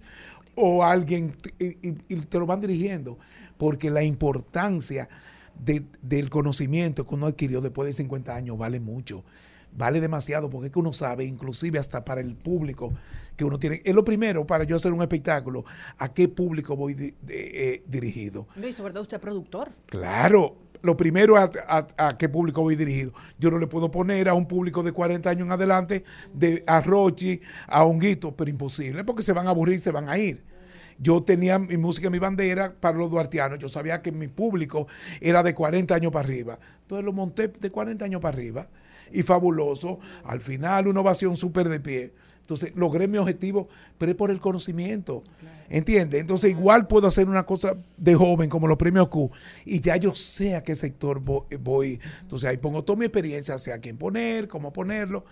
o 0.55 0.85
alguien 0.85 1.33
y, 1.59 1.65
y- 1.89 1.99
y 2.09 2.17
te 2.17 2.39
lo 2.39 2.47
van 2.47 2.61
dirigiendo, 2.61 3.19
porque 3.57 3.91
la 3.91 4.03
importancia 4.03 5.09
de- 5.65 5.85
del 6.03 6.29
conocimiento 6.31 7.07
que 7.07 7.15
uno 7.15 7.27
adquirió 7.27 7.61
después 7.61 7.87
de 7.87 7.93
50 7.93 8.35
años 8.35 8.59
vale 8.59 8.81
mucho, 8.81 9.25
vale 9.75 10.01
demasiado, 10.01 10.51
porque 10.51 10.67
es 10.67 10.73
que 10.73 10.79
uno 10.79 10.93
sabe, 10.93 11.25
inclusive 11.25 11.79
hasta 11.79 12.05
para 12.05 12.21
el 12.21 12.35
público 12.37 12.93
que 13.37 13.45
uno 13.45 13.59
tiene, 13.59 13.81
es 13.85 13.95
lo 13.95 14.05
primero 14.05 14.47
para 14.47 14.65
yo 14.65 14.77
hacer 14.77 14.93
un 14.93 15.01
espectáculo, 15.01 15.65
a 15.99 16.13
qué 16.13 16.29
público 16.29 16.77
voy 16.77 16.93
di- 16.95 17.15
de- 17.23 17.75
eh, 17.75 17.83
dirigido. 17.87 18.47
Luis, 18.57 18.77
sobre 18.77 18.93
todo 18.93 19.03
usted 19.03 19.17
es 19.17 19.23
productor. 19.23 19.71
Claro, 19.87 20.57
lo 20.83 20.97
primero 20.97 21.37
a, 21.37 21.51
a- 21.97 22.19
qué 22.19 22.29
público 22.29 22.63
voy 22.63 22.77
dirigido. 22.77 23.13
Yo 23.39 23.51
no 23.51 23.59
le 23.59 23.67
puedo 23.67 23.91
poner 23.91 24.29
a 24.29 24.35
un 24.35 24.47
público 24.47 24.83
de 24.83 24.93
40 24.93 25.31
años 25.31 25.47
en 25.47 25.53
adelante, 25.53 26.05
de, 26.35 26.63
a 26.67 26.81
Rochi, 26.81 27.41
a 27.69 27.85
Honguito, 27.85 28.37
pero 28.37 28.51
imposible, 28.51 29.05
porque 29.05 29.23
se 29.23 29.33
van 29.33 29.47
a 29.47 29.51
aburrir, 29.51 29.81
se 29.81 29.91
van 29.91 30.09
a 30.09 30.19
ir. 30.19 30.45
Yo 30.99 31.23
tenía 31.23 31.59
mi 31.59 31.77
música, 31.77 32.11
mi 32.11 32.19
bandera 32.19 32.75
para 32.79 32.99
los 32.99 33.11
duartianos. 33.11 33.59
Yo 33.59 33.69
sabía 33.69 34.03
que 34.03 34.13
mi 34.13 34.29
público 34.29 34.87
era 35.21 35.43
de 35.43 35.55
40 35.55 35.95
años 35.95 36.13
para 36.13 36.25
arriba. 36.27 36.59
Entonces 36.83 37.05
lo 37.05 37.13
monté 37.13 37.49
de 37.49 37.71
40 37.71 38.05
años 38.05 38.21
para 38.21 38.37
arriba. 38.37 38.69
Y 39.11 39.23
fabuloso. 39.23 39.99
Al 40.25 40.41
final, 40.41 40.87
una 40.89 41.01
ovación 41.01 41.37
súper 41.37 41.69
de 41.69 41.81
pie. 41.81 42.13
Entonces, 42.43 42.73
logré 42.75 43.09
mi 43.09 43.17
objetivo, 43.19 43.69
pero 43.99 44.13
es 44.13 44.17
por 44.19 44.31
el 44.31 44.41
conocimiento. 44.41 45.23
¿Entiendes? 45.71 46.21
Entonces, 46.21 46.51
igual 46.51 46.87
puedo 46.87 47.07
hacer 47.07 47.29
una 47.29 47.45
cosa 47.45 47.77
de 47.97 48.15
joven 48.15 48.51
como 48.51 48.67
los 48.69 48.77
premios 48.77 49.09
Q 49.09 49.31
y 49.65 49.81
ya 49.81 49.97
yo 49.97 50.15
sé 50.15 50.55
a 50.55 50.63
qué 50.63 50.75
sector 50.75 51.25
vo- 51.25 51.47
voy. 51.61 51.99
Entonces, 52.21 52.49
ahí 52.49 52.59
pongo 52.59 52.85
toda 52.85 52.99
mi 52.99 53.07
experiencia, 53.07 53.57
sé 53.59 53.73
a 53.73 53.79
quién 53.79 53.97
poner, 53.97 54.49
cómo 54.49 54.71
ponerlo. 54.73 55.25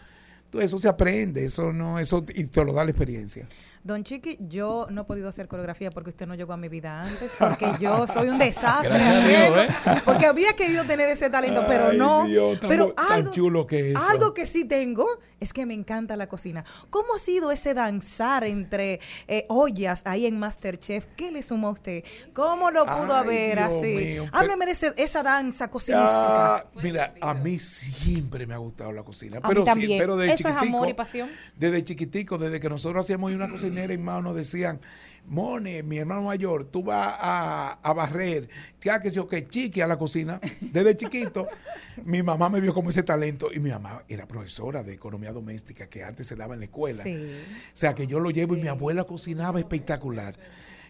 Entonces, 0.46 0.70
eso 0.70 0.78
se 0.78 0.88
aprende, 0.88 1.44
eso 1.44 1.72
no, 1.72 1.98
eso 1.98 2.24
y 2.34 2.44
te 2.44 2.64
lo 2.64 2.72
da 2.72 2.84
la 2.84 2.90
experiencia. 2.90 3.46
Don 3.82 4.04
Chiqui, 4.04 4.36
yo 4.40 4.86
no 4.90 5.02
he 5.02 5.04
podido 5.04 5.28
hacer 5.30 5.48
coreografía 5.48 5.90
porque 5.90 6.10
usted 6.10 6.26
no 6.26 6.34
llegó 6.34 6.52
a 6.52 6.56
mi 6.58 6.68
vida 6.68 7.00
antes, 7.00 7.32
porque 7.38 7.66
yo 7.80 8.06
soy 8.06 8.28
un 8.28 8.38
desastre. 8.38 8.98
Dios, 8.98 9.58
¿eh? 9.58 9.66
Porque 10.04 10.26
había 10.26 10.52
querido 10.52 10.84
tener 10.84 11.08
ese 11.08 11.30
talento, 11.30 11.64
pero 11.66 11.88
Ay, 11.88 11.96
no. 11.98 12.26
Dios, 12.26 12.60
tan 12.60 12.68
pero 12.68 12.92
tan 12.92 13.12
algo, 13.12 13.30
chulo 13.30 13.66
que 13.66 13.92
es 13.92 13.96
eso. 13.96 14.06
algo 14.10 14.34
que 14.34 14.44
sí 14.44 14.66
tengo 14.66 15.06
es 15.40 15.54
que 15.54 15.64
me 15.64 15.72
encanta 15.72 16.14
la 16.16 16.28
cocina. 16.28 16.62
¿Cómo 16.90 17.14
ha 17.14 17.18
sido 17.18 17.50
ese 17.50 17.72
danzar 17.72 18.44
entre 18.44 19.00
eh, 19.26 19.46
ollas 19.48 20.02
ahí 20.04 20.26
en 20.26 20.38
Masterchef? 20.38 21.06
¿Qué 21.16 21.30
le 21.32 21.42
sumó 21.42 21.68
a 21.68 21.70
usted? 21.72 22.04
¿Cómo 22.34 22.70
lo 22.70 22.84
pudo 22.84 23.14
Ay, 23.14 23.20
haber 23.24 23.56
Dios 23.58 23.68
así? 23.76 23.86
mío, 23.86 24.24
Háblame 24.32 24.66
de 24.66 24.72
ese- 24.72 24.92
esa 24.98 25.22
danza 25.22 25.70
cocinística. 25.70 26.56
Ah, 26.56 26.64
mira, 26.82 27.14
a 27.22 27.32
mí 27.32 27.58
siempre 27.58 28.46
me 28.46 28.52
ha 28.52 28.58
gustado 28.58 28.92
la 28.92 29.02
cocina. 29.04 29.38
A 29.38 29.48
Pero 29.48 29.62
mí 29.62 29.66
sí, 29.66 29.72
también. 29.72 29.98
pero 29.98 30.16
desde 30.18 30.34
Eso 30.34 30.48
es 30.48 30.54
amor 30.56 30.86
y 30.90 30.92
pasión. 30.92 31.30
Desde 31.56 31.82
chiquitico, 31.82 32.36
desde 32.36 32.60
que 32.60 32.68
nosotros 32.68 33.06
hacíamos 33.06 33.32
una 33.32 33.48
cocinera 33.48 33.69
y 33.76 33.98
más 33.98 34.22
nos 34.22 34.36
decían, 34.36 34.80
Mone, 35.26 35.82
mi 35.82 35.98
hermano 35.98 36.22
mayor, 36.22 36.64
tú 36.64 36.82
vas 36.82 37.14
a, 37.20 37.78
a 37.82 37.92
barrer, 37.92 38.48
ya 38.80 39.00
que 39.00 39.10
yo 39.10 39.28
que 39.28 39.46
chiqui 39.46 39.80
a 39.80 39.86
la 39.86 39.96
cocina. 39.96 40.40
Desde 40.60 40.96
chiquito, 40.96 41.46
mi 42.04 42.22
mamá 42.22 42.48
me 42.48 42.60
vio 42.60 42.74
como 42.74 42.90
ese 42.90 43.02
talento 43.02 43.48
y 43.52 43.60
mi 43.60 43.70
mamá 43.70 44.02
era 44.08 44.26
profesora 44.26 44.82
de 44.82 44.94
economía 44.94 45.32
doméstica 45.32 45.88
que 45.88 46.02
antes 46.02 46.26
se 46.26 46.36
daba 46.36 46.54
en 46.54 46.60
la 46.60 46.64
escuela. 46.66 47.04
Sí. 47.04 47.14
O 47.14 47.76
sea, 47.76 47.94
que 47.94 48.06
yo 48.06 48.18
lo 48.18 48.30
llevo 48.30 48.56
y 48.56 48.60
mi 48.60 48.68
abuela 48.68 49.04
cocinaba 49.04 49.60
espectacular. 49.60 50.36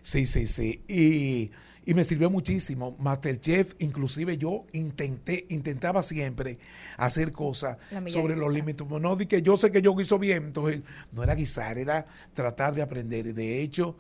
Sí, 0.01 0.27
sí, 0.27 0.47
sí. 0.47 0.83
Y, 0.89 1.51
y 1.85 1.95
me 1.95 2.05
sirvió 2.05 2.31
muchísimo. 2.31 2.97
Masterchef, 2.99 3.75
inclusive 3.79 4.37
yo 4.37 4.67
intenté, 4.73 5.47
intentaba 5.49 6.03
siempre 6.03 6.59
hacer 6.97 7.33
cosas 7.33 7.79
sobre 8.07 8.37
los 8.37 8.53
límites. 8.53 8.87
No 8.89 9.17
di 9.17 9.27
que 9.27 9.43
yo 9.43 9.57
sé 9.57 9.71
que 9.71 9.83
yo 9.83 9.95
guiso 9.95 10.19
bien, 10.19 10.45
entonces 10.45 10.83
no 11.13 11.23
era 11.23 11.35
guisar, 11.35 11.79
era 11.79 12.05
tratar 12.35 12.75
de 12.75 12.83
aprender. 12.83 13.27
Y 13.29 13.33
de 13.33 13.63
hecho, 13.63 13.97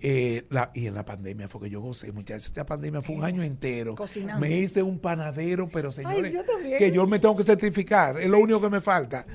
eh, 0.00 0.46
la, 0.50 0.70
y 0.74 0.86
en 0.86 0.94
la 0.94 1.04
pandemia 1.04 1.48
fue 1.48 1.62
que 1.62 1.70
yo 1.70 1.80
gocé, 1.80 2.12
muchachos. 2.12 2.46
Esta 2.46 2.64
pandemia 2.64 3.02
fue 3.02 3.16
un 3.16 3.24
año 3.24 3.42
entero. 3.42 3.94
Cocinando. 3.96 4.40
Me 4.40 4.56
hice 4.56 4.82
un 4.82 4.98
panadero, 4.98 5.68
pero 5.68 5.90
señores, 5.90 6.32
yo 6.32 6.42
que 6.78 6.92
yo 6.92 7.06
me 7.06 7.18
tengo 7.18 7.36
que 7.36 7.42
certificar. 7.42 8.20
Es 8.20 8.28
lo 8.28 8.38
único 8.38 8.60
que 8.60 8.70
me 8.70 8.80
falta. 8.80 9.26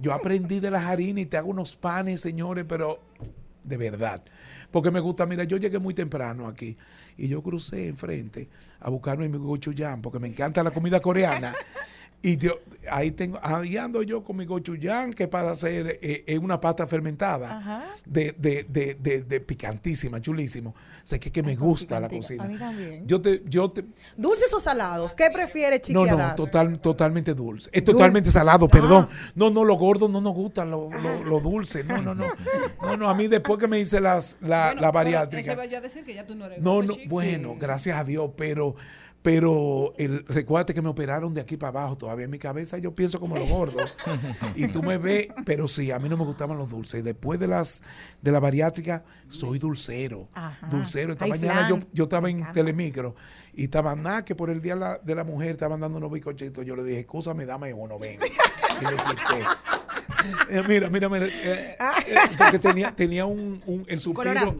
Yo 0.00 0.12
aprendí 0.12 0.60
de 0.60 0.70
las 0.70 0.84
harinas 0.84 1.22
y 1.22 1.26
te 1.26 1.36
hago 1.36 1.50
unos 1.50 1.76
panes, 1.76 2.20
señores, 2.20 2.64
pero 2.68 3.00
de 3.62 3.76
verdad. 3.76 4.22
Porque 4.70 4.90
me 4.90 5.00
gusta, 5.00 5.26
mira, 5.26 5.44
yo 5.44 5.56
llegué 5.56 5.78
muy 5.78 5.94
temprano 5.94 6.46
aquí 6.48 6.76
y 7.16 7.28
yo 7.28 7.42
crucé 7.42 7.88
enfrente 7.88 8.48
a 8.80 8.90
buscarme 8.90 9.28
mi 9.28 9.38
gochuján 9.38 10.02
porque 10.02 10.18
me 10.18 10.28
encanta 10.28 10.62
la 10.62 10.70
comida 10.70 11.00
coreana. 11.00 11.54
Y 12.26 12.36
yo, 12.38 12.58
ahí 12.90 13.12
tengo, 13.12 13.38
ahí 13.40 13.76
ando 13.76 14.02
yo 14.02 14.24
con 14.24 14.36
mi 14.36 14.44
gochuján 14.46 15.12
que 15.12 15.28
para 15.28 15.52
hacer 15.52 16.00
eh, 16.02 16.24
eh, 16.26 16.38
una 16.38 16.58
pasta 16.60 16.84
fermentada 16.88 17.58
Ajá. 17.58 17.84
de, 18.04 18.34
de, 18.36 18.64
de, 18.68 18.94
de, 18.94 19.22
de 19.22 19.40
picantísima, 19.40 20.20
chulísimo. 20.20 20.74
sé 21.04 21.20
que, 21.20 21.30
que 21.30 21.44
me 21.44 21.54
gusta 21.54 22.00
la 22.00 22.08
cocina. 22.08 22.42
A 22.42 22.48
mí 22.48 22.58
también. 22.58 23.06
Yo 23.06 23.20
te, 23.22 23.42
yo 23.46 23.68
te, 23.70 23.84
¿Dulces 24.16 24.52
o 24.52 24.58
salados? 24.58 25.14
¿Qué 25.14 25.30
prefiere, 25.32 25.80
Chiqui? 25.80 25.94
no, 25.94 26.04
no, 26.04 26.34
total, 26.34 26.80
totalmente 26.80 27.32
dulce. 27.32 27.70
Es 27.72 27.84
Dulce. 27.84 27.92
totalmente 27.92 28.30
salado, 28.32 28.66
perdón. 28.66 29.08
Ah. 29.08 29.30
No, 29.36 29.50
no, 29.50 29.62
los 29.64 29.78
gordos 29.78 30.10
no 30.10 30.20
nos 30.20 30.34
gustan 30.34 30.68
lo, 30.72 30.90
lo, 30.90 31.22
lo 31.22 31.38
dulce. 31.40 31.84
No, 31.84 31.98
no, 32.02 32.12
no. 32.14 32.26
No, 32.82 32.96
no, 32.96 33.08
a 33.08 33.14
mí 33.14 33.28
después 33.28 33.60
que 33.60 33.68
me 33.68 33.78
hice 33.78 34.00
las, 34.00 34.36
la, 34.40 34.66
Bueno, 34.66 34.80
la 34.80 34.88
pero 34.88 34.92
bariátrica. 34.92 35.40
Eso 35.42 35.52
iba 35.52 35.66
yo 35.66 35.78
a 35.78 35.80
decir 35.80 36.04
que 36.04 36.12
ya 36.14 36.26
tú 36.26 36.34
no 36.34 36.46
eres 36.46 36.60
No, 36.60 36.74
gordo, 36.74 36.88
no, 36.88 36.94
chico. 36.94 37.08
bueno, 37.14 37.56
gracias 37.56 37.96
a 37.96 38.02
Dios, 38.02 38.32
pero 38.36 38.74
pero 39.26 39.92
el 39.98 40.24
recuérdate 40.28 40.72
que 40.72 40.80
me 40.80 40.88
operaron 40.88 41.34
de 41.34 41.40
aquí 41.40 41.56
para 41.56 41.80
abajo, 41.80 41.98
todavía 41.98 42.26
en 42.26 42.30
mi 42.30 42.38
cabeza 42.38 42.78
yo 42.78 42.94
pienso 42.94 43.18
como 43.18 43.36
los 43.36 43.48
gordos. 43.50 43.82
y 44.54 44.68
tú 44.68 44.84
me 44.84 44.98
ves, 44.98 45.26
pero 45.44 45.66
sí, 45.66 45.90
a 45.90 45.98
mí 45.98 46.08
no 46.08 46.16
me 46.16 46.24
gustaban 46.24 46.56
los 46.56 46.70
dulces. 46.70 47.02
Después 47.02 47.40
de 47.40 47.48
las 47.48 47.82
de 48.22 48.30
la 48.30 48.38
bariátrica 48.38 49.02
soy 49.28 49.58
dulcero. 49.58 50.28
Ajá. 50.32 50.68
Dulcero. 50.68 51.10
Esta 51.10 51.24
Ay, 51.24 51.30
mañana 51.32 51.68
yo, 51.68 51.80
yo 51.92 52.04
estaba 52.04 52.30
en 52.30 52.52
Telemicro 52.52 53.16
y 53.52 53.64
estaban 53.64 54.00
nada 54.04 54.24
que 54.24 54.36
por 54.36 54.48
el 54.48 54.62
día 54.62 54.76
la- 54.76 54.98
de 54.98 55.16
la 55.16 55.24
mujer 55.24 55.50
estaban 55.50 55.80
dando 55.80 55.98
unos 55.98 56.12
bizcochitos. 56.12 56.64
Yo 56.64 56.76
le 56.76 56.84
dije, 56.84 57.00
escúchame, 57.00 57.46
dame 57.46 57.74
uno, 57.74 57.98
ven. 57.98 58.20
Y 58.78 58.84
le 58.84 58.90
quité. 58.90 59.42
Eh, 60.50 60.62
mira, 60.68 60.88
mira, 60.90 61.08
mira. 61.08 61.26
eh, 61.26 61.76
eh, 62.06 62.14
porque 62.36 62.58
tenía, 62.58 62.94
tenía 62.94 63.24
un, 63.26 63.60
un 63.66 63.84
el 63.88 64.00
suspiro. 64.00 64.58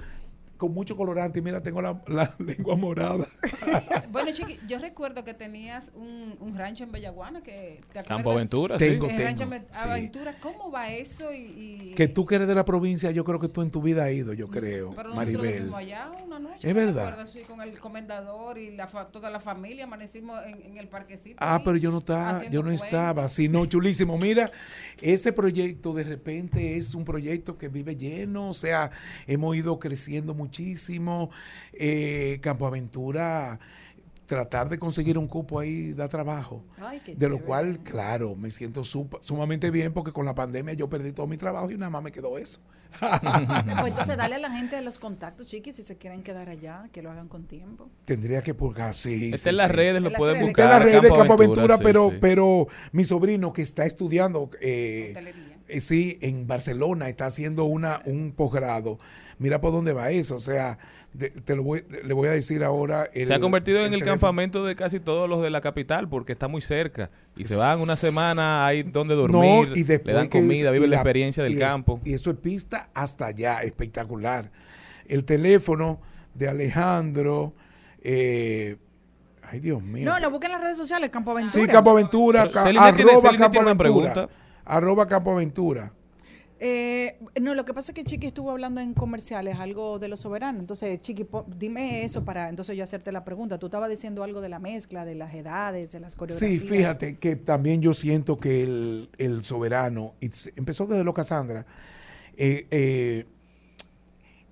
Con 0.57 0.73
mucho 0.73 0.97
colorante 0.97 1.39
y 1.39 1.43
mira, 1.43 1.63
tengo 1.63 1.83
la, 1.83 2.03
la 2.07 2.35
lengua 2.39 2.77
morada. 2.77 3.27
Bueno, 4.11 4.31
Chiqui, 4.33 4.59
yo 4.67 4.79
recuerdo 4.79 5.25
que 5.25 5.35
tenías 5.35 5.93
un, 5.95 6.37
un 6.41 6.57
rancho 6.57 6.85
en 6.85 6.93
Bellaguana 6.93 7.43
que 7.43 7.79
te 7.93 7.99
acuerdas. 7.99 8.07
Campo 8.07 8.31
Aventura, 8.33 8.79
Tengo, 8.79 9.07
El 9.09 9.17
tengo, 9.17 9.29
rancho 9.29 9.49
Be- 9.49 9.61
sí. 9.71 9.79
Aventura, 9.85 10.35
¿cómo 10.41 10.71
va 10.71 10.91
eso? 10.91 11.33
Y, 11.35 11.91
y- 11.91 11.95
Que 11.95 12.09
tú 12.09 12.25
que 12.25 12.37
eres 12.37 12.49
de 12.49 12.55
la 12.55 12.65
provincia, 12.65 13.11
yo 13.11 13.25
creo 13.25 13.39
que 13.39 13.49
tú 13.49 13.61
en 13.63 13.71
tu 13.71 13.83
vida 13.83 14.05
has 14.07 14.13
ido, 14.13 14.33
yo 14.33 14.49
creo, 14.49 14.95
Pero 14.95 15.11
nosotros 15.11 15.17
Maribel. 15.37 15.61
fuimos 15.63 15.79
allá 15.79 16.11
una 16.25 16.39
noche. 16.39 16.69
Es 16.69 16.75
¿no 16.75 16.81
te 16.81 16.87
verdad. 16.87 17.27
Sí, 17.27 17.41
con 17.43 17.61
el 17.61 17.79
comendador 17.79 18.57
y 18.59 18.75
la 18.75 18.87
fa- 18.87 19.09
toda 19.09 19.29
la 19.31 19.41
familia 19.41 19.85
amanecimos 19.85 20.41
en, 20.47 20.63
en 20.63 20.79
el 20.79 20.89
parquecito. 20.89 21.37
Ah, 21.41 21.57
ahí, 21.57 21.63
pero 21.65 21.77
yo 21.77 21.91
no 21.91 21.99
estaba, 21.99 22.43
yo 22.49 22.63
no 22.63 22.71
estaba, 22.71 23.29
sí, 23.29 23.49
no, 23.49 23.67
chulísimo. 23.67 24.17
Mira, 24.17 24.49
ese 25.03 25.33
proyecto 25.33 25.93
de 25.93 26.05
repente 26.05 26.77
es 26.79 26.95
un 26.95 27.05
proyecto 27.05 27.59
que 27.59 27.69
vive 27.69 27.97
lleno, 27.97 28.49
o 28.49 28.55
sea, 28.55 28.91
hemos 29.27 29.55
ido 29.57 29.79
creciendo 29.79 30.33
muchísimo. 30.47 31.31
Eh, 31.73 32.39
Campo 32.41 32.67
Aventura, 32.67 33.59
tratar 34.27 34.69
de 34.69 34.79
conseguir 34.79 35.19
un 35.19 35.29
cupo 35.29 35.61
ahí 35.61 35.93
da 35.93 36.09
trabajo. 36.09 36.65
Ay, 36.79 37.01
qué 37.05 37.15
de 37.15 37.29
lo 37.29 37.39
cual, 37.41 37.81
claro, 37.83 38.35
me 38.37 38.51
siento 38.51 38.83
supa- 38.83 39.19
sumamente 39.23 39.71
bien 39.71 39.93
porque 39.93 40.13
con 40.13 40.25
la 40.27 40.35
pandemia 40.35 40.75
yo 40.75 40.89
perdí 40.89 41.13
todo 41.13 41.27
mi 41.27 41.37
trabajo 41.37 41.71
y 41.71 41.77
nada 41.77 41.91
más 41.91 42.03
me 42.03 42.13
quedó 42.13 42.39
eso. 42.39 42.61
Pues 43.81 43.89
entonces 43.93 44.17
dale 44.17 44.37
a 44.37 44.39
la 44.39 44.51
gente 44.51 44.81
los 44.81 44.99
contactos, 44.99 45.47
chiquis, 45.49 45.77
si 45.77 45.83
se 45.83 45.97
quieren 45.97 46.23
quedar 46.23 46.49
allá, 46.49 46.89
que 46.93 47.03
lo 47.03 47.11
hagan 47.11 47.29
con 47.29 47.45
tiempo. 47.47 47.91
Tendría 48.05 48.43
que 48.43 48.55
pulgar, 48.55 48.95
sí. 48.95 49.27
Está 49.27 49.39
sí, 49.39 49.49
en 49.51 49.57
las 49.59 49.67
sí. 49.67 49.73
redes, 49.75 50.01
lo 50.03 50.11
pueden 50.13 50.37
redes. 50.37 50.49
Está 50.49 50.63
buscar. 50.63 50.65
en 50.65 50.71
las 50.71 50.83
redes 50.83 51.03
de 51.03 51.19
Campo 51.19 51.33
Aventura, 51.35 51.77
sí, 51.77 51.83
pero, 51.85 52.11
sí. 52.11 52.17
pero 52.21 52.69
mi 52.93 53.05
sobrino 53.05 53.53
que 53.53 53.63
está 53.63 53.85
estudiando, 53.85 54.49
eh, 54.63 55.09
Hotelería. 55.11 55.46
Eh, 55.69 55.81
sí, 55.81 56.19
en 56.23 56.47
Barcelona, 56.47 57.09
está 57.09 57.27
haciendo 57.27 57.65
una 57.65 58.01
un 58.05 58.33
posgrado. 58.33 58.99
Mira 59.39 59.61
por 59.61 59.73
dónde 59.73 59.93
va 59.93 60.11
eso. 60.11 60.37
O 60.37 60.41
sea, 60.41 60.79
de- 61.13 61.31
te 61.31 61.55
lo 61.57 61.63
voy, 61.63 61.85
le 62.05 62.15
voy 62.15 62.29
a 62.29 62.33
decir 62.33 62.63
ahora. 62.65 63.09
el- 63.13 63.27
se 63.27 63.35
ha 63.35 63.41
convertido 63.41 63.79
en 63.79 63.85
el 63.87 63.91
teléfono. 63.91 64.13
campamento 64.13 64.65
de 64.65 64.75
casi 64.77 65.01
todos 65.01 65.29
los 65.29 65.43
de 65.43 65.51
la 65.51 65.61
capital 65.61 66.09
porque 66.09 66.33
está 66.33 66.49
muy 66.49 66.63
cerca 66.63 67.11
y 67.37 67.45
se 67.45 67.57
van 67.57 67.81
una 67.81 67.97
semana 67.97 68.67
hay 68.67 68.83
donde 68.83 69.15
No, 69.15 69.23
dormir, 69.23 69.73
y 69.75 69.83
después 69.83 70.07
le 70.07 70.13
dan 70.15 70.29
comida, 70.29 70.71
viven 70.71 70.89
y 70.89 70.91
la, 70.91 70.97
experiencia 70.97 71.43
del 71.43 71.53
y 71.53 71.57
es- 71.57 71.61
campo. 71.61 72.01
y 72.05 72.15
eso 72.15 72.31
es 72.31 72.37
pista 72.39 72.89
hasta 72.95 73.27
allá, 73.27 73.61
espectacular. 73.63 74.51
El 75.07 75.25
teléfono 75.25 76.01
de 76.35 76.49
Alejandro. 76.49 77.55
eh, 78.03 78.77
ay, 79.43 79.61
Dios 79.61 79.83
mío. 79.83 80.05
No, 80.05 80.19
lo 80.21 80.31
busquen 80.31 80.51
en 80.51 80.57
las 80.57 80.63
redes 80.63 80.79
sociales, 80.79 81.11
Campo 81.11 81.33
Aventura. 81.33 81.63
Sí, 81.65 81.69
Campo 81.69 81.91
Aventura, 81.91 82.51
ca- 82.51 82.63
arroba 82.63 82.85
Campo 82.87 83.01
tiene 83.01 83.31
una 83.43 83.71
Aventura. 83.73 83.77
pregunta. 83.77 84.29
Arroba 84.67 85.07
Campo 85.07 85.33
Aventura. 85.33 85.93
Eh, 86.59 87.19
no, 87.41 87.55
lo 87.55 87.67
que 87.67 87.75
pasa 87.75 87.93
es 87.93 87.95
que 87.95 88.05
Chiqui 88.05 88.29
estuvo 88.29 88.51
hablando 88.51 88.81
en 88.81 88.95
comerciales 88.95 89.59
algo 89.59 89.99
de 89.99 90.09
los 90.09 90.21
soberanos. 90.21 90.61
Entonces, 90.61 91.01
Chiqui, 91.01 91.27
dime 91.59 92.03
eso 92.03 92.25
para 92.25 92.49
entonces 92.49 92.77
yo 92.77 92.83
hacerte 92.83 93.13
la 93.13 93.25
pregunta. 93.25 93.59
Tú 93.59 93.67
estabas 93.67 93.91
diciendo 93.91 94.23
algo 94.23 94.41
de 94.41 94.49
la 94.49 94.59
mezcla, 94.59 95.05
de 95.05 95.15
las 95.15 95.35
edades, 95.35 95.93
de 95.93 96.01
las 96.01 96.17
coreografías. 96.17 96.63
Sí, 96.63 96.67
fíjate 96.67 97.19
que 97.19 97.37
también 97.37 97.83
yo 97.83 97.93
siento 97.93 98.39
que 98.39 98.63
el, 98.63 99.11
el 99.19 99.45
soberano, 99.45 100.15
empezó 100.57 100.87
desde 100.87 101.05
lo 101.05 101.13
Casandra, 101.13 101.67
eh, 102.39 102.67
eh, 102.71 103.27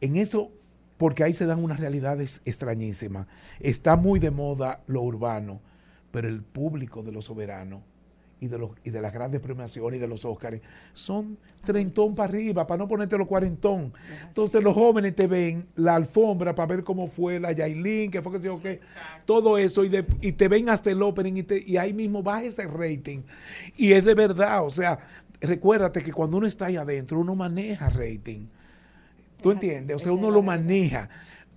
en 0.03 0.17
eso, 0.17 0.51
porque 0.99 1.25
ahí 1.25 1.33
se 1.33 1.47
dan 1.47 1.65
unas 1.65 1.81
realidades 1.81 2.43
extrañísimas. 2.45 3.27
Está 3.61 3.97
muy 3.97 4.21
de 4.21 4.31
moda 4.31 4.83
lo 4.87 5.01
urbano, 5.01 5.63
pero 6.11 6.29
el 6.29 6.43
público 6.43 7.03
de 7.03 7.13
los 7.13 7.25
soberanos 7.25 7.81
y 8.45 8.49
de, 8.49 8.59
los, 8.59 8.71
y 8.85 8.91
de 8.91 9.01
las 9.01 9.13
grandes 9.13 9.41
premiaciones 9.41 9.99
y 9.99 10.01
de 10.01 10.07
los 10.09 10.25
Óscares 10.25 10.61
son 10.93 11.37
treintón 11.65 12.15
para 12.15 12.29
arriba, 12.29 12.67
para 12.67 12.79
no 12.79 12.89
ponerte 12.89 13.17
los 13.19 13.27
cuarentón. 13.27 13.93
Entonces 14.27 14.63
los 14.63 14.75
jóvenes 14.75 15.15
te 15.15 15.27
ven 15.27 15.67
la 15.77 15.95
alfombra 15.97 16.55
para 16.55 16.67
ver 16.75 16.85
cómo 16.85 17.07
fue 17.07 17.41
la 17.41 17.53
Yailin, 17.53 18.11
que 18.11 18.23
fue 18.23 18.33
que 18.33 18.39
se 18.39 18.45
yo 18.47 18.61
qué, 18.61 18.81
todo 19.25 19.57
eso, 19.59 19.85
y, 19.85 19.89
de- 19.89 20.05
y 20.21 20.33
te 20.33 20.49
ven 20.49 20.69
hasta 20.69 20.91
el 20.91 21.03
opening 21.03 21.35
y, 21.39 21.43
te- 21.43 21.65
y 21.67 21.77
ahí 21.77 21.93
mismo 21.93 22.23
baja 22.23 22.43
ese 22.45 22.67
rating. 22.67 23.21
Y 23.77 23.93
es 23.93 24.05
de 24.05 24.15
verdad, 24.15 24.65
o 24.65 24.71
sea, 24.71 24.99
recuérdate 25.41 26.03
que 26.03 26.13
cuando 26.13 26.37
uno 26.37 26.47
está 26.47 26.67
ahí 26.67 26.77
adentro, 26.77 27.19
uno 27.21 27.35
maneja 27.35 27.89
rating. 27.89 28.47
¿Tú 29.41 29.51
entiendes? 29.53 29.97
O 29.97 29.99
sea, 29.99 30.13
uno 30.13 30.31
lo 30.31 30.43
maneja, 30.43 31.09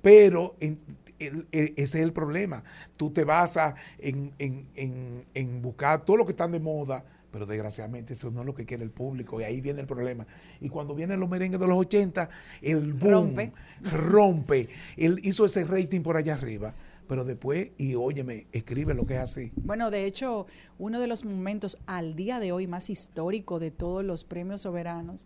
pero 0.02 0.56
en- 0.60 0.80
el- 1.20 1.48
el- 1.52 1.74
ese 1.78 1.98
es 2.00 2.04
el 2.04 2.14
problema. 2.14 2.64
Tú 2.98 3.12
te 3.12 3.24
basas 3.24 3.76
en, 4.00 4.34
en- 4.40 4.68
en- 4.76 5.26
en 5.34 5.62
buscar 5.62 6.06
todo 6.06 6.18
lo 6.18 6.26
que 6.26 6.32
están 6.32 6.52
de 6.52 6.60
moda, 6.60 7.04
pero 7.32 7.46
desgraciadamente 7.46 8.14
eso 8.14 8.32
no 8.32 8.40
es 8.42 8.46
lo 8.46 8.56
que 8.56 8.66
quiere 8.66 8.84
el 8.84 8.90
público 8.92 9.40
y 9.42 9.44
ahí 9.44 9.62
viene 9.62 9.82
el 9.82 9.88
problema. 9.88 10.26
Y 10.62 10.70
cuando 10.70 10.96
vienen 10.96 11.20
los 11.20 11.30
merengues 11.30 11.60
de 11.60 11.68
los 11.68 11.78
80, 11.78 12.30
el 12.62 12.94
boom 12.94 13.12
Rompe. 13.36 13.52
rompe. 13.92 14.70
Él 14.96 15.20
hizo 15.24 15.46
ese 15.46 15.64
rating 15.66 16.02
por 16.02 16.18
allá 16.18 16.34
arriba. 16.36 16.74
Pero 17.08 17.24
después, 17.24 17.72
y 17.78 17.96
óyeme, 17.96 18.48
escribe 18.52 18.94
lo 18.94 19.06
que 19.06 19.14
es 19.14 19.22
así. 19.22 19.54
Bueno, 19.56 19.92
de 19.92 20.04
hecho, 20.04 20.46
uno 20.78 21.00
de 21.00 21.08
los 21.08 21.24
momentos 21.24 21.78
al 21.86 22.18
día 22.18 22.42
de 22.42 22.52
hoy 22.52 22.68
más 22.68 22.90
histórico 22.90 23.60
de 23.60 23.72
todos 23.72 24.04
los 24.04 24.26
premios 24.26 24.62
soberanos 24.64 25.26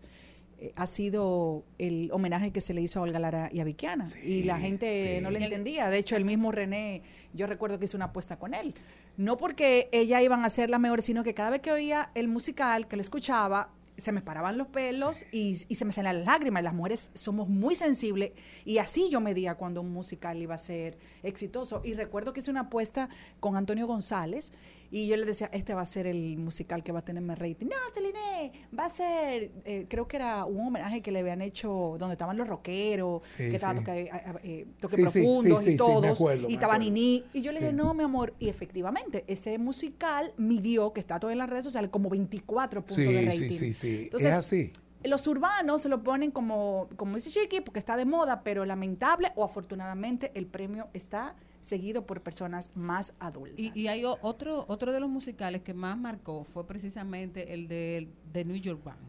ha 0.75 0.85
sido 0.85 1.63
el 1.77 2.09
homenaje 2.11 2.51
que 2.51 2.61
se 2.61 2.73
le 2.73 2.81
hizo 2.81 2.99
a 2.99 3.03
Olga 3.03 3.19
Lara 3.19 3.49
y 3.51 3.59
a 3.59 3.63
Viquiana. 3.63 4.05
y 4.23 4.43
la 4.43 4.59
gente 4.59 5.17
sí. 5.17 5.23
no 5.23 5.31
le 5.31 5.43
entendía. 5.43 5.89
De 5.89 5.97
hecho, 5.97 6.15
el 6.15 6.25
mismo 6.25 6.51
René, 6.51 7.01
yo 7.33 7.47
recuerdo 7.47 7.79
que 7.79 7.85
hice 7.85 7.95
una 7.95 8.05
apuesta 8.05 8.37
con 8.37 8.53
él. 8.53 8.73
No 9.17 9.37
porque 9.37 9.89
ella 9.91 10.21
iban 10.21 10.45
a 10.45 10.49
ser 10.49 10.69
la 10.69 10.79
mejor, 10.79 11.01
sino 11.01 11.23
que 11.23 11.33
cada 11.33 11.49
vez 11.49 11.61
que 11.61 11.71
oía 11.71 12.11
el 12.15 12.27
musical, 12.27 12.87
que 12.87 12.95
lo 12.95 13.01
escuchaba, 13.01 13.71
se 13.97 14.11
me 14.11 14.21
paraban 14.21 14.57
los 14.57 14.67
pelos 14.67 15.25
y, 15.31 15.57
y 15.67 15.75
se 15.75 15.85
me 15.85 15.93
salían 15.93 16.17
las 16.17 16.25
lágrimas. 16.25 16.63
Las 16.63 16.73
mujeres 16.73 17.11
somos 17.13 17.49
muy 17.49 17.75
sensibles 17.75 18.31
y 18.65 18.77
así 18.77 19.09
yo 19.09 19.19
medía 19.19 19.55
cuando 19.55 19.81
un 19.81 19.91
musical 19.91 20.41
iba 20.41 20.55
a 20.55 20.59
ser 20.59 20.97
exitoso. 21.23 21.81
Y 21.83 21.93
recuerdo 21.93 22.33
que 22.33 22.39
hice 22.39 22.51
una 22.51 22.61
apuesta 22.61 23.09
con 23.39 23.55
Antonio 23.55 23.87
González 23.87 24.53
y 24.93 25.07
yo 25.07 25.15
le 25.15 25.25
decía, 25.25 25.49
este 25.53 25.73
va 25.73 25.81
a 25.81 25.85
ser 25.85 26.05
el 26.05 26.37
musical 26.37 26.83
que 26.83 26.91
va 26.91 26.99
a 26.99 27.05
tener 27.05 27.23
más 27.23 27.39
rating. 27.39 27.65
No, 27.67 27.75
Celine, 27.93 28.51
va 28.77 28.85
a 28.85 28.89
ser, 28.89 29.51
eh, 29.63 29.85
creo 29.89 30.05
que 30.07 30.17
era 30.17 30.43
un 30.43 30.67
homenaje 30.67 31.01
que 31.01 31.11
le 31.11 31.19
habían 31.19 31.41
hecho 31.41 31.95
donde 31.97 32.13
estaban 32.15 32.35
los 32.37 32.45
rockeros, 32.47 33.23
Sí, 33.23 33.37
que 33.37 33.55
estaban 33.55 33.77
sí. 33.77 33.83
toque, 33.85 34.01
eh, 34.01 34.11
eh, 34.43 34.67
toque 34.81 34.97
Sí, 34.97 35.01
sí, 35.03 35.03
profundos 35.21 35.63
y 35.63 35.69
me 35.71 35.75
todos, 35.77 36.19
acuerdo, 36.19 36.47
y 36.49 36.53
estaba. 36.53 36.77
Nini. 36.77 37.23
Y 37.33 37.41
yo 37.41 37.53
le 37.53 37.59
dije, 37.59 37.71
no, 37.71 37.93
mi 37.93 38.03
amor. 38.03 38.33
Y 38.37 38.49
efectivamente, 38.49 39.23
ese 39.27 39.57
musical 39.57 40.33
midió, 40.37 40.91
que 40.91 40.99
está 40.99 41.19
todo 41.19 41.31
en 41.31 41.37
las 41.37 41.49
redes 41.49 41.63
sociales, 41.63 41.89
como 41.89 42.09
24 42.09 42.81
puntos 42.85 42.97
de 43.05 43.25
rating. 43.25 43.49
sí, 43.49 43.57
sí, 43.57 43.73
sí. 43.73 43.99
Entonces, 44.03 44.33
es 44.33 44.39
así. 44.39 44.71
los 45.05 45.25
urbanos 45.27 45.81
se 45.81 45.87
lo 45.89 46.03
ponen 46.03 46.31
como, 46.31 46.89
como 46.97 47.15
dice 47.15 47.29
Chiqui, 47.29 47.61
porque 47.61 47.79
está 47.79 47.95
de 47.95 48.03
moda, 48.05 48.43
pero 48.43 48.65
lamentable 48.65 49.31
o 49.35 49.43
afortunadamente 49.45 50.31
el 50.35 50.47
premio 50.47 50.89
está 50.93 51.35
seguido 51.61 52.05
por 52.05 52.21
personas 52.21 52.71
más 52.75 53.13
adultas. 53.19 53.57
Y, 53.57 53.71
y 53.79 53.87
hay 53.87 54.03
otro, 54.05 54.65
otro 54.67 54.91
de 54.91 54.99
los 54.99 55.09
musicales 55.09 55.61
que 55.61 55.73
más 55.73 55.97
marcó 55.97 56.43
fue 56.43 56.65
precisamente 56.67 57.53
el 57.53 57.67
de, 57.67 58.07
de 58.33 58.45
New 58.45 58.57
York 58.57 58.83
Band. 58.83 58.99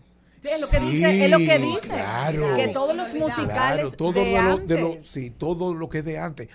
Sí, 0.42 0.48
es 0.52 0.60
lo 0.60 0.68
que 0.68 0.80
dice, 0.80 1.24
es 1.24 1.30
lo 1.30 1.38
que 1.38 1.58
dice. 1.58 1.88
claro. 1.88 2.56
que 2.56 2.68
todos 2.68 2.96
los 2.96 3.14
musicales 3.14 3.46
Claro, 3.48 3.90
todo 3.92 4.12
de 4.12 4.32
lo, 4.42 4.56
de 4.58 4.80
lo- 4.80 4.86
antes. 4.92 5.06
sí, 5.06 5.30
todo 5.30 5.72
lo 5.74 5.88
que 5.88 5.98
es 5.98 6.04
de 6.04 6.18
antes. 6.18 6.48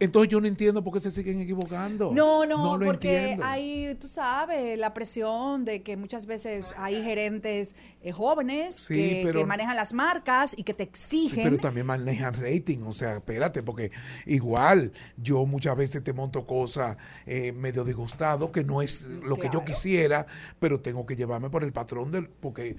Entonces 0.00 0.30
yo 0.30 0.40
no 0.40 0.46
entiendo 0.46 0.82
por 0.84 0.92
qué 0.92 1.00
se 1.00 1.10
siguen 1.10 1.40
equivocando. 1.40 2.12
No, 2.12 2.46
no, 2.46 2.76
lo 2.76 2.86
porque 2.86 3.18
entiendo. 3.22 3.44
hay, 3.44 3.96
tú 4.00 4.06
sabes, 4.06 4.78
la 4.78 4.94
presión 4.94 5.64
de 5.64 5.82
que 5.82 5.96
muchas 5.96 6.26
veces 6.26 6.72
hay 6.78 7.02
gerentes 7.02 7.74
eh, 8.00 8.12
jóvenes 8.12 8.76
Sí, 8.76 8.94
que, 8.94 9.22
pero- 9.24 9.40
que 9.40 9.46
manejan 9.46 9.74
las 9.74 9.92
marcas 9.92 10.54
y 10.56 10.62
que 10.62 10.72
te 10.72 10.84
Sí, 10.92 11.26
exigen. 11.26 11.42
pero 11.44 11.58
también 11.58 11.84
manejan 11.86 12.32
rating, 12.34 12.82
o 12.86 12.92
sea, 12.92 13.16
espérate, 13.16 13.62
porque 13.64 13.90
igual 14.26 14.92
yo 15.16 15.44
muchas 15.46 15.76
veces 15.76 16.04
te 16.04 16.12
monto 16.12 16.46
cosas 16.46 16.96
eh, 17.26 17.52
medio 17.52 17.84
disgustado, 17.84 18.52
que 18.52 18.62
no 18.62 18.82
es 18.82 19.06
lo 19.06 19.36
que 19.36 19.48
yo 19.52 19.64
quisiera, 19.64 20.26
pero 20.60 20.80
tengo 20.80 21.06
que 21.06 21.16
llevarme 21.16 21.50
por 21.50 21.64
el 21.64 21.72
patrón 21.72 22.12
del, 22.12 22.28
porque 22.28 22.76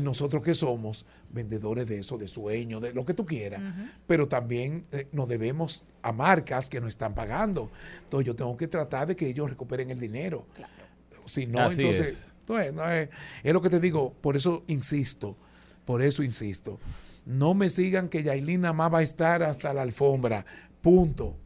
nosotros 0.00 0.42
que 0.42 0.54
somos 0.54 1.06
vendedores 1.30 1.86
de 1.86 1.98
eso, 1.98 2.18
de 2.18 2.28
sueños, 2.28 2.80
de 2.82 2.92
lo 2.94 3.04
que 3.04 3.14
tú 3.14 3.24
quieras, 3.26 3.60
pero 4.06 4.28
también 4.28 4.84
eh, 4.92 5.06
nos 5.12 5.28
debemos 5.28 5.84
a 6.02 6.12
marcas 6.12 6.68
que 6.70 6.80
nos 6.80 6.88
están 6.90 7.14
pagando. 7.14 7.70
Entonces 8.04 8.26
yo 8.26 8.34
tengo 8.36 8.56
que 8.56 8.68
tratar 8.68 9.08
de 9.08 9.16
que 9.16 9.28
ellos 9.28 9.48
recuperen 9.50 9.90
el 9.90 9.98
dinero. 10.00 10.46
Si 11.24 11.46
no, 11.46 11.60
Así 11.60 11.82
entonces, 11.82 12.06
es. 12.08 12.34
no 12.48 12.58
es, 12.58 12.72
no 12.72 12.88
es- 12.90 13.08
es 13.42 13.52
lo 13.52 13.60
que 13.60 13.70
te 13.70 13.80
digo, 13.80 14.12
por 14.20 14.36
eso 14.36 14.62
insisto, 14.68 15.36
por 15.84 16.02
eso 16.02 16.22
insisto. 16.22 16.78
No 17.24 17.54
me 17.54 17.68
sigan 17.68 18.08
que 18.08 18.22
Yailin 18.22 18.60
nada 18.60 18.72
más 18.72 18.92
va 18.94 18.98
a 18.98 19.02
estar 19.02 19.42
hasta 19.42 19.74
la 19.74 19.82
alfombra. 19.82 20.46
Punto. 20.80 21.36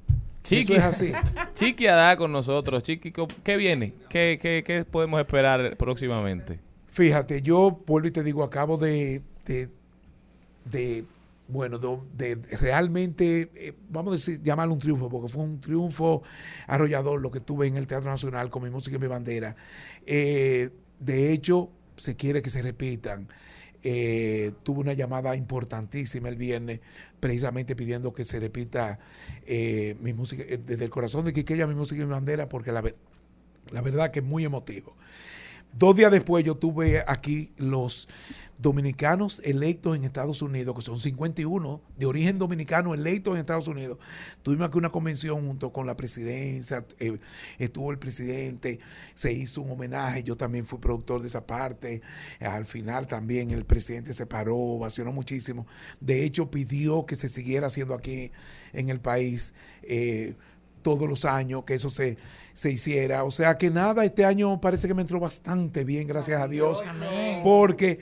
Chiqui, 0.43 0.75
Eso 0.75 0.75
es 0.75 0.83
así. 0.85 1.13
Chiqui 1.55 1.87
Adá 1.87 2.17
con 2.17 2.33
nosotros. 2.33 2.83
Chiqui, 2.83 3.13
¿co- 3.13 3.29
¿qué 3.43 3.57
viene? 3.57 3.95
¿Qué, 4.11 4.39
qué, 4.41 4.63
qué 4.65 4.85
podemos 4.85 5.19
esperar 5.21 5.77
próximamente? 5.79 6.61
Fíjate, 6.89 7.41
yo 7.41 7.83
vuelvo 7.87 8.09
y 8.09 8.11
te 8.11 8.23
digo, 8.23 8.43
acabo 8.43 8.77
de, 8.77 9.23
de, 10.65 11.05
bueno, 11.49 11.79
de, 11.79 12.37
realmente, 12.61 13.51
eh, 13.55 13.73
vamos 13.89 14.13
a 14.13 14.17
decir, 14.17 14.43
llamarlo 14.43 14.75
un 14.75 14.81
triunfo, 14.81 15.09
porque 15.09 15.29
fue 15.29 15.43
un 15.43 15.61
triunfo 15.61 16.23
arrollador 16.67 17.21
lo 17.21 17.31
que 17.31 17.41
tuve 17.41 17.67
en 17.67 17.77
el 17.77 17.87
Teatro 17.87 18.11
Nacional 18.11 18.51
con 18.51 18.63
mi 18.63 18.71
música 18.71 18.97
y 18.97 18.99
mi 19.01 19.09
bandera. 19.09 19.57
Eh, 20.07 20.71
de 21.01 21.33
hecho, 21.33 21.71
se 21.97 22.17
quiere 22.17 22.43
que 22.43 22.51
se 22.51 22.63
repitan. 22.63 23.29
Eh, 23.83 24.53
tuve 24.63 24.81
una 24.81 24.93
llamada 24.93 25.35
importantísima 25.35 26.29
el 26.29 26.37
viernes, 26.37 26.81
precisamente 27.19 27.75
pidiendo 27.75 28.13
que 28.13 28.25
se 28.25 28.39
repita 28.39 28.99
mi 30.01 30.13
música, 30.13 30.45
desde 30.45 30.85
el 30.85 30.91
corazón 30.91 31.25
de 31.25 31.33
Quiqueya, 31.33 31.67
mi 31.67 31.75
música 31.75 32.03
y 32.03 32.05
mi 32.05 32.11
bandera, 32.11 32.49
porque 32.49 32.73
la, 32.73 32.83
la 33.71 33.81
verdad 33.81 34.11
que 34.11 34.21
es 34.21 34.25
muy 34.25 34.45
emotivo. 34.45 34.95
Dos 35.73 35.95
días 35.95 36.11
después 36.11 36.45
yo 36.45 36.57
tuve 36.57 37.05
aquí 37.07 37.53
los 37.57 38.09
dominicanos 38.61 39.41
electos 39.45 39.97
en 39.97 40.05
Estados 40.05 40.43
Unidos, 40.43 40.75
que 40.77 40.83
son 40.83 41.01
51 41.01 41.81
de 41.97 42.07
origen 42.07 42.39
dominicano 42.39 42.93
electos 42.95 43.35
en 43.35 43.41
Estados 43.41 43.69
Unidos. 43.69 43.99
Tuvimos 44.43 44.69
aquí 44.69 44.79
una 44.79 44.91
convención 44.91 45.47
junto 45.47 45.73
con 45.73 45.87
la 45.87 45.97
presidencia, 45.97 46.85
eh, 46.99 47.19
estuvo 47.59 47.91
el 47.91 47.99
presidente, 47.99 48.79
se 49.15 49.33
hizo 49.33 49.63
un 49.63 49.71
homenaje, 49.71 50.23
yo 50.23 50.37
también 50.37 50.67
fui 50.67 50.79
productor 50.79 51.23
de 51.23 51.29
esa 51.29 51.47
parte. 51.47 52.03
Al 52.41 52.67
final 52.67 53.07
también 53.07 53.51
el 53.51 53.65
presidente 53.65 54.13
se 54.13 54.27
paró, 54.27 54.57
ovacionó 54.57 55.13
muchísimo. 55.13 55.67
De 56.01 56.25
hecho, 56.25 56.51
pidió 56.51 57.07
que 57.07 57.17
se 57.17 57.29
siguiera 57.29 57.69
haciendo 57.69 57.95
aquí 57.95 58.31
en 58.73 58.91
el 58.91 59.01
país. 59.01 59.55
eh, 59.83 60.35
todos 60.83 61.07
los 61.07 61.27
años 61.27 61.65
que 61.65 61.75
eso 61.75 61.91
se, 61.91 62.17
se 62.55 62.71
hiciera. 62.71 63.25
O 63.25 63.31
sea 63.31 63.59
que 63.59 63.71
nada, 63.71 64.03
este 64.05 64.25
año 64.25 64.61
parece 64.63 64.89
que 64.89 64.95
me 64.95 65.03
entró 65.03 65.21
bastante 65.21 65.85
bien, 65.85 66.07
gracias 66.07 66.41
a 66.41 66.49
Dios. 66.49 66.83
Porque 67.43 68.01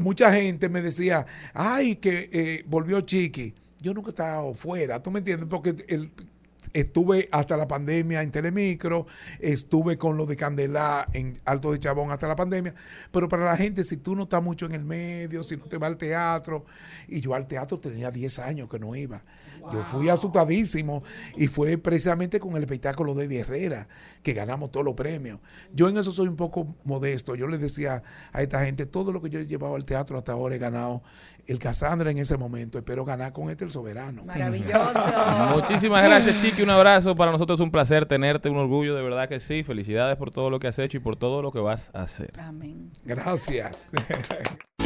mucha 0.00 0.32
gente 0.32 0.68
me 0.68 0.82
decía, 0.82 1.26
ay, 1.54 1.96
que 1.96 2.28
eh, 2.32 2.64
volvió 2.66 3.00
Chiqui. 3.00 3.54
Yo 3.80 3.94
nunca 3.94 4.08
he 4.08 4.10
estado 4.10 4.54
fuera, 4.54 5.02
¿tú 5.02 5.10
me 5.10 5.20
entiendes? 5.20 5.48
Porque 5.48 5.74
el, 5.88 6.10
estuve 6.72 7.28
hasta 7.32 7.56
la 7.56 7.68
pandemia 7.68 8.22
en 8.22 8.30
Telemicro, 8.30 9.06
estuve 9.40 9.98
con 9.98 10.16
lo 10.16 10.26
de 10.26 10.36
Candela 10.36 11.06
en 11.12 11.38
Alto 11.44 11.72
de 11.72 11.78
Chabón 11.78 12.10
hasta 12.10 12.28
la 12.28 12.36
pandemia, 12.36 12.74
pero 13.10 13.28
para 13.28 13.44
la 13.44 13.56
gente, 13.56 13.84
si 13.84 13.96
tú 13.96 14.14
no 14.14 14.24
estás 14.24 14.42
mucho 14.42 14.66
en 14.66 14.72
el 14.72 14.84
medio, 14.84 15.42
si 15.42 15.56
no 15.56 15.64
te 15.64 15.78
va 15.78 15.86
al 15.86 15.96
teatro, 15.96 16.64
y 17.08 17.20
yo 17.20 17.34
al 17.34 17.46
teatro 17.46 17.78
tenía 17.78 18.10
10 18.10 18.38
años 18.40 18.68
que 18.68 18.78
no 18.78 18.94
iba. 18.94 19.22
Yo 19.72 19.82
fui 19.82 20.08
asustadísimo 20.08 21.02
y 21.36 21.48
fue 21.48 21.78
precisamente 21.78 22.40
con 22.40 22.56
el 22.56 22.62
espectáculo 22.62 23.14
de 23.14 23.24
Eddie 23.24 23.40
Herrera 23.40 23.88
que 24.22 24.32
ganamos 24.32 24.70
todos 24.70 24.84
los 24.84 24.94
premios. 24.94 25.40
Yo 25.74 25.88
en 25.88 25.98
eso 25.98 26.12
soy 26.12 26.28
un 26.28 26.36
poco 26.36 26.74
modesto. 26.84 27.34
Yo 27.34 27.46
le 27.46 27.58
decía 27.58 28.02
a 28.32 28.42
esta 28.42 28.64
gente, 28.64 28.86
todo 28.86 29.12
lo 29.12 29.20
que 29.20 29.30
yo 29.30 29.40
he 29.40 29.46
llevado 29.46 29.74
al 29.74 29.84
teatro 29.84 30.16
hasta 30.16 30.32
ahora 30.32 30.56
he 30.56 30.58
ganado 30.58 31.02
el 31.48 31.58
Casandra 31.58 32.10
en 32.10 32.18
ese 32.18 32.36
momento. 32.36 32.78
Espero 32.78 33.04
ganar 33.04 33.32
con 33.32 33.50
este 33.50 33.64
el 33.64 33.70
soberano. 33.70 34.24
Maravilloso. 34.24 34.92
Muchísimas 35.56 36.04
gracias, 36.04 36.40
Chiqui. 36.40 36.62
Un 36.62 36.70
abrazo. 36.70 37.16
Para 37.16 37.32
nosotros 37.32 37.58
es 37.58 37.64
un 37.64 37.72
placer 37.72 38.06
tenerte, 38.06 38.50
un 38.50 38.58
orgullo, 38.58 38.94
de 38.94 39.02
verdad 39.02 39.28
que 39.28 39.40
sí. 39.40 39.64
Felicidades 39.64 40.16
por 40.16 40.30
todo 40.30 40.50
lo 40.50 40.60
que 40.60 40.68
has 40.68 40.78
hecho 40.78 40.98
y 40.98 41.00
por 41.00 41.16
todo 41.16 41.42
lo 41.42 41.50
que 41.50 41.58
vas 41.58 41.90
a 41.94 42.02
hacer. 42.02 42.32
Amén. 42.38 42.92
Gracias. 43.02 43.92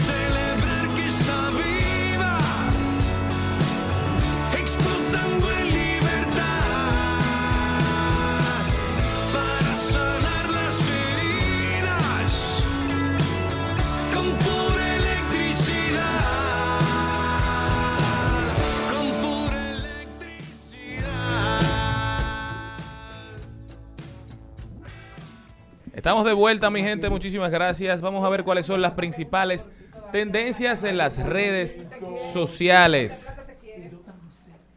Estamos 25.94 26.24
de 26.24 26.32
vuelta, 26.32 26.70
mi 26.70 26.80
gente. 26.80 27.10
Muchísimas 27.10 27.50
gracias. 27.50 28.00
Vamos 28.00 28.24
a 28.24 28.30
ver 28.30 28.44
cuáles 28.44 28.64
son 28.64 28.80
las 28.80 28.92
principales 28.92 29.68
tendencias 30.10 30.84
en 30.84 30.96
las 30.96 31.22
redes 31.22 31.78
sociales. 32.32 33.38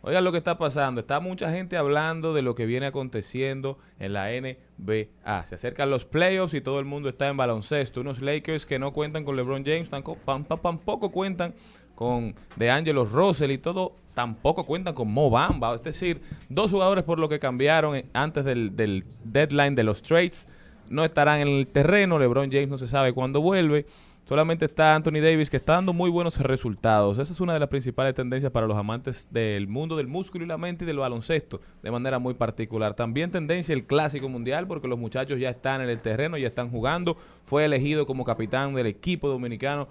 Oigan 0.02 0.26
lo 0.26 0.34
que 0.34 0.38
está 0.38 0.58
pasando. 0.58 1.00
Está 1.00 1.22
mucha 1.22 1.50
gente 1.52 1.78
hablando 1.78 2.34
de 2.34 2.42
lo 2.42 2.54
que 2.54 2.66
viene 2.66 2.88
aconteciendo 2.88 3.80
en 3.98 4.12
la 4.12 4.28
NBA. 4.30 5.46
Se 5.46 5.56
acercan 5.56 5.90
los 5.90 6.04
playoffs 6.04 6.54
y 6.54 6.60
todo 6.60 6.80
el 6.80 6.86
mundo 6.86 7.08
está 7.08 7.30
en 7.30 7.38
baloncesto. 7.38 8.02
Unos 8.02 8.22
Lakers 8.22 8.66
que 8.66 8.78
no 8.78 8.92
cuentan 8.92 9.24
con 9.24 9.38
LeBron 9.38 9.64
James, 9.64 9.90
tampoco, 9.90 11.12
cuentan 11.12 11.56
con 11.96 12.36
DeAngelo 12.58 13.06
Russell 13.06 13.52
y 13.52 13.58
todo, 13.58 13.96
tampoco 14.14 14.66
cuentan 14.66 14.94
con 14.94 15.10
Mo 15.10 15.30
Bamba. 15.30 15.74
Es 15.74 15.82
decir, 15.82 16.22
dos 16.50 16.72
jugadores 16.72 17.06
por 17.06 17.20
lo 17.20 17.30
que 17.30 17.40
cambiaron 17.40 18.04
antes 18.12 18.44
del, 18.44 18.76
del 18.76 19.06
deadline 19.24 19.76
de 19.76 19.84
los 19.86 20.02
trades. 20.02 20.50
No 20.90 21.04
estarán 21.04 21.40
en 21.40 21.48
el 21.48 21.68
terreno. 21.68 22.20
LeBron 22.20 22.52
James 22.52 22.70
no 22.70 22.78
se 22.78 22.88
sabe 22.88 23.14
cuándo 23.14 23.42
vuelve. 23.42 23.86
Solamente 24.28 24.66
está 24.66 24.96
Anthony 24.96 25.22
Davis 25.22 25.52
que 25.52 25.58
está 25.58 25.74
dando 25.74 25.94
muy 25.94 26.10
buenos 26.10 26.40
resultados. 26.40 27.20
Esa 27.20 27.32
es 27.32 27.40
una 27.40 27.54
de 27.54 27.60
las 27.60 27.70
principales 27.70 28.16
tendencias 28.16 28.52
para 28.52 28.66
los 28.66 28.76
amantes 28.76 29.28
del 29.32 29.68
mundo 29.68 29.96
del 29.96 30.08
músculo 30.08 30.44
y 30.44 30.48
la 30.48 30.58
mente 30.58 30.84
y 30.84 30.88
del 30.88 30.98
baloncesto 30.98 31.62
de 31.84 31.92
manera 31.92 32.18
muy 32.18 32.34
particular. 32.34 32.96
También 32.96 33.30
tendencia 33.30 33.74
el 33.74 33.86
clásico 33.86 34.28
mundial 34.28 34.66
porque 34.66 34.88
los 34.88 34.98
muchachos 34.98 35.40
ya 35.40 35.52
están 35.52 35.82
en 35.82 35.90
el 35.90 36.02
terreno, 36.02 36.38
ya 36.38 36.48
están 36.48 36.72
jugando. 36.72 37.16
Fue 37.44 37.66
elegido 37.66 38.08
como 38.08 38.26
capitán 38.26 38.74
del 38.74 38.88
equipo 38.88 39.30
dominicano 39.30 39.88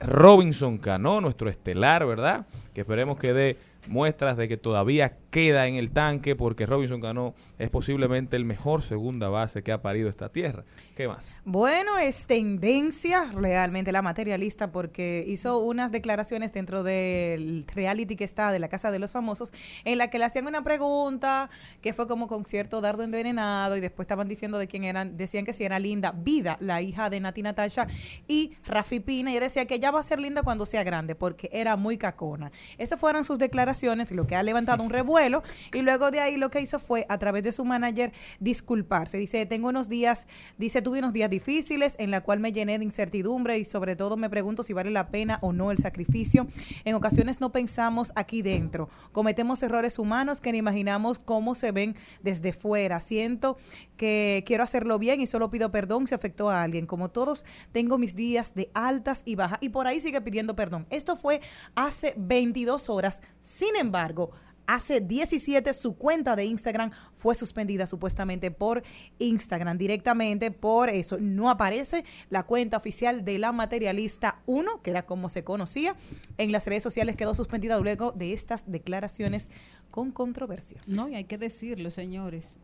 Robinson 0.00 0.78
Cano, 0.78 1.20
nuestro 1.20 1.48
estelar, 1.48 2.04
¿verdad? 2.06 2.46
Que 2.74 2.80
esperemos 2.80 3.16
que 3.16 3.32
dé 3.32 3.56
muestras 3.86 4.36
de 4.36 4.48
que 4.48 4.56
todavía 4.56 5.16
queda 5.34 5.66
en 5.66 5.74
el 5.74 5.90
tanque 5.90 6.36
porque 6.36 6.64
Robinson 6.64 7.00
Cano 7.00 7.34
es 7.58 7.68
posiblemente 7.68 8.36
el 8.36 8.44
mejor 8.44 8.82
segunda 8.82 9.28
base 9.30 9.64
que 9.64 9.72
ha 9.72 9.82
parido 9.82 10.08
esta 10.08 10.28
tierra. 10.28 10.62
¿Qué 10.94 11.08
más? 11.08 11.34
Bueno, 11.44 11.98
es 11.98 12.26
tendencia 12.26 13.24
realmente 13.32 13.90
la 13.90 14.00
materialista 14.00 14.70
porque 14.70 15.24
hizo 15.26 15.58
unas 15.58 15.90
declaraciones 15.90 16.52
dentro 16.52 16.84
del 16.84 17.66
reality 17.74 18.14
que 18.14 18.22
está 18.22 18.52
de 18.52 18.60
la 18.60 18.68
Casa 18.68 18.92
de 18.92 19.00
los 19.00 19.10
Famosos 19.10 19.52
en 19.84 19.98
la 19.98 20.08
que 20.08 20.20
le 20.20 20.24
hacían 20.26 20.46
una 20.46 20.62
pregunta 20.62 21.50
que 21.80 21.92
fue 21.92 22.06
como 22.06 22.28
con 22.28 22.44
cierto 22.44 22.80
dardo 22.80 23.02
envenenado 23.02 23.76
y 23.76 23.80
después 23.80 24.04
estaban 24.04 24.28
diciendo 24.28 24.58
de 24.58 24.68
quién 24.68 24.84
eran, 24.84 25.16
decían 25.16 25.44
que 25.44 25.52
si 25.52 25.64
era 25.64 25.80
linda 25.80 26.12
Vida, 26.12 26.58
la 26.60 26.80
hija 26.80 27.10
de 27.10 27.18
Nati 27.18 27.42
Natasha 27.42 27.88
y 28.28 28.52
Rafi 28.64 29.00
Pina 29.00 29.32
y 29.32 29.40
decía 29.40 29.66
que 29.66 29.74
ella 29.74 29.90
va 29.90 29.98
a 29.98 30.04
ser 30.04 30.20
linda 30.20 30.44
cuando 30.44 30.64
sea 30.64 30.84
grande 30.84 31.16
porque 31.16 31.50
era 31.52 31.74
muy 31.74 31.98
cacona. 31.98 32.52
Esas 32.78 33.00
fueron 33.00 33.24
sus 33.24 33.40
declaraciones 33.40 34.12
lo 34.12 34.28
que 34.28 34.36
ha 34.36 34.42
levantado 34.44 34.84
un 34.84 34.90
revuelo 34.90 35.23
y 35.72 35.82
luego 35.82 36.10
de 36.10 36.20
ahí 36.20 36.36
lo 36.36 36.50
que 36.50 36.60
hizo 36.60 36.78
fue 36.78 37.06
a 37.08 37.18
través 37.18 37.42
de 37.42 37.52
su 37.52 37.64
manager 37.64 38.12
disculparse. 38.40 39.18
Dice, 39.18 39.46
tengo 39.46 39.68
unos 39.68 39.88
días, 39.88 40.26
dice, 40.58 40.82
tuve 40.82 40.98
unos 40.98 41.12
días 41.12 41.30
difíciles 41.30 41.96
en 41.98 42.10
la 42.10 42.20
cual 42.20 42.40
me 42.40 42.52
llené 42.52 42.78
de 42.78 42.84
incertidumbre 42.84 43.58
y 43.58 43.64
sobre 43.64 43.96
todo 43.96 44.16
me 44.16 44.30
pregunto 44.30 44.62
si 44.62 44.72
vale 44.72 44.90
la 44.90 45.08
pena 45.08 45.38
o 45.42 45.52
no 45.52 45.70
el 45.70 45.78
sacrificio. 45.78 46.46
En 46.84 46.94
ocasiones 46.94 47.40
no 47.40 47.52
pensamos 47.52 48.12
aquí 48.16 48.42
dentro. 48.42 48.88
Cometemos 49.12 49.62
errores 49.62 49.98
humanos 49.98 50.40
que 50.40 50.52
ni 50.52 50.58
imaginamos 50.58 51.18
cómo 51.18 51.54
se 51.54 51.72
ven 51.72 51.94
desde 52.22 52.52
fuera. 52.52 53.00
Siento 53.00 53.56
que 53.96 54.42
quiero 54.46 54.64
hacerlo 54.64 54.98
bien 54.98 55.20
y 55.20 55.26
solo 55.26 55.50
pido 55.50 55.70
perdón 55.70 56.06
si 56.06 56.14
afectó 56.14 56.50
a 56.50 56.62
alguien. 56.62 56.86
Como 56.86 57.10
todos, 57.10 57.44
tengo 57.72 57.98
mis 57.98 58.14
días 58.14 58.54
de 58.54 58.70
altas 58.74 59.22
y 59.24 59.36
bajas 59.36 59.58
y 59.60 59.70
por 59.70 59.86
ahí 59.86 60.00
sigue 60.00 60.20
pidiendo 60.20 60.56
perdón. 60.56 60.86
Esto 60.90 61.16
fue 61.16 61.40
hace 61.74 62.14
22 62.16 62.88
horas. 62.90 63.22
Sin 63.40 63.76
embargo, 63.76 64.30
Hace 64.66 65.00
17 65.00 65.72
su 65.74 65.96
cuenta 65.96 66.36
de 66.36 66.44
Instagram 66.44 66.90
fue 67.14 67.34
suspendida 67.34 67.86
supuestamente 67.86 68.50
por 68.50 68.82
Instagram 69.18 69.76
directamente 69.76 70.50
por 70.50 70.88
eso. 70.88 71.18
No 71.20 71.50
aparece 71.50 72.04
la 72.30 72.44
cuenta 72.44 72.76
oficial 72.76 73.24
de 73.24 73.38
la 73.38 73.52
materialista 73.52 74.40
1, 74.46 74.82
que 74.82 74.90
era 74.90 75.04
como 75.04 75.28
se 75.28 75.44
conocía, 75.44 75.96
en 76.38 76.52
las 76.52 76.66
redes 76.66 76.82
sociales 76.82 77.16
quedó 77.16 77.34
suspendida 77.34 77.78
luego 77.78 78.12
de 78.12 78.32
estas 78.32 78.70
declaraciones 78.70 79.48
con 79.90 80.10
controversia. 80.10 80.80
No, 80.86 81.08
y 81.08 81.14
hay 81.14 81.24
que 81.24 81.38
decirlo, 81.38 81.90
señores. 81.90 82.58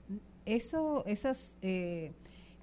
Eso, 0.47 1.05
esas 1.07 1.59
eh, 1.63 2.13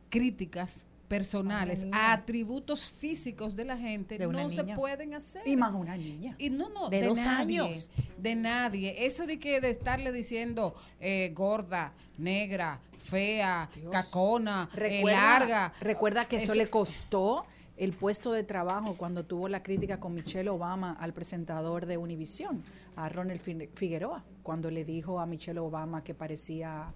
críticas 0.10 0.88
personales 1.08 1.86
a 1.92 2.12
atributos 2.14 2.90
físicos 2.92 3.56
de 3.56 3.66
la 3.66 3.78
gente 3.78 4.18
De 4.18 4.28
no 4.28 4.50
se 4.50 4.64
pueden 4.64 5.14
hacer. 5.14 5.42
Y 5.48 5.56
más 5.56 5.74
una 5.74 5.96
niña. 5.98 6.36
Y 6.38 6.50
no, 6.50 6.70
no, 6.70 6.90
De 6.90 7.02
de, 7.02 7.08
dos 7.08 7.18
nadie, 7.18 7.60
años. 7.60 7.90
de 8.18 8.36
nadie. 8.36 9.06
Eso 9.06 9.26
de 9.26 9.40
que 9.40 9.62
de 9.62 9.70
estarle 9.70 10.12
diciendo 10.12 10.76
eh, 11.00 11.32
gorda, 11.34 11.94
negra, 12.18 12.80
fea, 13.00 13.70
cacona, 13.92 14.70
eh, 14.78 15.02
larga. 15.06 15.74
recuerda 15.80 16.26
que 16.26 16.38
eso, 16.38 16.46
Eso- 16.52 16.56
le 16.56 16.70
costó 16.70 17.46
el 17.78 17.94
puesto 17.94 18.32
de 18.32 18.44
trabajo 18.44 18.96
cuando 18.96 19.24
tuvo 19.24 19.48
la 19.48 19.62
crítica 19.62 20.00
con 20.00 20.14
Michelle 20.14 20.50
Obama 20.50 20.98
al 21.00 21.14
presentador 21.14 21.86
de 21.86 21.96
Univision, 21.98 22.64
a 22.96 23.08
Ronald 23.08 23.40
Fi- 23.40 23.70
Figueroa, 23.76 24.24
cuando 24.42 24.72
le 24.72 24.84
dijo 24.84 25.20
a 25.20 25.26
Michelle 25.28 25.60
Obama 25.60 26.04
que 26.04 26.16
parecía 26.16 26.92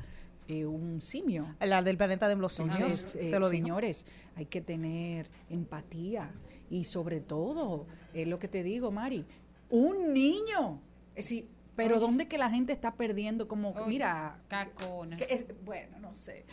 eh, 0.48 0.66
un 0.66 1.02
simio. 1.02 1.56
La 1.60 1.82
del 1.82 1.98
planeta 1.98 2.28
de 2.28 2.36
los 2.36 2.54
simios, 2.54 2.80
Entonces, 2.80 3.16
eh, 3.16 3.30
se 3.30 3.40
lo 3.40 3.50
dijo. 3.50 3.64
señores, 3.64 4.06
hay 4.36 4.46
que 4.46 4.62
tener 4.62 5.30
empatía 5.50 6.32
y 6.70 6.86
sobre 6.86 7.20
todo, 7.22 7.86
es 8.14 8.28
lo 8.28 8.40
que 8.40 8.48
te 8.48 8.64
digo, 8.64 8.92
Mari, 8.92 9.26
un 9.70 10.14
niño. 10.14 10.82
Es 11.16 11.26
decir, 11.26 11.48
pero 11.76 11.96
Oye. 11.96 12.02
¿dónde 12.06 12.28
que 12.28 12.38
la 12.38 12.50
gente 12.50 12.74
está 12.74 12.96
perdiendo 12.96 13.48
como, 13.48 13.72
Oye, 13.72 13.88
mira, 13.88 14.40
Cacona. 14.48 15.18
que 15.18 15.28
es, 15.30 15.48
bueno, 15.64 16.00
no 16.00 16.14
sé. 16.14 16.46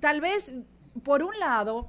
Tal 0.00 0.20
vez, 0.20 0.54
por 1.02 1.22
un 1.22 1.38
lado, 1.38 1.88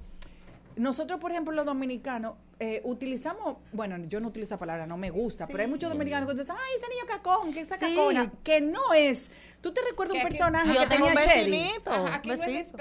nosotros, 0.75 1.19
por 1.19 1.31
ejemplo, 1.31 1.53
los 1.53 1.65
dominicanos, 1.65 2.35
eh, 2.59 2.81
utilizamos, 2.85 3.57
bueno, 3.71 3.97
yo 4.07 4.19
no 4.19 4.29
utilizo 4.29 4.55
esa 4.55 4.57
palabra, 4.57 4.87
no 4.87 4.97
me 4.97 5.09
gusta, 5.11 5.45
pero 5.45 5.59
hay 5.61 5.67
muchos 5.67 5.89
dominicanos 5.89 6.27
que 6.31 6.39
dicen, 6.39 6.55
ay, 6.57 6.79
ese 6.79 6.87
niño 6.89 7.05
cacón, 7.07 7.53
que 7.53 7.59
esa 7.61 7.77
Sí. 7.77 7.85
cacona, 7.85 8.31
que 8.43 8.61
no 8.61 8.93
es. 8.95 9.31
¿Tú 9.61 9.71
te 9.73 9.81
recuerdas 9.87 10.15
un 10.15 10.21
Que- 10.21 10.27
personaje 10.27 10.77
que 10.77 10.87
tenía 10.87 11.15
Chedi? 11.15 11.69
aquí 12.11 12.29
no 12.29 12.43
es 12.43 12.73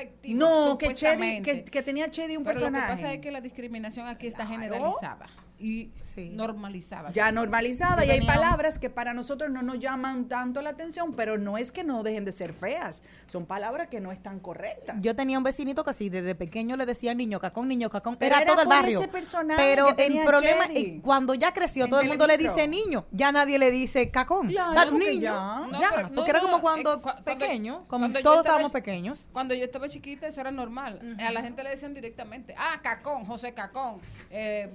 No, 0.70 0.78
que 0.78 0.92
Chedi, 0.94 1.42
que, 1.42 1.64
que 1.64 1.82
tenía 1.82 2.08
Chedi 2.10 2.36
un 2.36 2.44
Pero 2.44 2.58
lo 2.60 2.66
que 2.66 2.72
personaje. 2.72 2.92
pasa 3.02 3.12
es 3.12 3.20
que 3.20 3.30
la 3.30 3.40
discriminación 3.40 4.06
aquí 4.06 4.26
está 4.26 4.46
Claro. 4.46 4.60
generalizada 4.62 5.26
y 5.58 5.90
Sí. 6.02 6.30
normalizada. 6.34 7.12
ya 7.12 7.32
normalizada 7.32 8.04
y 8.04 8.10
hay 8.10 8.26
palabras 8.26 8.78
que 8.78 8.90
para 8.90 9.14
nosotros 9.14 9.50
no 9.50 9.62
nos 9.62 9.78
llaman 9.78 10.28
tanto 10.28 10.60
la 10.62 10.70
atención, 10.70 11.14
pero 11.14 11.38
no 11.38 11.56
es 11.58 11.72
que 11.72 11.82
no 11.84 12.02
dejen 12.02 12.24
de 12.24 12.32
ser 12.32 12.52
feas, 12.52 13.02
son 13.26 13.46
palabras 13.46 13.88
que 13.88 14.00
no 14.00 14.12
están 14.12 14.38
correctas. 14.40 14.96
Yo 15.00 15.16
tenía 15.16 15.38
un 15.38 15.44
vecinito 15.44 15.82
que 15.84 15.90
así 15.90 16.10
desde 16.10 16.34
pequeño 16.34 16.76
le 16.76 16.84
decía 16.86 17.14
niño 17.14 17.40
cacón, 17.40 17.68
niño 17.68 17.88
cacón, 17.90 18.16
Pero 18.16 18.34
era, 18.36 18.42
era 18.44 18.52
todo 18.52 18.62
el 18.62 18.68
barrio. 18.68 18.98
ese 18.98 19.08
personaje 19.08 19.60
Pero 19.62 19.96
que 19.96 20.06
el 20.06 20.24
problema 20.24 20.66
es 20.66 21.00
cuando 21.02 21.34
ya 21.34 21.52
creció, 21.52 21.84
En 21.84 21.90
todo 21.90 22.00
el 22.00 22.08
mundo 22.08 22.26
le 22.26 22.36
dice 22.36 22.68
niño, 22.68 23.06
ya 23.10 23.32
nadie 23.32 23.58
le 23.58 23.70
dice 23.70 24.10
cacón. 24.10 24.48
Claro, 24.48 24.90
porque 24.90 25.10
niño, 25.10 25.22
ya. 25.22 25.66
No, 25.70 25.80
ya, 25.80 25.90
pero- 25.94 26.08
porque 26.08 26.14
no, 26.14 26.26
era 26.26 26.38
no, 26.40 26.44
como 26.44 26.56
eh, 26.58 26.60
cuando 26.60 26.96
cua- 26.98 27.02
cuando- 27.02 27.24
pequeño, 27.24 27.74
como 27.88 28.00
cuando 28.02 28.18
yo 28.18 28.22
todos 28.22 28.38
estábamos 28.38 28.72
pequeños. 28.72 29.28
Cuando 29.32 29.54
yo 29.54 29.64
estaba 29.64 29.88
chiquita, 29.88 30.26
eso 30.26 30.40
era 30.40 30.50
normal. 30.50 31.16
A 31.18 31.30
la 31.32 31.42
gente 31.42 31.62
le 31.62 31.70
decían 31.70 31.94
directamente, 31.94 32.54
ah, 32.58 32.78
Cacón, 32.82 33.24
José 33.24 33.54
Cacón. 33.54 34.00
Eh, 34.30 34.70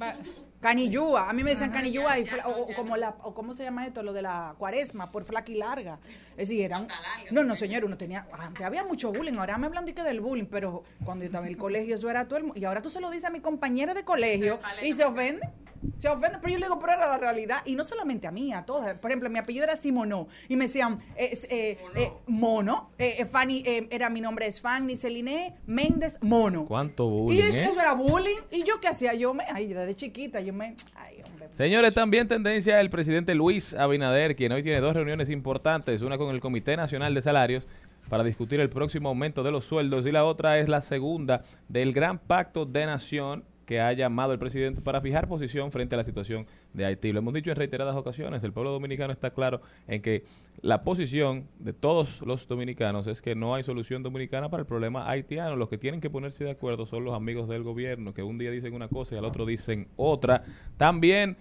Canillúa, 0.61 1.27
a 1.27 1.33
mí 1.33 1.43
me 1.43 1.49
decían 1.49 1.71
canillúa 1.71 2.19
y 2.19 2.25
fla- 2.25 2.45
o, 2.45 2.67
como 2.75 2.95
la 2.95 3.15
o 3.23 3.33
cómo 3.33 3.53
se 3.53 3.63
llama 3.63 3.85
esto 3.87 4.03
lo 4.03 4.13
de 4.13 4.21
la 4.21 4.53
cuaresma 4.59 5.11
por 5.11 5.23
flaca 5.23 5.51
y 5.51 5.55
larga. 5.55 5.97
Es 6.37 6.49
decir, 6.49 6.61
eran 6.63 6.87
No, 7.31 7.43
no, 7.43 7.55
señor, 7.55 7.83
uno 7.83 7.97
tenía 7.97 8.27
antes 8.31 8.63
había 8.63 8.83
mucho 8.83 9.11
bullying, 9.11 9.33
ahora 9.39 9.57
me 9.57 9.65
hablan 9.65 9.85
de 9.85 9.95
que 9.95 10.03
del 10.03 10.21
bullying, 10.21 10.45
pero 10.45 10.83
cuando 11.03 11.23
yo 11.23 11.29
estaba 11.29 11.45
en 11.47 11.51
el 11.53 11.57
colegio 11.57 11.95
eso 11.95 12.09
era 12.11 12.27
todo 12.27 12.37
el 12.39 12.51
y 12.55 12.63
ahora 12.65 12.81
tú 12.83 12.89
se 12.91 13.01
lo 13.01 13.09
dices 13.09 13.25
a 13.25 13.29
mi 13.31 13.39
compañera 13.39 13.95
de 13.95 14.03
colegio 14.03 14.59
y 14.83 14.93
se 14.93 15.03
ofende. 15.03 15.49
Se 15.97 16.09
ofende, 16.09 16.37
pero 16.41 16.53
yo 16.53 16.59
le 16.59 16.65
digo, 16.65 16.79
pero 16.79 16.93
era 16.93 17.07
la 17.07 17.17
realidad. 17.17 17.57
Y 17.65 17.75
no 17.75 17.83
solamente 17.83 18.27
a 18.27 18.31
mí, 18.31 18.53
a 18.53 18.65
todas. 18.65 18.97
Por 18.97 19.11
ejemplo, 19.11 19.29
mi 19.29 19.39
apellido 19.39 19.63
era 19.63 19.75
Simono. 19.75 20.27
Y 20.49 20.55
me 20.55 20.65
decían, 20.65 20.99
eh, 21.15 21.37
eh, 21.49 21.77
eh, 21.95 22.11
Mono. 22.27 22.91
Eh, 22.97 23.15
eh, 23.19 23.25
Fanny, 23.25 23.63
eh, 23.65 23.87
era 23.91 24.09
mi 24.09 24.21
nombre 24.21 24.47
es 24.47 24.61
Fanny 24.61 24.95
Celine 24.95 25.55
Méndez 25.65 26.17
Mono. 26.21 26.65
¿Cuánto 26.65 27.05
Y 27.05 27.09
bullying, 27.09 27.39
eso, 27.41 27.57
eh? 27.57 27.61
eso 27.63 27.79
era 27.79 27.93
bullying. 27.93 28.41
¿Y 28.51 28.63
yo 28.63 28.79
qué 28.79 28.87
hacía? 28.87 29.13
Yo 29.13 29.33
me, 29.33 29.43
ay, 29.53 29.67
desde 29.67 29.95
chiquita, 29.95 30.39
yo 30.41 30.53
me, 30.53 30.75
ay, 30.95 31.21
hombre. 31.25 31.47
Señores, 31.51 31.93
también 31.93 32.27
tendencia 32.27 32.79
el 32.79 32.89
presidente 32.89 33.35
Luis 33.35 33.73
Abinader, 33.73 34.35
quien 34.35 34.51
hoy 34.51 34.63
tiene 34.63 34.79
dos 34.79 34.93
reuniones 34.93 35.29
importantes, 35.29 36.01
una 36.01 36.17
con 36.17 36.33
el 36.33 36.39
Comité 36.39 36.77
Nacional 36.77 37.13
de 37.13 37.21
Salarios 37.21 37.67
para 38.09 38.23
discutir 38.23 38.59
el 38.59 38.69
próximo 38.69 39.09
aumento 39.09 39.41
de 39.41 39.51
los 39.51 39.63
sueldos 39.65 40.05
y 40.05 40.11
la 40.11 40.25
otra 40.25 40.59
es 40.59 40.67
la 40.67 40.81
segunda 40.81 41.43
del 41.69 41.93
gran 41.93 42.19
pacto 42.19 42.65
de 42.65 42.85
nación 42.85 43.45
que 43.65 43.79
ha 43.79 43.93
llamado 43.93 44.33
el 44.33 44.39
presidente 44.39 44.81
para 44.81 45.01
fijar 45.01 45.27
posición 45.27 45.71
frente 45.71 45.95
a 45.95 45.97
la 45.97 46.03
situación 46.03 46.45
de 46.73 46.85
Haití. 46.85 47.11
Lo 47.11 47.19
hemos 47.19 47.33
dicho 47.33 47.49
en 47.49 47.55
reiteradas 47.55 47.95
ocasiones, 47.95 48.43
el 48.43 48.53
pueblo 48.53 48.71
dominicano 48.71 49.13
está 49.13 49.31
claro 49.31 49.61
en 49.87 50.01
que 50.01 50.23
la 50.61 50.81
posición 50.81 51.47
de 51.59 51.73
todos 51.73 52.21
los 52.21 52.47
dominicanos 52.47 53.07
es 53.07 53.21
que 53.21 53.35
no 53.35 53.55
hay 53.55 53.63
solución 53.63 54.03
dominicana 54.03 54.49
para 54.49 54.61
el 54.61 54.67
problema 54.67 55.09
haitiano. 55.09 55.55
Los 55.55 55.69
que 55.69 55.77
tienen 55.77 56.01
que 56.01 56.09
ponerse 56.09 56.43
de 56.43 56.51
acuerdo 56.51 56.85
son 56.85 57.03
los 57.03 57.13
amigos 57.13 57.47
del 57.47 57.63
gobierno, 57.63 58.13
que 58.13 58.23
un 58.23 58.37
día 58.37 58.51
dicen 58.51 58.73
una 58.73 58.87
cosa 58.87 59.15
y 59.15 59.17
al 59.17 59.25
otro 59.25 59.45
dicen 59.45 59.87
otra. 59.95 60.43
También 60.77 61.37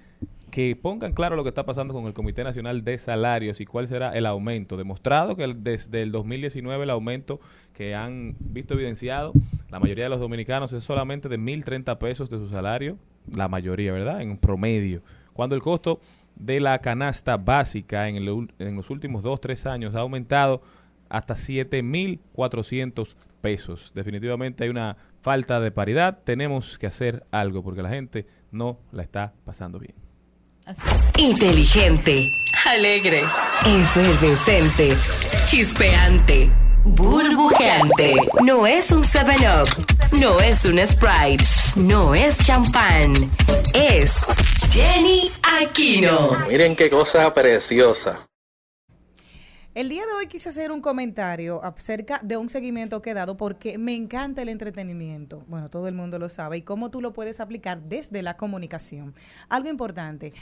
que 0.51 0.77
pongan 0.77 1.13
claro 1.13 1.37
lo 1.37 1.43
que 1.43 1.49
está 1.49 1.65
pasando 1.65 1.95
con 1.95 2.07
el 2.07 2.13
Comité 2.13 2.45
Nacional 2.45 2.85
de 2.85 2.99
Salarios 2.99 3.61
y 3.61 3.67
cuál 3.67 3.89
será 3.89 4.17
el 4.17 4.27
aumento. 4.27 4.77
Demostrado 4.77 5.37
que 5.37 5.47
desde 5.57 6.03
el 6.03 6.13
2019 6.13 6.85
el 6.85 6.91
aumento 6.91 7.41
que 7.73 7.95
han 7.95 8.37
visto 8.39 8.75
evidenciado 8.75 9.33
la 9.71 9.79
mayoría 9.79 10.05
de 10.05 10.11
los 10.11 10.21
dominicanos 10.21 10.73
es 10.73 10.83
solamente 10.83 11.29
de 11.29 11.39
1.030 11.39 11.97
pesos 11.99 12.29
de 12.29 12.39
su 12.39 12.49
salario, 12.49 12.99
la 13.35 13.49
mayoría, 13.49 13.93
¿verdad? 13.93 14.21
En 14.21 14.37
promedio. 14.37 15.03
Cuando 15.33 15.55
el 15.55 15.63
costo 15.63 16.01
de 16.35 16.59
la 16.59 16.79
canasta 16.81 17.37
básica 17.37 18.09
en, 18.09 18.17
el 18.17 18.49
en 18.59 18.77
los 18.77 18.91
últimos 18.91 19.23
2, 19.23 19.41
3 19.41 19.67
años 19.67 19.95
ha 19.95 20.01
aumentado 20.01 20.63
hasta 21.09 21.35
7.400 21.35 23.15
pesos. 23.41 23.93
Definitivamente 23.95 24.65
hay 24.65 24.71
una 24.71 24.97
falta 25.23 25.61
de 25.61 25.71
paridad. 25.71 26.19
Tenemos 26.25 26.79
que 26.79 26.87
hacer 26.87 27.25
algo 27.31 27.63
porque 27.63 27.83
la 27.83 27.91
gente 27.91 28.27
no 28.51 28.79
la 28.91 29.03
está 29.03 29.33
pasando 29.45 29.79
bien. 29.79 30.10
Así. 30.71 30.83
Inteligente, 31.19 32.31
alegre, 32.67 33.25
efervescente, 33.67 34.97
chispeante, 35.47 36.49
Burbujeante. 36.85 38.15
No 38.43 38.67
es 38.67 38.91
un 38.91 39.03
7-Up. 39.03 40.19
No 40.19 40.41
es 40.41 40.65
un 40.65 40.79
Sprite. 40.87 41.45
No 41.77 42.15
es 42.15 42.39
champán. 42.39 43.31
Es 43.75 44.15
Jenny 44.73 45.31
Aquino. 45.61 46.47
Miren 46.49 46.75
qué 46.77 46.89
cosa 46.89 47.33
preciosa. 47.35 48.19
El 49.73 49.89
día 49.89 50.05
de 50.05 50.13
hoy 50.15 50.27
quise 50.27 50.49
hacer 50.49 50.73
un 50.73 50.81
comentario 50.81 51.63
acerca 51.63 52.19
de 52.25 52.37
un 52.37 52.49
seguimiento 52.49 53.01
que 53.01 53.11
he 53.11 53.15
dado 53.15 53.37
porque 53.37 53.79
me 53.79 53.95
encanta 53.95 54.43
el 54.43 54.49
entretenimiento. 54.49 55.45
Bueno, 55.47 55.71
todo 55.71 55.87
el 55.87 55.95
mundo 55.95 56.19
lo 56.19 56.29
sabe 56.29 56.57
y 56.57 56.63
cómo 56.63 56.91
tú 56.91 57.01
lo 57.01 57.13
puedes 57.13 57.39
aplicar 57.39 57.81
desde 57.83 58.21
la 58.23 58.37
comunicación. 58.37 59.15
Algo 59.49 59.69
importante, 59.69 60.33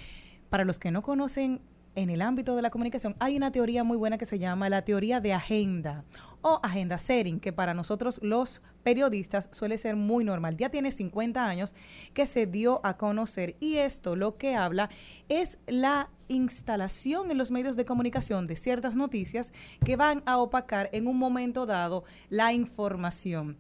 para 0.48 0.64
los 0.64 0.78
que 0.78 0.90
no 0.90 1.02
conocen 1.02 1.60
en 1.98 2.10
el 2.10 2.22
ámbito 2.22 2.54
de 2.54 2.62
la 2.62 2.70
comunicación, 2.70 3.16
hay 3.18 3.36
una 3.36 3.50
teoría 3.50 3.82
muy 3.82 3.96
buena 3.96 4.18
que 4.18 4.24
se 4.24 4.38
llama 4.38 4.68
la 4.68 4.82
teoría 4.82 5.20
de 5.20 5.32
agenda 5.32 6.04
o 6.42 6.60
agenda 6.62 6.96
setting, 6.96 7.40
que 7.40 7.52
para 7.52 7.74
nosotros 7.74 8.20
los 8.22 8.62
periodistas 8.84 9.48
suele 9.50 9.78
ser 9.78 9.96
muy 9.96 10.22
normal. 10.22 10.56
Ya 10.56 10.68
tiene 10.68 10.92
50 10.92 11.44
años 11.44 11.74
que 12.14 12.24
se 12.26 12.46
dio 12.46 12.80
a 12.84 12.96
conocer 12.96 13.56
y 13.58 13.78
esto 13.78 14.14
lo 14.14 14.36
que 14.36 14.54
habla 14.54 14.90
es 15.28 15.58
la 15.66 16.08
instalación 16.28 17.32
en 17.32 17.38
los 17.38 17.50
medios 17.50 17.74
de 17.74 17.84
comunicación 17.84 18.46
de 18.46 18.54
ciertas 18.54 18.94
noticias 18.94 19.52
que 19.84 19.96
van 19.96 20.22
a 20.24 20.38
opacar 20.38 20.88
en 20.92 21.08
un 21.08 21.18
momento 21.18 21.66
dado 21.66 22.04
la 22.30 22.52
información. 22.52 23.56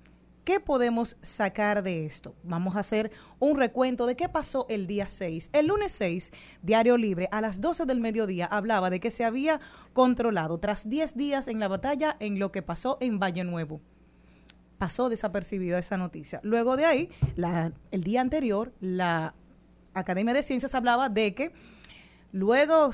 ¿Qué 0.48 0.60
podemos 0.60 1.18
sacar 1.20 1.82
de 1.82 2.06
esto? 2.06 2.34
Vamos 2.42 2.74
a 2.76 2.80
hacer 2.80 3.10
un 3.38 3.58
recuento 3.58 4.06
de 4.06 4.16
qué 4.16 4.30
pasó 4.30 4.64
el 4.70 4.86
día 4.86 5.06
6. 5.06 5.50
El 5.52 5.66
lunes 5.66 5.92
6, 5.92 6.32
Diario 6.62 6.96
Libre, 6.96 7.28
a 7.32 7.42
las 7.42 7.60
12 7.60 7.84
del 7.84 8.00
mediodía, 8.00 8.46
hablaba 8.46 8.88
de 8.88 8.98
que 8.98 9.10
se 9.10 9.26
había 9.26 9.60
controlado 9.92 10.56
tras 10.56 10.88
10 10.88 11.18
días 11.18 11.48
en 11.48 11.60
la 11.60 11.68
batalla 11.68 12.16
en 12.18 12.38
lo 12.38 12.50
que 12.50 12.62
pasó 12.62 12.96
en 13.02 13.18
Valle 13.18 13.44
Nuevo. 13.44 13.82
Pasó 14.78 15.10
desapercibida 15.10 15.78
esa 15.78 15.98
noticia. 15.98 16.40
Luego 16.42 16.78
de 16.78 16.86
ahí, 16.86 17.10
el 17.90 18.02
día 18.02 18.22
anterior, 18.22 18.72
la 18.80 19.34
Academia 19.92 20.32
de 20.32 20.42
Ciencias 20.42 20.74
hablaba 20.74 21.10
de 21.10 21.34
que 21.34 21.52
Luego, 22.32 22.90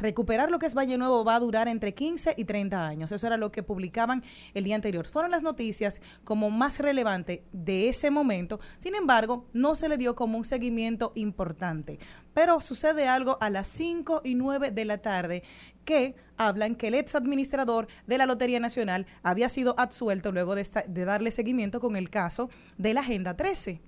recuperar 0.00 0.50
lo 0.50 0.58
que 0.58 0.66
es 0.66 0.74
Valle 0.74 0.98
Nuevo 0.98 1.24
va 1.24 1.36
a 1.36 1.40
durar 1.40 1.68
entre 1.68 1.94
15 1.94 2.34
y 2.36 2.44
30 2.44 2.86
años. 2.86 3.12
Eso 3.12 3.26
era 3.26 3.36
lo 3.36 3.52
que 3.52 3.62
publicaban 3.62 4.22
el 4.54 4.64
día 4.64 4.74
anterior. 4.74 5.06
Fueron 5.06 5.30
las 5.30 5.42
noticias 5.42 6.00
como 6.24 6.50
más 6.50 6.80
relevante 6.80 7.44
de 7.52 7.88
ese 7.88 8.10
momento. 8.10 8.58
Sin 8.78 8.94
embargo, 8.94 9.46
no 9.52 9.74
se 9.74 9.88
le 9.88 9.96
dio 9.96 10.16
como 10.16 10.38
un 10.38 10.44
seguimiento 10.44 11.12
importante. 11.14 11.98
Pero 12.34 12.60
sucede 12.60 13.08
algo 13.08 13.38
a 13.40 13.50
las 13.50 13.68
5 13.68 14.22
y 14.24 14.34
9 14.34 14.72
de 14.72 14.84
la 14.84 14.98
tarde 14.98 15.42
que 15.84 16.16
hablan 16.36 16.74
que 16.74 16.88
el 16.88 16.94
ex 16.94 17.14
administrador 17.14 17.86
de 18.06 18.18
la 18.18 18.26
Lotería 18.26 18.60
Nacional 18.60 19.06
había 19.22 19.48
sido 19.48 19.74
absuelto 19.78 20.32
luego 20.32 20.54
de, 20.54 20.66
de 20.88 21.04
darle 21.04 21.30
seguimiento 21.30 21.80
con 21.80 21.96
el 21.96 22.10
caso 22.10 22.50
de 22.76 22.94
la 22.94 23.00
Agenda 23.00 23.36
13. 23.36 23.80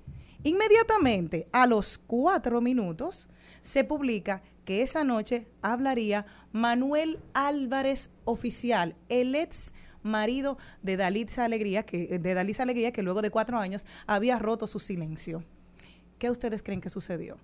Inmediatamente, 0.45 1.49
a 1.53 1.67
los 1.67 1.99
cuatro 1.99 2.61
minutos, 2.61 3.29
se 3.61 3.85
publica 3.85 4.41
que 4.69 4.83
esa 4.83 5.03
noche 5.03 5.47
hablaría 5.63 6.27
Manuel 6.53 7.21
Álvarez 7.33 8.11
Oficial, 8.27 8.97
el 9.09 9.35
ex 9.35 9.73
marido 10.03 10.59
de 10.83 10.99
Dalitza 10.99 11.47
Alegría, 11.47 11.85
que, 11.85 12.19
de 12.19 12.35
Dalitza 12.35 12.65
Alegría, 12.65 12.93
que 12.93 13.03
luego 13.03 13.23
de 13.23 13.31
cuatro 13.31 13.57
años 13.57 13.87
había 14.07 14.39
roto 14.39 14.67
su 14.67 14.79
silencio. 14.79 15.43
¿Qué 16.19 16.29
ustedes 16.29 16.63
creen 16.63 16.83
que 16.83 16.91
sucedió? 16.91 17.39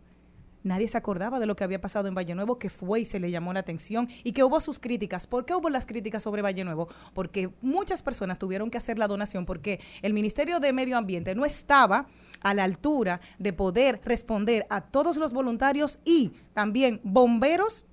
Nadie 0.64 0.88
se 0.88 0.96
acordaba 0.96 1.38
de 1.38 1.44
lo 1.46 1.56
que 1.56 1.62
había 1.62 1.78
pasado 1.78 2.08
en 2.08 2.14
Valle 2.14 2.34
Nuevo, 2.34 2.58
que 2.58 2.70
fue 2.70 3.00
y 3.00 3.04
se 3.04 3.20
le 3.20 3.30
llamó 3.30 3.52
la 3.52 3.60
atención 3.60 4.08
y 4.24 4.32
que 4.32 4.42
hubo 4.44 4.58
sus 4.60 4.78
críticas. 4.78 5.26
¿Por 5.26 5.44
qué 5.44 5.54
hubo 5.54 5.68
las 5.68 5.84
críticas 5.84 6.22
sobre 6.22 6.40
Valle 6.40 6.64
Nuevo? 6.64 6.88
Porque 7.12 7.50
muchas 7.60 8.02
personas 8.02 8.38
tuvieron 8.38 8.70
que 8.70 8.78
hacer 8.78 8.98
la 8.98 9.06
donación 9.06 9.44
porque 9.44 9.78
el 10.00 10.14
Ministerio 10.14 10.60
de 10.60 10.72
Medio 10.72 10.96
Ambiente 10.96 11.34
no 11.34 11.44
estaba 11.44 12.06
a 12.40 12.54
la 12.54 12.64
altura 12.64 13.20
de 13.38 13.52
poder 13.52 14.00
responder 14.04 14.66
a 14.70 14.80
todos 14.80 15.18
los 15.18 15.34
voluntarios 15.34 16.00
y 16.02 16.32
también 16.54 16.98
bomberos 17.04 17.84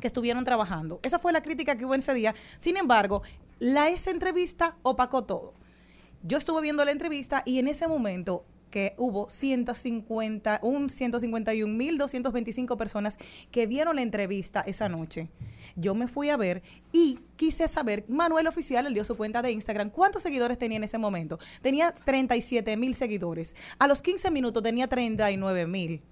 que 0.00 0.06
estuvieron 0.06 0.44
trabajando. 0.44 1.00
Esa 1.02 1.18
fue 1.18 1.34
la 1.34 1.42
crítica 1.42 1.76
que 1.76 1.84
hubo 1.84 1.94
ese 1.94 2.14
día. 2.14 2.34
Sin 2.56 2.78
embargo, 2.78 3.20
la 3.58 3.90
esa 3.90 4.10
entrevista 4.10 4.78
opacó 4.82 5.24
todo. 5.24 5.52
Yo 6.22 6.38
estuve 6.38 6.62
viendo 6.62 6.86
la 6.86 6.90
entrevista 6.90 7.42
y 7.44 7.58
en 7.58 7.68
ese 7.68 7.86
momento 7.86 8.46
que 8.70 8.94
hubo 8.96 9.28
150, 9.28 10.60
un 10.62 10.88
151.225 10.88 12.76
personas 12.76 13.18
que 13.50 13.66
vieron 13.66 13.96
la 13.96 14.02
entrevista 14.02 14.60
esa 14.60 14.88
noche. 14.88 15.28
Yo 15.76 15.94
me 15.94 16.08
fui 16.08 16.30
a 16.30 16.36
ver 16.36 16.62
y 16.92 17.20
quise 17.36 17.68
saber, 17.68 18.04
Manuel 18.08 18.46
Oficial, 18.46 18.86
él 18.86 18.94
dio 18.94 19.04
su 19.04 19.16
cuenta 19.16 19.42
de 19.42 19.52
Instagram, 19.52 19.90
¿cuántos 19.90 20.22
seguidores 20.22 20.58
tenía 20.58 20.76
en 20.76 20.84
ese 20.84 20.98
momento? 20.98 21.38
Tenía 21.62 21.92
37 21.92 22.76
mil 22.76 22.94
seguidores. 22.94 23.54
A 23.78 23.86
los 23.86 24.02
15 24.02 24.30
minutos 24.30 24.62
tenía 24.62 24.88
39 24.88 25.66
mil. 25.66 26.02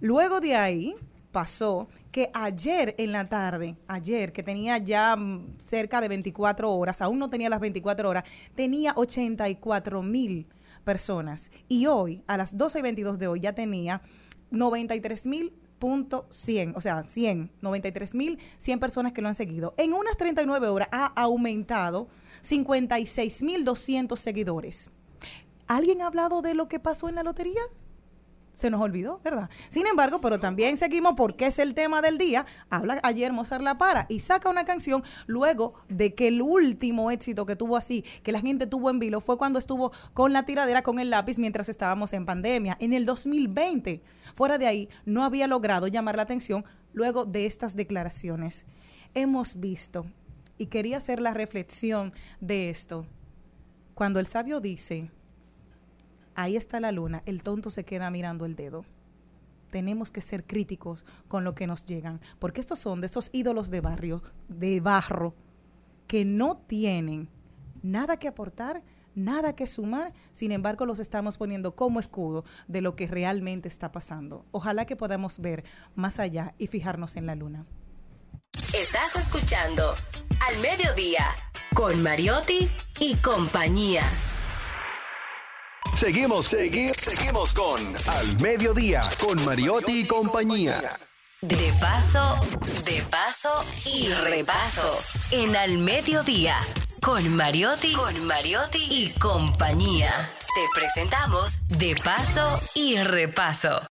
Luego 0.00 0.40
de 0.40 0.56
ahí 0.56 0.94
pasó 1.30 1.88
que 2.10 2.30
ayer 2.34 2.94
en 2.98 3.10
la 3.12 3.28
tarde, 3.28 3.76
ayer 3.88 4.32
que 4.32 4.42
tenía 4.42 4.76
ya 4.78 5.16
cerca 5.58 6.00
de 6.00 6.08
24 6.08 6.70
horas, 6.70 7.00
aún 7.00 7.18
no 7.18 7.30
tenía 7.30 7.48
las 7.48 7.60
24 7.60 8.08
horas, 8.08 8.24
tenía 8.54 8.92
84 8.94 10.02
mil 10.02 10.46
personas. 10.82 11.50
Y 11.68 11.86
hoy, 11.86 12.22
a 12.26 12.36
las 12.36 12.56
12 12.56 12.80
y 12.80 12.82
22 12.82 13.18
de 13.18 13.28
hoy, 13.28 13.40
ya 13.40 13.54
tenía 13.54 14.02
93 14.50 15.26
mil 15.26 15.54
punto 15.78 16.26
100, 16.30 16.74
o 16.76 16.80
sea, 16.80 17.02
100, 17.02 17.50
93 17.60 18.14
mil 18.14 18.38
100 18.58 18.78
personas 18.78 19.12
que 19.12 19.20
lo 19.20 19.26
han 19.28 19.34
seguido. 19.34 19.74
En 19.78 19.94
unas 19.94 20.16
39 20.16 20.68
horas 20.68 20.88
ha 20.92 21.06
aumentado 21.06 22.08
56 22.42 23.42
mil 23.42 23.64
200 23.64 24.18
seguidores. 24.18 24.92
¿Alguien 25.66 26.02
ha 26.02 26.06
hablado 26.06 26.40
de 26.40 26.54
lo 26.54 26.68
que 26.68 26.78
pasó 26.78 27.08
en 27.08 27.16
la 27.16 27.24
lotería? 27.24 27.62
Se 28.54 28.70
nos 28.70 28.80
olvidó, 28.80 29.20
¿verdad? 29.24 29.48
Sin 29.68 29.86
embargo, 29.86 30.20
pero 30.20 30.38
también 30.38 30.76
seguimos 30.76 31.14
porque 31.16 31.46
es 31.46 31.58
el 31.58 31.74
tema 31.74 32.02
del 32.02 32.18
día. 32.18 32.46
Habla 32.70 32.98
ayer 33.02 33.32
Mozart 33.32 33.64
La 33.64 33.78
Para 33.78 34.06
y 34.08 34.20
saca 34.20 34.50
una 34.50 34.64
canción 34.64 35.02
luego 35.26 35.74
de 35.88 36.14
que 36.14 36.28
el 36.28 36.42
último 36.42 37.10
éxito 37.10 37.46
que 37.46 37.56
tuvo 37.56 37.76
así, 37.76 38.04
que 38.22 38.32
la 38.32 38.40
gente 38.40 38.66
tuvo 38.66 38.90
en 38.90 38.98
vilo, 38.98 39.20
fue 39.20 39.38
cuando 39.38 39.58
estuvo 39.58 39.92
con 40.12 40.32
la 40.32 40.44
tiradera 40.44 40.82
con 40.82 40.98
el 40.98 41.10
lápiz 41.10 41.38
mientras 41.38 41.68
estábamos 41.68 42.12
en 42.12 42.26
pandemia, 42.26 42.76
en 42.80 42.92
el 42.92 43.06
2020. 43.06 44.02
Fuera 44.34 44.58
de 44.58 44.66
ahí, 44.66 44.88
no 45.04 45.24
había 45.24 45.46
logrado 45.46 45.86
llamar 45.86 46.16
la 46.16 46.22
atención 46.22 46.64
luego 46.92 47.24
de 47.24 47.46
estas 47.46 47.74
declaraciones. 47.74 48.66
Hemos 49.14 49.60
visto, 49.60 50.06
y 50.58 50.66
quería 50.66 50.98
hacer 50.98 51.20
la 51.20 51.34
reflexión 51.34 52.12
de 52.40 52.70
esto, 52.70 53.06
cuando 53.94 54.20
el 54.20 54.26
sabio 54.26 54.60
dice, 54.60 55.10
ahí 56.34 56.56
está 56.56 56.80
la 56.80 56.92
luna, 56.92 57.22
el 57.26 57.42
tonto 57.42 57.70
se 57.70 57.84
queda 57.84 58.10
mirando 58.10 58.44
el 58.44 58.56
dedo. 58.56 58.84
Tenemos 59.70 60.10
que 60.10 60.20
ser 60.20 60.44
críticos 60.44 61.04
con 61.28 61.44
lo 61.44 61.54
que 61.54 61.66
nos 61.66 61.86
llegan, 61.86 62.20
porque 62.38 62.60
estos 62.60 62.78
son 62.78 63.00
de 63.00 63.06
esos 63.06 63.30
ídolos 63.32 63.70
de 63.70 63.80
barrio, 63.80 64.22
de 64.48 64.80
barro, 64.80 65.34
que 66.06 66.24
no 66.24 66.58
tienen 66.66 67.30
nada 67.82 68.18
que 68.18 68.28
aportar, 68.28 68.82
nada 69.14 69.54
que 69.54 69.66
sumar, 69.66 70.12
sin 70.30 70.52
embargo 70.52 70.86
los 70.86 71.00
estamos 71.00 71.38
poniendo 71.38 71.74
como 71.74 72.00
escudo 72.00 72.44
de 72.68 72.80
lo 72.80 72.96
que 72.96 73.06
realmente 73.06 73.68
está 73.68 73.92
pasando. 73.92 74.44
Ojalá 74.50 74.84
que 74.84 74.96
podamos 74.96 75.40
ver 75.40 75.64
más 75.94 76.18
allá 76.18 76.54
y 76.58 76.66
fijarnos 76.66 77.16
en 77.16 77.26
la 77.26 77.34
luna. 77.34 77.66
Estás 78.74 79.16
escuchando 79.16 79.94
Al 80.48 80.60
Mediodía 80.60 81.26
con 81.74 82.02
Mariotti 82.02 82.68
y 83.00 83.16
compañía. 83.16 84.02
Seguimos, 86.06 86.52
segui- 86.52 86.92
seguimos 86.98 87.54
con 87.54 87.78
Al 88.08 88.40
Mediodía 88.40 89.02
con 89.24 89.40
Mariotti 89.44 90.00
y 90.00 90.04
compañía. 90.04 90.98
De 91.42 91.72
paso, 91.80 92.34
de 92.84 93.02
paso 93.08 93.50
y 93.86 94.08
repaso. 94.08 94.98
En 95.30 95.54
Al 95.54 95.78
Mediodía 95.78 96.56
con 97.04 97.36
Mariotti, 97.36 97.92
con 97.92 98.26
Mariotti 98.26 98.84
y 98.90 99.10
compañía. 99.20 100.28
Te 100.56 100.66
presentamos 100.74 101.68
De 101.78 101.94
paso 102.02 102.58
y 102.74 102.96
repaso. 102.96 103.86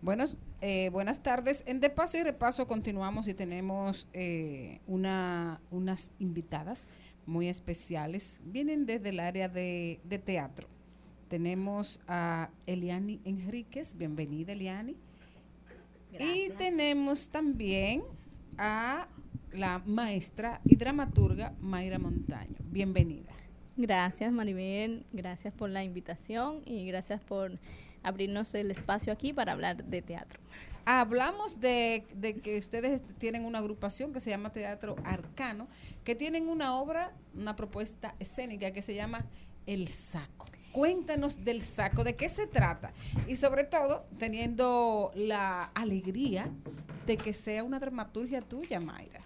Buenos, 0.00 0.38
eh, 0.62 0.88
buenas 0.90 1.22
tardes. 1.22 1.64
En 1.66 1.80
De 1.80 1.90
Paso 1.90 2.16
y 2.16 2.22
Repaso 2.22 2.66
continuamos 2.66 3.28
y 3.28 3.34
tenemos 3.34 4.06
eh, 4.14 4.80
una, 4.86 5.60
unas 5.70 6.12
invitadas 6.18 6.88
muy 7.26 7.48
especiales. 7.48 8.40
Vienen 8.44 8.86
desde 8.86 9.10
el 9.10 9.20
área 9.20 9.48
de, 9.48 10.00
de 10.04 10.18
teatro. 10.18 10.68
Tenemos 11.28 12.00
a 12.06 12.50
Eliani 12.66 13.20
Enríquez. 13.24 13.96
Bienvenida, 13.96 14.52
Eliani. 14.52 14.96
Y 16.18 16.50
tenemos 16.50 17.28
también 17.28 18.02
a 18.56 19.08
la 19.52 19.80
maestra 19.84 20.60
y 20.64 20.76
dramaturga 20.76 21.54
Mayra 21.60 21.98
Montaño. 21.98 22.56
Bienvenida. 22.70 23.32
Gracias, 23.76 24.32
Maribel. 24.32 25.04
Gracias 25.12 25.52
por 25.52 25.70
la 25.70 25.82
invitación 25.82 26.62
y 26.64 26.86
gracias 26.86 27.20
por 27.20 27.58
abrirnos 28.04 28.54
el 28.54 28.70
espacio 28.70 29.12
aquí 29.12 29.32
para 29.32 29.52
hablar 29.52 29.82
de 29.84 30.02
teatro. 30.02 30.40
Hablamos 30.84 31.60
de, 31.60 32.04
de 32.14 32.34
que 32.34 32.58
ustedes 32.58 33.02
tienen 33.18 33.44
una 33.44 33.58
agrupación 33.58 34.12
que 34.12 34.20
se 34.20 34.30
llama 34.30 34.52
Teatro 34.52 34.96
Arcano, 35.04 35.66
que 36.04 36.14
tienen 36.14 36.48
una 36.48 36.76
obra, 36.76 37.12
una 37.34 37.56
propuesta 37.56 38.14
escénica 38.20 38.70
que 38.72 38.82
se 38.82 38.94
llama 38.94 39.24
El 39.66 39.88
Saco. 39.88 40.44
Cuéntanos 40.72 41.44
del 41.44 41.62
saco, 41.62 42.02
de 42.02 42.16
qué 42.16 42.28
se 42.28 42.48
trata 42.48 42.92
y 43.28 43.36
sobre 43.36 43.62
todo 43.62 44.06
teniendo 44.18 45.12
la 45.14 45.70
alegría 45.74 46.50
de 47.06 47.16
que 47.16 47.32
sea 47.32 47.62
una 47.62 47.78
dramaturgia 47.78 48.40
tuya, 48.40 48.80
Mayra. 48.80 49.20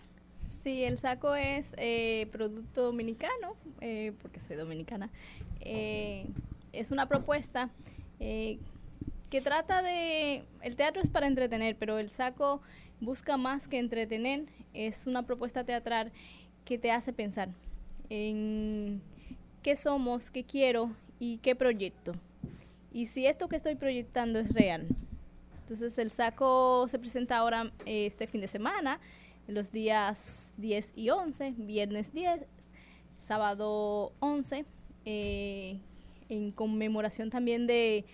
Sí, 0.47 0.85
el 0.85 0.99
saco 0.99 1.35
es 1.35 1.75
eh, 1.77 2.27
producto 2.33 2.83
dominicano, 2.83 3.57
eh, 3.81 4.13
porque 4.21 4.41
soy 4.41 4.57
dominicana. 4.57 5.11
Eh, 5.61 6.27
es 6.73 6.91
una 6.91 7.07
propuesta 7.07 7.71
que 8.19 9.41
trata 9.43 9.83
de... 9.83 10.45
El 10.63 10.77
teatro 10.77 11.01
es 11.01 11.11
para 11.11 11.27
entretener, 11.27 11.77
pero 11.77 11.99
el 11.99 12.11
saco 12.11 12.61
busca 13.01 13.37
más 13.37 13.69
que 13.69 13.79
entretener. 13.79 14.47
Es 14.75 15.07
una 15.07 15.25
propuesta 15.25 15.65
teatral 15.65 16.13
que 16.69 16.77
te 16.77 16.91
hace 16.91 17.15
pensar 17.15 17.49
en 18.11 19.01
qué 19.63 19.75
somos, 19.75 20.31
qué 20.31 20.45
quiero 20.45 20.95
y 21.19 21.39
qué 21.39 21.57
proyecto. 21.57 22.13
Y 22.93 23.07
si 23.07 23.25
esto 23.25 23.49
que 23.49 23.57
estoy 23.57 23.75
proyectando 23.75 24.39
es 24.39 24.53
real. 24.53 24.87
Entonces 25.61 25.99
el 25.99 26.11
saco 26.11 26.87
se 26.87 26.99
presenta 26.99 27.39
ahora 27.39 27.73
eh, 27.87 28.05
este 28.05 28.27
fin 28.27 28.43
de 28.43 28.49
semana, 28.49 29.01
los 29.47 29.73
días 29.73 30.53
10 30.59 30.93
y 30.95 31.09
11, 31.09 31.55
viernes 31.57 32.13
10, 32.13 32.43
sábado 33.19 34.13
11, 34.21 34.67
eh, 35.07 35.79
en 36.29 36.53
conmemoración 36.53 37.31
también 37.31 37.67
de 37.67 38.05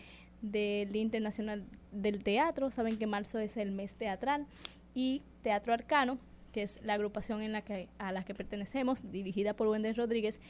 del 0.43 0.93
Día 0.93 1.03
Internacional 1.03 1.65
del 1.91 2.23
Teatro. 2.23 2.71
Saben 2.71 2.99
que 2.99 3.09
marzo 3.09 3.41
es 3.41 3.57
el 3.57 3.73
mes 3.73 3.95
teatral 3.95 4.47
y 4.95 5.23
Teatro 5.43 5.73
Arcano, 5.73 6.19
que 6.55 6.63
es 6.63 6.79
la 6.85 6.95
agrupación 6.95 7.43
en 7.43 7.51
la 7.51 7.63
que, 7.63 7.89
a 7.99 8.13
la 8.13 8.23
que 8.23 8.33
pertenecemos, 8.33 9.11
dirigida 9.11 9.55
por 9.55 9.67
Wendy 9.67 9.93
Rodríguez, 9.93 10.41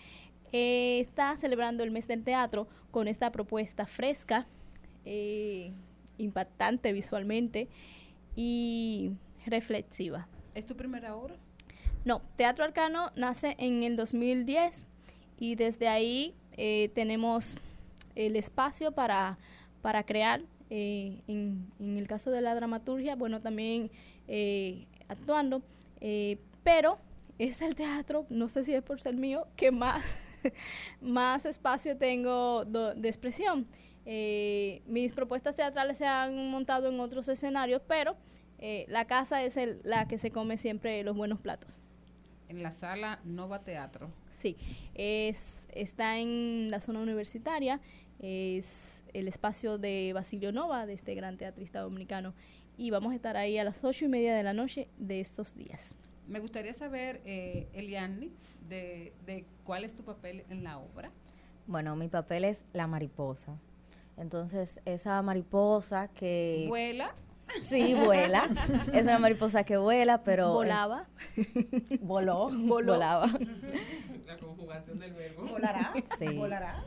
eh, 0.53 1.01
está 1.01 1.35
celebrando 1.39 1.83
el 1.83 1.91
mes 1.91 2.07
del 2.07 2.23
teatro 2.23 2.69
con 2.91 3.09
esta 3.09 3.33
propuesta 3.33 3.87
fresca, 3.87 4.45
eh, 5.07 5.73
impactante 6.19 6.93
visualmente 6.93 7.69
y 8.37 9.13
reflexiva. 9.47 10.29
¿Es 10.55 10.67
tu 10.67 10.77
primera 10.77 11.17
obra? 11.17 11.37
No, 12.05 12.21
Teatro 12.37 12.67
Arcano 12.67 13.11
nace 13.17 13.57
en 13.59 13.83
el 13.83 13.97
2010 13.97 14.87
y 15.39 15.55
desde 15.55 15.89
ahí 15.89 16.35
eh, 16.59 16.91
tenemos 16.95 17.57
el 18.15 18.37
espacio 18.37 18.93
para, 18.93 19.39
para 19.81 20.03
crear. 20.05 20.43
eh, 20.71 21.23
en, 21.29 21.71
en 21.79 21.97
el 21.99 22.07
caso 22.07 22.31
de 22.31 22.41
la 22.41 22.55
dramaturgia, 22.55 23.17
bueno, 23.17 23.41
también 23.41 23.91
eh, 24.29 24.87
actuando, 25.09 25.63
eh, 26.07 26.39
pero 26.63 26.99
es 27.39 27.63
el 27.63 27.75
teatro, 27.75 28.27
no 28.29 28.47
sé 28.49 28.63
si 28.63 28.75
es 28.75 28.83
por 28.83 29.01
ser 29.01 29.15
mío, 29.17 29.47
que 29.57 29.71
más, 29.71 30.27
más 31.01 31.47
espacio 31.47 31.97
tengo 31.97 32.65
do- 32.67 32.95
de 32.95 33.09
expresión. 33.09 33.67
Eh, 34.07 34.83
mis 34.87 35.15
propuestas 35.15 35.57
teatrales 35.57 35.97
se 35.97 36.05
han 36.07 36.51
montado 36.51 36.89
en 36.91 37.01
otros 37.01 37.27
escenarios, 37.31 37.81
pero 37.89 38.17
eh, 38.59 38.85
la 38.89 39.07
casa 39.07 39.43
es 39.43 39.57
el, 39.57 39.81
la 39.83 40.07
que 40.07 40.19
se 40.19 40.31
come 40.31 40.59
siempre 40.59 41.03
los 41.03 41.17
buenos 41.17 41.41
platos. 41.41 41.71
En 42.49 42.63
la 42.63 42.71
sala 42.71 43.19
Nova 43.25 43.65
Teatro. 43.65 44.11
Sí, 44.31 44.59
es, 44.95 45.67
está 45.73 46.19
en 46.19 46.71
la 46.71 46.81
zona 46.81 47.01
universitaria, 47.01 47.81
es 48.21 49.03
el 49.15 49.27
espacio 49.29 49.79
de 49.79 50.13
Basilio 50.15 50.53
Nova, 50.53 50.85
de 50.85 50.93
este 50.93 51.15
gran 51.15 51.39
teatrista 51.39 51.81
dominicano, 51.81 52.35
y 52.77 52.91
vamos 52.91 53.13
a 53.13 53.17
estar 53.17 53.37
ahí 53.37 53.59
a 53.59 53.65
las 53.65 53.85
ocho 53.85 54.05
y 54.05 54.09
media 54.09 54.35
de 54.35 54.43
la 54.43 54.53
noche 54.53 54.89
de 54.99 55.21
estos 55.21 55.55
días. 55.55 55.95
Me 56.27 56.41
gustaría 56.41 56.73
saber, 56.73 57.21
eh, 57.25 57.69
Eliani, 57.75 58.33
de, 58.69 59.13
de 59.27 59.45
cuál 59.65 59.85
es 59.85 59.95
tu 59.95 60.05
papel 60.05 60.45
en 60.49 60.65
la 60.65 60.79
obra. 60.79 61.11
Bueno, 61.67 61.97
mi 61.97 62.09
papel 62.09 62.45
es 62.45 62.65
la 62.73 62.87
mariposa. 62.87 63.59
Entonces, 64.17 64.81
esa 64.85 65.21
mariposa 65.23 66.09
que... 66.09 66.67
¿Vuela? 66.69 67.15
Sí, 67.63 67.95
vuela. 67.95 68.49
es 68.93 69.07
una 69.07 69.19
mariposa 69.19 69.65
que 69.65 69.77
vuela, 69.77 70.23
pero... 70.23 70.53
Volaba. 70.53 71.07
voló. 72.01 72.49
Voló. 72.51 72.95
Volaba. 72.95 73.27
La 74.27 74.37
conjugación 74.39 74.99
del 74.99 75.13
verbo. 75.13 75.45
¿Volará? 75.47 75.93
Sí. 76.19 76.27
¿Volará? 76.37 76.85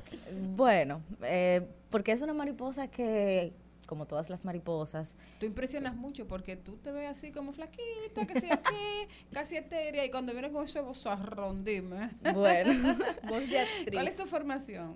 Bueno, 0.55 1.01
eh, 1.21 1.67
porque 1.89 2.11
es 2.11 2.21
una 2.21 2.33
mariposa 2.33 2.87
que, 2.87 3.53
como 3.87 4.05
todas 4.05 4.29
las 4.29 4.45
mariposas, 4.45 5.15
Tú 5.39 5.47
impresionas 5.47 5.95
mucho 5.95 6.27
porque 6.27 6.55
tú 6.55 6.77
te 6.77 6.91
ves 6.91 7.09
así 7.09 7.31
como 7.31 7.51
flaquita, 7.53 8.27
que 8.27 8.39
sí 8.39 8.47
aquí, 8.51 8.75
casi 9.33 9.57
etérea, 9.57 10.05
y 10.05 10.11
cuando 10.11 10.33
vienes 10.33 10.51
con 10.51 10.65
ese 10.65 10.81
vozarrón, 10.81 11.63
dime. 11.63 12.11
Bueno. 12.33 12.71
Voz 13.27 13.49
de 13.49 13.59
actriz. 13.59 13.91
¿Cuál 13.91 14.07
es 14.07 14.15
tu 14.15 14.27
formación? 14.27 14.95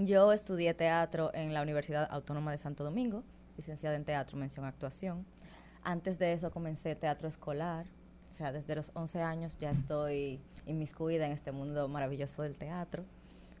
yo 0.00 0.32
estudié 0.32 0.74
teatro 0.74 1.32
en 1.34 1.52
la 1.52 1.60
Universidad 1.60 2.06
Autónoma 2.12 2.52
de 2.52 2.58
Santo 2.58 2.84
Domingo, 2.84 3.24
licenciada 3.56 3.96
en 3.96 4.04
teatro, 4.04 4.38
mención 4.38 4.64
actuación. 4.64 5.26
Antes 5.82 6.20
de 6.20 6.32
eso 6.32 6.52
comencé 6.52 6.94
teatro 6.94 7.26
escolar, 7.26 7.86
o 8.30 8.32
sea, 8.32 8.52
desde 8.52 8.76
los 8.76 8.92
11 8.94 9.22
años 9.22 9.58
ya 9.58 9.72
estoy 9.72 10.40
inmiscuida 10.66 11.26
en 11.26 11.32
este 11.32 11.50
mundo 11.50 11.88
maravilloso 11.88 12.42
del 12.42 12.56
teatro, 12.56 13.04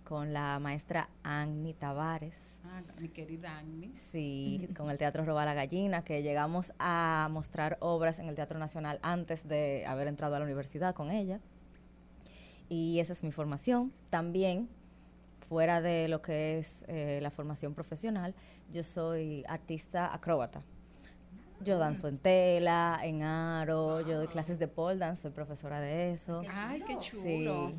con 0.08 0.32
la 0.32 0.58
maestra 0.58 1.10
Agni 1.22 1.74
Tavares. 1.74 2.62
Ah, 2.64 2.80
mi 2.98 3.10
querida 3.10 3.58
Agni. 3.58 3.92
Sí, 3.94 4.66
con 4.76 4.88
el 4.88 4.96
Teatro 4.96 5.22
Roba 5.26 5.44
la 5.44 5.52
Gallina, 5.52 6.02
que 6.02 6.22
llegamos 6.22 6.72
a 6.78 7.28
mostrar 7.30 7.76
obras 7.80 8.18
en 8.18 8.30
el 8.30 8.34
Teatro 8.34 8.58
Nacional 8.58 9.00
antes 9.02 9.46
de 9.46 9.84
haber 9.86 10.08
entrado 10.08 10.34
a 10.34 10.38
la 10.38 10.46
universidad 10.46 10.94
con 10.94 11.10
ella. 11.10 11.40
Y 12.70 13.00
esa 13.00 13.12
es 13.12 13.22
mi 13.22 13.32
formación. 13.32 13.92
También, 14.08 14.70
fuera 15.46 15.82
de 15.82 16.08
lo 16.08 16.22
que 16.22 16.58
es 16.58 16.86
eh, 16.88 17.18
la 17.20 17.30
formación 17.30 17.74
profesional, 17.74 18.34
yo 18.72 18.84
soy 18.84 19.44
artista 19.46 20.14
acróbata. 20.14 20.62
Yo 21.60 21.76
danzo 21.76 22.08
en 22.08 22.16
tela, 22.16 22.98
en 23.02 23.22
aro, 23.22 24.00
yo 24.00 24.16
doy 24.16 24.28
clases 24.28 24.58
de 24.58 24.68
pole 24.68 24.96
dance, 24.96 25.20
soy 25.20 25.32
profesora 25.32 25.80
de 25.80 26.14
eso. 26.14 26.40
Ay, 26.50 26.82
qué 26.86 26.98
chulo. 26.98 27.68
Sí, 27.68 27.74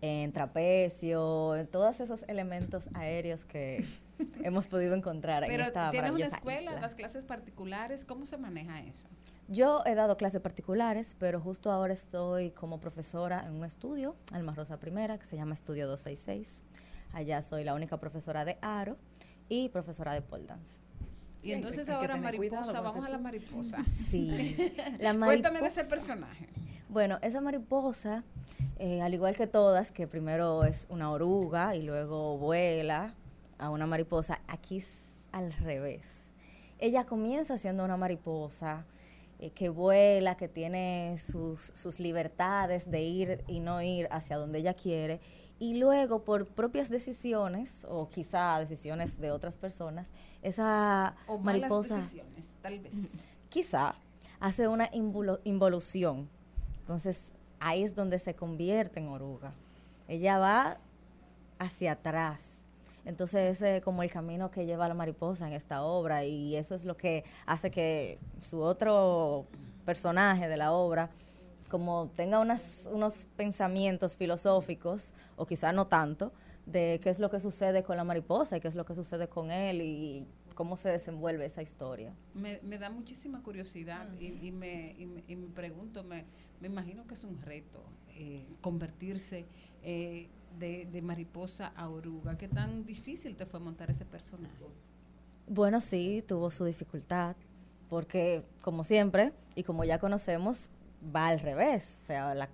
en 0.00 0.32
trapecio, 0.32 1.56
en 1.56 1.66
todos 1.66 2.00
esos 2.00 2.24
elementos 2.28 2.88
aéreos 2.94 3.44
que 3.44 3.84
hemos 4.44 4.68
podido 4.68 4.94
encontrar 4.94 5.42
en 5.44 5.50
Pero 5.50 5.64
esta 5.64 5.90
tienes 5.90 6.12
una 6.12 6.26
escuela, 6.26 6.60
isla. 6.70 6.80
las 6.80 6.94
clases 6.94 7.24
particulares, 7.24 8.04
¿cómo 8.04 8.26
se 8.26 8.36
maneja 8.36 8.80
eso? 8.82 9.08
Yo 9.48 9.82
he 9.86 9.94
dado 9.94 10.16
clases 10.16 10.40
particulares, 10.40 11.16
pero 11.18 11.40
justo 11.40 11.70
ahora 11.72 11.94
estoy 11.94 12.50
como 12.52 12.78
profesora 12.80 13.44
en 13.46 13.54
un 13.54 13.64
estudio, 13.64 14.14
Alma 14.32 14.54
Rosa 14.54 14.78
Primera, 14.78 15.18
que 15.18 15.24
se 15.26 15.36
llama 15.36 15.54
Estudio 15.54 15.86
266. 15.88 16.64
Allá 17.12 17.40
soy 17.42 17.64
la 17.64 17.74
única 17.74 17.96
profesora 17.98 18.44
de 18.44 18.58
aro 18.60 18.98
y 19.48 19.70
profesora 19.70 20.12
de 20.12 20.20
pole 20.22 20.46
dance. 20.46 20.80
Y 21.42 21.52
entonces 21.52 21.88
ahora 21.88 22.16
mariposa, 22.16 22.80
vamos 22.80 23.04
a 23.04 23.08
la 23.08 23.16
mariposa. 23.18 23.82
Sí. 24.10 24.56
La 24.98 25.14
Cuéntame 25.14 25.60
de 25.60 25.64
mariposa- 25.64 25.80
ese 25.80 25.84
personaje. 25.84 26.48
Bueno, 26.88 27.18
esa 27.20 27.40
mariposa, 27.40 28.24
eh, 28.78 29.02
al 29.02 29.12
igual 29.12 29.36
que 29.36 29.46
todas, 29.46 29.92
que 29.92 30.06
primero 30.06 30.64
es 30.64 30.86
una 30.88 31.10
oruga 31.10 31.76
y 31.76 31.82
luego 31.82 32.38
vuela 32.38 33.14
a 33.58 33.70
una 33.70 33.86
mariposa, 33.86 34.40
aquí 34.48 34.78
es 34.78 35.02
al 35.32 35.52
revés. 35.52 36.30
Ella 36.78 37.04
comienza 37.04 37.58
siendo 37.58 37.84
una 37.84 37.96
mariposa 37.98 38.86
eh, 39.38 39.50
que 39.50 39.68
vuela, 39.68 40.36
que 40.36 40.48
tiene 40.48 41.16
sus, 41.18 41.72
sus 41.74 42.00
libertades 42.00 42.90
de 42.90 43.02
ir 43.02 43.44
y 43.46 43.60
no 43.60 43.82
ir 43.82 44.08
hacia 44.10 44.38
donde 44.38 44.58
ella 44.60 44.72
quiere, 44.74 45.20
y 45.58 45.74
luego 45.74 46.24
por 46.24 46.46
propias 46.46 46.88
decisiones, 46.88 47.86
o 47.90 48.08
quizá 48.08 48.58
decisiones 48.60 49.20
de 49.20 49.30
otras 49.30 49.56
personas, 49.58 50.08
esa 50.40 51.14
O 51.26 51.36
malas 51.38 51.62
mariposa 51.68 51.96
decisiones, 51.96 52.54
tal 52.62 52.78
vez. 52.80 52.96
quizá 53.50 53.94
hace 54.40 54.68
una 54.68 54.90
involu- 54.92 55.40
involución. 55.44 56.30
Entonces, 56.88 57.34
ahí 57.60 57.82
es 57.82 57.94
donde 57.94 58.18
se 58.18 58.34
convierte 58.34 58.98
en 58.98 59.08
oruga. 59.08 59.52
Ella 60.08 60.38
va 60.38 60.78
hacia 61.58 61.92
atrás. 61.92 62.64
Entonces, 63.04 63.56
ese 63.56 63.76
es 63.76 63.84
como 63.84 64.02
el 64.02 64.10
camino 64.10 64.50
que 64.50 64.64
lleva 64.64 64.88
la 64.88 64.94
mariposa 64.94 65.46
en 65.46 65.52
esta 65.52 65.82
obra 65.82 66.24
y 66.24 66.56
eso 66.56 66.74
es 66.74 66.86
lo 66.86 66.96
que 66.96 67.24
hace 67.44 67.70
que 67.70 68.18
su 68.40 68.62
otro 68.62 69.46
personaje 69.84 70.48
de 70.48 70.56
la 70.56 70.72
obra 70.72 71.10
como 71.68 72.10
tenga 72.16 72.40
unas, 72.40 72.88
unos 72.90 73.26
pensamientos 73.36 74.16
filosóficos, 74.16 75.12
o 75.36 75.44
quizá 75.44 75.70
no 75.74 75.88
tanto, 75.88 76.32
de 76.64 77.00
qué 77.02 77.10
es 77.10 77.18
lo 77.18 77.28
que 77.28 77.38
sucede 77.38 77.82
con 77.82 77.98
la 77.98 78.04
mariposa 78.04 78.56
y 78.56 78.60
qué 78.60 78.68
es 78.68 78.76
lo 78.76 78.86
que 78.86 78.94
sucede 78.94 79.28
con 79.28 79.50
él 79.50 79.82
y 79.82 80.26
cómo 80.54 80.78
se 80.78 80.88
desenvuelve 80.88 81.44
esa 81.44 81.60
historia. 81.60 82.14
Me, 82.32 82.60
me 82.62 82.78
da 82.78 82.88
muchísima 82.88 83.42
curiosidad 83.42 84.08
y, 84.18 84.46
y 84.46 84.52
me, 84.52 84.94
y, 84.98 85.04
me, 85.04 85.24
y 85.28 85.36
me 85.36 85.48
pregunto, 85.48 86.02
me, 86.02 86.24
me 86.60 86.68
imagino 86.68 87.06
que 87.06 87.14
es 87.14 87.24
un 87.24 87.40
reto 87.42 87.82
eh, 88.08 88.46
convertirse 88.60 89.46
eh, 89.82 90.28
de, 90.58 91.02
mariposa 91.02 91.68
a 91.76 91.88
oruga. 91.88 92.36
¿Qué 92.36 92.48
tan 92.48 92.84
difícil 92.84 93.36
te 93.36 93.46
fue 93.46 93.60
montar 93.60 93.90
ese 93.90 94.04
personaje? 94.04 94.54
Bueno, 95.46 95.80
sí, 95.80 96.22
tuvo 96.26 96.50
su 96.50 96.64
dificultad, 96.64 97.36
porque 97.88 98.44
como 98.62 98.84
siempre, 98.84 99.32
y 99.54 99.62
como 99.62 99.84
ya 99.84 99.98
conocemos, 99.98 100.70
va 101.14 101.28
al 101.28 101.40
revés. 101.40 102.00
O 102.02 102.06
sea, 102.06 102.34
la- 102.34 102.50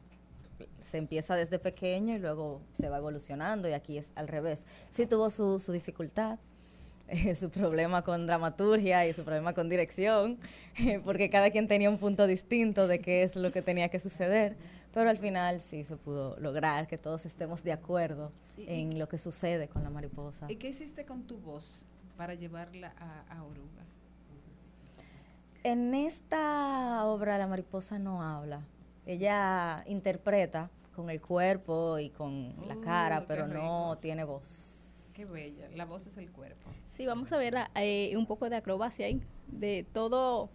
se 0.80 0.98
empieza 0.98 1.34
desde 1.34 1.58
pequeño 1.58 2.14
y 2.14 2.18
luego 2.18 2.60
se 2.70 2.88
va 2.88 2.98
evolucionando 2.98 3.68
y 3.68 3.72
aquí 3.72 3.98
es 3.98 4.12
al 4.14 4.28
revés. 4.28 4.64
Sí 4.90 5.06
tuvo 5.06 5.30
su, 5.30 5.58
su 5.58 5.72
dificultad, 5.72 6.38
eh, 7.08 7.34
su 7.36 7.50
problema 7.50 8.02
con 8.02 8.26
dramaturgia 8.26 9.06
y 9.06 9.12
su 9.12 9.24
problema 9.24 9.52
con 9.54 9.68
dirección, 9.68 10.38
eh, 10.78 11.00
porque 11.04 11.30
cada 11.30 11.50
quien 11.50 11.68
tenía 11.68 11.90
un 11.90 11.98
punto 11.98 12.26
distinto 12.26 12.86
de 12.88 12.98
qué 12.98 13.22
es 13.22 13.36
lo 13.36 13.50
que 13.52 13.62
tenía 13.62 13.88
que 13.88 14.00
suceder, 14.00 14.56
pero 14.92 15.10
al 15.10 15.18
final 15.18 15.60
sí 15.60 15.82
se 15.84 15.96
pudo 15.96 16.38
lograr 16.40 16.86
que 16.86 16.98
todos 16.98 17.26
estemos 17.26 17.62
de 17.64 17.72
acuerdo 17.72 18.30
Y- 18.56 18.62
y- 18.62 18.66
en 18.82 18.98
lo 18.98 19.08
que 19.08 19.18
sucede 19.18 19.68
con 19.68 19.82
la 19.82 19.90
mariposa. 19.90 20.46
¿Y 20.50 20.56
qué 20.56 20.68
hiciste 20.68 21.04
con 21.04 21.24
tu 21.24 21.38
voz 21.38 21.84
para 22.16 22.34
llevarla 22.34 22.94
a, 22.98 23.36
a 23.38 23.42
Oruga? 23.42 23.82
En 25.62 25.94
esta 25.94 27.04
obra 27.06 27.38
la 27.38 27.46
mariposa 27.46 27.98
no 27.98 28.22
habla. 28.22 28.60
Ella 29.06 29.82
interpreta 29.86 30.70
con 30.94 31.08
el 31.10 31.20
cuerpo 31.20 31.98
y 31.98 32.10
con 32.10 32.54
la 32.68 32.76
Uh, 32.76 32.80
cara, 32.82 33.24
pero 33.26 33.46
no 33.46 33.96
tiene 34.00 34.24
voz. 34.24 35.10
Qué 35.14 35.24
bella. 35.24 35.68
La 35.74 35.86
voz 35.86 36.06
es 36.06 36.16
el 36.18 36.30
cuerpo. 36.30 36.70
Sí, 36.94 37.06
vamos 37.06 37.32
a 37.32 37.38
ver 37.38 37.56
eh, 37.74 38.14
un 38.16 38.24
poco 38.24 38.48
de 38.48 38.54
acrobacia 38.54 39.06
ahí, 39.06 39.20
de 39.48 39.84
todo, 39.92 40.48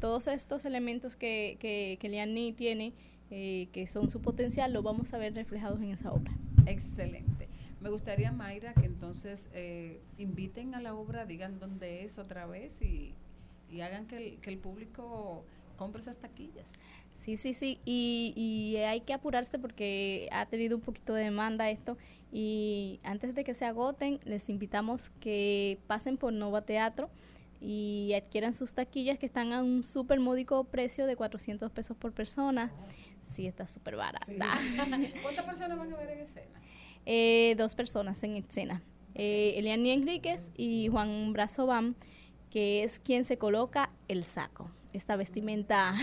todos 0.00 0.26
estos 0.26 0.64
elementos 0.64 1.14
que, 1.14 1.56
que, 1.60 1.98
que 2.00 2.08
Liani 2.08 2.52
tiene, 2.52 2.92
eh, 3.30 3.68
que 3.70 3.86
son 3.86 4.10
su 4.10 4.20
potencial, 4.20 4.72
lo 4.72 4.82
vamos 4.82 5.14
a 5.14 5.18
ver 5.18 5.34
reflejados 5.34 5.80
en 5.80 5.90
esa 5.90 6.12
obra. 6.12 6.32
Excelente. 6.66 7.48
Me 7.80 7.90
gustaría, 7.90 8.32
Mayra, 8.32 8.74
que 8.74 8.86
entonces 8.86 9.50
eh, 9.54 10.00
inviten 10.18 10.74
a 10.74 10.80
la 10.80 10.96
obra, 10.96 11.26
digan 11.26 11.60
dónde 11.60 12.02
es 12.02 12.18
otra 12.18 12.46
vez 12.46 12.82
y, 12.82 13.14
y 13.70 13.82
hagan 13.82 14.08
que 14.08 14.16
el, 14.16 14.40
que 14.40 14.50
el 14.50 14.58
público 14.58 15.44
compre 15.76 16.02
esas 16.02 16.16
taquillas. 16.16 16.72
Sí, 17.12 17.36
sí, 17.36 17.52
sí, 17.52 17.78
y, 17.84 18.32
y 18.34 18.78
hay 18.78 19.02
que 19.02 19.12
apurarse 19.12 19.60
porque 19.60 20.28
ha 20.32 20.46
tenido 20.46 20.76
un 20.76 20.82
poquito 20.82 21.14
de 21.14 21.22
demanda 21.22 21.70
esto 21.70 21.96
y 22.36 22.98
antes 23.04 23.32
de 23.36 23.44
que 23.44 23.54
se 23.54 23.64
agoten 23.64 24.18
les 24.24 24.48
invitamos 24.48 25.10
que 25.20 25.78
pasen 25.86 26.16
por 26.16 26.32
Nova 26.32 26.62
Teatro 26.62 27.08
y 27.60 28.12
adquieran 28.14 28.52
sus 28.52 28.74
taquillas 28.74 29.20
que 29.20 29.26
están 29.26 29.52
a 29.52 29.62
un 29.62 29.84
súper 29.84 30.18
módico 30.18 30.64
precio 30.64 31.06
de 31.06 31.14
400 31.14 31.70
pesos 31.70 31.96
por 31.96 32.12
persona. 32.12 32.72
Sí, 33.22 33.46
está 33.46 33.68
súper 33.68 33.94
barata. 33.94 34.26
¿Cuántas 35.22 35.44
personas 35.44 35.78
van 35.78 35.92
a 35.92 35.96
ver 35.96 36.10
en 36.10 36.18
escena? 36.18 36.60
Eh, 37.06 37.54
dos 37.56 37.76
personas 37.76 38.20
en 38.24 38.34
escena. 38.34 38.82
Eh, 39.14 39.54
Eliani 39.56 39.92
Enríquez 39.92 40.50
y 40.56 40.88
Juan 40.88 41.32
Brazobam, 41.32 41.94
que 42.50 42.82
es 42.82 42.98
quien 42.98 43.22
se 43.22 43.38
coloca 43.38 43.92
el 44.08 44.24
saco. 44.24 44.72
Esta 44.92 45.14
vestimenta 45.14 45.94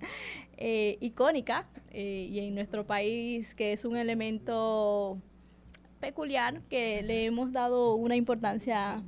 eh, 0.56 0.96
icónica 1.02 1.68
eh, 1.90 2.28
y 2.30 2.38
en 2.38 2.54
nuestro 2.54 2.86
país 2.86 3.54
que 3.54 3.72
es 3.72 3.84
un 3.84 3.98
elemento 3.98 5.20
peculiar 6.06 6.62
que 6.70 7.02
le 7.02 7.24
hemos 7.24 7.50
dado 7.52 7.96
una 7.96 8.14
importancia 8.14 9.02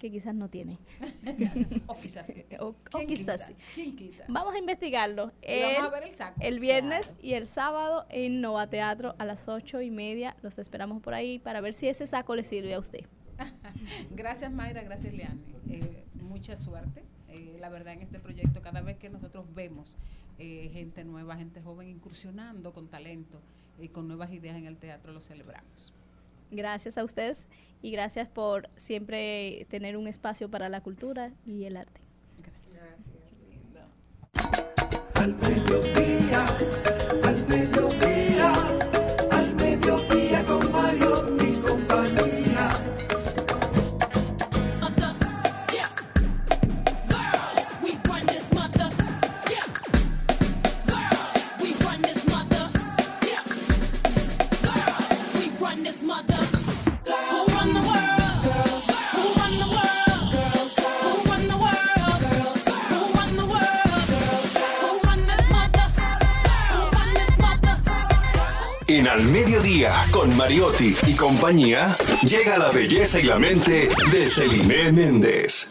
que 0.00 0.10
quizás 0.10 0.34
no 0.34 0.48
tiene. 0.48 0.78
o 1.86 1.94
quizás 1.94 2.26
sí. 2.26 2.44
O, 2.58 2.68
o 2.68 2.74
¿Quién 2.90 3.06
quizás 3.06 3.42
quita? 3.44 3.60
sí. 3.60 3.74
¿Quién 3.74 3.96
quita? 3.96 4.24
Vamos 4.28 4.54
a 4.54 4.58
investigarlo. 4.58 5.30
Y 5.46 5.62
vamos 5.62 5.92
a 5.92 5.94
ver 5.94 6.04
el 6.04 6.12
saco. 6.12 6.40
el 6.40 6.58
viernes 6.58 7.14
y 7.22 7.34
el 7.34 7.46
sábado 7.46 8.04
en 8.08 8.40
Nova 8.40 8.68
Teatro 8.68 9.14
a 9.18 9.24
las 9.24 9.48
ocho 9.48 9.80
y 9.80 9.90
media. 9.90 10.36
Los 10.42 10.58
esperamos 10.58 11.00
por 11.00 11.14
ahí 11.14 11.38
para 11.38 11.60
ver 11.60 11.72
si 11.72 11.86
ese 11.86 12.06
saco 12.08 12.34
le 12.34 12.42
sirve 12.42 12.74
a 12.74 12.80
usted. 12.80 13.04
Gracias 14.10 14.50
Mayra, 14.50 14.82
gracias 14.82 15.14
Leane. 15.14 15.40
Eh, 15.68 16.04
mucha 16.14 16.56
suerte. 16.56 17.04
Eh, 17.28 17.58
la 17.60 17.68
verdad 17.68 17.92
en 17.92 18.02
este 18.02 18.18
proyecto, 18.18 18.60
cada 18.60 18.80
vez 18.80 18.96
que 18.96 19.08
nosotros 19.08 19.46
vemos 19.54 19.96
eh, 20.38 20.68
gente 20.72 21.04
nueva, 21.04 21.36
gente 21.36 21.62
joven 21.62 21.88
incursionando 21.88 22.72
con 22.72 22.88
talento 22.88 23.40
y 23.78 23.88
con 23.88 24.08
nuevas 24.08 24.32
ideas 24.32 24.56
en 24.56 24.66
el 24.66 24.76
teatro, 24.76 25.12
lo 25.12 25.20
celebramos. 25.20 25.94
Gracias 26.50 26.98
a 26.98 27.04
ustedes 27.04 27.46
y 27.82 27.90
gracias 27.92 28.28
por 28.28 28.68
siempre 28.76 29.66
tener 29.70 29.96
un 29.96 30.08
espacio 30.08 30.50
para 30.50 30.68
la 30.68 30.80
cultura 30.80 31.32
y 31.46 31.64
el 31.64 31.76
arte. 31.76 32.00
Al 35.14 35.34
Con 70.10 70.36
Mariotti 70.36 70.94
y 71.08 71.16
compañía, 71.16 71.96
llega 72.22 72.58
la 72.58 72.70
belleza 72.70 73.18
y 73.18 73.22
la 73.22 73.38
mente 73.38 73.88
de 74.12 74.26
Celine 74.26 74.92
Méndez. 74.92 75.70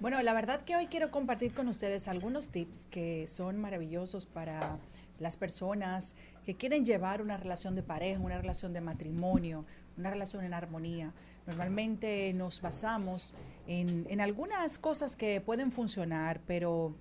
Bueno, 0.00 0.22
la 0.22 0.32
verdad 0.32 0.62
que 0.62 0.74
hoy 0.74 0.86
quiero 0.86 1.10
compartir 1.10 1.52
con 1.52 1.68
ustedes 1.68 2.08
algunos 2.08 2.48
tips 2.48 2.86
que 2.86 3.26
son 3.26 3.60
maravillosos 3.60 4.24
para 4.24 4.78
las 5.18 5.36
personas 5.36 6.16
que 6.46 6.56
quieren 6.56 6.86
llevar 6.86 7.20
una 7.20 7.36
relación 7.36 7.74
de 7.74 7.82
pareja, 7.82 8.20
una 8.20 8.38
relación 8.38 8.72
de 8.72 8.80
matrimonio, 8.80 9.66
una 9.98 10.10
relación 10.10 10.44
en 10.44 10.54
armonía. 10.54 11.12
Normalmente 11.46 12.32
nos 12.32 12.62
basamos 12.62 13.34
en, 13.66 14.06
en 14.08 14.22
algunas 14.22 14.78
cosas 14.78 15.14
que 15.14 15.42
pueden 15.42 15.72
funcionar, 15.72 16.40
pero 16.46 16.94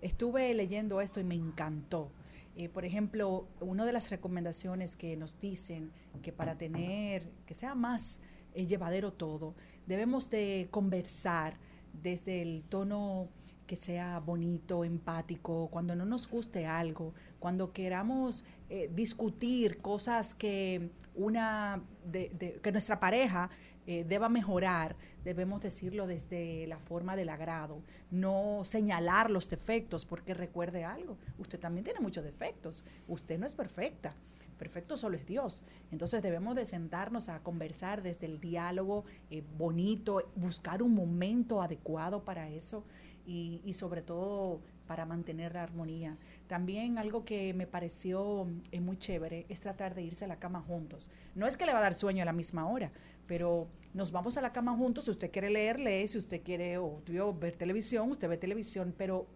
estuve 0.00 0.54
leyendo 0.54 1.02
esto 1.02 1.20
y 1.20 1.24
me 1.24 1.34
encantó. 1.34 2.10
Eh, 2.56 2.68
por 2.68 2.84
ejemplo, 2.84 3.48
una 3.60 3.84
de 3.84 3.92
las 3.92 4.10
recomendaciones 4.10 4.94
que 4.96 5.16
nos 5.16 5.40
dicen 5.40 5.90
que 6.22 6.32
para 6.32 6.56
tener, 6.56 7.28
que 7.46 7.54
sea 7.54 7.74
más 7.74 8.20
eh, 8.54 8.66
llevadero 8.66 9.12
todo, 9.12 9.54
debemos 9.86 10.30
de 10.30 10.68
conversar 10.70 11.56
desde 12.02 12.42
el 12.42 12.62
tono 12.68 13.28
que 13.66 13.76
sea 13.76 14.20
bonito, 14.20 14.84
empático, 14.84 15.68
cuando 15.70 15.96
no 15.96 16.04
nos 16.04 16.28
guste 16.28 16.66
algo, 16.66 17.14
cuando 17.40 17.72
queramos 17.72 18.44
eh, 18.68 18.90
discutir 18.94 19.78
cosas 19.78 20.34
que 20.34 20.90
una 21.14 21.82
de- 22.04 22.28
de- 22.38 22.60
que 22.62 22.72
nuestra 22.72 23.00
pareja 23.00 23.48
eh, 23.86 24.04
deba 24.04 24.28
mejorar, 24.28 24.96
debemos 25.24 25.60
decirlo 25.60 26.06
desde 26.06 26.66
la 26.66 26.78
forma 26.78 27.16
del 27.16 27.28
agrado, 27.28 27.82
no 28.10 28.62
señalar 28.64 29.30
los 29.30 29.50
defectos, 29.50 30.06
porque 30.06 30.34
recuerde 30.34 30.84
algo, 30.84 31.18
usted 31.38 31.60
también 31.60 31.84
tiene 31.84 32.00
muchos 32.00 32.24
defectos, 32.24 32.84
usted 33.08 33.38
no 33.38 33.46
es 33.46 33.54
perfecta, 33.54 34.14
perfecto 34.54 34.96
solo 34.96 35.16
es 35.16 35.26
Dios. 35.26 35.62
Entonces 35.90 36.22
debemos 36.22 36.54
de 36.54 36.66
sentarnos 36.66 37.28
a 37.28 37.40
conversar 37.40 38.02
desde 38.02 38.26
el 38.26 38.40
diálogo 38.40 39.04
eh, 39.30 39.42
bonito, 39.58 40.30
buscar 40.36 40.82
un 40.82 40.94
momento 40.94 41.62
adecuado 41.62 42.24
para 42.24 42.48
eso 42.48 42.84
y, 43.26 43.72
sobre 43.72 44.02
todo 44.02 44.60
para 44.86 45.06
mantener 45.06 45.54
la 45.54 45.62
armonía. 45.62 46.18
También 46.46 46.98
algo 46.98 47.24
que 47.24 47.54
me 47.54 47.66
pareció 47.66 48.46
eh, 48.70 48.80
muy 48.80 48.98
chévere 48.98 49.46
es 49.48 49.60
tratar 49.60 49.94
de 49.94 50.02
irse 50.02 50.26
a 50.26 50.28
la 50.28 50.38
cama 50.38 50.60
juntos. 50.60 51.08
No 51.34 51.46
es 51.46 51.56
que 51.56 51.64
le 51.64 51.72
va 51.72 51.78
a 51.78 51.82
dar 51.82 51.94
sueño 51.94 52.22
a 52.22 52.26
la 52.26 52.34
misma 52.34 52.66
hora, 52.66 52.92
pero 53.26 53.68
nos 53.92 54.12
vamos 54.12 54.36
a 54.36 54.40
la 54.42 54.52
cama 54.52 54.76
juntos. 54.76 55.04
Si 55.04 55.10
usted 55.10 55.30
quiere 55.30 55.50
leer, 55.50 55.80
lee. 55.80 56.06
Si 56.06 56.18
usted 56.18 56.42
quiere 56.42 56.78
o, 56.78 57.02
ver 57.38 57.56
televisión, 57.56 58.10
usted 58.10 58.28
ve 58.28 58.36
televisión. 58.36 58.94
Pero 58.96 59.26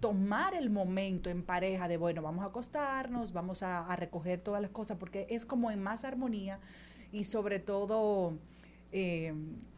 tomar 0.00 0.54
el 0.54 0.70
momento 0.70 1.30
en 1.30 1.42
pareja 1.42 1.88
de, 1.88 1.96
bueno, 1.96 2.22
vamos 2.22 2.44
a 2.44 2.48
acostarnos, 2.48 3.32
vamos 3.32 3.62
a, 3.62 3.94
recoger 3.96 4.40
todas 4.40 4.62
las 4.62 4.70
cosas, 4.70 4.96
porque 4.98 5.26
es 5.30 5.44
como 5.44 5.70
en 5.70 5.82
más 5.82 6.04
armonía 6.04 6.60
y 7.10 7.24
sobre 7.24 7.58
todo 7.58 8.38
eh, 8.92 9.34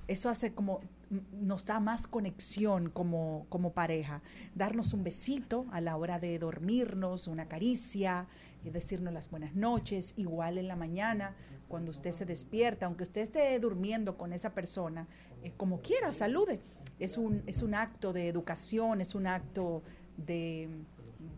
eso 0.08 0.28
hace 0.28 0.52
como 0.52 0.80
n- 1.10 1.22
nos 1.32 1.64
da 1.64 1.80
más 1.80 2.06
conexión 2.06 2.90
como, 2.90 3.46
como 3.48 3.72
pareja. 3.72 4.22
Darnos 4.54 4.92
un 4.92 5.04
besito 5.04 5.66
a 5.70 5.80
la 5.80 5.96
hora 5.96 6.18
de 6.18 6.38
dormirnos, 6.38 7.26
una 7.26 7.48
caricia, 7.48 8.26
y 8.64 8.70
decirnos 8.70 9.12
las 9.12 9.30
buenas 9.30 9.54
noches, 9.54 10.14
igual 10.16 10.58
en 10.58 10.68
la 10.68 10.76
mañana, 10.76 11.34
cuando 11.70 11.92
usted 11.92 12.10
se 12.10 12.26
despierta, 12.26 12.84
aunque 12.84 13.04
usted 13.04 13.22
esté 13.22 13.58
durmiendo 13.60 14.18
con 14.18 14.34
esa 14.34 14.52
persona, 14.52 15.06
eh, 15.42 15.52
como 15.56 15.80
quiera, 15.80 16.12
salude. 16.12 16.60
Es 16.98 17.16
un, 17.16 17.42
es 17.46 17.62
un 17.62 17.74
acto 17.74 18.12
de 18.12 18.28
educación, 18.28 19.00
es 19.00 19.14
un 19.14 19.26
acto 19.26 19.82
de 20.18 20.68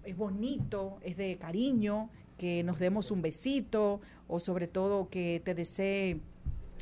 es 0.04 0.16
bonito, 0.16 0.98
es 1.02 1.16
de 1.16 1.36
cariño, 1.36 2.10
que 2.38 2.62
nos 2.64 2.78
demos 2.78 3.10
un 3.10 3.22
besito 3.22 4.00
o 4.26 4.40
sobre 4.40 4.66
todo 4.66 5.08
que 5.08 5.40
te 5.44 5.54
desee 5.54 6.20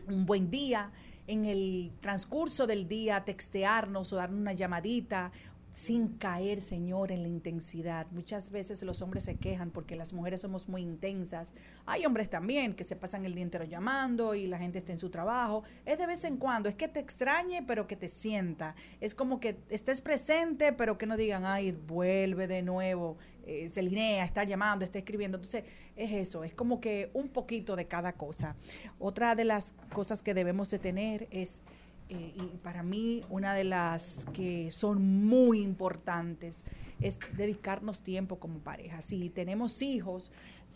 un 0.09 0.25
buen 0.25 0.51
día. 0.51 0.93
en 1.27 1.45
el 1.45 1.93
transcurso 2.01 2.67
del 2.67 2.89
día 2.89 3.25
textearnos 3.25 4.13
o 4.13 4.17
darnos 4.17 4.41
una 4.41 4.53
llamadita 4.53 5.31
sin 5.73 6.09
caer, 6.19 6.61
Señor, 6.61 7.13
en 7.13 7.23
la 7.23 7.29
intensidad. 7.29 8.07
Muchas 8.11 8.51
veces 8.51 8.83
los 8.83 9.03
hombres 9.03 9.25
se 9.25 9.37
quejan 9.37 9.71
porque 9.71 9.97
las 9.97 10.13
mujeres 10.13 10.41
somos 10.41 10.69
muy 10.69 10.83
intensas. 10.83 11.53
Hay 11.87 12.05
hombres 12.07 12.29
también 12.29 12.75
que 12.75 12.85
se 12.85 12.97
pasan 12.97 13.25
el 13.25 13.35
día 13.35 13.43
entero 13.43 13.65
llamando 13.65 14.35
y 14.35 14.47
la 14.47 14.59
gente 14.59 14.79
está 14.79 14.93
en 14.93 14.99
su 14.99 15.11
trabajo. 15.11 15.63
Es 15.87 15.99
de 15.99 16.07
vez 16.07 16.25
en 16.25 16.39
cuando, 16.39 16.69
es 16.69 16.75
que 16.75 16.89
te 16.89 17.01
extrañe, 17.01 17.63
pero 17.67 17.87
que 17.87 17.97
te 17.97 18.09
sienta. 18.09 18.75
Es 19.01 19.15
como 19.15 19.39
que 19.39 19.59
estés 19.69 20.03
presente, 20.03 20.73
pero 20.73 20.99
que 20.99 21.07
no 21.07 21.17
digan, 21.17 21.45
ay, 21.45 21.73
vuelve 21.73 22.47
de 22.47 22.63
nuevo. 22.63 23.17
Eh, 23.47 23.71
se 23.71 23.83
linea, 23.83 24.25
está 24.25 24.45
llamando, 24.45 24.85
está 24.85 24.99
escribiendo. 24.99 25.37
Entonces, 25.39 25.65
es 25.97 26.13
eso, 26.13 26.45
es 26.45 26.55
como 26.55 26.81
que 26.81 27.11
un 27.15 27.29
poquito 27.29 27.77
de 27.77 27.87
cada 27.87 28.15
cosa. 28.15 28.57
Otra 28.99 29.35
de 29.35 29.45
las 29.45 29.75
cosas 29.93 30.23
que 30.23 30.35
debemos 30.35 30.71
de 30.71 30.79
tener 30.79 31.29
es 31.31 31.63
eh, 32.11 32.33
y 32.37 32.43
para 32.63 32.83
mí 32.83 33.23
una 33.31 33.55
de 33.55 33.65
las 33.65 34.27
que 34.33 34.71
son 34.71 35.25
muy 35.25 35.63
importantes 35.63 36.65
es 37.01 37.19
dedicarnos 37.37 38.03
tiempo 38.03 38.39
como 38.39 38.59
pareja. 38.59 39.01
Si 39.01 39.31
tenemos 39.31 39.81
hijos, 39.83 40.33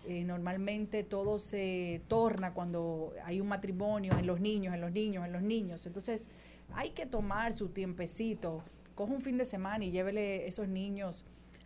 eh, 0.07 0.25
normalmente 0.25 1.03
todo 1.03 1.39
se 1.39 2.03
torna 2.09 2.55
cuando 2.55 3.13
hay 3.25 3.41
un 3.41 3.49
matrimonio 3.49 4.13
en 4.19 4.27
los 4.27 4.41
niños, 4.41 4.75
en 4.75 4.81
los 4.81 4.93
niños, 4.93 5.27
en 5.27 5.33
los 5.33 5.43
niños. 5.43 5.87
Entonces 5.87 6.29
hay 6.73 6.91
que 6.91 7.05
tomar 7.07 7.53
su 7.53 7.69
tiempecito. 7.69 8.63
Coja 8.95 9.13
un 9.13 9.21
fin 9.21 9.37
de 9.39 9.45
semana 9.45 9.85
y 9.85 9.91
llévele 9.91 10.47
esos 10.47 10.69
niños 10.69 11.25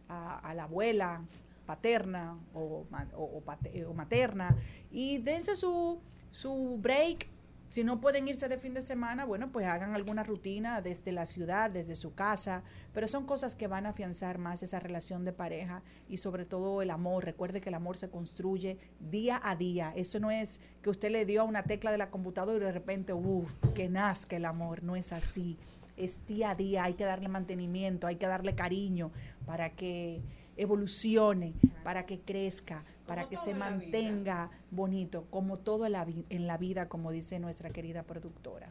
a, 0.08 0.54
la 0.54 0.64
abuela 0.64 1.22
paterna 1.66 2.38
o, 2.54 2.86
o- 3.16 3.22
o 3.24 3.40
pate- 3.42 3.84
o 3.84 3.92
materna 3.92 4.56
y 4.90 5.18
dense 5.18 5.54
su, 5.54 6.00
su 6.30 6.78
break 6.80 7.28
si 7.68 7.84
no 7.84 8.00
pueden 8.00 8.28
irse 8.28 8.48
de 8.48 8.58
fin 8.58 8.72
de 8.72 8.82
semana, 8.82 9.24
bueno, 9.24 9.52
pues 9.52 9.66
hagan 9.66 9.94
alguna 9.94 10.22
rutina 10.22 10.80
desde 10.80 11.12
la 11.12 11.26
ciudad, 11.26 11.70
desde 11.70 11.94
su 11.94 12.14
casa, 12.14 12.62
pero 12.94 13.06
son 13.06 13.26
cosas 13.26 13.54
que 13.54 13.66
van 13.66 13.84
a 13.84 13.90
afianzar 13.90 14.38
más 14.38 14.62
esa 14.62 14.80
relación 14.80 15.24
de 15.24 15.32
pareja 15.32 15.82
y 16.08 16.16
sobre 16.16 16.44
todo 16.44 16.80
el 16.80 16.90
amor. 16.90 17.24
Recuerde 17.24 17.60
que 17.60 17.68
el 17.68 17.74
amor 17.74 17.96
se 17.96 18.08
construye 18.08 18.78
día 19.00 19.40
a 19.42 19.54
día. 19.54 19.92
Eso 19.96 20.18
no 20.18 20.30
es 20.30 20.60
que 20.82 20.90
usted 20.90 21.10
le 21.10 21.26
dio 21.26 21.42
a 21.42 21.44
una 21.44 21.62
tecla 21.62 21.92
de 21.92 21.98
la 21.98 22.10
computadora 22.10 22.56
y 22.56 22.66
de 22.66 22.72
repente, 22.72 23.12
uff, 23.12 23.54
que 23.74 23.88
nazca 23.88 24.36
el 24.36 24.46
amor. 24.46 24.82
No 24.82 24.96
es 24.96 25.12
así. 25.12 25.58
Es 25.96 26.26
día 26.26 26.50
a 26.50 26.54
día, 26.54 26.84
hay 26.84 26.94
que 26.94 27.04
darle 27.04 27.28
mantenimiento, 27.28 28.06
hay 28.06 28.16
que 28.16 28.26
darle 28.26 28.54
cariño 28.54 29.10
para 29.44 29.74
que 29.74 30.22
evolucione, 30.58 31.54
para 31.82 32.04
que 32.04 32.20
crezca, 32.20 32.84
para 33.06 33.28
que 33.28 33.36
se 33.36 33.54
mantenga 33.54 34.50
bonito, 34.70 35.24
como 35.30 35.56
todo 35.58 35.86
en 35.86 35.92
la, 35.92 36.06
en 36.28 36.46
la 36.46 36.58
vida, 36.58 36.88
como 36.88 37.10
dice 37.10 37.38
nuestra 37.38 37.70
querida 37.70 38.02
productora. 38.02 38.70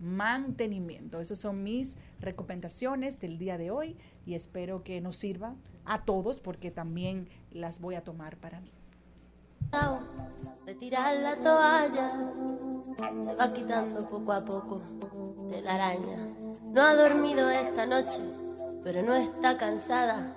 Mantenimiento. 0.00 1.20
Esas 1.20 1.38
son 1.38 1.62
mis 1.62 1.98
recomendaciones 2.20 3.20
del 3.20 3.38
día 3.38 3.56
de 3.56 3.70
hoy 3.70 3.96
y 4.26 4.34
espero 4.34 4.82
que 4.82 5.00
nos 5.00 5.16
sirvan 5.16 5.56
a 5.84 6.04
todos 6.04 6.40
porque 6.40 6.70
también 6.70 7.28
las 7.52 7.80
voy 7.80 7.94
a 7.94 8.02
tomar 8.02 8.36
para 8.36 8.60
mí. 8.60 8.72
de 10.66 10.74
tirar 10.74 11.16
la 11.18 11.36
toalla 11.36 12.32
se 13.22 13.34
va 13.34 13.52
quitando 13.52 14.08
poco 14.08 14.32
a 14.32 14.44
poco 14.44 14.82
de 15.50 15.62
la 15.62 15.74
araña. 15.74 16.28
No 16.64 16.82
ha 16.82 16.94
dormido 16.94 17.48
esta 17.50 17.86
noche, 17.86 18.20
pero 18.82 19.02
no 19.02 19.14
está 19.14 19.56
cansada. 19.56 20.36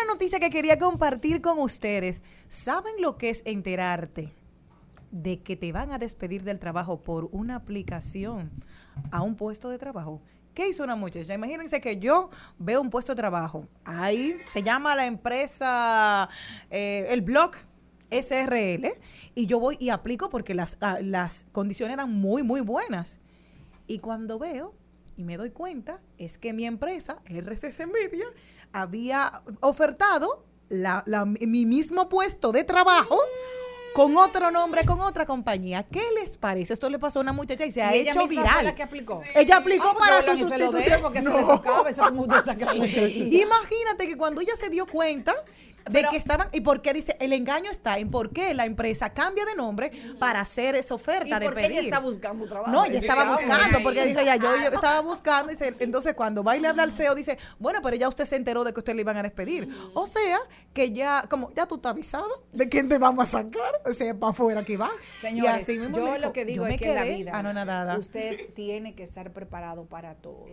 una 0.00 0.12
noticia 0.12 0.38
que 0.38 0.50
quería 0.50 0.78
compartir 0.78 1.40
con 1.40 1.58
ustedes. 1.58 2.22
¿Saben 2.48 2.92
lo 3.00 3.18
que 3.18 3.30
es 3.30 3.42
enterarte 3.44 4.32
de 5.10 5.42
que 5.42 5.56
te 5.56 5.72
van 5.72 5.92
a 5.92 5.98
despedir 5.98 6.42
del 6.42 6.58
trabajo 6.58 7.02
por 7.02 7.28
una 7.32 7.56
aplicación 7.56 8.50
a 9.10 9.22
un 9.22 9.34
puesto 9.34 9.68
de 9.68 9.78
trabajo? 9.78 10.22
¿Qué 10.54 10.68
hizo 10.68 10.84
una 10.84 10.96
muchacha? 10.96 11.34
Imagínense 11.34 11.80
que 11.80 11.98
yo 11.98 12.30
veo 12.58 12.80
un 12.80 12.90
puesto 12.90 13.12
de 13.12 13.16
trabajo. 13.16 13.66
Ahí 13.84 14.36
se 14.44 14.62
llama 14.62 14.96
la 14.96 15.06
empresa, 15.06 16.28
eh, 16.70 17.06
el 17.08 17.20
blog 17.22 17.52
SRL, 18.10 18.92
y 19.34 19.46
yo 19.46 19.60
voy 19.60 19.76
y 19.80 19.90
aplico 19.90 20.28
porque 20.30 20.54
las, 20.54 20.78
ah, 20.80 20.98
las 21.02 21.46
condiciones 21.52 21.94
eran 21.94 22.12
muy, 22.12 22.42
muy 22.42 22.60
buenas. 22.60 23.20
Y 23.86 23.98
cuando 23.98 24.38
veo 24.38 24.74
y 25.16 25.24
me 25.24 25.36
doy 25.36 25.50
cuenta, 25.50 26.00
es 26.16 26.38
que 26.38 26.52
mi 26.52 26.64
empresa, 26.64 27.20
RCC 27.26 27.86
Media, 27.86 28.24
había 28.72 29.42
ofertado 29.60 30.44
la- 30.68 31.02
la- 31.06 31.24
mi 31.24 31.66
mismo 31.66 32.08
puesto 32.08 32.52
de 32.52 32.64
trabajo 32.64 33.18
con 33.94 34.16
otro 34.16 34.52
nombre, 34.52 34.84
con 34.84 35.00
otra 35.00 35.26
compañía. 35.26 35.82
¿Qué 35.82 36.00
les 36.20 36.36
parece? 36.36 36.72
Esto 36.72 36.88
le 36.88 36.98
pasó 37.00 37.18
a 37.18 37.22
una 37.22 37.32
muchacha 37.32 37.64
y 37.66 37.72
se 37.72 37.82
ha 37.82 37.94
¿Y 37.96 38.00
ella 38.00 38.12
hecho 38.12 38.26
viral. 38.28 38.48
fue 38.48 38.62
la 38.62 38.74
que 38.76 38.82
aplicó? 38.84 39.20
Ella 39.34 39.56
aplicó 39.56 39.88
Ah, 39.88 39.94
pues 39.98 40.08
para 40.10 40.22
su 40.22 40.38
sustitución. 40.46 41.00
porque 41.02 41.22
se 41.22 41.28
le 41.28 41.42
tocaba, 41.42 41.90
eso. 41.90 42.02
Imagínate 43.32 44.06
que 44.06 44.16
cuando 44.16 44.40
ella 44.40 44.54
se 44.54 44.70
dio 44.70 44.86
cuenta 44.86 45.34
de 45.88 46.04
que 46.10 46.16
estaban, 46.16 46.48
y 46.52 46.60
por 46.60 46.82
qué 46.82 46.92
dice, 46.92 47.16
el 47.20 47.32
engaño 47.32 47.70
está 47.70 47.98
en 47.98 48.10
por 48.10 48.30
qué 48.30 48.54
la 48.54 48.64
empresa 48.64 49.10
cambia 49.10 49.44
de 49.44 49.54
nombre 49.54 49.90
para 50.18 50.40
hacer 50.40 50.74
esa 50.74 50.94
oferta 50.94 51.36
¿Y 51.36 51.40
de 51.40 51.46
por 51.46 51.54
qué 51.54 51.62
pedir. 51.62 51.78
ella 51.78 51.80
está 51.82 52.00
buscando 52.00 52.46
trabajo? 52.46 52.70
No, 52.70 52.84
ella 52.84 52.98
estaba 52.98 53.22
ah, 53.22 53.36
buscando, 53.36 53.82
porque 53.82 54.04
dijo 54.06 54.20
ya, 54.20 54.36
yo, 54.36 54.48
yo 54.56 54.70
estaba 54.72 55.00
buscando, 55.00 55.52
y 55.52 55.56
se- 55.56 55.74
entonces 55.78 56.14
cuando 56.14 56.42
va 56.42 56.56
y 56.56 56.60
le 56.60 56.68
habla 56.68 56.82
al 56.82 56.92
CEO, 56.92 57.14
dice, 57.14 57.38
bueno, 57.58 57.80
pero 57.82 57.96
ya 57.96 58.08
usted 58.08 58.24
se 58.24 58.36
enteró 58.36 58.64
de 58.64 58.72
que 58.72 58.80
usted 58.80 58.94
le 58.94 59.02
iban 59.02 59.16
a 59.16 59.22
despedir. 59.22 59.68
O 59.94 60.06
sea, 60.06 60.38
que 60.72 60.92
ya, 60.92 61.24
como, 61.28 61.52
ya 61.52 61.66
tú 61.66 61.76
estás 61.76 61.92
avisado 61.92 62.44
de 62.52 62.68
quién 62.68 62.88
te 62.88 62.98
vamos 62.98 63.28
a 63.28 63.38
sacar, 63.38 63.80
o 63.84 63.92
sea, 63.92 64.14
para 64.14 64.30
afuera 64.30 64.64
que 64.64 64.76
va. 64.76 64.90
Y 65.18 65.20
Señores, 65.20 65.62
así 65.62 65.78
mismo 65.78 65.96
yo 65.96 66.18
lo 66.18 66.32
que 66.32 66.44
digo 66.44 66.66
es 66.66 66.78
que 66.78 66.90
en 66.90 66.94
la 66.94 67.04
vida 67.04 67.98
usted 67.98 68.52
tiene 68.54 68.94
que 68.94 69.02
estar 69.02 69.32
preparado 69.32 69.84
para 69.84 70.14
todo. 70.14 70.46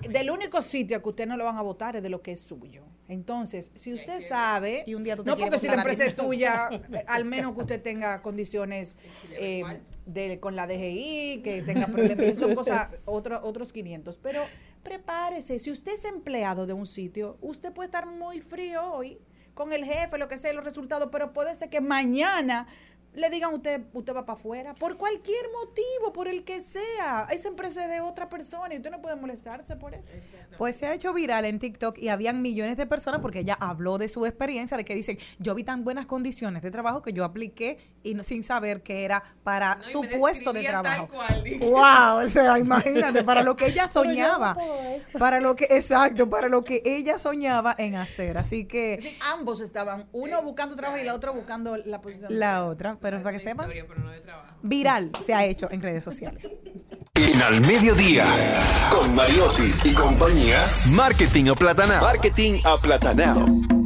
Del 0.00 0.30
único 0.30 0.60
sitio 0.60 1.02
que 1.02 1.08
usted 1.08 1.26
no 1.26 1.36
lo 1.36 1.44
van 1.44 1.56
a 1.56 1.62
votar 1.62 1.96
es 1.96 2.02
de 2.02 2.08
lo 2.08 2.22
que 2.22 2.32
es 2.32 2.40
suyo. 2.40 2.84
Entonces, 3.08 3.70
si 3.74 3.92
usted 3.92 4.26
sabe, 4.26 4.82
Y 4.86 4.94
un 4.94 5.04
día 5.04 5.14
tú 5.16 5.24
te 5.24 5.30
no 5.30 5.36
porque 5.36 5.58
si 5.58 5.66
la 5.66 5.74
empresa 5.74 6.06
es 6.06 6.16
tuya, 6.16 6.68
al 7.06 7.24
menos 7.26 7.54
que 7.54 7.60
usted 7.60 7.82
tenga 7.82 8.22
condiciones 8.22 8.96
eh, 9.32 9.62
de, 10.06 10.40
con 10.40 10.56
la 10.56 10.66
DGI, 10.66 11.42
que 11.44 11.62
tenga 11.62 11.86
problemas, 11.86 12.38
son 12.38 12.54
cosas, 12.54 12.88
otro- 13.04 13.40
otros 13.42 13.72
500. 13.72 14.16
Pero 14.18 14.42
prepárese, 14.82 15.58
si 15.58 15.70
usted 15.70 15.92
es 15.92 16.04
empleado 16.04 16.66
de 16.66 16.72
un 16.72 16.86
sitio, 16.86 17.36
usted 17.40 17.72
puede 17.72 17.86
estar 17.88 18.06
muy 18.06 18.40
frío 18.40 18.82
hoy 18.92 19.18
con 19.54 19.72
el 19.72 19.84
jefe, 19.84 20.18
lo 20.18 20.26
que 20.26 20.36
sea, 20.38 20.52
los 20.52 20.64
resultados, 20.64 21.08
pero 21.12 21.32
puede 21.32 21.54
ser 21.54 21.68
que 21.70 21.80
mañana 21.80 22.66
le 23.14 23.30
digan 23.30 23.54
usted, 23.54 23.82
usted 23.92 24.14
va 24.14 24.26
para 24.26 24.38
afuera, 24.38 24.74
por 24.74 24.96
cualquier 24.96 25.44
motivo, 25.52 26.12
por 26.12 26.28
el 26.28 26.44
que 26.44 26.60
sea. 26.60 27.26
Esa 27.30 27.48
empresa 27.48 27.84
es 27.84 27.90
de 27.90 28.00
otra 28.00 28.28
persona 28.28 28.74
y 28.74 28.78
usted 28.78 28.90
no 28.90 29.00
puede 29.00 29.16
molestarse 29.16 29.76
por 29.76 29.94
eso. 29.94 30.18
Pues 30.58 30.76
se 30.76 30.86
ha 30.86 30.94
hecho 30.94 31.12
viral 31.12 31.44
en 31.44 31.58
TikTok 31.58 31.98
y 31.98 32.08
habían 32.08 32.42
millones 32.42 32.76
de 32.76 32.86
personas 32.86 33.20
porque 33.20 33.40
ella 33.40 33.56
habló 33.60 33.98
de 33.98 34.08
su 34.08 34.26
experiencia, 34.26 34.76
de 34.76 34.84
que 34.84 34.94
dicen, 34.94 35.18
yo 35.38 35.54
vi 35.54 35.64
tan 35.64 35.84
buenas 35.84 36.06
condiciones 36.06 36.62
de 36.62 36.70
trabajo 36.70 37.02
que 37.02 37.12
yo 37.12 37.24
apliqué 37.24 37.78
y 38.02 38.14
no, 38.14 38.22
sin 38.22 38.42
saber 38.42 38.82
que 38.82 39.04
era 39.04 39.22
para 39.42 39.82
su 39.82 40.02
puesto 40.18 40.52
de 40.52 40.64
trabajo. 40.64 41.08
Wow, 41.60 42.24
o 42.24 42.28
sea, 42.28 42.58
imagínate, 42.58 43.24
para 43.24 43.42
lo 43.42 43.56
que 43.56 43.66
ella 43.66 43.88
soñaba, 43.92 44.56
para 45.18 45.40
lo 45.40 45.54
que, 45.54 45.64
exacto, 45.70 46.28
para 46.28 46.48
lo 46.48 46.64
que 46.64 46.82
ella 46.84 47.18
soñaba 47.18 47.74
en 47.78 47.94
hacer. 47.94 48.38
Así 48.38 48.66
que 48.66 48.96
decir, 48.96 49.16
ambos 49.32 49.60
estaban, 49.60 50.06
uno 50.12 50.42
buscando 50.42 50.76
trabajo 50.76 51.00
y 51.00 51.04
la 51.04 51.14
otra 51.14 51.30
buscando 51.30 51.76
la 51.76 52.00
posición. 52.00 52.38
la 52.38 52.66
otra, 52.66 52.96
pero 53.04 53.22
para 53.22 53.36
que 53.36 53.44
sepan, 53.44 53.70
viral 54.62 55.10
se 55.26 55.34
ha 55.34 55.44
hecho 55.44 55.70
en 55.70 55.82
redes 55.82 56.02
sociales. 56.02 56.50
En 57.14 57.42
Al 57.42 57.60
Mediodía, 57.60 58.24
con 58.90 59.14
Mariotti 59.14 59.74
y 59.84 59.92
compañía, 59.92 60.64
Marketing 60.88 61.50
Aplatanado. 61.50 62.00
Marketing 62.00 62.60
Aplatanado. 62.64 63.83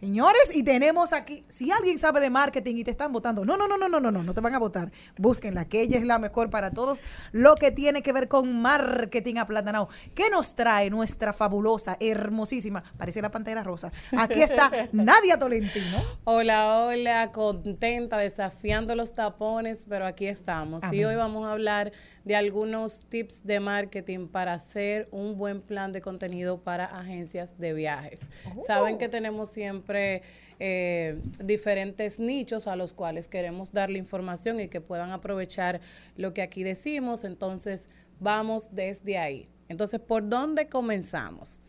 Señores, 0.00 0.54
y 0.54 0.62
tenemos 0.62 1.12
aquí, 1.12 1.44
si 1.48 1.72
alguien 1.72 1.98
sabe 1.98 2.20
de 2.20 2.30
marketing 2.30 2.76
y 2.76 2.84
te 2.84 2.92
están 2.92 3.12
votando, 3.12 3.44
no, 3.44 3.56
no, 3.56 3.66
no, 3.66 3.76
no, 3.76 3.88
no, 3.88 4.00
no, 4.00 4.12
no, 4.12 4.22
no 4.22 4.32
te 4.32 4.40
van 4.40 4.54
a 4.54 4.60
votar. 4.60 4.92
Búsquenla, 5.16 5.64
que 5.64 5.80
ella 5.80 5.98
es 5.98 6.04
la 6.04 6.20
mejor 6.20 6.50
para 6.50 6.70
todos. 6.70 7.00
Lo 7.32 7.56
que 7.56 7.72
tiene 7.72 8.00
que 8.00 8.12
ver 8.12 8.28
con 8.28 8.62
marketing 8.62 9.38
aplatanado. 9.38 9.88
¿Qué 10.14 10.30
nos 10.30 10.54
trae 10.54 10.88
nuestra 10.88 11.32
fabulosa, 11.32 11.96
hermosísima, 11.98 12.84
parece 12.96 13.20
la 13.20 13.32
pantera 13.32 13.64
rosa? 13.64 13.90
Aquí 14.16 14.40
está 14.40 14.70
Nadia 14.92 15.36
Tolentino. 15.36 16.00
Hola, 16.22 16.84
hola, 16.84 17.32
contenta, 17.32 18.18
desafiando 18.18 18.94
los 18.94 19.14
tapones, 19.14 19.84
pero 19.88 20.06
aquí 20.06 20.28
estamos. 20.28 20.84
Y 20.92 21.04
hoy 21.04 21.16
vamos 21.16 21.48
a 21.48 21.52
hablar 21.52 21.92
de 22.24 22.36
algunos 22.36 23.00
tips 23.00 23.44
de 23.44 23.60
marketing 23.60 24.28
para 24.28 24.54
hacer 24.54 25.08
un 25.10 25.36
buen 25.36 25.60
plan 25.60 25.92
de 25.92 26.00
contenido 26.00 26.58
para 26.58 26.84
agencias 26.84 27.58
de 27.58 27.72
viajes. 27.72 28.30
Saben 28.66 28.98
que 28.98 29.08
tenemos 29.08 29.50
siempre 29.50 30.22
eh, 30.60 31.18
diferentes 31.42 32.18
nichos 32.18 32.66
a 32.66 32.76
los 32.76 32.92
cuales 32.92 33.28
queremos 33.28 33.72
darle 33.72 33.98
información 33.98 34.60
y 34.60 34.68
que 34.68 34.80
puedan 34.80 35.10
aprovechar 35.12 35.80
lo 36.16 36.34
que 36.34 36.42
aquí 36.42 36.62
decimos. 36.64 37.24
Entonces, 37.24 37.88
vamos 38.20 38.74
desde 38.74 39.18
ahí. 39.18 39.48
Entonces, 39.68 40.00
¿por 40.00 40.28
dónde 40.28 40.68
comenzamos? 40.68 41.60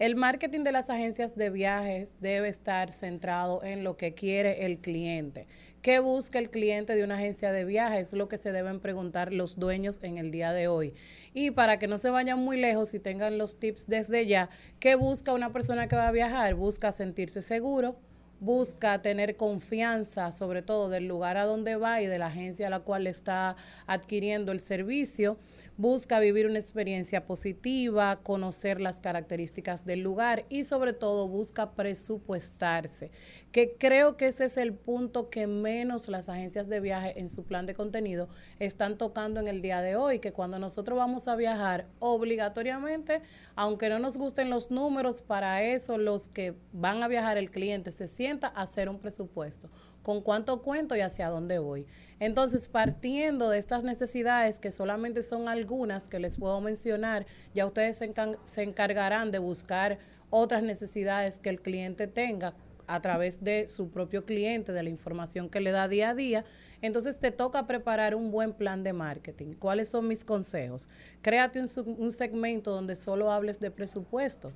El 0.00 0.16
marketing 0.16 0.64
de 0.64 0.72
las 0.72 0.90
agencias 0.90 1.36
de 1.36 1.50
viajes 1.50 2.16
debe 2.20 2.48
estar 2.48 2.92
centrado 2.92 3.62
en 3.62 3.84
lo 3.84 3.96
que 3.96 4.12
quiere 4.12 4.66
el 4.66 4.78
cliente. 4.78 5.46
¿Qué 5.84 5.98
busca 5.98 6.38
el 6.38 6.48
cliente 6.48 6.96
de 6.96 7.04
una 7.04 7.16
agencia 7.16 7.52
de 7.52 7.66
viajes? 7.66 8.08
Es 8.08 8.14
lo 8.14 8.26
que 8.26 8.38
se 8.38 8.52
deben 8.52 8.80
preguntar 8.80 9.34
los 9.34 9.58
dueños 9.58 10.00
en 10.00 10.16
el 10.16 10.30
día 10.30 10.54
de 10.54 10.66
hoy. 10.66 10.94
Y 11.34 11.50
para 11.50 11.78
que 11.78 11.88
no 11.88 11.98
se 11.98 12.08
vayan 12.08 12.38
muy 12.38 12.56
lejos 12.58 12.94
y 12.94 13.00
tengan 13.00 13.36
los 13.36 13.58
tips 13.60 13.86
desde 13.86 14.24
ya, 14.24 14.48
¿qué 14.80 14.94
busca 14.94 15.34
una 15.34 15.52
persona 15.52 15.86
que 15.86 15.94
va 15.94 16.08
a 16.08 16.10
viajar? 16.10 16.54
Busca 16.54 16.90
sentirse 16.90 17.42
seguro, 17.42 17.96
busca 18.40 19.02
tener 19.02 19.36
confianza, 19.36 20.32
sobre 20.32 20.62
todo 20.62 20.88
del 20.88 21.06
lugar 21.06 21.36
a 21.36 21.44
donde 21.44 21.76
va 21.76 22.00
y 22.00 22.06
de 22.06 22.18
la 22.18 22.28
agencia 22.28 22.68
a 22.68 22.70
la 22.70 22.80
cual 22.80 23.06
está 23.06 23.54
adquiriendo 23.86 24.52
el 24.52 24.60
servicio, 24.60 25.36
busca 25.76 26.20
vivir 26.20 26.46
una 26.46 26.58
experiencia 26.58 27.26
positiva, 27.26 28.16
conocer 28.22 28.80
las 28.80 29.00
características 29.00 29.84
del 29.84 30.00
lugar 30.00 30.44
y 30.48 30.64
sobre 30.64 30.92
todo 30.92 31.26
busca 31.26 31.72
presupuestarse, 31.72 33.10
que 33.50 33.76
creo 33.76 34.16
que 34.16 34.26
ese 34.26 34.44
es 34.44 34.56
el 34.56 34.72
punto 34.72 35.30
que 35.30 35.46
menos 35.46 36.08
las 36.08 36.28
agencias 36.28 36.68
de 36.68 36.80
viaje 36.80 37.18
en 37.18 37.28
su 37.28 37.44
plan 37.44 37.66
de 37.66 37.74
contenido 37.74 38.28
están 38.60 38.98
tocando 38.98 39.40
en 39.40 39.48
el 39.48 39.62
día 39.62 39.80
de 39.80 39.96
hoy, 39.96 40.20
que 40.20 40.32
cuando 40.32 40.58
nosotros 40.58 40.96
vamos 40.96 41.26
a 41.26 41.34
viajar 41.34 41.86
obligatoriamente, 41.98 43.22
aunque 43.56 43.88
no 43.88 43.98
nos 43.98 44.16
gusten 44.16 44.50
los 44.50 44.70
números, 44.70 45.22
para 45.22 45.62
eso 45.64 45.98
los 45.98 46.28
que 46.28 46.54
van 46.72 47.02
a 47.02 47.08
viajar 47.08 47.36
el 47.36 47.50
cliente 47.50 47.90
se 47.90 48.06
sienta 48.06 48.48
a 48.48 48.62
hacer 48.62 48.88
un 48.88 49.00
presupuesto, 49.00 49.70
con 50.04 50.20
cuánto 50.20 50.60
cuento 50.60 50.94
y 50.94 51.00
hacia 51.00 51.30
dónde 51.30 51.58
voy. 51.58 51.86
Entonces, 52.20 52.68
partiendo 52.68 53.48
de 53.48 53.58
estas 53.58 53.82
necesidades, 53.82 54.60
que 54.60 54.70
solamente 54.70 55.22
son 55.22 55.48
algunas 55.48 56.08
que 56.08 56.20
les 56.20 56.36
puedo 56.36 56.60
mencionar, 56.60 57.26
ya 57.54 57.66
ustedes 57.66 57.98
se, 58.44 58.62
encargarán 58.62 59.30
de 59.32 59.38
buscar 59.38 59.98
otras 60.28 60.62
necesidades 60.62 61.40
que 61.40 61.48
el 61.48 61.60
cliente 61.60 62.06
tenga 62.06 62.52
a 62.86 63.00
través 63.00 63.42
de 63.42 63.66
su 63.66 63.88
propio 63.88 64.26
cliente, 64.26 64.72
de 64.72 64.82
la 64.82 64.90
información 64.90 65.48
que 65.48 65.60
le 65.60 65.70
da 65.70 65.88
día 65.88 66.10
a 66.10 66.14
día. 66.14 66.44
Entonces 66.82 67.18
te 67.18 67.30
toca 67.30 67.66
preparar 67.66 68.14
un 68.14 68.30
buen 68.30 68.52
plan 68.52 68.84
de 68.84 68.92
marketing. 68.92 69.54
¿Cuáles 69.54 69.88
son 69.88 70.06
mis 70.06 70.22
consejos? 70.22 70.86
Créate 71.22 71.60
un, 71.60 71.96
un 71.98 72.12
segmento 72.12 72.72
donde 72.72 72.94
solo 72.94 73.32
hables 73.32 73.58
de 73.58 73.70
presupuesto. 73.70 74.52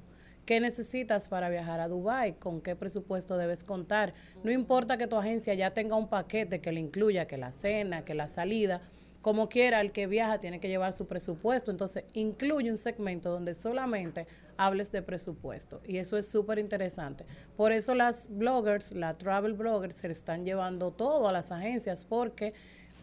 ¿Qué 0.48 0.60
necesitas 0.60 1.28
para 1.28 1.50
viajar 1.50 1.78
a 1.78 1.88
Dubai? 1.88 2.38
¿Con 2.38 2.62
qué 2.62 2.74
presupuesto 2.74 3.36
debes 3.36 3.64
contar? 3.64 4.14
No 4.42 4.50
importa 4.50 4.96
que 4.96 5.06
tu 5.06 5.16
agencia 5.16 5.52
ya 5.52 5.74
tenga 5.74 5.94
un 5.94 6.08
paquete 6.08 6.62
que 6.62 6.72
le 6.72 6.80
incluya 6.80 7.26
que 7.26 7.36
la 7.36 7.52
cena, 7.52 8.06
que 8.06 8.14
la 8.14 8.28
salida, 8.28 8.80
como 9.20 9.50
quiera, 9.50 9.82
el 9.82 9.92
que 9.92 10.06
viaja 10.06 10.40
tiene 10.40 10.58
que 10.58 10.68
llevar 10.68 10.94
su 10.94 11.06
presupuesto. 11.06 11.70
Entonces, 11.70 12.04
incluye 12.14 12.70
un 12.70 12.78
segmento 12.78 13.30
donde 13.30 13.54
solamente 13.54 14.26
hables 14.56 14.90
de 14.90 15.02
presupuesto. 15.02 15.82
Y 15.86 15.98
eso 15.98 16.16
es 16.16 16.26
súper 16.26 16.58
interesante. 16.58 17.26
Por 17.54 17.70
eso 17.70 17.94
las 17.94 18.26
bloggers, 18.30 18.92
las 18.92 19.18
travel 19.18 19.52
bloggers, 19.52 19.96
se 19.96 20.10
están 20.10 20.46
llevando 20.46 20.92
todo 20.92 21.28
a 21.28 21.32
las 21.32 21.52
agencias 21.52 22.06
porque 22.06 22.54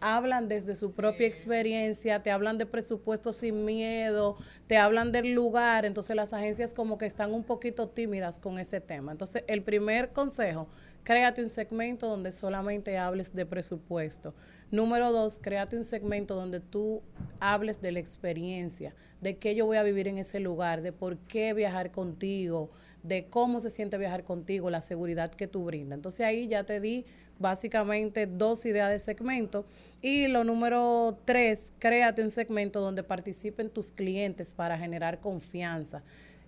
hablan 0.07 0.47
desde 0.47 0.75
su 0.75 0.91
propia 0.91 1.25
experiencia, 1.25 2.21
te 2.21 2.29
hablan 2.29 2.59
de 2.59 2.67
presupuesto 2.67 3.33
sin 3.33 3.65
miedo, 3.65 4.35
te 4.67 4.77
hablan 4.77 5.11
del 5.11 5.33
lugar, 5.33 5.83
entonces 5.83 6.15
las 6.15 6.31
agencias 6.31 6.75
como 6.75 6.99
que 6.99 7.07
están 7.07 7.33
un 7.33 7.43
poquito 7.43 7.89
tímidas 7.89 8.39
con 8.39 8.59
ese 8.59 8.79
tema. 8.81 9.13
Entonces, 9.13 9.43
el 9.47 9.63
primer 9.63 10.11
consejo, 10.11 10.67
créate 11.03 11.41
un 11.41 11.49
segmento 11.49 12.07
donde 12.07 12.31
solamente 12.31 12.99
hables 12.99 13.33
de 13.33 13.47
presupuesto. 13.47 14.35
Número 14.69 15.11
dos, 15.11 15.39
créate 15.39 15.75
un 15.75 15.83
segmento 15.83 16.35
donde 16.35 16.59
tú 16.59 17.01
hables 17.39 17.81
de 17.81 17.91
la 17.91 17.99
experiencia, 17.99 18.93
de 19.21 19.37
qué 19.37 19.55
yo 19.55 19.65
voy 19.65 19.77
a 19.77 19.83
vivir 19.83 20.07
en 20.07 20.19
ese 20.19 20.39
lugar, 20.39 20.83
de 20.83 20.91
por 20.91 21.17
qué 21.17 21.55
viajar 21.55 21.89
contigo, 21.89 22.69
de 23.07 23.25
cómo 23.25 23.59
se 23.59 23.69
siente 23.69 23.97
viajar 23.97 24.23
contigo, 24.23 24.69
la 24.69 24.81
seguridad 24.81 25.31
que 25.31 25.47
tú 25.47 25.65
brindas. 25.65 25.97
Entonces 25.97 26.25
ahí 26.25 26.47
ya 26.47 26.63
te 26.63 26.79
di 26.79 27.05
básicamente 27.39 28.25
dos 28.25 28.65
ideas 28.65 28.89
de 28.89 28.99
segmento. 28.99 29.65
Y 30.01 30.27
lo 30.27 30.43
número 30.43 31.17
tres, 31.25 31.73
créate 31.79 32.23
un 32.23 32.31
segmento 32.31 32.81
donde 32.81 33.03
participen 33.03 33.69
tus 33.69 33.91
clientes 33.91 34.53
para 34.53 34.77
generar 34.77 35.19
confianza. 35.19 36.03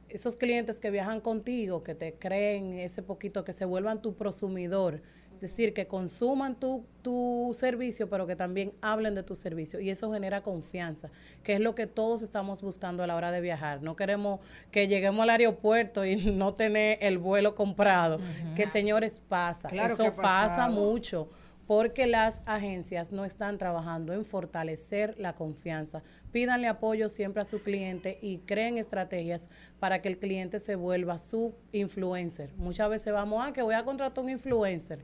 Esos 0.10 0.38
clientes 0.38 0.80
que 0.80 0.90
viajan 0.90 1.20
contigo, 1.20 1.84
que 1.84 1.94
te 1.94 2.14
creen 2.14 2.74
ese 2.80 3.04
poquito, 3.04 3.44
que 3.44 3.54
se 3.54 3.66
vuelvan 3.66 4.02
tu 4.02 4.16
prosumidor. 4.16 5.02
Es 5.38 5.42
decir, 5.42 5.76
que 5.76 5.86
consuman 5.86 6.56
tu, 6.56 6.84
tu 7.04 7.52
servicio, 7.54 8.10
pero 8.10 8.26
que 8.26 8.36
también 8.36 8.74
hablen 8.82 9.14
de 9.14 9.22
tu 9.22 9.36
servicio. 9.36 9.80
Y 9.80 9.92
eso 9.92 10.12
genera 10.12 10.42
confianza, 10.42 11.12
que 11.44 11.54
es 11.54 11.60
lo 11.60 11.76
que 11.76 11.86
todos 11.86 12.24
estamos 12.24 12.64
buscando 12.64 13.04
a 13.04 13.08
la 13.08 13.16
hora 13.16 13.30
de 13.30 13.40
viajar. 13.40 13.84
No 13.84 13.96
queremos 13.96 14.40
que 14.72 14.88
lleguemos 14.88 15.22
al 15.22 15.30
aeropuerto 15.30 16.04
y 16.04 16.16
no 16.34 16.56
tener 16.56 16.98
el 17.02 17.20
vuelo 17.20 17.54
comprado. 17.54 18.18
Que 18.56 18.66
señores 18.66 19.22
pasa. 19.30 19.70
Claro 19.70 19.94
eso 19.94 20.16
pasa 20.16 20.70
mucho 20.70 21.30
porque 21.68 22.08
las 22.08 22.42
agencias 22.46 23.12
no 23.12 23.26
están 23.26 23.58
trabajando 23.58 24.14
en 24.14 24.24
fortalecer 24.24 25.20
la 25.20 25.36
confianza. 25.36 26.02
Pídanle 26.32 26.68
apoyo 26.68 27.10
siempre 27.10 27.42
a 27.42 27.46
su 27.46 27.62
cliente 27.62 28.18
y 28.22 28.40
creen 28.40 28.78
estrategias 28.78 29.50
para 29.80 30.02
que 30.02 30.08
el 30.08 30.18
cliente 30.18 30.60
se 30.60 30.76
vuelva 30.76 31.20
su 31.20 31.54
influencer. 31.74 32.54
Muchas 32.56 32.90
veces 32.90 33.14
vamos 33.14 33.46
a 33.46 33.52
que 33.52 33.62
voy 33.62 33.76
a 33.76 33.84
contratar 33.84 34.24
un 34.24 34.32
influencer. 34.32 35.04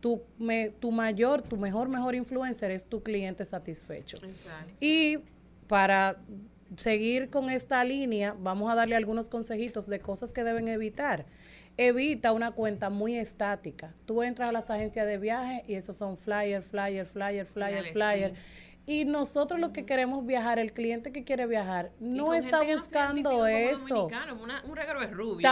Tu, 0.00 0.22
me- 0.38 0.70
tu 0.70 0.90
mayor, 0.90 1.42
tu 1.42 1.56
mejor, 1.56 1.88
mejor 1.88 2.14
influencer 2.14 2.70
es 2.70 2.86
tu 2.86 3.02
cliente 3.02 3.44
satisfecho. 3.44 4.16
Y 4.80 5.18
para 5.66 6.16
seguir 6.76 7.28
con 7.30 7.50
esta 7.50 7.84
línea, 7.84 8.34
vamos 8.38 8.70
a 8.70 8.74
darle 8.74 8.96
algunos 8.96 9.28
consejitos 9.28 9.86
de 9.88 10.00
cosas 10.00 10.32
que 10.32 10.42
deben 10.44 10.68
evitar. 10.68 11.26
Evita 11.76 12.32
una 12.32 12.52
cuenta 12.52 12.90
muy 12.90 13.16
estática. 13.16 13.94
Tú 14.06 14.22
entras 14.22 14.48
a 14.48 14.52
las 14.52 14.70
agencias 14.70 15.06
de 15.06 15.18
viaje 15.18 15.62
y 15.66 15.74
esos 15.74 15.96
son 15.96 16.16
flyer, 16.16 16.62
flyer, 16.62 17.06
flyer, 17.06 17.46
flyer, 17.46 17.74
Dale, 17.76 17.92
flyer. 17.92 18.30
sí. 18.34 18.36
Y 18.90 19.04
nosotros 19.04 19.60
lo 19.60 19.72
que 19.72 19.84
queremos 19.86 20.26
viajar, 20.26 20.58
el 20.58 20.72
cliente 20.72 21.12
que 21.12 21.22
quiere 21.22 21.46
viajar, 21.46 21.92
no 22.00 22.34
está 22.34 22.64
no 22.64 22.72
buscando 22.72 23.46
eso. 23.46 24.08
una- 24.42 24.64
un 24.68 24.74
regalo 24.74 25.00
es 25.00 25.12
rubio. 25.12 25.48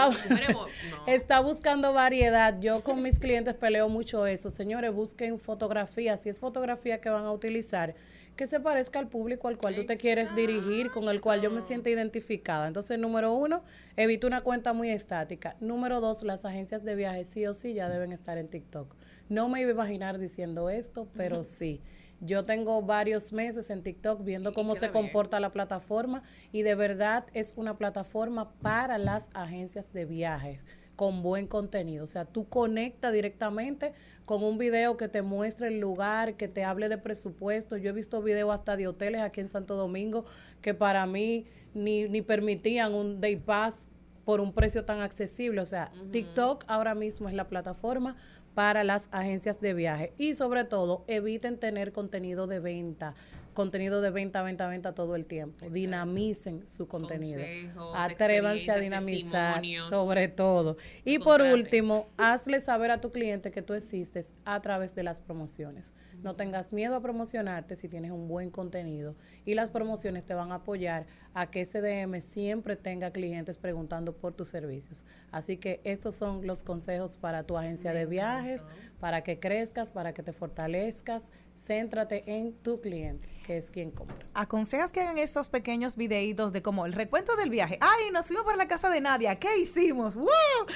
Está, 1.06 1.36
no. 1.36 1.44
buscando 1.44 1.93
variedad. 1.93 2.59
Yo 2.59 2.82
con 2.82 3.01
mis 3.01 3.20
clientes 3.20 3.55
peleo 3.55 3.89
mucho 3.89 4.27
eso. 4.27 4.51
Señores, 4.51 4.93
busquen 4.93 5.39
fotografía. 5.39 6.16
Si 6.16 6.28
es 6.28 6.40
fotografía 6.40 7.01
que 7.01 7.10
van 7.10 7.27
a 7.27 7.31
utilizar, 7.31 7.94
que 8.35 8.48
se 8.48 8.59
parezca 8.59 8.98
al 8.98 9.06
público 9.06 9.47
al 9.47 9.56
cual 9.56 9.77
tú 9.77 9.86
te 9.86 9.97
quieres 9.97 10.35
dirigir, 10.35 10.90
con 10.90 11.05
el 11.09 11.20
cual 11.20 11.40
yo 11.40 11.52
me 11.52 11.60
siento 11.60 11.90
identificada. 11.90 12.66
Entonces, 12.66 12.98
número 12.98 13.35
uno, 13.35 13.62
evita 13.97 14.27
una 14.27 14.40
cuenta 14.40 14.73
muy 14.73 14.90
estática. 14.90 15.55
Número 15.60 16.01
dos, 16.01 16.24
las 16.24 16.44
agencias 16.44 16.82
de 16.82 16.97
viajes 16.97 17.28
sí 17.28 17.47
o 17.47 17.55
sí 17.55 17.73
ya 17.73 17.89
deben 17.89 18.10
estar 18.10 18.36
en 18.36 18.48
TikTok. 18.48 18.97
No 19.28 19.48
me 19.48 19.60
iba 19.60 19.70
a 19.70 19.74
imaginar 19.74 20.19
diciendo 20.19 20.70
esto, 20.70 21.06
pero 21.16 21.44
sí. 21.44 21.81
Yo 22.20 22.44
tengo 22.44 22.82
varios 22.82 23.32
meses 23.32 23.70
en 23.70 23.82
TikTok 23.82 24.24
viendo 24.24 24.52
cómo 24.52 24.74
se 24.74 24.90
comporta 24.90 25.38
la 25.38 25.50
plataforma 25.50 26.22
y 26.50 26.62
de 26.62 26.74
verdad 26.74 27.26
es 27.32 27.54
una 27.56 27.78
plataforma 27.78 28.52
para 28.60 28.98
las 28.98 29.30
agencias 29.34 29.92
de 29.92 30.04
viajes 30.04 30.64
con 30.96 31.22
buen 31.22 31.46
contenido. 31.46 32.02
O 32.02 32.08
sea, 32.08 32.24
tú 32.24 32.48
conectas 32.48 33.12
directamente 33.12 33.92
con 34.24 34.42
un 34.42 34.58
video 34.58 34.96
que 34.96 35.06
te 35.06 35.22
muestre 35.22 35.68
el 35.68 35.78
lugar, 35.78 36.34
que 36.34 36.48
te 36.48 36.64
hable 36.64 36.88
de 36.88 36.98
presupuesto. 36.98 37.76
Yo 37.76 37.90
he 37.90 37.92
visto 37.92 38.20
videos 38.20 38.52
hasta 38.52 38.76
de 38.76 38.88
hoteles 38.88 39.20
aquí 39.20 39.40
en 39.40 39.48
Santo 39.48 39.76
Domingo 39.76 40.24
que 40.60 40.74
para 40.74 41.06
mí 41.06 41.46
ni, 41.72 42.08
ni 42.08 42.20
permitían 42.20 42.94
un 42.94 43.20
day 43.20 43.36
pass 43.36 43.86
por 44.24 44.40
un 44.40 44.52
precio 44.52 44.84
tan 44.84 45.00
accesible. 45.00 45.60
O 45.62 45.66
sea, 45.66 45.90
TikTok 46.10 46.64
ahora 46.66 46.94
mismo 46.94 47.28
es 47.30 47.34
la 47.34 47.48
plataforma 47.48 48.16
para 48.59 48.82
las 48.82 49.09
agencias 49.12 49.60
de 49.60 49.72
viaje 49.72 50.12
y 50.18 50.35
sobre 50.35 50.64
todo 50.64 51.05
eviten 51.06 51.59
tener 51.59 51.93
contenido 51.93 52.48
de 52.48 52.59
venta, 52.59 53.14
contenido 53.55 54.01
de 54.01 54.10
venta, 54.10 54.43
venta, 54.43 54.66
venta 54.66 54.97
todo 54.97 55.14
el 55.14 55.26
tiempo. 55.26 55.70
Dinamicen 55.70 56.66
su 56.66 56.89
contenido. 56.89 57.39
Consejos, 57.39 57.93
Atrévanse 57.94 58.72
a 58.72 58.78
dinamizar 58.78 59.62
sobre 59.89 60.26
todo. 60.26 60.76
Y 61.05 61.20
por 61.20 61.40
último, 61.40 62.09
hazle 62.16 62.59
saber 62.60 62.90
a 62.90 63.01
tu 63.01 63.12
cliente 63.12 63.52
que 63.52 63.62
tú 63.62 63.74
existes 63.74 64.35
a 64.44 64.59
través 64.59 64.93
de 64.97 65.05
las 65.05 65.20
promociones. 65.20 65.94
No 66.22 66.34
tengas 66.34 66.72
miedo 66.72 66.96
a 66.96 67.00
promocionarte 67.00 67.76
si 67.76 67.88
tienes 67.88 68.10
un 68.10 68.26
buen 68.26 68.50
contenido 68.50 69.14
y 69.44 69.54
las 69.54 69.70
promociones 69.70 70.24
te 70.24 70.34
van 70.34 70.50
a 70.50 70.56
apoyar 70.56 71.06
a 71.32 71.50
que 71.50 71.64
SDM 71.64 72.20
siempre 72.20 72.74
tenga 72.74 73.12
clientes 73.12 73.56
preguntando 73.56 74.12
por 74.12 74.34
tus 74.34 74.48
servicios. 74.48 75.04
Así 75.30 75.56
que 75.58 75.80
estos 75.84 76.16
son 76.16 76.46
los 76.46 76.64
consejos 76.64 77.16
para 77.16 77.44
tu 77.44 77.56
agencia 77.56 77.92
de 77.92 78.06
viajes, 78.06 78.62
para 78.98 79.22
que 79.22 79.38
crezcas, 79.38 79.92
para 79.92 80.12
que 80.12 80.22
te 80.24 80.32
fortalezcas. 80.32 81.30
Céntrate 81.56 82.22
en 82.26 82.56
tu 82.56 82.80
cliente, 82.80 83.28
que 83.44 83.56
es 83.56 83.72
quien 83.72 83.90
compra. 83.90 84.16
aconsejas 84.32 84.92
que 84.92 85.00
hagan 85.00 85.18
estos 85.18 85.48
pequeños 85.48 85.96
videitos 85.96 86.52
de 86.52 86.62
como 86.62 86.86
el 86.86 86.92
recuento 86.92 87.34
del 87.34 87.50
viaje. 87.50 87.78
Ay, 87.80 88.12
nos 88.12 88.28
fuimos 88.28 88.44
para 88.44 88.56
la 88.56 88.68
casa 88.68 88.90
de 88.90 89.00
Nadia. 89.00 89.34
¿Qué 89.34 89.58
hicimos? 89.58 90.14
¡Wow! 90.14 90.28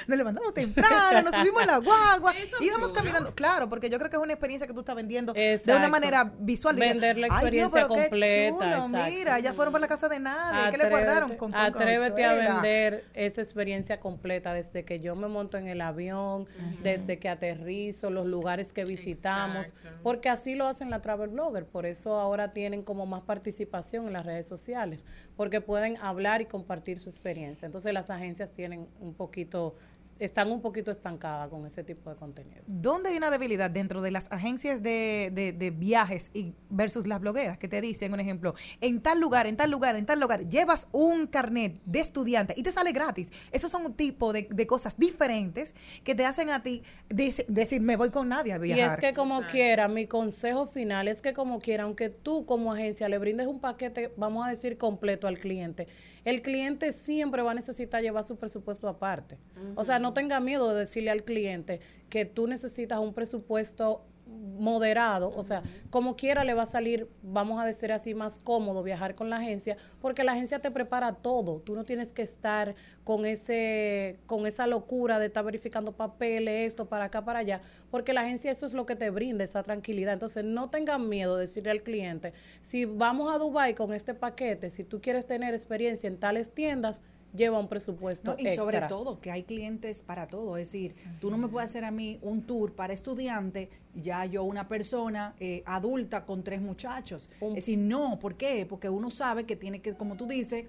Nos 0.07 0.17
levantamos 0.17 0.53
temprano, 0.53 1.21
nos 1.21 1.35
subimos 1.35 1.61
en 1.61 1.67
la 1.67 1.77
guagua, 1.77 2.33
íbamos 2.59 2.91
caminando. 2.91 3.33
Claro, 3.33 3.69
porque 3.69 3.89
yo 3.89 3.97
creo 3.97 4.09
que 4.09 4.17
es 4.17 4.21
una 4.21 4.33
experiencia 4.33 4.67
que 4.67 4.73
tú 4.73 4.81
estás 4.81 4.95
vendiendo 4.95 5.32
de 5.33 5.53
Exacto. 5.53 5.79
una 5.79 5.87
manera 5.89 6.31
visual. 6.39 6.75
Vender 6.75 7.17
la 7.17 7.27
"Ay, 7.29 7.49
Dios, 7.51 7.73
experiencia 7.73 7.87
completa, 7.87 8.57
chulo, 8.57 8.85
exacto. 8.85 9.11
Mira, 9.11 9.39
ya 9.39 9.53
fueron 9.53 9.71
para 9.71 9.81
la 9.81 9.87
casa 9.87 10.07
de 10.09 10.19
Nadia. 10.19 10.71
¿Qué 10.71 10.77
le 10.77 10.89
guardaron? 10.89 11.29
Con, 11.35 11.51
con 11.51 11.55
atrévete 11.55 12.23
a 12.25 12.33
vender 12.33 13.05
esa 13.13 13.41
experiencia 13.41 13.99
completa 13.99 14.53
desde 14.53 14.85
que 14.85 14.99
yo 14.99 15.15
me 15.15 15.27
monto 15.27 15.57
en 15.57 15.67
el 15.67 15.81
avión, 15.81 16.47
desde 16.81 17.19
que 17.19 17.29
aterrizo, 17.29 18.09
los 18.09 18.25
lugares 18.25 18.73
que 18.73 18.83
visitamos, 18.85 19.75
porque 20.01 20.29
así 20.29 20.55
lo 20.55 20.67
hacen 20.67 20.89
la 20.89 21.01
travel 21.01 21.29
blogger, 21.29 21.65
por 21.65 21.85
eso 21.85 22.19
ahora 22.19 22.53
tienen 22.53 22.83
como 22.83 23.05
más 23.05 23.21
participación 23.21 24.07
en 24.07 24.13
las 24.13 24.25
redes 24.25 24.47
sociales, 24.47 25.03
porque 25.35 25.61
pueden 25.61 25.97
hablar 25.97 26.41
y 26.41 26.45
compartir 26.45 26.99
su 26.99 27.09
experiencia. 27.09 27.65
Entonces 27.65 27.93
las 27.93 28.09
agencias 28.09 28.51
tienen 28.51 28.87
un 28.99 29.13
poquito, 29.13 29.75
están 30.19 30.51
un 30.51 30.61
poquito 30.61 30.91
estancadas 30.91 31.49
con 31.49 31.65
ese 31.65 31.83
tipo 31.83 32.09
de 32.09 32.15
contenido. 32.15 32.61
¿Dónde 32.67 33.09
hay 33.09 33.17
una 33.17 33.29
debilidad 33.31 33.69
dentro 33.69 34.01
de 34.01 34.11
las 34.11 34.31
agencias 34.31 34.81
de, 34.83 35.31
de- 35.33 35.51
de 35.53 35.71
viajes 35.71 36.29
y 36.33 36.53
versus 36.69 37.07
las 37.07 37.19
blogueras 37.19 37.57
que 37.57 37.67
te 37.67 37.79
dicen, 37.81 38.13
un 38.13 38.19
ejemplo, 38.19 38.53
en 38.81 39.01
tal 39.01 39.19
lugar, 39.19 39.47
en 39.47 39.55
tal 39.57 39.71
lugar, 39.71 39.95
en 39.95 40.05
tal 40.05 40.19
lugar, 40.19 40.47
llevas 40.47 40.87
un 40.91 41.27
carnet 41.27 41.79
de 41.85 41.99
estudiante 41.99 42.53
y 42.57 42.63
te 42.63 42.71
sale 42.71 42.91
gratis? 42.91 43.31
Esos 43.51 43.71
son 43.71 43.85
un 43.85 43.93
tipo 43.93 44.33
de, 44.33 44.47
de 44.49 44.67
cosas 44.67 44.97
diferentes 44.97 45.75
que 46.03 46.15
te 46.15 46.25
hacen 46.25 46.49
a 46.49 46.63
ti 46.63 46.83
dec- 47.09 47.45
decir, 47.47 47.81
me 47.81 47.95
voy 47.95 48.09
con 48.09 48.29
nadie 48.29 48.53
a 48.53 48.57
Y 48.57 48.59
viajar. 48.59 48.93
es 48.93 48.99
que 48.99 49.13
como 49.13 49.41
quiera, 49.47 49.87
mi 49.87 50.07
consejo 50.07 50.65
final 50.65 51.07
es 51.07 51.21
que 51.21 51.33
como 51.33 51.59
quiera, 51.59 51.83
aunque 51.83 52.09
tú 52.09 52.45
como 52.45 52.73
agencia 52.73 53.07
le 53.09 53.17
brindes 53.17 53.47
un 53.47 53.59
paquete, 53.59 54.11
vamos 54.17 54.45
a 54.45 54.49
decir, 54.49 54.77
completo 54.77 55.27
al 55.27 55.37
cliente, 55.39 55.87
el 56.25 56.41
cliente 56.41 56.91
siempre 56.91 57.41
va 57.41 57.51
a 57.51 57.53
necesitar 57.55 58.01
llevar 58.01 58.23
su 58.23 58.37
presupuesto 58.37 58.87
aparte. 58.87 59.37
O 59.75 59.83
sea, 59.83 59.99
no 59.99 60.13
tenga 60.13 60.39
miedo 60.39 60.73
de 60.73 60.81
decirle 60.81 61.11
al 61.11 61.23
cliente 61.23 61.81
que 62.09 62.25
tú 62.25 62.47
necesitas 62.47 62.99
un 62.99 63.13
presupuesto 63.13 64.05
moderado, 64.33 65.33
o 65.35 65.43
sea, 65.43 65.63
como 65.89 66.15
quiera 66.15 66.43
le 66.43 66.53
va 66.53 66.63
a 66.63 66.67
salir, 66.67 67.09
vamos 67.21 67.61
a 67.61 67.65
decir 67.65 67.91
así, 67.91 68.13
más 68.13 68.39
cómodo 68.39 68.83
viajar 68.83 69.15
con 69.15 69.29
la 69.29 69.37
agencia, 69.37 69.77
porque 70.01 70.23
la 70.23 70.33
agencia 70.33 70.59
te 70.59 70.71
prepara 70.71 71.13
todo, 71.13 71.59
tú 71.59 71.75
no 71.75 71.83
tienes 71.83 72.13
que 72.13 72.21
estar 72.21 72.75
con 73.03 73.25
ese, 73.25 74.19
con 74.25 74.47
esa 74.47 74.67
locura 74.67 75.19
de 75.19 75.27
estar 75.27 75.43
verificando 75.43 75.91
papeles, 75.91 76.67
esto 76.67 76.87
para 76.87 77.05
acá, 77.05 77.25
para 77.25 77.39
allá, 77.39 77.61
porque 77.91 78.13
la 78.13 78.21
agencia 78.21 78.51
eso 78.51 78.65
es 78.65 78.73
lo 78.73 78.85
que 78.85 78.95
te 78.95 79.09
brinda, 79.09 79.43
esa 79.43 79.63
tranquilidad. 79.63 80.13
Entonces, 80.13 80.43
no 80.43 80.69
tengan 80.69 81.09
miedo 81.09 81.35
de 81.35 81.41
decirle 81.41 81.71
al 81.71 81.83
cliente, 81.83 82.33
si 82.61 82.85
vamos 82.85 83.33
a 83.33 83.37
Dubai 83.37 83.75
con 83.75 83.93
este 83.93 84.13
paquete, 84.13 84.69
si 84.69 84.83
tú 84.83 85.01
quieres 85.01 85.25
tener 85.25 85.53
experiencia 85.53 86.07
en 86.07 86.17
tales 86.17 86.53
tiendas, 86.53 87.01
lleva 87.35 87.59
un 87.59 87.67
presupuesto 87.67 88.31
No, 88.31 88.37
y 88.39 88.47
sobre 88.55 88.77
todo 88.87 89.19
que 89.19 89.31
hay 89.31 89.43
clientes 89.43 90.03
para 90.03 90.27
todo. 90.27 90.57
Es 90.57 90.67
decir, 90.67 90.95
tú 91.19 91.31
no 91.31 91.37
me 91.37 91.47
puedes 91.47 91.69
hacer 91.69 91.83
a 91.85 91.91
mí 91.91 92.19
un 92.21 92.43
tour 92.43 92.73
para 92.73 92.93
estudiante, 92.93 93.69
ya 93.95 94.25
yo 94.25 94.43
una 94.43 94.67
persona 94.67 95.35
eh, 95.39 95.63
adulta 95.65 96.25
con 96.25 96.43
tres 96.43 96.61
muchachos. 96.61 97.29
Es 97.41 97.55
decir, 97.55 97.77
no, 97.79 98.19
¿por 98.19 98.35
qué? 98.35 98.65
Porque 98.65 98.89
uno 98.89 99.09
sabe 99.11 99.45
que 99.45 99.55
tiene 99.55 99.81
que, 99.81 99.93
como 99.95 100.15
tú 100.15 100.25
dices, 100.27 100.65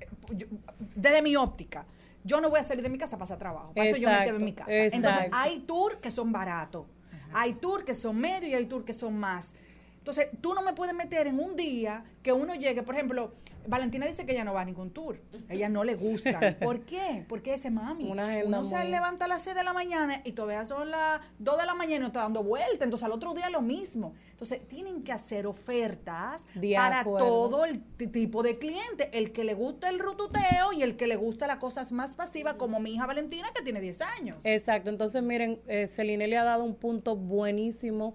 eh, 0.00 0.06
yo- 0.34 0.46
desde 0.94 1.22
mi 1.22 1.36
óptica. 1.36 1.86
Yo 2.24 2.40
no 2.40 2.50
voy 2.50 2.58
a 2.58 2.64
salir 2.64 2.82
de 2.82 2.88
mi 2.88 2.98
casa 2.98 3.16
para 3.16 3.24
hacer 3.24 3.38
trabajo. 3.38 3.72
Para 3.72 3.88
eso 3.88 3.96
yo 3.98 4.08
me 4.10 4.24
quedo 4.24 4.36
en 4.38 4.44
mi 4.44 4.52
casa. 4.52 4.70
Exacto, 4.72 4.96
Entonces, 4.96 5.30
hay 5.32 5.60
tours 5.60 5.96
que 5.96 6.10
son 6.10 6.32
baratos. 6.32 6.86
Hay 7.32 7.52
tours 7.54 7.84
que 7.84 7.94
son 7.94 8.16
medios 8.16 8.50
y 8.50 8.54
hay 8.54 8.66
tours 8.66 8.84
que 8.84 8.92
son 8.92 9.16
más. 9.16 9.54
Entonces, 9.98 10.28
tú 10.40 10.54
no 10.54 10.62
me 10.62 10.72
puedes 10.72 10.94
meter 10.94 11.26
en 11.26 11.38
un 11.38 11.54
día 11.56 12.04
que 12.22 12.32
uno 12.32 12.54
llegue, 12.54 12.82
por 12.82 12.94
ejemplo, 12.94 13.32
Valentina 13.68 14.06
dice 14.06 14.24
que 14.26 14.32
ella 14.32 14.44
no 14.44 14.54
va 14.54 14.62
a 14.62 14.64
ningún 14.64 14.90
tour. 14.90 15.20
Ella 15.48 15.68
no 15.68 15.84
le 15.84 15.94
gusta. 15.94 16.40
¿Por 16.60 16.80
qué? 16.84 17.24
Porque 17.28 17.54
ese 17.54 17.70
mami. 17.70 18.10
Una 18.10 18.28
uno 18.44 18.64
se 18.64 18.76
muy- 18.76 18.88
levanta 18.90 19.24
a 19.24 19.28
las 19.28 19.42
6 19.42 19.56
de 19.56 19.64
la 19.64 19.72
mañana 19.72 20.20
y 20.24 20.32
todavía 20.32 20.64
son 20.64 20.90
las 20.90 21.20
2 21.38 21.58
de 21.58 21.66
la 21.66 21.74
mañana 21.74 21.96
y 21.96 22.00
no 22.00 22.06
está 22.06 22.20
dando 22.20 22.42
vuelta. 22.42 22.84
Entonces, 22.84 23.04
al 23.04 23.12
otro 23.12 23.34
día 23.34 23.50
lo 23.50 23.62
mismo. 23.62 24.14
Entonces, 24.30 24.66
tienen 24.68 25.02
que 25.02 25.12
hacer 25.12 25.46
ofertas 25.46 26.46
De 26.54 26.74
para 26.76 27.00
acuerdo. 27.00 27.26
todo 27.26 27.64
el 27.64 27.80
tipo 27.82 28.42
de 28.42 28.58
cliente. 28.58 29.10
El 29.12 29.32
que 29.32 29.44
le 29.44 29.54
gusta 29.54 29.88
el 29.88 29.98
rututeo 29.98 30.72
y 30.76 30.82
el 30.82 30.96
que 30.96 31.06
le 31.06 31.16
gusta 31.16 31.46
las 31.46 31.56
cosas 31.56 31.92
más 31.92 32.16
pasivas, 32.16 32.54
como 32.54 32.80
mi 32.80 32.94
hija 32.94 33.06
Valentina, 33.06 33.48
que 33.54 33.62
tiene 33.62 33.80
10 33.80 34.00
años. 34.02 34.44
Exacto, 34.44 34.90
entonces 34.90 35.22
miren, 35.22 35.60
eh, 35.66 35.88
Celine 35.88 36.28
le 36.28 36.36
ha 36.36 36.44
dado 36.44 36.64
un 36.64 36.74
punto 36.74 37.16
buenísimo. 37.16 38.14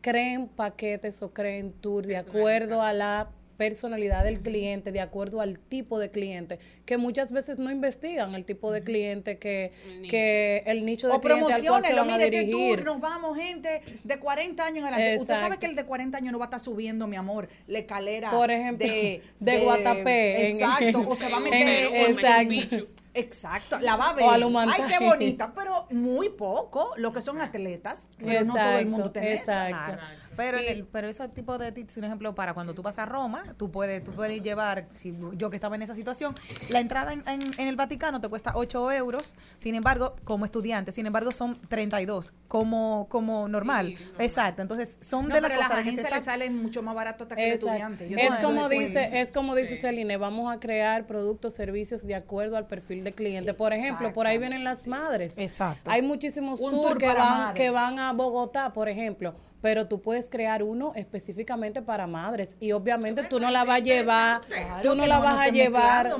Creen 0.00 0.48
paquetes 0.48 1.22
o 1.22 1.32
creen 1.32 1.72
tours 1.72 2.08
de 2.08 2.16
acuerdo 2.16 2.82
a 2.82 2.92
la 2.92 3.30
personalidad 3.66 4.24
del 4.24 4.40
cliente, 4.40 4.90
de 4.90 5.00
acuerdo 5.00 5.40
al 5.40 5.58
tipo 5.60 6.00
de 6.00 6.10
cliente, 6.10 6.58
que 6.84 6.96
muchas 6.96 7.30
veces 7.30 7.58
no 7.58 7.70
investigan 7.70 8.34
el 8.34 8.44
tipo 8.44 8.72
de 8.72 8.82
cliente 8.82 9.38
que, 9.38 9.72
que 10.10 10.64
el 10.66 10.84
nicho 10.84 11.06
de 11.06 11.14
o 11.14 11.20
cliente 11.20 11.44
al 11.44 11.48
cual 11.48 11.60
se 11.60 11.66
promociones, 11.68 11.96
van 11.96 12.10
a 12.10 12.16
mire, 12.26 12.30
dirigir. 12.42 12.76
tour 12.76 12.84
nos 12.84 13.00
vamos 13.00 13.36
gente 13.38 13.82
de 14.02 14.18
40 14.18 14.64
años 14.64 14.78
en 14.78 14.84
adelante. 14.92 15.16
Usted 15.22 15.34
sabe 15.34 15.44
Exacto. 15.46 15.60
que 15.60 15.66
el 15.66 15.76
de 15.76 15.84
40 15.84 16.18
años 16.18 16.32
no 16.32 16.38
va 16.40 16.46
a 16.46 16.48
estar 16.48 16.60
subiendo, 16.60 17.06
mi 17.06 17.14
amor, 17.16 17.48
la 17.68 17.78
escalera 17.78 18.30
Por 18.32 18.50
ejemplo, 18.50 18.86
de, 18.86 19.22
de 19.40 19.58
Guatapé, 19.60 20.40
en- 20.40 20.46
Exacto, 20.54 21.04
o 21.08 21.14
se 21.14 21.28
va 21.28 21.36
a 21.36 21.38
en- 21.38 21.44
meter 21.44 22.10
exacto. 22.10 22.86
Exacto, 23.14 23.78
la 23.80 23.96
va 23.96 24.08
a 24.08 24.14
ver. 24.14 24.24
Ay, 24.26 24.82
qué 24.88 25.04
bonita, 25.04 25.52
pero 25.54 25.86
muy 25.90 26.30
poco 26.30 26.92
lo 26.96 27.12
que 27.12 27.20
son 27.20 27.40
atletas, 27.42 28.08
pero 28.18 28.44
no 28.44 28.54
todo 28.54 28.78
el 28.78 28.86
mundo 28.86 29.10
tiene. 29.12 29.38
Claro. 29.38 30.00
Pero, 30.36 30.58
en 30.58 30.68
el, 30.68 30.84
pero 30.86 31.08
ese 31.08 31.28
tipo 31.28 31.58
de 31.58 31.72
tips, 31.72 31.98
un 31.98 32.04
ejemplo, 32.04 32.34
para 32.34 32.54
cuando 32.54 32.74
tú 32.74 32.82
vas 32.82 32.98
a 32.98 33.06
Roma, 33.06 33.42
tú 33.56 33.70
puedes, 33.70 34.02
tú 34.02 34.12
puedes 34.12 34.42
llevar, 34.42 34.86
si 34.90 35.14
yo 35.36 35.50
que 35.50 35.56
estaba 35.56 35.76
en 35.76 35.82
esa 35.82 35.94
situación, 35.94 36.34
la 36.70 36.80
entrada 36.80 37.12
en, 37.12 37.22
en- 37.28 37.52
en 37.58 37.68
el 37.68 37.76
Vaticano 37.76 38.20
te 38.20 38.28
cuesta 38.28 38.52
8 38.54 38.92
euros, 38.92 39.34
sin 39.56 39.74
embargo, 39.74 40.16
como 40.24 40.44
estudiante, 40.44 40.92
sin 40.92 41.06
embargo, 41.06 41.32
son 41.32 41.56
32, 41.68 42.32
como, 42.48 43.06
como 43.08 43.46
normal. 43.48 43.94
Exacto, 44.18 44.62
entonces 44.62 44.98
son 45.00 45.28
No, 45.28 45.34
de 45.34 45.40
las 45.40 45.50
pero 45.50 45.60
las 45.60 45.68
cosas 45.68 45.82
que 45.84 45.90
se 45.90 45.90
agencias 46.00 46.10
le 46.12 46.18
está- 46.18 46.30
salen 46.32 46.62
mucho 46.62 46.82
más 46.82 46.94
barato 46.94 47.24
hasta 47.24 47.36
que 47.36 47.46
el 47.48 47.52
Exacto. 47.54 47.68
estudiante. 47.68 48.08
Yo 48.08 48.16
Es 48.18 48.36
como 48.44 48.68
dice, 48.68 49.20
es 49.20 49.32
como 49.32 49.54
dice 49.54 49.76
Celine, 49.76 50.16
vamos 50.16 50.54
a 50.54 50.58
crear 50.60 51.06
productos, 51.06 51.54
servicios 51.54 52.06
de 52.06 52.14
acuerdo 52.14 52.56
al 52.56 52.66
perfil 52.66 53.04
de 53.04 53.12
cliente. 53.12 53.54
Por 53.54 53.72
ejemplo, 53.72 54.12
por 54.12 54.26
ahí 54.26 54.38
vienen 54.38 54.64
las 54.64 54.86
madres. 54.86 55.36
Exacto. 55.38 55.90
Hay 55.90 56.02
muchísimos 56.02 56.60
tours 56.60 56.72
tour 56.74 56.98
que 56.98 57.06
para 57.06 57.20
van, 57.20 57.38
madres. 57.38 57.56
que 57.62 57.70
van 57.70 57.98
a 57.98 58.12
Bogotá, 58.12 58.72
por 58.72 58.88
ejemplo. 58.88 59.34
Pero 59.62 59.86
tú 59.86 60.00
puedes 60.02 60.28
crear 60.28 60.62
uno 60.62 60.92
específicamente 60.96 61.80
para 61.82 62.06
madres 62.06 62.56
y 62.60 62.72
obviamente 62.72 63.22
tú 63.22 63.38
no 63.40 63.50
la 63.50 63.64
vas 63.64 63.76
a 63.76 63.78
llevar, 63.78 64.40
Claro, 64.42 64.82
tú 64.82 64.94
no 64.96 65.06
la 65.06 65.20
vas 65.20 65.38
a 65.38 65.48
llevar, 65.48 66.10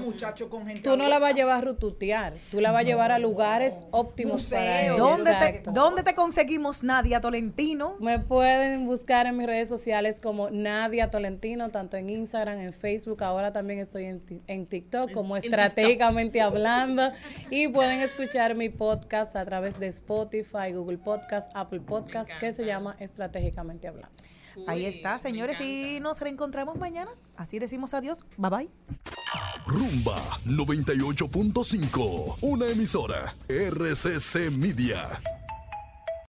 tú 0.83 0.97
no 0.97 1.09
la 1.09 1.19
vas 1.19 1.33
a 1.33 1.35
llevar 1.35 1.59
a 1.59 1.61
rututear, 1.61 2.35
tú 2.53 2.61
la 2.61 2.71
vas 2.71 2.81
a 2.83 2.85
llevar 2.85 3.11
a 3.11 3.19
lugares 3.19 3.79
óptimos 3.91 4.47
para 4.47 4.83
ellos. 4.85 4.97
¿Dónde 4.99 5.31
te, 5.33 5.37
Exacto. 5.37 5.73
¿Dónde 5.73 6.03
te 6.05 6.15
conseguimos 6.15 6.85
Nadia 6.85 7.21
Tolentino? 7.21 7.97
Me 7.99 8.21
pueden 8.21 8.87
buscar 8.87 9.27
en 9.27 9.37
mis 9.37 9.47
redes 9.49 9.69
sociales 9.69 10.21
como 10.21 10.49
Nadia 10.51 11.11
Tolentino, 11.11 11.71
tanto 11.71 11.97
en 11.97 12.11
Instagram, 12.11 12.61
en 12.61 12.73
Facebook. 12.73 13.25
Ahora 13.25 13.53
también 13.53 13.81
estoy 13.81 14.05
en, 14.05 14.21
ti- 14.21 14.41
en 14.47 14.67
TikTok 14.67 15.11
como 15.11 15.37
en 15.37 15.43
Estratégicamente 15.43 16.41
Hablando. 16.41 17.11
Y 17.51 17.67
pueden 17.69 17.99
escuchar 18.03 18.55
mi 18.55 18.69
podcast 18.69 19.35
a 19.35 19.45
través 19.45 19.81
de 19.81 19.89
Spotify, 19.89 20.71
Google 20.73 20.99
Podcast, 20.99 21.51
Apple 21.55 21.81
Podcast, 21.81 22.31
que 22.39 22.53
se 22.53 22.65
llama 22.65 22.95
Estratégicamente 23.01 23.32
Hablando. 23.89 24.09
Ahí 24.67 24.85
está, 24.85 25.19
señores, 25.19 25.61
y 25.61 25.99
nos 26.01 26.21
reencontramos 26.21 26.77
mañana. 26.79 27.11
Así 27.37 27.59
decimos 27.59 27.95
adiós. 27.95 28.25
Bye 28.37 28.51
bye. 28.51 28.69
Rumba 29.67 30.39
98.5, 30.47 32.37
una 32.43 32.69
emisora 32.69 33.33
RCC 33.49 34.51
Media. 34.51 35.21